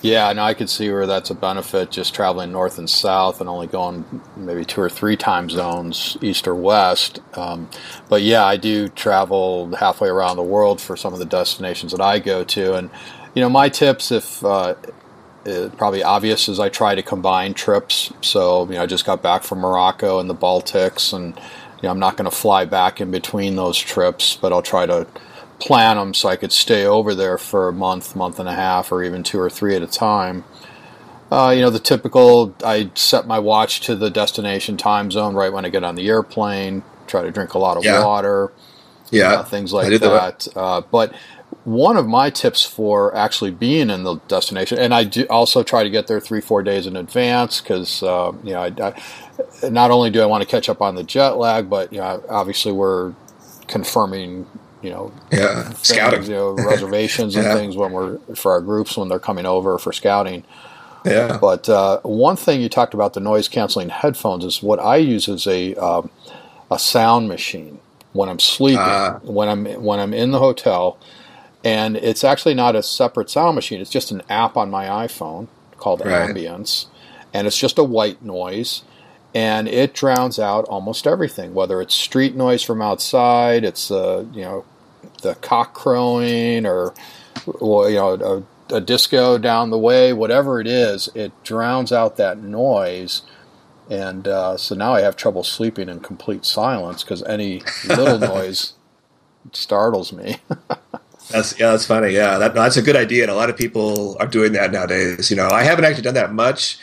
Yeah, 0.05 0.31
no, 0.33 0.43
I 0.43 0.53
could 0.53 0.69
see 0.69 0.91
where 0.91 1.07
that's 1.07 1.31
a 1.31 1.33
benefit 1.33 1.89
just 1.89 2.13
traveling 2.13 2.51
north 2.51 2.77
and 2.77 2.87
south 2.87 3.41
and 3.41 3.49
only 3.49 3.65
going 3.65 4.21
maybe 4.37 4.63
two 4.63 4.81
or 4.81 4.89
three 4.89 5.17
time 5.17 5.49
zones, 5.49 6.15
east 6.21 6.47
or 6.47 6.53
west. 6.53 7.19
Um, 7.33 7.67
but 8.07 8.21
yeah, 8.21 8.45
I 8.45 8.55
do 8.57 8.87
travel 8.87 9.75
halfway 9.75 10.09
around 10.09 10.37
the 10.37 10.43
world 10.43 10.79
for 10.79 10.95
some 10.95 11.13
of 11.13 11.17
the 11.17 11.25
destinations 11.25 11.91
that 11.91 12.01
I 12.01 12.19
go 12.19 12.43
to. 12.43 12.75
And 12.75 12.91
you 13.33 13.41
know, 13.41 13.49
my 13.49 13.67
tips, 13.67 14.11
if 14.11 14.45
uh, 14.45 14.75
probably 15.77 16.03
obvious, 16.03 16.49
is 16.49 16.59
I 16.59 16.69
try 16.69 16.95
to 16.95 17.03
combine 17.03 17.53
trips. 17.53 18.11
So, 18.21 18.65
you 18.65 18.73
know, 18.73 18.83
I 18.83 18.85
just 18.85 19.05
got 19.05 19.21
back 19.21 19.43
from 19.43 19.59
Morocco 19.59 20.19
and 20.19 20.29
the 20.29 20.35
Baltics, 20.35 21.13
and 21.13 21.35
you 21.35 21.83
know, 21.83 21.91
I'm 21.91 21.99
not 21.99 22.17
going 22.17 22.29
to 22.29 22.35
fly 22.35 22.65
back 22.65 22.99
in 22.99 23.11
between 23.11 23.55
those 23.55 23.77
trips, 23.77 24.35
but 24.35 24.51
I'll 24.51 24.61
try 24.61 24.85
to 24.85 25.07
plan 25.59 25.97
them 25.97 26.13
so 26.13 26.29
I 26.29 26.35
could 26.35 26.51
stay 26.51 26.85
over 26.85 27.15
there 27.15 27.37
for 27.37 27.67
a 27.67 27.73
month, 27.73 28.15
month 28.15 28.39
and 28.39 28.49
a 28.49 28.53
half, 28.53 28.91
or 28.91 29.03
even 29.03 29.23
two 29.23 29.39
or 29.39 29.49
three 29.49 29.75
at 29.75 29.81
a 29.81 29.87
time. 29.87 30.43
Uh, 31.31 31.51
you 31.55 31.61
know, 31.61 31.69
the 31.69 31.79
typical, 31.79 32.55
I 32.63 32.91
set 32.93 33.25
my 33.25 33.39
watch 33.39 33.81
to 33.81 33.95
the 33.95 34.09
destination 34.09 34.77
time 34.77 35.09
zone 35.11 35.33
right 35.33 35.51
when 35.51 35.65
I 35.65 35.69
get 35.69 35.83
on 35.83 35.95
the 35.95 36.07
airplane, 36.07 36.83
try 37.07 37.23
to 37.23 37.31
drink 37.31 37.53
a 37.53 37.59
lot 37.59 37.77
of 37.77 37.83
yeah. 37.83 38.03
water. 38.03 38.51
Yeah. 39.11 39.33
Uh, 39.33 39.43
things 39.43 39.71
like 39.71 39.89
that. 39.89 40.39
that. 40.39 40.47
Uh, 40.57 40.81
but 40.81 41.13
one 41.65 41.97
of 41.97 42.07
my 42.07 42.29
tips 42.29 42.63
for 42.63 43.13
actually 43.15 43.49
being 43.49 43.89
in 43.89 44.03
the 44.03 44.15
destination, 44.27 44.77
and 44.77 44.93
I 44.93 45.03
do 45.03 45.25
also 45.31 45.63
try 45.63 45.83
to 45.83 45.89
get 45.89 46.05
there 46.05 46.19
three, 46.19 46.39
four 46.39 46.61
days 46.61 46.85
in 46.85 46.95
advance 46.95 47.59
because 47.59 48.03
uh, 48.03 48.31
you 48.43 48.53
know, 48.53 48.61
I, 48.61 48.93
I, 49.63 49.69
not 49.69 49.89
only 49.89 50.11
do 50.11 50.21
I 50.21 50.27
want 50.27 50.43
to 50.43 50.47
catch 50.47 50.69
up 50.69 50.81
on 50.81 50.93
the 50.95 51.03
jet 51.03 51.31
lag, 51.31 51.67
but 51.69 51.91
you 51.91 51.99
know, 51.99 52.23
obviously 52.29 52.71
we're 52.71 53.15
confirming, 53.67 54.47
you 54.83 54.91
know, 54.91 55.11
yeah, 55.31 55.63
things, 55.63 55.87
scouting, 55.87 56.23
you 56.23 56.29
know, 56.29 56.51
reservations 56.51 57.35
yeah. 57.35 57.49
and 57.49 57.59
things 57.59 57.75
when 57.75 57.91
we're 57.91 58.19
for 58.35 58.51
our 58.51 58.61
groups 58.61 58.95
when 58.95 59.09
they're 59.09 59.19
coming 59.19 59.47
over 59.47 59.79
for 59.79 59.91
scouting. 59.91 60.43
Yeah. 61.03 61.37
But 61.41 61.67
uh, 61.67 61.99
one 62.01 62.35
thing 62.35 62.61
you 62.61 62.69
talked 62.69 62.93
about 62.93 63.13
the 63.13 63.19
noise 63.19 63.47
canceling 63.47 63.89
headphones 63.89 64.45
is 64.45 64.61
what 64.61 64.79
I 64.79 64.97
use 64.97 65.27
is 65.27 65.47
a 65.47 65.73
um, 65.75 66.11
a 66.69 66.77
sound 66.77 67.27
machine 67.27 67.79
when 68.13 68.29
I'm 68.29 68.39
sleeping, 68.39 68.79
uh, 68.79 69.19
when 69.21 69.49
I'm 69.49 69.65
when 69.83 69.99
I'm 69.99 70.13
in 70.13 70.29
the 70.29 70.39
hotel 70.39 70.99
and 71.65 71.97
it's 71.97 72.23
actually 72.23 72.53
not 72.53 72.75
a 72.75 72.83
separate 72.83 73.29
sound 73.29 73.55
machine. 73.55 73.81
It's 73.81 73.89
just 73.89 74.11
an 74.11 74.21
app 74.29 74.55
on 74.55 74.69
my 74.69 74.85
iPhone 74.85 75.47
called 75.77 76.05
right. 76.05 76.29
Ambience, 76.29 76.85
and 77.33 77.47
it's 77.47 77.57
just 77.57 77.79
a 77.79 77.83
white 77.83 78.23
noise, 78.23 78.83
and 79.33 79.67
it 79.67 79.93
drowns 79.93 80.37
out 80.37 80.65
almost 80.65 81.07
everything. 81.07 81.55
Whether 81.55 81.81
it's 81.81 81.95
street 81.95 82.35
noise 82.35 82.61
from 82.61 82.83
outside, 82.83 83.65
it's 83.65 83.89
uh, 83.89 84.25
you 84.31 84.43
know 84.43 84.63
the 85.23 85.33
cock 85.35 85.73
crowing, 85.73 86.67
or, 86.67 86.93
or 87.47 87.89
you 87.89 87.95
know 87.95 88.45
a, 88.69 88.75
a 88.75 88.79
disco 88.79 89.39
down 89.39 89.71
the 89.71 89.79
way, 89.79 90.13
whatever 90.13 90.61
it 90.61 90.67
is, 90.67 91.09
it 91.15 91.31
drowns 91.43 91.91
out 91.91 92.15
that 92.17 92.37
noise. 92.37 93.23
And 93.87 94.27
uh, 94.27 94.57
so 94.57 94.73
now 94.73 94.93
I 94.93 95.01
have 95.01 95.15
trouble 95.15 95.43
sleeping 95.43 95.89
in 95.89 95.99
complete 95.99 96.43
silence 96.43 97.03
because 97.03 97.21
any 97.23 97.61
little 97.87 98.17
noise 98.35 98.73
startles 99.51 100.11
me. 100.11 100.37
That's 101.29 101.59
yeah, 101.59 101.71
that's 101.71 101.85
funny. 101.85 102.13
Yeah, 102.13 102.37
that, 102.37 102.53
that's 102.53 102.77
a 102.77 102.81
good 102.81 102.95
idea, 102.95 103.23
and 103.23 103.31
a 103.31 103.35
lot 103.35 103.49
of 103.49 103.57
people 103.57 104.15
are 104.19 104.27
doing 104.27 104.53
that 104.53 104.71
nowadays. 104.71 105.29
You 105.29 105.37
know, 105.37 105.49
I 105.49 105.63
haven't 105.63 105.85
actually 105.85 106.03
done 106.03 106.13
that 106.13 106.33
much. 106.33 106.77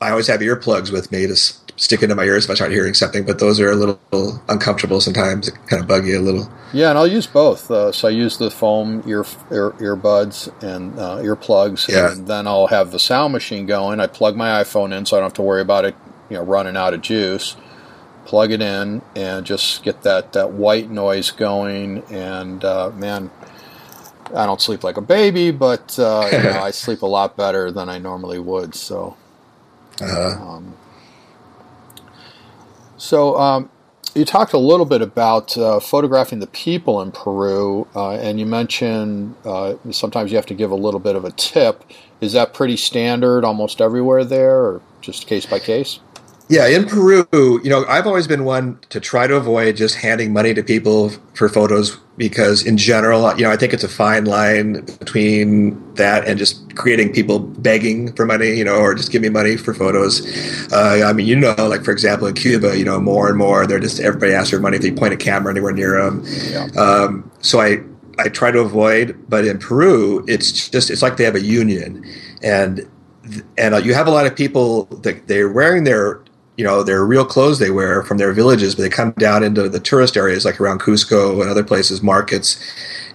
I 0.00 0.10
always 0.10 0.26
have 0.26 0.40
earplugs 0.40 0.90
with 0.90 1.12
me 1.12 1.26
to 1.26 1.36
stick 1.76 2.02
into 2.02 2.14
my 2.14 2.24
ears 2.24 2.44
if 2.44 2.50
I 2.50 2.54
start 2.54 2.70
hearing 2.70 2.94
something, 2.94 3.24
but 3.24 3.38
those 3.38 3.58
are 3.60 3.70
a 3.70 3.74
little 3.74 4.42
uncomfortable 4.48 5.00
sometimes. 5.00 5.48
It 5.48 5.54
kind 5.66 5.80
of 5.80 5.88
bug 5.88 6.06
you 6.06 6.18
a 6.18 6.20
little. 6.20 6.50
Yeah, 6.72 6.90
and 6.90 6.98
I'll 6.98 7.06
use 7.06 7.26
both. 7.26 7.70
Uh, 7.70 7.92
so 7.92 8.08
I 8.08 8.10
use 8.10 8.36
the 8.38 8.50
foam 8.50 9.02
ear, 9.06 9.24
ear 9.50 9.70
earbuds 9.72 10.52
and 10.62 10.98
uh, 10.98 11.18
earplugs, 11.18 11.88
yeah. 11.88 12.12
and 12.12 12.26
then 12.26 12.46
I'll 12.46 12.68
have 12.68 12.90
the 12.92 12.98
sound 12.98 13.32
machine 13.32 13.66
going. 13.66 14.00
I 14.00 14.06
plug 14.06 14.36
my 14.36 14.62
iPhone 14.62 14.96
in, 14.96 15.06
so 15.06 15.16
I 15.16 15.20
don't 15.20 15.26
have 15.26 15.34
to 15.34 15.42
worry 15.42 15.62
about 15.62 15.84
it, 15.84 15.94
you 16.30 16.36
know, 16.36 16.42
running 16.42 16.76
out 16.76 16.94
of 16.94 17.00
juice. 17.00 17.56
Plug 18.24 18.52
it 18.52 18.62
in 18.62 19.02
and 19.16 19.44
just 19.44 19.82
get 19.82 20.02
that 20.02 20.32
that 20.34 20.52
white 20.52 20.88
noise 20.88 21.32
going, 21.32 22.04
and 22.04 22.64
uh, 22.64 22.90
man 22.94 23.32
I 24.34 24.46
don't 24.46 24.60
sleep 24.60 24.84
like 24.84 24.96
a 24.96 25.02
baby, 25.02 25.50
but 25.50 25.98
uh, 25.98 26.28
you 26.32 26.38
know, 26.38 26.60
I 26.62 26.70
sleep 26.70 27.02
a 27.02 27.06
lot 27.06 27.36
better 27.36 27.70
than 27.70 27.88
I 27.88 27.98
normally 27.98 28.38
would. 28.38 28.74
So, 28.74 29.16
uh-huh. 30.00 30.56
um, 30.56 30.76
so 32.96 33.38
um, 33.38 33.70
you 34.14 34.24
talked 34.24 34.52
a 34.52 34.58
little 34.58 34.86
bit 34.86 35.02
about 35.02 35.56
uh, 35.56 35.80
photographing 35.80 36.40
the 36.40 36.46
people 36.46 37.00
in 37.00 37.12
Peru, 37.12 37.86
uh, 37.94 38.12
and 38.12 38.38
you 38.38 38.46
mentioned 38.46 39.34
uh, 39.44 39.74
sometimes 39.90 40.30
you 40.30 40.36
have 40.36 40.46
to 40.46 40.54
give 40.54 40.70
a 40.70 40.76
little 40.76 41.00
bit 41.00 41.16
of 41.16 41.24
a 41.24 41.32
tip. 41.32 41.84
Is 42.20 42.34
that 42.34 42.54
pretty 42.54 42.76
standard 42.76 43.44
almost 43.44 43.80
everywhere 43.80 44.24
there, 44.24 44.56
or 44.56 44.82
just 45.00 45.26
case 45.26 45.46
by 45.46 45.58
case? 45.58 46.00
Yeah, 46.52 46.66
in 46.66 46.84
Peru, 46.84 47.26
you 47.32 47.70
know, 47.70 47.86
I've 47.86 48.06
always 48.06 48.26
been 48.26 48.44
one 48.44 48.78
to 48.90 49.00
try 49.00 49.26
to 49.26 49.36
avoid 49.36 49.74
just 49.74 49.94
handing 49.94 50.34
money 50.34 50.52
to 50.52 50.62
people 50.62 51.08
for 51.32 51.48
photos 51.48 51.96
because, 52.18 52.66
in 52.66 52.76
general, 52.76 53.34
you 53.38 53.44
know, 53.44 53.50
I 53.50 53.56
think 53.56 53.72
it's 53.72 53.84
a 53.84 53.88
fine 53.88 54.26
line 54.26 54.84
between 54.98 55.94
that 55.94 56.28
and 56.28 56.38
just 56.38 56.76
creating 56.76 57.14
people 57.14 57.38
begging 57.38 58.12
for 58.12 58.26
money, 58.26 58.50
you 58.54 58.64
know, 58.64 58.76
or 58.76 58.94
just 58.94 59.10
give 59.10 59.22
me 59.22 59.30
money 59.30 59.56
for 59.56 59.72
photos. 59.72 60.20
Uh, 60.70 61.02
I 61.06 61.14
mean, 61.14 61.26
you 61.26 61.36
know, 61.36 61.54
like 61.56 61.84
for 61.84 61.90
example, 61.90 62.26
in 62.26 62.34
Cuba, 62.34 62.76
you 62.76 62.84
know, 62.84 63.00
more 63.00 63.30
and 63.30 63.38
more 63.38 63.66
they're 63.66 63.80
just 63.80 63.98
everybody 64.00 64.34
asks 64.34 64.50
for 64.50 64.60
money 64.60 64.76
if 64.76 64.82
they 64.82 64.92
point 64.92 65.14
a 65.14 65.16
camera 65.16 65.50
anywhere 65.50 65.72
near 65.72 66.04
them. 66.04 66.22
Yeah. 66.50 66.66
Um, 66.76 67.30
so 67.40 67.62
I 67.62 67.78
I 68.18 68.28
try 68.28 68.50
to 68.50 68.58
avoid, 68.58 69.16
but 69.26 69.46
in 69.46 69.58
Peru, 69.58 70.22
it's 70.28 70.68
just 70.68 70.90
it's 70.90 71.00
like 71.00 71.16
they 71.16 71.24
have 71.24 71.34
a 71.34 71.40
union, 71.40 72.04
and 72.42 72.86
and 73.56 73.74
uh, 73.74 73.78
you 73.78 73.94
have 73.94 74.06
a 74.06 74.10
lot 74.10 74.26
of 74.26 74.36
people 74.36 74.84
that 75.02 75.28
they're 75.28 75.50
wearing 75.50 75.84
their 75.84 76.20
you 76.56 76.64
know 76.64 76.82
their 76.82 77.04
real 77.04 77.24
clothes 77.24 77.58
they 77.58 77.70
wear 77.70 78.02
from 78.02 78.18
their 78.18 78.32
villages, 78.32 78.74
but 78.74 78.82
they 78.82 78.88
come 78.88 79.12
down 79.12 79.42
into 79.42 79.68
the 79.68 79.80
tourist 79.80 80.16
areas 80.16 80.44
like 80.44 80.60
around 80.60 80.80
Cusco 80.80 81.40
and 81.40 81.50
other 81.50 81.64
places, 81.64 82.02
markets, 82.02 82.62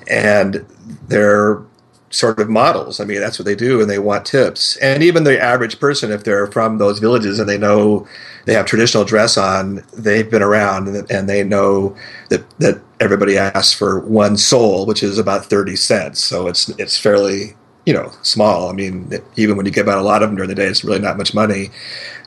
and 0.10 0.66
they're 1.08 1.62
sort 2.10 2.40
of 2.40 2.50
models. 2.50 3.00
I 3.00 3.06
mean, 3.06 3.20
that's 3.20 3.38
what 3.38 3.46
they 3.46 3.56
do, 3.56 3.82
and 3.82 3.90
they 3.90 4.00
want 4.00 4.26
tips. 4.26 4.78
And 4.78 5.04
even 5.04 5.24
the 5.24 5.42
average 5.42 5.80
person, 5.80 6.12
if 6.12 6.24
they're 6.24 6.48
from 6.48 6.78
those 6.78 7.00
villages 7.00 7.40
and 7.40 7.50
they 7.50 7.58
know 7.58 8.08
they 8.46 8.54
have 8.54 8.66
traditional 8.66 9.04
dress 9.04 9.38
on, 9.38 9.84
they've 9.94 10.30
been 10.30 10.42
around 10.42 10.88
and 11.10 11.30
they 11.30 11.44
know 11.44 11.96
that 12.30 12.50
that 12.60 12.82
everybody 13.00 13.38
asks 13.38 13.74
for 13.74 14.00
one 14.00 14.38
sol, 14.38 14.86
which 14.86 15.04
is 15.04 15.18
about 15.18 15.46
thirty 15.46 15.76
cents. 15.76 16.24
So 16.24 16.48
it's 16.48 16.70
it's 16.80 16.98
fairly 16.98 17.56
you 17.86 17.94
know 17.94 18.12
small. 18.22 18.70
I 18.70 18.74
mean, 18.74 19.12
even 19.36 19.58
when 19.58 19.66
you 19.66 19.72
give 19.72 19.88
out 19.88 19.98
a 19.98 20.02
lot 20.02 20.24
of 20.24 20.30
them 20.30 20.36
during 20.36 20.50
the 20.50 20.56
day, 20.56 20.66
it's 20.68 20.84
really 20.84 21.00
not 21.00 21.18
much 21.18 21.34
money. 21.34 21.70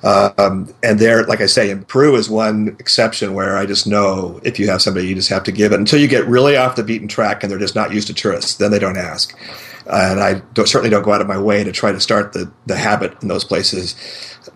Um, 0.03 0.72
and 0.82 0.98
there, 0.98 1.24
like 1.24 1.40
I 1.40 1.46
say, 1.46 1.70
in 1.70 1.84
Peru 1.84 2.14
is 2.16 2.30
one 2.30 2.76
exception 2.78 3.34
where 3.34 3.57
I 3.57 3.66
just 3.66 3.86
know 3.86 4.40
if 4.44 4.59
you 4.59 4.68
have 4.70 4.80
somebody, 4.80 5.09
you 5.09 5.14
just 5.14 5.28
have 5.28 5.44
to 5.44 5.53
give 5.53 5.72
it 5.72 5.78
until 5.78 6.01
you 6.01 6.09
get 6.09 6.26
really 6.26 6.57
off 6.57 6.76
the 6.76 6.82
beaten 6.82 7.09
track 7.09 7.42
and 7.42 7.51
they're 7.51 7.59
just 7.59 7.74
not 7.74 7.92
used 7.92 8.07
to 8.09 8.14
tourists. 8.14 8.57
Then 8.57 8.70
they 8.70 8.78
don't 8.78 8.96
ask. 8.96 9.36
And 9.86 10.20
I 10.20 10.40
don't, 10.55 10.68
certainly 10.68 10.90
don't 10.90 11.03
go 11.03 11.12
out 11.12 11.20
of 11.20 11.26
my 11.26 11.38
way 11.38 11.64
to 11.64 11.72
try 11.72 11.92
to 11.92 12.01
start 12.01 12.32
the, 12.32 12.51
the 12.66 12.76
habit 12.76 13.20
in 13.22 13.28
those 13.28 13.44
places. 13.44 13.94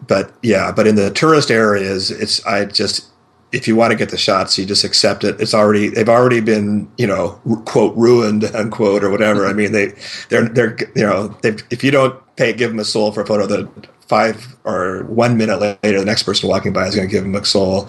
But 0.07 0.33
yeah, 0.43 0.73
but 0.73 0.87
in 0.87 0.95
the 0.95 1.11
tourist 1.11 1.51
areas, 1.51 2.11
it's 2.11 2.45
I 2.47 2.65
just 2.67 3.11
if 3.55 3.69
you 3.69 3.77
want 3.77 3.93
to 3.93 3.97
get 3.97 4.11
the 4.11 4.19
shots, 4.19 4.59
you 4.59 4.67
just 4.67 4.85
accept 4.85 5.23
it. 5.23 5.41
It's 5.41 5.55
already 5.55 5.89
they've 5.89 6.09
already 6.09 6.41
been 6.41 6.91
you 6.99 7.07
know 7.07 7.41
quote 7.65 7.97
ruined 7.97 8.45
unquote 8.55 9.05
or 9.05 9.11
whatever. 9.11 9.47
I 9.47 9.53
mean 9.53 9.73
they 9.73 9.93
they're 10.29 10.49
they're 10.49 10.77
you 10.95 11.07
know 11.07 11.37
if 11.43 11.85
you 11.85 11.91
don't 11.91 12.21
pay 12.37 12.53
give 12.53 12.71
them 12.71 12.81
a 12.81 12.85
sol 12.85 13.13
for 13.13 13.23
a 13.23 13.27
photo, 13.27 13.47
the 13.47 13.69
five 14.09 14.57
or 14.65 15.05
one 15.05 15.37
minute 15.37 15.61
later, 15.61 15.99
the 15.99 16.05
next 16.05 16.25
person 16.25 16.49
walking 16.49 16.73
by 16.73 16.87
is 16.87 16.95
going 16.95 17.09
to 17.09 17.13
give 17.13 17.23
them 17.23 17.35
a 17.35 17.45
sol. 17.45 17.89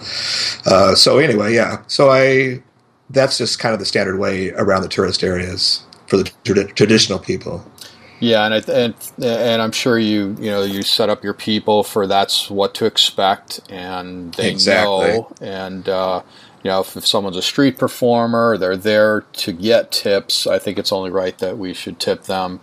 Uh, 0.64 0.94
so 0.94 1.18
anyway, 1.18 1.54
yeah. 1.54 1.82
So 1.88 2.10
I 2.10 2.62
that's 3.10 3.38
just 3.38 3.58
kind 3.58 3.72
of 3.72 3.78
the 3.78 3.86
standard 3.86 4.18
way 4.18 4.50
around 4.52 4.82
the 4.82 4.88
tourist 4.88 5.22
areas 5.22 5.82
for 6.06 6.16
the 6.16 6.30
tra- 6.44 6.72
traditional 6.72 7.18
people. 7.18 7.64
Yeah, 8.18 8.46
and, 8.46 8.54
I, 8.54 8.72
and 8.72 8.94
and 9.22 9.62
I'm 9.62 9.72
sure 9.72 9.98
you 9.98 10.36
you 10.38 10.50
know 10.50 10.62
you 10.62 10.82
set 10.82 11.10
up 11.10 11.22
your 11.22 11.34
people 11.34 11.82
for 11.82 12.06
that's 12.06 12.50
what 12.50 12.74
to 12.74 12.86
expect, 12.86 13.60
and 13.68 14.32
they 14.34 14.50
exactly. 14.50 15.08
know. 15.08 15.32
And 15.40 15.88
uh, 15.88 16.22
you 16.62 16.70
know, 16.70 16.80
if, 16.80 16.96
if, 16.96 17.06
someone's 17.06 17.36
a 17.36 17.42
street 17.42 17.78
performer, 17.78 18.56
they're 18.56 18.76
there 18.76 19.20
to 19.20 19.52
get 19.52 19.92
tips. 19.92 20.46
I 20.46 20.58
think 20.58 20.78
it's 20.78 20.92
only 20.92 21.10
right 21.10 21.36
that 21.38 21.58
we 21.58 21.74
should 21.74 22.00
tip 22.00 22.24
them. 22.24 22.60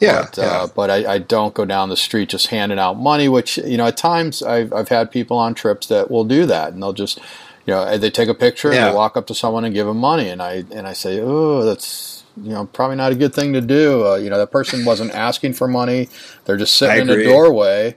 Yeah, 0.00 0.22
but, 0.22 0.38
yeah. 0.38 0.44
Uh, 0.44 0.66
but 0.66 0.90
I, 0.90 1.14
I, 1.14 1.18
don't 1.18 1.54
go 1.54 1.64
down 1.64 1.88
the 1.88 1.96
street 1.96 2.30
just 2.30 2.48
handing 2.48 2.78
out 2.78 2.98
money. 2.98 3.28
Which 3.28 3.58
you 3.58 3.76
know, 3.76 3.86
at 3.86 3.96
times 3.96 4.42
I've 4.42 4.72
I've 4.72 4.88
had 4.88 5.12
people 5.12 5.36
on 5.36 5.54
trips 5.54 5.86
that 5.86 6.10
will 6.10 6.24
do 6.24 6.46
that, 6.46 6.72
and 6.72 6.82
they'll 6.82 6.92
just 6.92 7.18
you 7.64 7.74
know 7.74 7.96
they 7.96 8.10
take 8.10 8.28
a 8.28 8.34
picture 8.34 8.72
yeah. 8.72 8.86
and 8.86 8.92
they 8.92 8.96
walk 8.96 9.16
up 9.16 9.26
to 9.28 9.34
someone 9.34 9.64
and 9.64 9.72
give 9.72 9.86
them 9.86 9.98
money, 9.98 10.28
and 10.28 10.42
I 10.42 10.64
and 10.72 10.88
I 10.88 10.94
say, 10.94 11.20
oh, 11.20 11.62
that's 11.64 12.19
you 12.42 12.50
know 12.50 12.66
probably 12.66 12.96
not 12.96 13.12
a 13.12 13.14
good 13.14 13.34
thing 13.34 13.52
to 13.52 13.60
do. 13.60 14.06
Uh, 14.06 14.16
you 14.16 14.30
know 14.30 14.38
that 14.38 14.50
person 14.50 14.84
wasn't 14.84 15.12
asking 15.12 15.54
for 15.54 15.68
money; 15.68 16.08
they're 16.44 16.56
just 16.56 16.74
sitting 16.74 17.02
in 17.02 17.06
the 17.06 17.24
doorway, 17.24 17.96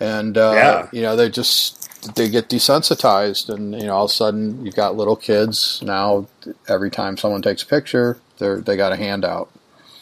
and 0.00 0.36
uh, 0.36 0.52
yeah. 0.54 0.88
you 0.92 1.02
know 1.02 1.16
they 1.16 1.28
just 1.28 1.80
they 2.14 2.28
get 2.28 2.48
desensitized, 2.48 3.48
and 3.48 3.74
you 3.74 3.86
know 3.86 3.94
all 3.94 4.04
of 4.04 4.10
a 4.10 4.14
sudden 4.14 4.64
you've 4.64 4.76
got 4.76 4.96
little 4.96 5.16
kids 5.16 5.80
now. 5.82 6.26
Every 6.68 6.90
time 6.90 7.16
someone 7.16 7.42
takes 7.42 7.62
a 7.62 7.66
picture, 7.66 8.18
they 8.38 8.54
they 8.56 8.76
got 8.76 8.92
a 8.92 8.96
handout 8.96 9.50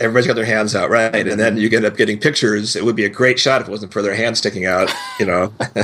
everybody's 0.02 0.26
got 0.26 0.34
their 0.34 0.44
hands 0.44 0.74
out, 0.74 0.90
right? 0.90 1.26
And 1.26 1.38
then 1.38 1.56
you 1.56 1.70
end 1.72 1.84
up 1.84 1.96
getting 1.96 2.18
pictures. 2.18 2.76
It 2.76 2.84
would 2.84 2.96
be 2.96 3.04
a 3.04 3.08
great 3.08 3.38
shot 3.38 3.60
if 3.60 3.68
it 3.68 3.70
wasn't 3.70 3.92
for 3.92 4.02
their 4.02 4.14
hands 4.14 4.38
sticking 4.38 4.66
out, 4.66 4.92
you 5.18 5.26
know. 5.26 5.52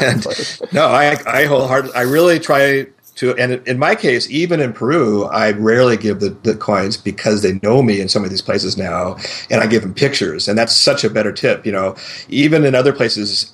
and, 0.00 0.26
no, 0.72 0.86
I 0.86 1.16
I 1.26 1.44
wholeheartedly, 1.44 1.94
I 1.96 2.02
really 2.02 2.38
try 2.38 2.86
to 3.16 3.34
and 3.36 3.66
in 3.66 3.78
my 3.78 3.94
case 3.94 4.30
even 4.30 4.60
in 4.60 4.72
peru 4.72 5.24
i 5.24 5.50
rarely 5.52 5.96
give 5.96 6.20
the, 6.20 6.30
the 6.30 6.54
coins 6.54 6.96
because 6.96 7.42
they 7.42 7.54
know 7.62 7.82
me 7.82 8.00
in 8.00 8.08
some 8.08 8.22
of 8.22 8.30
these 8.30 8.42
places 8.42 8.76
now 8.76 9.16
and 9.50 9.60
i 9.60 9.66
give 9.66 9.82
them 9.82 9.92
pictures 9.92 10.46
and 10.46 10.56
that's 10.56 10.74
such 10.74 11.02
a 11.02 11.10
better 11.10 11.32
tip 11.32 11.66
you 11.66 11.72
know 11.72 11.96
even 12.28 12.64
in 12.64 12.74
other 12.74 12.92
places 12.92 13.52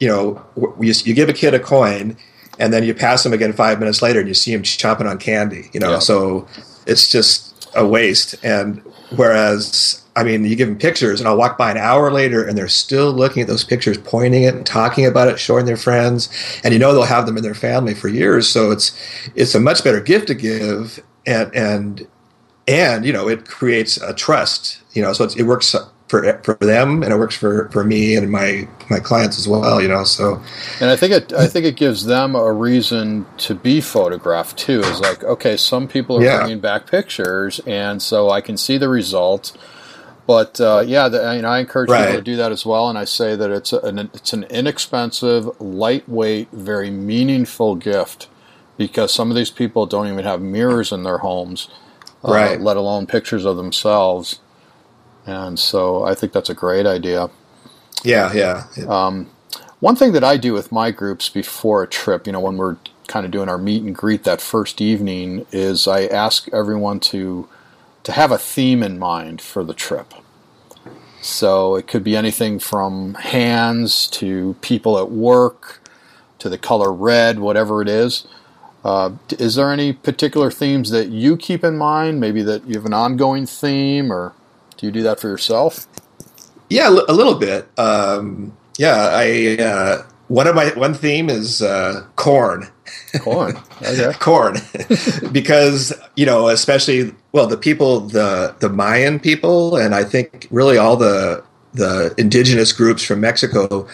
you 0.00 0.08
know 0.08 0.44
you, 0.80 0.92
you 1.04 1.14
give 1.14 1.28
a 1.28 1.32
kid 1.32 1.54
a 1.54 1.60
coin 1.60 2.16
and 2.58 2.72
then 2.72 2.84
you 2.84 2.94
pass 2.94 3.22
them 3.22 3.32
again 3.32 3.52
five 3.52 3.78
minutes 3.78 4.02
later 4.02 4.20
and 4.20 4.28
you 4.28 4.34
see 4.34 4.52
him 4.52 4.62
chomping 4.62 5.08
on 5.08 5.18
candy 5.18 5.70
you 5.72 5.80
know 5.80 5.92
yeah. 5.92 5.98
so 5.98 6.46
it's 6.86 7.10
just 7.10 7.68
a 7.74 7.86
waste 7.86 8.34
and 8.44 8.80
whereas 9.16 10.03
I 10.16 10.22
mean, 10.22 10.44
you 10.44 10.54
give 10.54 10.68
them 10.68 10.78
pictures, 10.78 11.20
and 11.20 11.28
I'll 11.28 11.36
walk 11.36 11.58
by 11.58 11.72
an 11.72 11.76
hour 11.76 12.10
later, 12.10 12.46
and 12.46 12.56
they're 12.56 12.68
still 12.68 13.12
looking 13.12 13.42
at 13.42 13.48
those 13.48 13.64
pictures, 13.64 13.98
pointing 13.98 14.44
it 14.44 14.54
and 14.54 14.64
talking 14.64 15.06
about 15.06 15.28
it, 15.28 15.40
showing 15.40 15.66
their 15.66 15.76
friends, 15.76 16.28
and 16.62 16.72
you 16.72 16.78
know 16.78 16.92
they'll 16.92 17.02
have 17.02 17.26
them 17.26 17.36
in 17.36 17.42
their 17.42 17.54
family 17.54 17.94
for 17.94 18.08
years. 18.08 18.48
So 18.48 18.70
it's 18.70 18.92
it's 19.34 19.54
a 19.54 19.60
much 19.60 19.82
better 19.82 20.00
gift 20.00 20.28
to 20.28 20.34
give, 20.34 21.02
and 21.26 21.52
and 21.54 22.06
and 22.68 23.04
you 23.04 23.12
know 23.12 23.28
it 23.28 23.46
creates 23.46 23.96
a 23.96 24.14
trust. 24.14 24.80
You 24.92 25.02
know, 25.02 25.12
so 25.12 25.24
it 25.24 25.42
works 25.42 25.74
for 26.06 26.40
for 26.44 26.54
them, 26.54 27.02
and 27.02 27.12
it 27.12 27.16
works 27.16 27.34
for 27.34 27.68
for 27.70 27.82
me 27.82 28.14
and 28.14 28.30
my 28.30 28.68
my 28.90 29.00
clients 29.00 29.36
as 29.36 29.48
well. 29.48 29.82
You 29.82 29.88
know, 29.88 30.04
so 30.04 30.40
and 30.80 30.90
I 30.90 30.96
think 30.96 31.12
it 31.12 31.32
I 31.32 31.48
think 31.48 31.66
it 31.66 31.74
gives 31.74 32.04
them 32.04 32.36
a 32.36 32.52
reason 32.52 33.26
to 33.38 33.54
be 33.56 33.80
photographed 33.80 34.58
too. 34.58 34.78
Is 34.80 35.00
like 35.00 35.24
okay, 35.24 35.56
some 35.56 35.88
people 35.88 36.18
are 36.18 36.24
yeah. 36.24 36.38
bringing 36.38 36.60
back 36.60 36.86
pictures, 36.86 37.60
and 37.66 38.00
so 38.00 38.30
I 38.30 38.40
can 38.40 38.56
see 38.56 38.78
the 38.78 38.88
result 38.88 39.56
but 40.26 40.60
uh, 40.60 40.82
yeah, 40.86 41.08
the, 41.08 41.22
I, 41.22 41.36
mean, 41.36 41.44
I 41.44 41.58
encourage 41.58 41.90
right. 41.90 42.06
people 42.06 42.16
to 42.16 42.22
do 42.22 42.36
that 42.36 42.50
as 42.50 42.64
well, 42.64 42.88
and 42.88 42.98
I 42.98 43.04
say 43.04 43.36
that 43.36 43.50
it's 43.50 43.72
an 43.72 43.98
it's 44.14 44.32
an 44.32 44.44
inexpensive, 44.44 45.60
lightweight, 45.60 46.50
very 46.50 46.90
meaningful 46.90 47.74
gift 47.74 48.28
because 48.78 49.12
some 49.12 49.30
of 49.30 49.36
these 49.36 49.50
people 49.50 49.86
don't 49.86 50.08
even 50.08 50.24
have 50.24 50.40
mirrors 50.40 50.92
in 50.92 51.02
their 51.02 51.18
homes, 51.18 51.68
uh, 52.24 52.32
right? 52.32 52.60
Let 52.60 52.76
alone 52.76 53.06
pictures 53.06 53.44
of 53.44 53.56
themselves, 53.56 54.40
and 55.26 55.58
so 55.58 56.04
I 56.04 56.14
think 56.14 56.32
that's 56.32 56.50
a 56.50 56.54
great 56.54 56.86
idea. 56.86 57.28
Yeah, 58.02 58.32
yeah. 58.32 58.64
Um, 58.88 59.30
one 59.80 59.96
thing 59.96 60.12
that 60.12 60.24
I 60.24 60.38
do 60.38 60.54
with 60.54 60.72
my 60.72 60.90
groups 60.90 61.28
before 61.28 61.82
a 61.82 61.86
trip, 61.86 62.26
you 62.26 62.32
know, 62.32 62.40
when 62.40 62.56
we're 62.56 62.76
kind 63.08 63.26
of 63.26 63.32
doing 63.32 63.50
our 63.50 63.58
meet 63.58 63.82
and 63.82 63.94
greet 63.94 64.24
that 64.24 64.40
first 64.40 64.80
evening, 64.80 65.44
is 65.52 65.86
I 65.86 66.06
ask 66.06 66.48
everyone 66.50 67.00
to 67.00 67.46
to 68.04 68.12
have 68.12 68.30
a 68.30 68.38
theme 68.38 68.82
in 68.82 68.98
mind 68.98 69.40
for 69.40 69.64
the 69.64 69.74
trip. 69.74 70.14
So 71.20 71.74
it 71.74 71.86
could 71.86 72.04
be 72.04 72.16
anything 72.16 72.58
from 72.58 73.14
hands 73.14 74.08
to 74.08 74.56
people 74.60 74.98
at 74.98 75.10
work 75.10 75.80
to 76.38 76.50
the 76.50 76.58
color 76.58 76.92
red, 76.92 77.38
whatever 77.38 77.80
it 77.80 77.88
is. 77.88 78.26
Uh, 78.84 79.12
is 79.30 79.54
there 79.54 79.72
any 79.72 79.94
particular 79.94 80.50
themes 80.50 80.90
that 80.90 81.08
you 81.08 81.38
keep 81.38 81.64
in 81.64 81.78
mind? 81.78 82.20
Maybe 82.20 82.42
that 82.42 82.66
you 82.66 82.74
have 82.74 82.84
an 82.84 82.92
ongoing 82.92 83.46
theme, 83.46 84.12
or 84.12 84.34
do 84.76 84.84
you 84.84 84.92
do 84.92 85.02
that 85.02 85.18
for 85.18 85.28
yourself? 85.28 85.86
Yeah, 86.68 86.90
a 86.90 87.12
little 87.12 87.36
bit. 87.36 87.66
Um, 87.78 88.54
yeah, 88.76 89.08
I 89.12 89.56
uh, 89.56 90.02
one 90.28 90.46
of 90.46 90.54
my 90.54 90.68
one 90.74 90.92
theme 90.92 91.30
is 91.30 91.62
uh, 91.62 92.04
corn. 92.16 92.68
Corn. 93.20 93.56
Okay. 93.82 94.12
corn. 94.18 94.56
because, 95.32 95.92
you 96.16 96.24
know, 96.24 96.48
especially 96.48 97.14
well, 97.32 97.46
the 97.46 97.56
people 97.56 98.00
the 98.00 98.54
the 98.60 98.68
Mayan 98.68 99.20
people 99.20 99.76
and 99.76 99.94
I 99.94 100.04
think 100.04 100.48
really 100.50 100.78
all 100.78 100.96
the 100.96 101.44
the 101.74 102.14
indigenous 102.16 102.72
groups 102.72 103.02
from 103.02 103.20
Mexico 103.20 103.86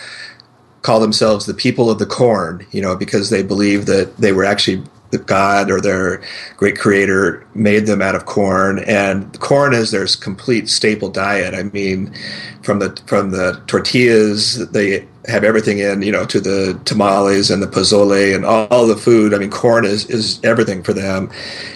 call 0.82 1.01
themselves 1.01 1.47
the 1.47 1.55
people 1.55 1.91
of 1.91 1.99
the 1.99 2.07
corn, 2.07 2.66
you 2.70 2.80
know, 2.80 2.97
because 2.97 3.30
they 3.30 3.43
believe 3.43 3.86
that 3.86 4.16
they 4.16 4.32
were 4.32 4.45
actually 4.45 4.82
God 5.19 5.71
or 5.71 5.81
their 5.81 6.23
great 6.57 6.79
creator 6.79 7.47
made 7.55 7.87
them 7.87 8.03
out 8.03 8.15
of 8.15 8.27
corn, 8.27 8.79
and 8.81 9.39
corn 9.41 9.75
is 9.75 9.91
their 9.91 10.07
complete 10.21 10.69
staple 10.69 11.09
diet. 11.09 11.55
I 11.55 11.65
mean, 11.65 12.15
from 12.63 12.79
the 12.79 13.01
from 13.07 13.31
the 13.31 13.63
tortillas 13.67 14.71
they 14.71 15.07
have 15.27 15.45
everything 15.45 15.79
in, 15.79 16.03
you 16.03 16.11
know, 16.11 16.25
to 16.25 16.41
the 16.41 16.81
tamales 16.85 17.51
and 17.51 17.63
the 17.63 17.67
pozole 17.67 18.35
and 18.35 18.45
all, 18.45 18.67
all, 18.71 18.87
the 18.87 18.97
food. 18.97 19.35
I 19.35 19.39
mean, 19.39 19.51
corn 19.51 19.85
is 19.85 20.07
is 20.07 20.41
everything 20.45 20.83
for 20.83 20.93
them, 20.93 21.31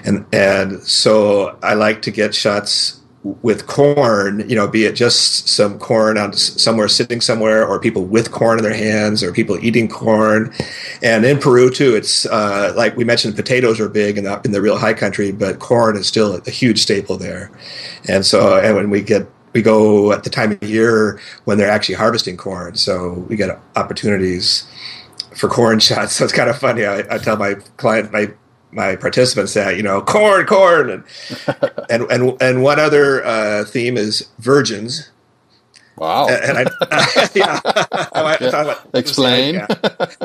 and 0.04 0.24
and 0.32 0.82
so 0.82 1.58
I 1.62 1.74
like 1.74 2.02
to 2.02 2.10
get 2.10 2.34
shots 2.34 3.00
with 3.24 3.66
corn, 3.66 4.48
you 4.48 4.54
know, 4.54 4.68
be 4.68 4.84
it 4.84 4.92
just 4.92 5.48
some 5.48 5.78
corn 5.78 6.18
on 6.18 6.34
somewhere 6.34 6.88
sitting 6.88 7.22
somewhere, 7.22 7.66
or 7.66 7.80
people 7.80 8.04
with 8.04 8.30
corn 8.30 8.58
in 8.58 8.64
their 8.64 8.74
hands, 8.74 9.22
or 9.22 9.32
people 9.32 9.58
eating 9.64 9.88
corn. 9.88 10.52
And 11.02 11.24
in 11.24 11.38
Peru 11.38 11.70
too, 11.70 11.94
it's 11.94 12.26
uh, 12.26 12.74
like 12.76 12.96
we 12.96 13.04
mentioned, 13.04 13.34
potatoes 13.34 13.80
are 13.80 13.88
big 13.88 14.18
in 14.18 14.24
the 14.24 14.40
in 14.44 14.52
the 14.52 14.60
real 14.60 14.76
high 14.76 14.94
country, 14.94 15.32
but 15.32 15.58
corn 15.58 15.96
is 15.96 16.06
still 16.06 16.34
a 16.34 16.50
huge 16.50 16.80
staple 16.80 17.16
there. 17.16 17.50
And 18.08 18.26
so, 18.26 18.58
and 18.58 18.76
when 18.76 18.90
we 18.90 19.00
get 19.00 19.26
we 19.54 19.62
go 19.62 20.12
at 20.12 20.24
the 20.24 20.30
time 20.30 20.52
of 20.52 20.62
year 20.62 21.18
when 21.44 21.56
they're 21.56 21.70
actually 21.70 21.94
harvesting 21.94 22.36
corn, 22.36 22.76
so 22.76 23.24
we 23.28 23.36
get 23.36 23.58
opportunities 23.76 24.66
for 25.34 25.48
corn 25.48 25.78
shots. 25.80 26.16
So 26.16 26.24
it's 26.24 26.34
kind 26.34 26.50
of 26.50 26.58
funny. 26.58 26.84
I, 26.84 27.04
I 27.10 27.18
tell 27.18 27.38
my 27.38 27.54
client, 27.78 28.12
my 28.12 28.32
my 28.74 28.96
participants 28.96 29.52
say, 29.52 29.76
you 29.76 29.82
know 29.82 30.02
corn 30.02 30.46
corn 30.46 30.90
and 30.90 31.04
and 31.90 32.02
and, 32.10 32.42
and 32.42 32.62
one 32.62 32.78
other 32.78 33.24
uh, 33.24 33.64
theme 33.64 33.96
is 33.96 34.28
virgins. 34.38 35.10
Wow. 35.96 36.26
And, 36.26 36.58
and 36.58 36.68
I, 36.68 37.28
yeah, 37.34 37.60
I, 38.12 38.76
explain. 38.94 39.54
yeah. 39.54 39.66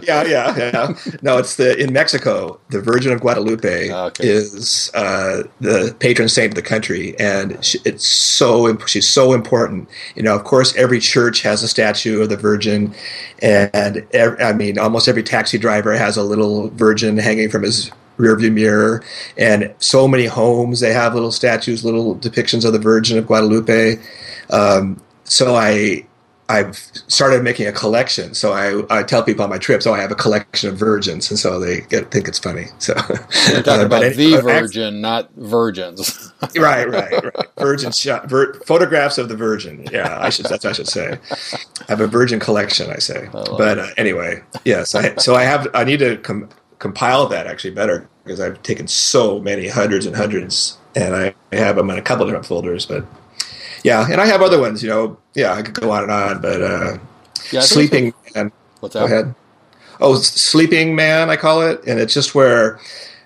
yeah. 0.04 0.24
yeah 0.24 0.58
yeah. 0.58 0.94
No 1.22 1.38
it's 1.38 1.58
the 1.58 1.78
in 1.78 1.94
Mexico 1.94 2.60
the 2.70 2.82
Virgin 2.82 3.12
of 3.12 3.22
Guadalupe 3.22 3.92
okay. 3.92 4.28
is 4.28 4.90
uh, 4.96 5.44
the 5.60 5.96
patron 6.00 6.28
saint 6.28 6.52
of 6.52 6.56
the 6.56 6.62
country. 6.62 7.18
And 7.20 7.64
she, 7.64 7.80
it's 7.86 8.08
so 8.08 8.78
she's 8.88 9.08
so 9.08 9.34
important. 9.34 9.90
You 10.16 10.24
know 10.24 10.36
of 10.36 10.44
course 10.44 10.76
every 10.76 11.00
church 11.00 11.42
has 11.42 11.62
a 11.62 11.68
statue 11.68 12.22
of 12.22 12.30
the 12.30 12.38
Virgin. 12.38 12.96
And 13.42 14.08
every, 14.12 14.42
I 14.42 14.54
mean 14.54 14.80
almost 14.80 15.08
every 15.08 15.24
taxi 15.24 15.60
driver 15.60 15.94
has 15.94 16.18
a 16.18 16.24
little 16.24 16.70
Virgin 16.70 17.18
hanging 17.18 17.50
from 17.50 17.64
his 17.64 17.92
rearview 18.20 18.52
mirror, 18.52 19.04
and 19.38 19.74
so 19.80 20.08
many 20.08 20.26
homes 20.26 20.82
they 20.82 20.94
have 20.94 21.14
little 21.14 21.32
statues, 21.32 21.84
little 21.84 22.16
depictions 22.18 22.66
of 22.66 22.74
the 22.74 22.80
Virgin 22.80 23.18
of 23.18 23.26
Guadalupe. 23.26 23.98
Um, 24.52 25.02
so 25.24 25.56
I 25.56 26.06
I've 26.50 26.78
started 27.08 27.44
making 27.44 27.68
a 27.68 27.72
collection. 27.72 28.34
So 28.34 28.54
I, 28.54 28.82
I 28.90 29.04
tell 29.04 29.22
people 29.22 29.44
on 29.44 29.52
my 29.52 29.60
trips, 29.60 29.86
oh, 29.86 29.94
I 29.94 30.02
have 30.02 30.12
a 30.12 30.16
collection 30.16 30.68
of 30.68 30.78
virgins, 30.78 31.30
and 31.30 31.38
so 31.38 31.60
they 31.60 31.82
get, 31.82 32.10
think 32.10 32.28
it's 32.28 32.40
funny. 32.40 32.66
So 32.80 32.96
you're 33.50 33.62
talking 33.62 33.84
uh, 33.84 33.86
about 33.86 34.04
any, 34.04 34.16
the 34.16 34.42
virgin, 34.42 35.00
not 35.00 35.30
virgins. 35.36 36.34
right, 36.58 36.90
right, 36.90 37.24
right. 37.24 37.48
Virgin 37.60 37.92
shot, 37.92 38.28
vir, 38.28 38.56
photographs 38.66 39.20
of 39.20 39.30
the 39.30 39.36
virgin. 39.36 39.88
Yeah, 39.92 40.18
I 40.20 40.32
should. 40.32 40.48
That's 40.48 40.64
what 40.64 40.72
I 40.72 40.74
should 40.74 40.88
say. 40.88 41.20
I 41.82 41.86
have 41.88 42.02
a 42.02 42.08
virgin 42.08 42.40
collection. 42.40 42.90
I 42.90 42.98
say, 42.98 43.28
I 43.28 43.32
but 43.32 43.78
uh, 43.78 43.88
anyway, 43.96 44.42
yes. 44.66 44.96
I, 44.96 45.16
so 45.18 45.36
I 45.36 45.44
have. 45.44 45.68
I 45.76 45.84
need 45.84 46.00
to 46.00 46.18
come 46.18 46.50
compile 46.80 47.28
that 47.28 47.46
actually 47.46 47.72
better 47.72 48.10
because 48.24 48.40
I've 48.40 48.62
taken 48.64 48.88
so 48.88 49.40
many 49.40 49.68
hundreds 49.68 50.06
and 50.06 50.16
hundreds, 50.16 50.78
and 50.96 51.16
I, 51.16 51.36
have 51.52 51.76
them 51.76 51.90
in 51.90 51.98
a 51.98 52.02
couple 52.02 52.26
different 52.26 52.46
folders. 52.46 52.86
But 52.86 53.06
yeah, 53.84 54.08
and 54.10 54.20
I 54.22 54.26
have 54.26 54.42
other 54.42 54.60
ones. 54.60 54.82
You 54.82 54.90
know, 54.90 55.18
yeah, 55.36 55.54
I 55.54 55.62
could 55.62 55.74
go 55.76 55.92
on 55.92 56.04
and 56.04 56.12
on, 56.12 56.42
but 56.42 56.62
uh, 56.62 56.98
Yeah, 57.52 57.62
sleeping 57.62 58.14
man. 58.36 58.52
What's 58.80 58.94
Go 58.94 59.08
that? 59.08 59.14
ahead. 59.14 59.36
Oh, 60.00 60.16
sleeping 60.16 60.96
man, 60.96 61.30
I 61.30 61.36
call 61.36 61.62
it, 61.62 61.82
and 61.86 62.00
it's 62.00 62.14
just 62.14 62.34
where 62.34 62.80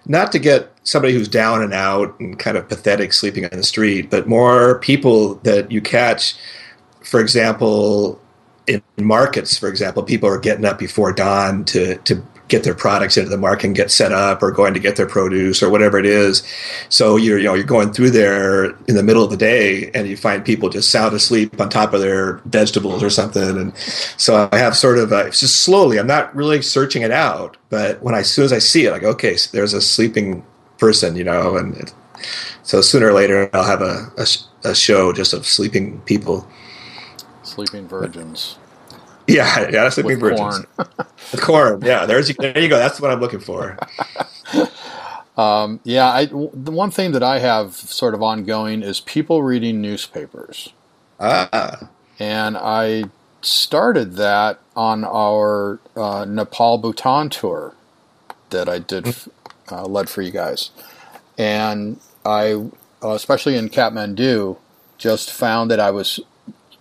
not 0.06 0.32
to 0.32 0.39
get 0.39 0.72
somebody 0.84 1.14
who's 1.14 1.28
down 1.28 1.62
and 1.62 1.74
out 1.74 2.20
and 2.20 2.38
kind 2.39 2.58
of 2.58 2.68
pathetic 2.68 3.14
sleeping 3.14 3.45
on 3.45 3.51
the 3.56 3.64
street, 3.64 4.10
but 4.10 4.28
more 4.28 4.80
people 4.80 5.36
that 5.43 5.72
you 5.72 5.82
catch. 5.82 6.36
For 7.01 7.20
example, 7.20 8.20
in 8.68 8.82
markets, 8.97 9.58
for 9.58 9.70
example, 9.70 10.04
people 10.04 10.28
are 10.30 10.39
getting 10.39 10.66
up 10.66 10.80
before 10.80 11.12
dawn 11.12 11.66
to 11.66 11.97
to 11.97 12.24
get 12.54 12.64
their 12.64 12.76
products 12.76 13.18
into 13.18 13.32
the 13.32 13.38
market 13.38 13.66
and 13.66 13.76
get 13.76 13.89
set 13.89 14.12
up 14.12 14.43
or 14.43 14.51
going 14.51 14.76
to 14.76 14.80
get 14.80 14.95
their 14.95 15.08
produce 15.08 15.64
or 15.64 15.72
whatever 15.72 15.97
it 15.97 16.06
is. 16.06 16.43
So 16.88 17.16
you're 17.16 17.39
you 17.39 17.45
know 17.45 17.56
you're 17.56 17.64
going 17.64 17.91
through 17.91 18.12
there 18.12 18.66
in 18.88 18.95
the 18.95 19.01
middle 19.01 19.24
of 19.24 19.32
the 19.32 19.38
day 19.38 19.89
and 19.95 20.08
you 20.08 20.16
find 20.16 20.45
people 20.45 20.70
just 20.70 20.91
sound 20.91 21.16
asleep 21.16 21.60
on 21.60 21.70
top 21.70 21.93
of 21.93 22.01
their 22.01 22.36
vegetables 22.45 23.01
or 23.01 23.10
something. 23.10 23.58
And 23.58 23.76
so 24.18 24.47
I 24.51 24.58
have 24.58 24.78
sort 24.78 24.99
of 24.99 25.12
a, 25.12 25.26
it's 25.26 25.39
just 25.39 25.62
slowly. 25.62 25.97
I'm 25.97 26.06
not 26.06 26.36
really 26.36 26.62
searching 26.62 27.01
it 27.01 27.10
out, 27.10 27.58
but 27.72 27.99
when 28.04 28.14
I 28.14 28.20
as 28.20 28.32
soon 28.32 28.45
as 28.45 28.54
I 28.54 28.60
see 28.60 28.86
it, 28.86 28.91
like 28.91 29.04
okay, 29.04 29.36
so 29.36 29.49
there's 29.51 29.74
a 29.74 29.82
sleeping 29.82 30.45
person, 30.78 31.16
you 31.16 31.24
know, 31.24 31.58
and 31.58 31.76
it, 31.76 31.91
so 32.62 32.82
sooner 32.82 33.08
or 33.08 33.14
later 33.14 33.49
I'll 33.51 33.64
have 33.64 33.82
a, 33.82 34.12
a, 34.16 34.28
a 34.70 34.76
show 34.76 35.12
just 35.12 35.34
of 35.34 35.47
sleeping 35.47 36.01
people. 36.01 36.47
Sleeping 37.41 37.88
virgins 37.88 38.58
Yeah, 39.28 39.69
yeah, 39.69 39.89
sleeping 39.89 40.19
with 40.19 40.19
virgins. 40.19 40.65
corn. 40.76 40.88
the 41.32 41.38
corn, 41.38 41.82
yeah. 41.84 42.05
There's 42.05 42.28
there 42.36 42.59
you 42.59 42.69
go. 42.69 42.78
That's 42.78 42.99
what 42.99 43.11
I'm 43.11 43.19
looking 43.19 43.39
for. 43.39 43.78
Um, 45.38 45.80
yeah, 45.84 46.09
I, 46.09 46.26
the 46.26 46.71
one 46.71 46.91
thing 46.91 47.11
that 47.13 47.24
I 47.24 47.39
have 47.39 47.74
sort 47.74 48.13
of 48.13 48.21
ongoing 48.21 48.84
is 48.84 48.99
people 48.99 49.41
reading 49.41 49.82
newspapers. 49.82 50.74
Ah, 51.19 51.89
and 52.19 52.57
I 52.57 53.05
started 53.41 54.13
that 54.13 54.59
on 54.76 55.03
our 55.03 55.80
uh, 55.95 56.26
Nepal 56.26 56.78
Bhutan 56.78 57.30
tour 57.30 57.74
that 58.51 58.69
I 58.69 58.80
did 58.80 59.15
uh, 59.71 59.86
led 59.86 60.09
for 60.09 60.21
you 60.21 60.32
guys, 60.32 60.69
and 61.38 61.99
I, 62.26 62.53
uh, 63.01 63.11
especially 63.11 63.55
in 63.55 63.69
Kathmandu, 63.69 64.57
just 64.99 65.32
found 65.32 65.71
that 65.71 65.80
I 65.80 65.89
was 65.89 66.19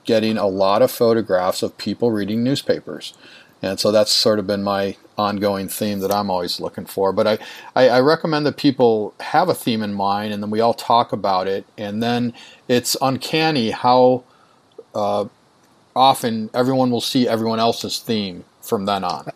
getting 0.05 0.37
a 0.37 0.47
lot 0.47 0.83
of 0.83 0.91
photographs 0.91 1.63
of 1.63 1.77
people 1.79 2.11
reading 2.11 2.43
newspapers, 2.43 3.15
and 3.61 3.79
so 3.79 3.93
that's 3.93 4.13
sort 4.13 4.39
of 4.39 4.47
been 4.47 4.63
my 4.63 4.97
ongoing 5.17 5.69
theme 5.69 6.01
that 6.01 6.11
I'm 6.11 6.31
always 6.31 6.59
looking 6.61 6.87
for. 6.87 7.13
But 7.13 7.27
I, 7.27 7.39
I, 7.77 7.89
I 7.89 8.01
recommend 8.01 8.47
that 8.47 8.57
people 8.57 9.15
have 9.21 9.49
a 9.49 9.55
theme 9.55 9.83
in 9.83 9.95
mind, 9.95 10.33
and 10.33 10.43
then 10.43 10.51
we 10.51 10.61
all 10.61 10.75
talk 10.75 11.13
about 11.13 11.47
it, 11.47 11.65
and 11.79 12.03
then 12.03 12.35
it's 12.69 12.97
uncanny 13.01 13.71
how 13.71 14.25
uh, 14.95 15.27
often 15.95 16.51
everyone 16.55 16.91
will 16.91 17.01
see 17.01 17.29
everyone 17.29 17.61
else's 17.61 17.99
theme 17.99 18.45
from 18.61 18.87
then 18.87 19.05
on. 19.05 19.31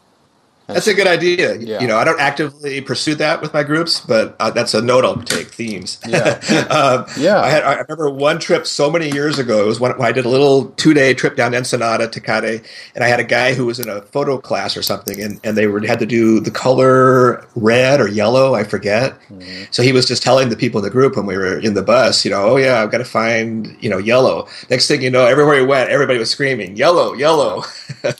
That's 0.66 0.86
a 0.86 0.94
good 0.94 1.06
idea. 1.06 1.56
Yeah. 1.56 1.80
You 1.80 1.86
know, 1.86 1.96
I 1.96 2.04
don't 2.04 2.20
actively 2.20 2.80
pursue 2.80 3.14
that 3.16 3.40
with 3.40 3.54
my 3.54 3.62
groups, 3.62 4.00
but 4.00 4.36
uh, 4.40 4.50
that's 4.50 4.74
a 4.74 4.82
note 4.82 5.04
I'll 5.04 5.22
take. 5.22 5.48
Themes. 5.48 6.00
Yeah. 6.06 6.40
um, 6.70 7.06
Yeah. 7.16 7.40
I 7.40 7.48
had. 7.48 7.62
I 7.62 7.74
remember 7.76 8.10
one 8.10 8.38
trip 8.38 8.66
so 8.66 8.90
many 8.90 9.10
years 9.10 9.38
ago. 9.38 9.62
It 9.62 9.66
was 9.66 9.80
when, 9.80 9.96
when 9.96 10.06
I 10.06 10.12
did 10.12 10.24
a 10.24 10.28
little 10.28 10.66
two 10.70 10.92
day 10.92 11.14
trip 11.14 11.36
down 11.36 11.54
Ensenada 11.54 12.08
to 12.08 12.20
Cade, 12.20 12.62
and 12.94 13.04
I 13.04 13.08
had 13.08 13.20
a 13.20 13.24
guy 13.24 13.54
who 13.54 13.66
was 13.66 13.78
in 13.78 13.88
a 13.88 14.02
photo 14.02 14.38
class 14.38 14.76
or 14.76 14.82
something, 14.82 15.20
and, 15.20 15.40
and 15.44 15.56
they 15.56 15.66
were 15.66 15.84
had 15.86 16.00
to 16.00 16.06
do 16.06 16.40
the 16.40 16.50
color 16.50 17.46
red 17.54 18.00
or 18.00 18.08
yellow, 18.08 18.54
I 18.54 18.64
forget. 18.64 19.18
Mm-hmm. 19.28 19.64
So 19.70 19.82
he 19.82 19.92
was 19.92 20.06
just 20.06 20.22
telling 20.22 20.48
the 20.48 20.56
people 20.56 20.80
in 20.80 20.84
the 20.84 20.90
group 20.90 21.16
when 21.16 21.26
we 21.26 21.36
were 21.36 21.58
in 21.58 21.74
the 21.74 21.82
bus, 21.82 22.24
you 22.24 22.30
know, 22.30 22.42
oh 22.42 22.56
yeah, 22.56 22.82
I've 22.82 22.90
got 22.90 22.98
to 22.98 23.04
find 23.04 23.76
you 23.80 23.88
know 23.88 23.98
yellow. 23.98 24.48
Next 24.68 24.88
thing 24.88 25.02
you 25.02 25.10
know, 25.10 25.26
everywhere 25.26 25.58
he 25.58 25.64
went, 25.64 25.90
everybody 25.90 26.18
was 26.18 26.30
screaming 26.30 26.76
yellow, 26.76 27.12
yellow. 27.14 27.62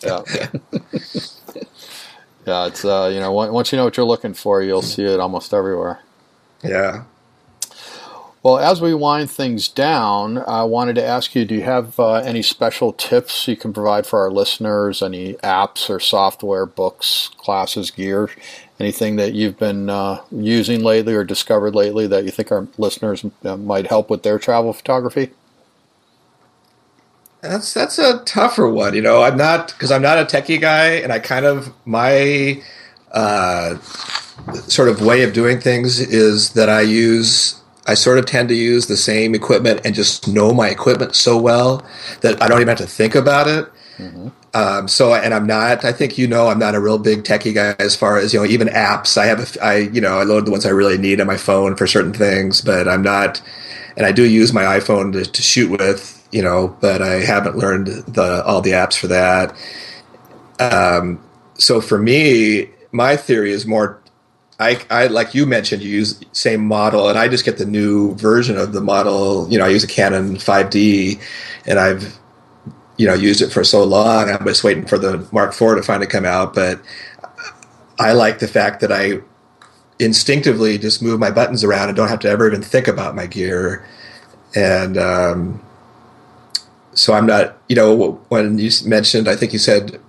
Yeah. 0.03 0.23
yeah, 2.47 2.67
it's 2.67 2.85
uh, 2.85 3.11
you 3.13 3.21
know 3.21 3.33
once 3.33 3.73
you 3.73 3.77
know 3.77 3.85
what 3.85 3.97
you're 3.97 4.07
looking 4.07 4.35
for, 4.35 4.63
you'll 4.63 4.83
see 4.83 5.05
it 5.05 5.21
almost 5.21 5.53
everywhere. 5.53 6.01
yeah. 6.63 7.05
Well, 8.43 8.59
as 8.59 8.81
we 8.81 8.95
wind 8.95 9.29
things 9.29 9.67
down, 9.67 10.39
I 10.39 10.63
wanted 10.63 10.95
to 10.95 11.05
ask 11.05 11.35
you: 11.35 11.45
Do 11.45 11.57
you 11.57 11.63
have 11.63 11.99
uh, 11.99 12.15
any 12.15 12.43
special 12.43 12.93
tips 12.93 13.49
you 13.49 13.57
can 13.57 13.73
provide 13.73 14.07
for 14.07 14.21
our 14.21 14.31
listeners? 14.31 15.03
Any 15.03 15.35
apps 15.35 15.91
or 15.91 15.99
software, 15.99 16.65
books, 16.65 17.31
classes, 17.39 17.91
gear, 17.91 18.31
anything 18.79 19.17
that 19.17 19.35
you've 19.35 19.59
been 19.59 19.91
uh, 19.91 20.23
using 20.31 20.85
lately 20.85 21.15
or 21.15 21.25
discovered 21.25 21.75
lately 21.75 22.07
that 22.07 22.25
you 22.25 22.31
think 22.31 22.53
our 22.53 22.69
listeners 22.79 23.25
uh, 23.45 23.57
might 23.57 23.89
help 23.89 24.09
with 24.09 24.23
their 24.23 24.39
travel 24.39 24.73
photography? 24.73 25.31
That's 27.49 27.75
that's 27.75 27.99
a 27.99 28.19
tougher 28.25 28.69
one. 28.69 28.95
You 28.95 29.03
know, 29.03 29.23
I'm 29.23 29.37
not 29.37 29.69
because 29.69 29.91
I'm 29.91 30.03
not 30.03 30.19
a 30.19 30.25
techie 30.25 30.61
guy, 30.61 30.87
and 30.97 31.13
I 31.13 31.19
kind 31.19 31.45
of 31.45 31.73
my 31.87 32.63
uh, 33.13 33.79
sort 34.69 34.89
of 34.89 35.01
way 35.01 35.23
of 35.23 35.33
doing 35.33 35.61
things 35.61 36.01
is 36.01 36.53
that 36.55 36.69
I 36.69 36.83
use. 36.83 37.61
I 37.89 37.95
sort 37.95 38.19
of 38.19 38.27
tend 38.27 38.49
to 38.49 38.55
use 38.55 38.87
the 38.87 38.97
same 38.97 39.33
equipment 39.35 39.81
and 39.85 39.95
just 39.95 40.27
know 40.27 40.53
my 40.53 40.69
equipment 40.69 41.15
so 41.15 41.41
well 41.41 41.87
that 42.23 42.43
I 42.43 42.49
don't 42.49 42.59
even 42.59 42.69
have 42.69 42.79
to 42.79 42.87
think 42.87 43.15
about 43.15 43.47
it. 43.47 43.69
Um, 44.55 44.89
so, 44.89 45.15
and 45.15 45.35
I'm 45.35 45.47
not. 45.47 45.85
I 45.85 45.93
think 45.93 46.19
you 46.19 46.27
know 46.27 46.49
I'm 46.49 46.59
not 46.59 46.75
a 46.75 46.81
real 46.81 46.99
big 46.99 47.25
techie 47.25 47.55
guy 47.55 47.77
as 47.79 47.95
far 47.95 48.19
as 48.19 48.33
you 48.33 48.41
know 48.41 48.47
even 48.47 48.69
apps. 48.69 49.17
I 49.17 49.27
have 49.27 49.57
a, 49.57 49.65
I 49.65 49.77
you 49.79 50.01
know 50.01 50.19
I 50.19 50.25
load 50.25 50.47
the 50.47 50.51
ones 50.51 50.67
I 50.67 50.71
really 50.71 50.99
need 50.99 51.21
on 51.21 51.27
my 51.27 51.37
phone 51.37 51.77
for 51.77 51.87
certain 51.87 52.13
things, 52.13 52.61
but 52.61 52.89
I'm 52.89 53.03
not. 53.03 53.43
And 53.97 54.05
I 54.05 54.13
do 54.13 54.25
use 54.25 54.53
my 54.53 54.63
iPhone 54.63 55.13
to, 55.13 55.25
to 55.25 55.43
shoot 55.43 55.71
with, 55.71 56.16
you 56.33 56.43
know, 56.43 56.77
but 56.81 57.03
I 57.03 57.21
haven't 57.21 57.57
learned 57.57 57.87
the 57.87 58.43
all 58.45 58.61
the 58.61 58.73
apps 58.73 58.97
for 58.97 59.07
that. 59.09 59.57
Um, 60.59 61.23
so 61.55 61.81
for 61.81 61.99
me, 61.99 62.71
my 62.93 63.17
theory 63.17 63.53
is 63.53 63.67
more. 63.67 64.01
I, 64.59 64.81
I 64.89 65.09
like 65.09 65.35
you 65.35 65.45
mentioned, 65.45 65.83
you 65.83 65.91
use 65.91 66.21
same 66.33 66.67
model, 66.67 67.09
and 67.09 67.19
I 67.19 67.29
just 67.29 67.45
get 67.45 67.59
the 67.59 67.67
new 67.67 68.15
version 68.15 68.57
of 68.57 68.73
the 68.73 68.81
model. 68.81 69.47
You 69.51 69.59
know, 69.59 69.67
I 69.67 69.69
use 69.69 69.85
a 69.85 69.89
Canon 69.89 70.37
5D, 70.37 71.21
and 71.67 71.79
I've 71.79 72.19
you 72.97 73.07
know 73.07 73.15
used 73.15 73.43
it 73.43 73.51
for 73.51 73.65
so 73.65 73.85
long. 73.85 74.31
I'm 74.31 74.45
just 74.47 74.65
waiting 74.65 74.87
for 74.87 74.99
the 74.99 75.29
Mark 75.31 75.51
IV 75.51 75.77
to 75.77 75.83
finally 75.83 76.07
come 76.07 76.25
out. 76.25 76.55
But 76.55 76.81
I 77.99 78.13
like 78.13 78.39
the 78.39 78.49
fact 78.49 78.81
that 78.81 78.93
I 78.93 79.21
instinctively 79.99 80.79
just 80.79 81.03
move 81.03 81.19
my 81.19 81.31
buttons 81.31 81.65
around 81.65 81.89
and 81.89 81.97
don't 81.97 82.09
have 82.09 82.21
to 82.21 82.29
ever 82.29 82.47
even 82.47 82.63
think 82.63 82.89
about 82.89 83.15
my 83.15 83.27
gear. 83.27 83.87
And 84.55 84.97
um, 84.97 85.66
so 86.97 87.13
I'm 87.13 87.27
not, 87.27 87.59
you 87.69 87.77
know, 87.77 88.13
when 88.29 88.59
you 88.59 88.71
mentioned, 88.85 89.29
I 89.29 89.37
think 89.37 89.53
you 89.53 89.59
said 89.59 90.01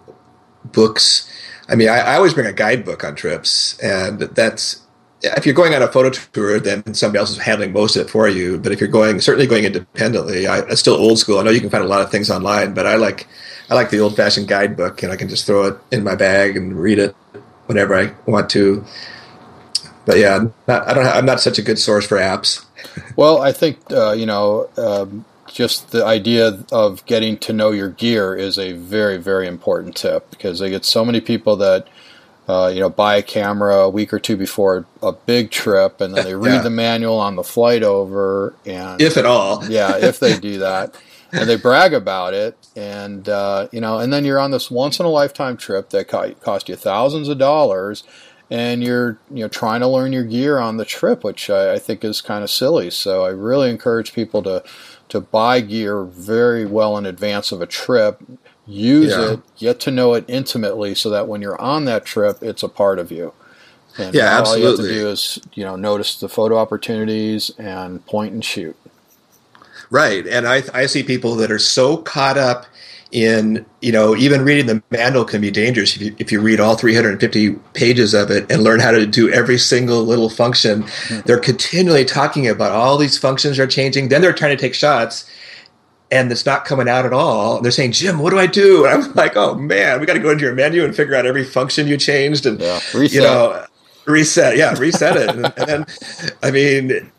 books. 0.63 1.31
I 1.69 1.75
mean, 1.75 1.89
I, 1.89 1.99
I 1.99 2.15
always 2.15 2.33
bring 2.33 2.47
a 2.47 2.53
guidebook 2.53 3.03
on 3.03 3.15
trips, 3.15 3.77
and 3.79 4.19
that's 4.19 4.81
if 5.21 5.45
you're 5.45 5.55
going 5.55 5.73
on 5.73 5.81
a 5.81 5.87
photo 5.87 6.09
tour, 6.31 6.59
then 6.59 6.93
somebody 6.93 7.19
else 7.19 7.31
is 7.31 7.37
handling 7.37 7.73
most 7.73 7.95
of 7.95 8.05
it 8.05 8.09
for 8.09 8.27
you. 8.27 8.57
But 8.57 8.71
if 8.71 8.79
you're 8.79 8.89
going, 8.89 9.19
certainly 9.19 9.47
going 9.47 9.65
independently, 9.65 10.47
I, 10.47 10.59
it's 10.59 10.79
still 10.79 10.93
old 10.93 11.19
school. 11.19 11.39
I 11.39 11.43
know 11.43 11.49
you 11.49 11.59
can 11.59 11.69
find 11.69 11.83
a 11.83 11.87
lot 11.87 12.01
of 12.01 12.11
things 12.11 12.29
online, 12.29 12.73
but 12.73 12.85
I 12.85 12.95
like 12.95 13.27
I 13.69 13.75
like 13.75 13.89
the 13.89 13.99
old 13.99 14.15
fashioned 14.15 14.47
guidebook, 14.47 15.03
and 15.03 15.11
I 15.11 15.15
can 15.15 15.27
just 15.27 15.45
throw 15.45 15.65
it 15.65 15.77
in 15.91 16.03
my 16.03 16.15
bag 16.15 16.55
and 16.55 16.79
read 16.79 16.99
it 16.99 17.15
whenever 17.65 17.95
I 17.95 18.13
want 18.25 18.49
to. 18.51 18.85
But 20.05 20.19
yeah, 20.19 20.45
not, 20.67 20.87
I 20.87 20.93
don't. 20.93 21.05
I'm 21.05 21.25
not 21.25 21.41
such 21.41 21.59
a 21.59 21.61
good 21.61 21.79
source 21.79 22.05
for 22.07 22.17
apps. 22.17 22.65
Well, 23.17 23.41
I 23.41 23.51
think 23.51 23.79
uh, 23.91 24.13
you 24.13 24.25
know, 24.25 24.69
um, 24.77 25.25
just 25.57 25.89
the 25.89 26.05
idea 26.05 26.63
of 26.71 27.03
getting 27.07 27.35
to 27.39 27.51
know 27.51 27.71
your 27.71 27.89
gear 27.89 28.35
is 28.35 28.59
a 28.59 28.73
very, 28.73 29.17
very 29.17 29.47
important 29.47 29.95
tip 29.95 30.29
because 30.29 30.59
they 30.59 30.69
get 30.69 30.85
so 30.85 31.03
many 31.03 31.19
people 31.19 31.55
that 31.55 31.87
uh, 32.47 32.71
you 32.73 32.79
know 32.79 32.89
buy 32.91 33.15
a 33.15 33.23
camera 33.23 33.75
a 33.77 33.89
week 33.89 34.13
or 34.13 34.19
two 34.19 34.37
before 34.37 34.85
a 35.01 35.11
big 35.11 35.49
trip, 35.49 35.99
and 35.99 36.13
then 36.13 36.23
they 36.23 36.35
read 36.45 36.53
Yeah. 36.57 36.61
the 36.61 36.69
manual 36.69 37.17
on 37.19 37.35
the 37.35 37.43
flight 37.43 37.81
over, 37.81 38.53
and 38.67 39.01
if 39.01 39.17
at 39.17 39.25
all. 39.25 39.65
yeah, 39.69 39.97
if 39.97 40.19
they 40.19 40.37
do 40.39 40.59
that, 40.59 40.93
and 41.31 41.49
they 41.49 41.57
brag 41.57 41.91
about 41.95 42.35
it, 42.35 42.55
and 42.75 43.27
uh, 43.27 43.67
you 43.71 43.81
know, 43.81 43.97
and 43.97 44.13
then 44.13 44.25
you're 44.25 44.39
on 44.39 44.51
this 44.51 44.69
once 44.69 44.99
in 44.99 45.07
a 45.07 45.09
lifetime 45.09 45.57
trip 45.57 45.89
that 45.89 46.07
cost 46.07 46.69
you 46.69 46.75
thousands 46.75 47.29
of 47.29 47.39
dollars, 47.39 48.03
and 48.49 48.83
you're 48.83 49.19
you 49.31 49.41
know 49.43 49.47
trying 49.47 49.81
to 49.81 49.87
learn 49.87 50.13
your 50.13 50.23
gear 50.23 50.59
on 50.59 50.77
the 50.77 50.85
trip, 50.85 51.23
which 51.23 51.49
I, 51.49 51.73
I 51.73 51.79
think 51.79 52.03
is 52.03 52.21
kind 52.21 52.43
of 52.43 52.49
silly. 52.49 52.89
So 52.89 53.25
I 53.25 53.29
really 53.29 53.69
encourage 53.69 54.13
people 54.13 54.41
to 54.43 54.63
to 55.09 55.21
buy 55.21 55.61
gear 55.61 56.03
very 56.03 56.65
well 56.65 56.97
in 56.97 57.05
advance 57.05 57.51
of 57.51 57.61
a 57.61 57.65
trip. 57.67 58.21
Use 58.65 59.11
Yeah. 59.11 59.33
it, 59.33 59.39
get 59.57 59.79
to 59.81 59.91
know 59.91 60.13
it 60.13 60.25
intimately, 60.27 60.93
so 60.95 61.09
that 61.09 61.27
when 61.27 61.41
you're 61.41 61.59
on 61.61 61.85
that 61.85 62.05
trip, 62.05 62.39
it's 62.41 62.63
a 62.63 62.69
part 62.69 62.99
of 62.99 63.11
you. 63.11 63.33
And 63.97 64.13
Yeah, 64.13 64.41
all 64.41 64.57
you 64.57 64.65
have 64.65 64.75
to 64.77 64.87
do 64.87 65.07
is 65.09 65.39
you 65.53 65.63
know 65.63 65.75
notice 65.75 66.19
the 66.19 66.29
photo 66.29 66.57
opportunities 66.57 67.51
and 67.57 68.05
point 68.05 68.33
and 68.33 68.43
shoot. 68.43 68.75
Right, 69.89 70.27
and 70.27 70.47
I 70.47 70.63
I 70.73 70.85
see 70.85 71.03
people 71.03 71.35
that 71.35 71.51
are 71.51 71.59
so 71.59 71.97
caught 71.97 72.37
up 72.37 72.65
in 73.11 73.65
you 73.81 73.91
know 73.91 74.15
even 74.15 74.41
reading 74.43 74.65
the 74.65 74.83
manual 74.91 75.23
can 75.23 75.39
be 75.39 75.49
dangerous 75.49 75.95
if 75.95 76.01
you, 76.01 76.15
if 76.19 76.31
you 76.31 76.41
read 76.41 76.59
all 76.59 76.75
350 76.75 77.51
pages 77.73 78.13
of 78.13 78.29
it 78.29 78.51
and 78.51 78.63
learn 78.63 78.79
how 78.79 78.91
to 78.91 79.05
do 79.05 79.31
every 79.31 79.57
single 79.57 80.03
little 80.03 80.29
function 80.29 80.83
mm-hmm. 80.83 81.21
they're 81.25 81.39
continually 81.39 82.03
talking 82.03 82.47
about 82.47 82.71
all 82.71 82.97
these 82.97 83.17
functions 83.17 83.57
are 83.59 83.67
changing 83.67 84.09
then 84.09 84.21
they're 84.21 84.33
trying 84.33 84.55
to 84.55 84.61
take 84.61 84.73
shots 84.73 85.29
and 86.11 86.31
it's 86.31 86.45
not 86.45 86.65
coming 86.65 86.87
out 86.87 87.05
at 87.05 87.13
all. 87.13 87.57
And 87.57 87.65
they're 87.65 87.71
saying, 87.71 87.91
Jim, 87.91 88.19
what 88.19 88.29
do 88.29 88.39
I 88.39 88.47
do? 88.47 88.85
And 88.85 89.03
I'm 89.03 89.13
like, 89.13 89.35
oh 89.35 89.55
man, 89.55 89.99
we 89.99 90.05
got 90.05 90.13
to 90.13 90.19
go 90.19 90.31
into 90.31 90.45
your 90.45 90.53
menu 90.53 90.83
and 90.85 90.95
figure 90.95 91.15
out 91.15 91.25
every 91.25 91.43
function 91.43 91.87
you 91.87 91.97
changed 91.97 92.45
and 92.45 92.59
yeah, 92.59 92.79
you 92.93 93.21
know 93.21 93.65
reset. 94.05 94.57
Yeah, 94.57 94.73
reset 94.77 95.17
it. 95.17 95.29
and, 95.29 95.45
and, 95.57 95.67
then, 95.67 95.85
I 96.41 96.51
mean, 96.51 97.11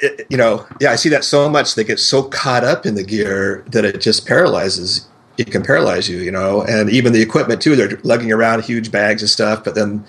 it, 0.00 0.26
you 0.30 0.36
know, 0.36 0.66
yeah, 0.80 0.90
I 0.90 0.96
see 0.96 1.08
that 1.10 1.24
so 1.24 1.48
much. 1.48 1.74
They 1.74 1.84
get 1.84 2.00
so 2.00 2.22
caught 2.22 2.64
up 2.64 2.86
in 2.86 2.94
the 2.94 3.04
gear 3.04 3.64
that 3.68 3.84
it 3.84 4.00
just 4.00 4.26
paralyzes. 4.26 5.06
It 5.38 5.50
can 5.50 5.62
paralyze 5.62 6.08
you, 6.08 6.18
you 6.18 6.30
know, 6.30 6.62
and 6.62 6.90
even 6.90 7.12
the 7.12 7.22
equipment 7.22 7.62
too. 7.62 7.76
They're 7.76 7.98
lugging 8.02 8.32
around 8.32 8.64
huge 8.64 8.90
bags 8.90 9.22
of 9.22 9.30
stuff, 9.30 9.64
but 9.64 9.74
then 9.74 10.04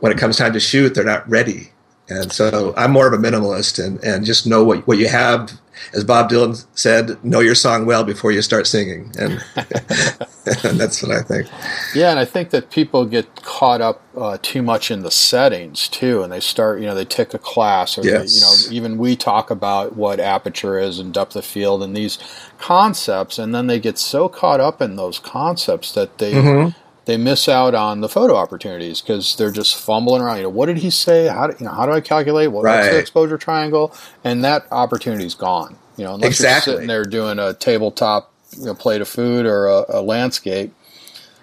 when 0.00 0.12
it 0.12 0.18
comes 0.18 0.36
time 0.36 0.52
to 0.54 0.60
shoot, 0.60 0.94
they're 0.94 1.04
not 1.04 1.28
ready. 1.28 1.72
And 2.08 2.32
so 2.32 2.74
I'm 2.76 2.90
more 2.90 3.06
of 3.06 3.12
a 3.12 3.18
minimalist 3.18 3.84
and, 3.84 4.02
and 4.02 4.24
just 4.24 4.46
know 4.46 4.64
what, 4.64 4.86
what 4.86 4.98
you 4.98 5.08
have 5.08 5.52
as 5.92 6.04
Bob 6.04 6.30
Dylan 6.30 6.64
said, 6.74 7.22
know 7.24 7.40
your 7.40 7.54
song 7.54 7.86
well 7.86 8.04
before 8.04 8.32
you 8.32 8.42
start 8.42 8.66
singing, 8.66 9.12
and, 9.18 9.42
and 9.56 9.64
that's 10.78 11.02
what 11.02 11.12
I 11.12 11.22
think. 11.22 11.48
Yeah, 11.94 12.10
and 12.10 12.18
I 12.18 12.24
think 12.24 12.50
that 12.50 12.70
people 12.70 13.04
get 13.04 13.42
caught 13.42 13.80
up 13.80 14.02
uh, 14.16 14.38
too 14.42 14.62
much 14.62 14.90
in 14.90 15.02
the 15.02 15.10
settings 15.10 15.88
too, 15.88 16.22
and 16.22 16.32
they 16.32 16.40
start, 16.40 16.80
you 16.80 16.86
know, 16.86 16.94
they 16.94 17.04
take 17.04 17.34
a 17.34 17.38
class, 17.38 17.98
or 17.98 18.02
yes. 18.02 18.32
they, 18.32 18.34
you 18.34 18.40
know, 18.40 18.76
even 18.76 18.98
we 18.98 19.16
talk 19.16 19.50
about 19.50 19.96
what 19.96 20.20
aperture 20.20 20.78
is 20.78 20.98
and 20.98 21.12
depth 21.12 21.36
of 21.36 21.44
field 21.44 21.82
and 21.82 21.96
these 21.96 22.18
concepts, 22.58 23.38
and 23.38 23.54
then 23.54 23.66
they 23.66 23.78
get 23.78 23.98
so 23.98 24.28
caught 24.28 24.60
up 24.60 24.80
in 24.80 24.96
those 24.96 25.18
concepts 25.18 25.92
that 25.92 26.18
they. 26.18 26.32
Mm-hmm 26.32 26.79
they 27.04 27.16
miss 27.16 27.48
out 27.48 27.74
on 27.74 28.00
the 28.00 28.08
photo 28.08 28.36
opportunities 28.36 29.00
because 29.00 29.36
they're 29.36 29.50
just 29.50 29.76
fumbling 29.76 30.22
around. 30.22 30.38
You 30.38 30.42
know, 30.44 30.48
what 30.50 30.66
did 30.66 30.78
he 30.78 30.90
say? 30.90 31.28
How 31.28 31.48
do, 31.48 31.56
you 31.58 31.66
know, 31.66 31.72
how 31.72 31.86
do 31.86 31.92
I 31.92 32.00
calculate? 32.00 32.52
What's 32.52 32.64
right. 32.64 32.90
the 32.90 32.98
exposure 32.98 33.38
triangle? 33.38 33.94
And 34.22 34.44
that 34.44 34.66
opportunity 34.70 35.24
is 35.24 35.34
gone. 35.34 35.76
You 35.96 36.04
know, 36.04 36.14
unless 36.14 36.32
exactly. 36.32 36.72
you're 36.72 36.78
sitting 36.78 36.88
there 36.88 37.04
doing 37.04 37.38
a 37.38 37.54
tabletop 37.54 38.32
you 38.56 38.66
know, 38.66 38.74
plate 38.74 39.00
of 39.00 39.08
food 39.08 39.46
or 39.46 39.66
a, 39.66 39.84
a 39.88 40.02
landscape. 40.02 40.72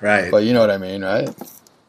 Right. 0.01 0.29
But 0.31 0.43
you 0.43 0.53
know 0.53 0.61
what 0.61 0.71
I 0.71 0.77
mean, 0.77 1.03
right? 1.03 1.29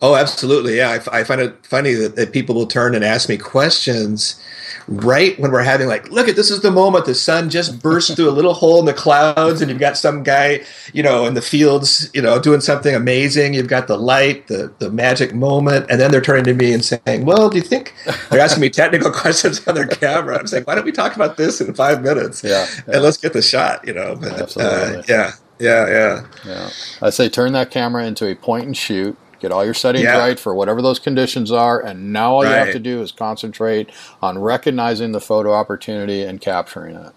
Oh, 0.00 0.14
absolutely. 0.14 0.76
Yeah, 0.76 1.00
I, 1.12 1.20
I 1.20 1.24
find 1.24 1.40
it 1.40 1.66
funny 1.66 1.92
that, 1.94 2.14
that 2.16 2.32
people 2.32 2.54
will 2.54 2.66
turn 2.66 2.94
and 2.94 3.04
ask 3.04 3.28
me 3.28 3.36
questions 3.36 4.40
right 4.88 5.38
when 5.38 5.50
we're 5.50 5.62
having 5.62 5.86
like, 5.86 6.10
look 6.10 6.28
at 6.28 6.36
this 6.36 6.50
is 6.50 6.62
the 6.62 6.70
moment 6.70 7.04
the 7.04 7.14
sun 7.14 7.50
just 7.50 7.82
burst 7.82 8.16
through 8.16 8.28
a 8.28 8.32
little 8.32 8.54
hole 8.54 8.78
in 8.80 8.86
the 8.86 8.94
clouds, 8.94 9.60
and 9.60 9.70
you've 9.70 9.80
got 9.80 9.96
some 9.96 10.22
guy, 10.22 10.60
you 10.92 11.02
know, 11.02 11.26
in 11.26 11.34
the 11.34 11.42
fields, 11.42 12.10
you 12.14 12.22
know, 12.22 12.40
doing 12.40 12.60
something 12.60 12.94
amazing. 12.94 13.54
You've 13.54 13.68
got 13.68 13.86
the 13.86 13.96
light, 13.96 14.46
the 14.46 14.72
the 14.78 14.90
magic 14.90 15.34
moment, 15.34 15.86
and 15.90 16.00
then 16.00 16.10
they're 16.10 16.20
turning 16.20 16.44
to 16.44 16.54
me 16.54 16.72
and 16.72 16.84
saying, 16.84 17.26
"Well, 17.26 17.50
do 17.50 17.56
you 17.56 17.62
think?" 17.62 17.94
They're 18.30 18.40
asking 18.40 18.60
me 18.62 18.70
technical 18.70 19.10
questions 19.10 19.66
on 19.66 19.74
their 19.74 19.86
camera. 19.86 20.38
I'm 20.38 20.46
saying, 20.46 20.64
"Why 20.64 20.74
don't 20.74 20.84
we 20.84 20.92
talk 20.92 21.16
about 21.16 21.36
this 21.36 21.60
in 21.60 21.74
five 21.74 22.02
minutes? 22.02 22.42
Yeah, 22.42 22.66
yeah. 22.86 22.94
and 22.94 23.02
let's 23.02 23.16
get 23.16 23.32
the 23.32 23.42
shot." 23.42 23.86
You 23.86 23.94
know, 23.94 24.16
but, 24.16 24.40
Absolutely. 24.40 24.98
Uh, 24.98 25.02
yeah. 25.08 25.32
Yeah, 25.60 25.88
yeah, 25.88 26.26
yeah. 26.46 26.70
I 27.02 27.10
say 27.10 27.28
turn 27.28 27.52
that 27.54 27.72
camera 27.72 28.06
into 28.06 28.30
a 28.30 28.36
point 28.36 28.66
and 28.66 28.76
shoot 28.76 29.18
Get 29.40 29.52
all 29.52 29.64
your 29.64 29.74
settings 29.74 30.04
yeah. 30.04 30.18
right 30.18 30.38
for 30.38 30.54
whatever 30.54 30.82
those 30.82 30.98
conditions 30.98 31.52
are, 31.52 31.80
and 31.80 32.12
now 32.12 32.34
all 32.34 32.42
right. 32.42 32.50
you 32.50 32.56
have 32.56 32.72
to 32.72 32.78
do 32.78 33.00
is 33.02 33.12
concentrate 33.12 33.90
on 34.20 34.38
recognizing 34.38 35.12
the 35.12 35.20
photo 35.20 35.52
opportunity 35.52 36.22
and 36.22 36.40
capturing 36.40 36.96
it. 36.96 37.12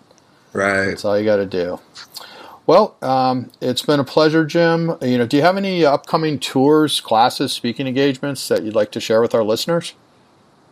Right. 0.54 0.88
That's 0.88 1.06
all 1.06 1.18
you 1.18 1.26
got 1.26 1.38
to 1.38 1.46
do. 1.46 1.80
Well, 2.68 2.96
um, 3.02 3.52
it's 3.60 3.82
been 3.82 4.00
a 4.00 4.04
pleasure, 4.04 4.46
Jim. 4.46 4.98
You 5.02 5.18
know, 5.18 5.26
do 5.26 5.38
you 5.38 5.44
have 5.44 5.58
any 5.58 5.84
upcoming 5.84 6.40
tours, 6.40 7.02
classes, 7.02 7.52
speaking 7.52 7.88
engagements 7.88 8.48
that 8.50 8.64
you'd 8.64 8.76
like 8.76 8.92
to 8.92 9.00
share 9.00 9.22
with 9.22 9.34
our 9.34 9.44
listeners? 9.44 9.94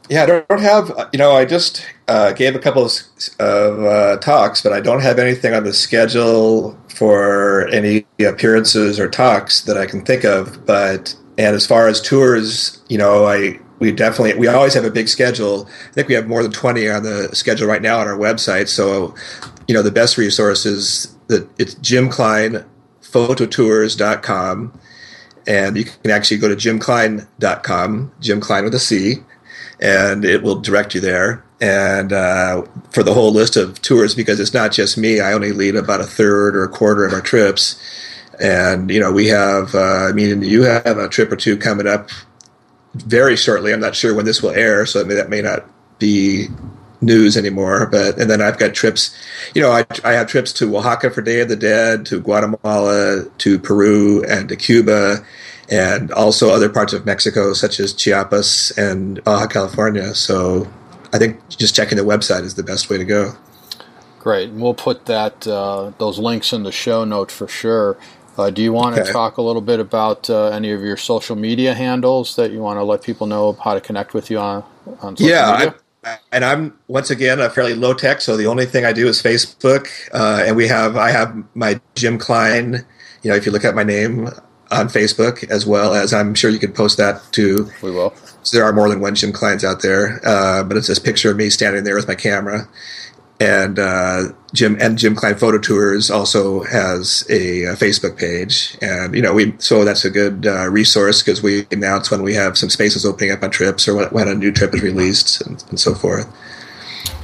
Yeah, 0.09 0.23
I 0.23 0.25
don't 0.25 0.61
have. 0.61 1.09
You 1.13 1.19
know, 1.19 1.33
I 1.33 1.45
just 1.45 1.85
uh, 2.07 2.33
gave 2.33 2.55
a 2.55 2.59
couple 2.59 2.83
of, 2.83 2.91
of 3.39 3.83
uh, 3.83 4.17
talks, 4.17 4.61
but 4.61 4.73
I 4.73 4.79
don't 4.79 5.01
have 5.01 5.19
anything 5.19 5.53
on 5.53 5.63
the 5.63 5.73
schedule 5.73 6.77
for 6.87 7.67
any 7.67 8.05
appearances 8.19 8.99
or 8.99 9.07
talks 9.07 9.61
that 9.61 9.77
I 9.77 9.85
can 9.85 10.03
think 10.03 10.23
of. 10.23 10.65
But 10.65 11.15
and 11.39 11.55
as 11.55 11.65
far 11.65 11.87
as 11.87 12.01
tours, 12.01 12.79
you 12.89 12.97
know, 12.97 13.25
I 13.25 13.57
we 13.79 13.93
definitely 13.93 14.37
we 14.37 14.47
always 14.47 14.73
have 14.73 14.83
a 14.83 14.91
big 14.91 15.07
schedule. 15.07 15.69
I 15.89 15.93
think 15.93 16.09
we 16.09 16.13
have 16.13 16.27
more 16.27 16.43
than 16.43 16.51
twenty 16.51 16.89
on 16.89 17.03
the 17.03 17.29
schedule 17.33 17.65
right 17.65 17.81
now 17.81 17.99
on 17.99 18.07
our 18.07 18.17
website. 18.17 18.67
So, 18.67 19.15
you 19.65 19.73
know, 19.73 19.81
the 19.81 19.89
best 19.89 20.17
resource 20.17 20.65
is 20.65 21.15
that 21.27 21.49
it's 21.57 21.75
Jim 21.75 22.09
Cline 22.09 22.65
phototours.com 23.01 24.79
and 25.47 25.77
you 25.77 25.85
can 25.85 26.11
actually 26.11 26.37
go 26.37 26.47
to 26.47 26.55
jimcline.com, 26.55 28.11
Jim 28.19 28.39
Cline 28.39 28.65
with 28.65 28.75
a 28.75 28.79
C, 28.79 29.15
and 29.79 30.25
it 30.25 30.43
will 30.43 30.59
direct 30.59 30.93
you 30.93 31.01
there. 31.01 31.43
And 31.61 32.13
uh, 32.13 32.63
for 32.91 33.01
the 33.01 33.13
whole 33.13 33.31
list 33.31 33.55
of 33.55 33.81
tours, 33.81 34.13
because 34.13 34.39
it's 34.39 34.53
not 34.53 34.71
just 34.71 34.97
me, 34.97 35.21
I 35.21 35.33
only 35.33 35.51
lead 35.53 35.75
about 35.75 36.01
a 36.01 36.05
third 36.05 36.55
or 36.55 36.63
a 36.63 36.69
quarter 36.69 37.03
of 37.03 37.13
our 37.13 37.21
trips. 37.21 37.81
And 38.39 38.89
you 38.89 38.99
know, 38.99 39.11
we 39.11 39.27
have. 39.27 39.75
Uh, 39.75 40.07
I 40.09 40.11
mean, 40.13 40.41
you 40.41 40.63
have 40.63 40.97
a 40.97 41.09
trip 41.09 41.31
or 41.31 41.35
two 41.35 41.57
coming 41.57 41.87
up 41.87 42.09
very 42.93 43.35
shortly. 43.35 43.73
I'm 43.73 43.79
not 43.79 43.95
sure 43.95 44.15
when 44.15 44.25
this 44.25 44.41
will 44.41 44.51
air, 44.51 44.85
so 44.85 45.03
may, 45.03 45.15
that 45.15 45.29
may 45.29 45.41
not 45.41 45.65
be 45.99 46.47
news 47.01 47.37
anymore. 47.37 47.87
But 47.87 48.17
and 48.17 48.29
then 48.29 48.41
I've 48.41 48.57
got 48.57 48.73
trips. 48.73 49.15
You 49.53 49.61
know, 49.61 49.71
I, 49.71 49.85
I 50.03 50.13
have 50.13 50.27
trips 50.27 50.53
to 50.53 50.77
Oaxaca 50.77 51.11
for 51.11 51.21
Day 51.21 51.41
of 51.41 51.49
the 51.49 51.55
Dead, 51.55 52.05
to 52.07 52.19
Guatemala, 52.19 53.25
to 53.39 53.59
Peru, 53.59 54.23
and 54.25 54.47
to 54.49 54.55
Cuba, 54.55 55.17
and 55.69 56.11
also 56.11 56.49
other 56.49 56.69
parts 56.69 56.93
of 56.93 57.05
Mexico, 57.05 57.53
such 57.53 57.79
as 57.79 57.93
Chiapas 57.93 58.71
and 58.77 59.23
Baja 59.23 59.47
California. 59.47 60.15
So 60.15 60.67
I 61.13 61.17
think 61.17 61.47
just 61.49 61.75
checking 61.75 61.97
the 61.97 62.03
website 62.03 62.43
is 62.43 62.55
the 62.55 62.63
best 62.63 62.89
way 62.89 62.97
to 62.97 63.05
go. 63.05 63.33
Great, 64.19 64.49
and 64.49 64.61
we'll 64.61 64.73
put 64.73 65.05
that 65.05 65.47
uh, 65.47 65.91
those 65.97 66.19
links 66.19 66.51
in 66.51 66.63
the 66.63 66.71
show 66.73 67.05
notes 67.05 67.33
for 67.33 67.47
sure. 67.47 67.97
Uh, 68.39 68.49
do 68.49 68.61
you 68.61 68.71
want 68.71 68.95
okay. 68.95 69.05
to 69.05 69.11
talk 69.11 69.35
a 69.35 69.41
little 69.41 69.61
bit 69.61 69.81
about 69.81 70.29
uh, 70.29 70.45
any 70.45 70.71
of 70.71 70.81
your 70.81 70.95
social 70.95 71.35
media 71.35 71.73
handles 71.73 72.37
that 72.37 72.51
you 72.51 72.59
want 72.59 72.77
to 72.77 72.83
let 72.83 73.03
people 73.03 73.27
know 73.27 73.51
how 73.61 73.73
to 73.73 73.81
connect 73.81 74.13
with 74.13 74.31
you 74.31 74.39
on, 74.39 74.63
on 75.01 75.17
social 75.17 75.29
yeah, 75.29 75.51
media? 75.51 75.75
I, 76.05 76.17
and 76.31 76.45
I'm 76.45 76.79
once 76.87 77.09
again 77.09 77.41
a 77.41 77.49
fairly 77.49 77.73
low 77.73 77.93
tech, 77.93 78.21
so 78.21 78.37
the 78.37 78.47
only 78.47 78.65
thing 78.65 78.85
I 78.85 78.93
do 78.93 79.07
is 79.09 79.21
Facebook. 79.21 79.89
Uh, 80.13 80.45
and 80.47 80.55
we 80.55 80.69
have 80.69 80.95
I 80.95 81.11
have 81.11 81.35
my 81.53 81.81
Jim 81.95 82.17
Cline. 82.17 82.85
You 83.23 83.31
know, 83.31 83.35
if 83.35 83.45
you 83.45 83.51
look 83.51 83.65
at 83.65 83.75
my 83.75 83.83
name 83.83 84.29
on 84.71 84.87
Facebook, 84.87 85.43
as 85.49 85.65
well 85.65 85.93
as 85.93 86.13
I'm 86.13 86.33
sure 86.33 86.49
you 86.49 86.59
could 86.59 86.73
post 86.73 86.97
that 86.97 87.21
too. 87.33 87.69
We 87.83 87.91
will. 87.91 88.13
So 88.43 88.55
there 88.55 88.65
are 88.65 88.71
more 88.71 88.87
than 88.87 89.01
one 89.01 89.15
Jim 89.15 89.33
Clines 89.33 89.65
out 89.65 89.81
there, 89.81 90.21
uh, 90.25 90.63
but 90.63 90.77
it's 90.77 90.87
this 90.87 90.99
picture 90.99 91.31
of 91.31 91.35
me 91.35 91.49
standing 91.49 91.83
there 91.83 91.95
with 91.95 92.07
my 92.07 92.15
camera 92.15 92.69
and 93.39 93.79
uh, 93.79 94.23
Jim 94.53 94.77
and 94.81 94.97
Jim 94.97 95.15
Cline 95.15 95.35
Photo 95.35 95.57
Tours 95.57 96.11
also 96.11 96.63
has 96.63 97.25
a, 97.29 97.63
a, 97.63 97.73
Facebook 97.75 98.17
page, 98.17 98.77
and 98.81 99.15
you 99.15 99.21
know 99.21 99.33
we 99.33 99.55
so 99.59 99.85
that's 99.85 100.03
a 100.03 100.09
good 100.09 100.45
uh, 100.45 100.67
resource 100.69 101.23
because 101.23 101.41
we 101.41 101.65
announce 101.71 102.11
when 102.11 102.21
we 102.21 102.33
have 102.33 102.57
some 102.57 102.69
spaces 102.69 103.05
opening 103.05 103.31
up 103.31 103.41
on 103.41 103.51
trips 103.51 103.87
or 103.87 103.95
when, 103.95 104.07
when 104.09 104.27
a 104.27 104.35
new 104.35 104.51
trip 104.51 104.73
is 104.73 104.81
released 104.81 105.41
and, 105.41 105.63
and, 105.69 105.79
so 105.79 105.93
forth. 105.93 106.27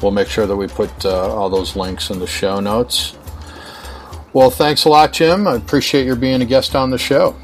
We'll 0.02 0.12
make 0.12 0.28
sure 0.28 0.48
that 0.48 0.56
we 0.56 0.68
put 0.68 1.06
uh, 1.06 1.34
all 1.34 1.50
those 1.50 1.76
links 1.76 2.10
in 2.10 2.20
the 2.20 2.28
show 2.28 2.60
notes. 2.60 3.16
Well, 4.32 4.50
thanks 4.50 4.86
a 4.86 4.90
lot, 4.90 5.14
Jim. 5.14 5.48
I 5.48 5.56
appreciate 5.56 6.06
your 6.06 6.16
being 6.16 6.42
a 6.42 6.46
guest 6.46 6.76
on 6.76 6.92
the 6.92 6.98
show. 6.98 7.36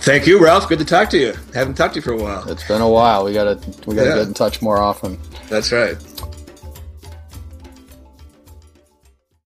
Thank 0.00 0.26
you, 0.26 0.42
Ralph. 0.42 0.68
Good 0.68 0.78
to 0.80 0.84
talk 0.84 1.10
to 1.10 1.18
you. 1.18 1.34
I 1.54 1.58
haven't 1.58 1.74
talked 1.74 1.94
to 1.94 1.98
you 1.98 2.02
for 2.02 2.12
a 2.12 2.22
while. 2.22 2.48
It's 2.50 2.66
been 2.66 2.80
a 2.82 2.88
while. 2.88 3.24
We 3.24 3.32
gotta 3.32 3.58
we 3.86 3.94
gotta 3.94 4.10
yeah. 4.10 4.16
get 4.16 4.28
in 4.28 4.34
touch 4.34 4.60
more 4.60 4.78
often. 4.78 5.18
That's 5.48 5.72
right. 5.72 5.96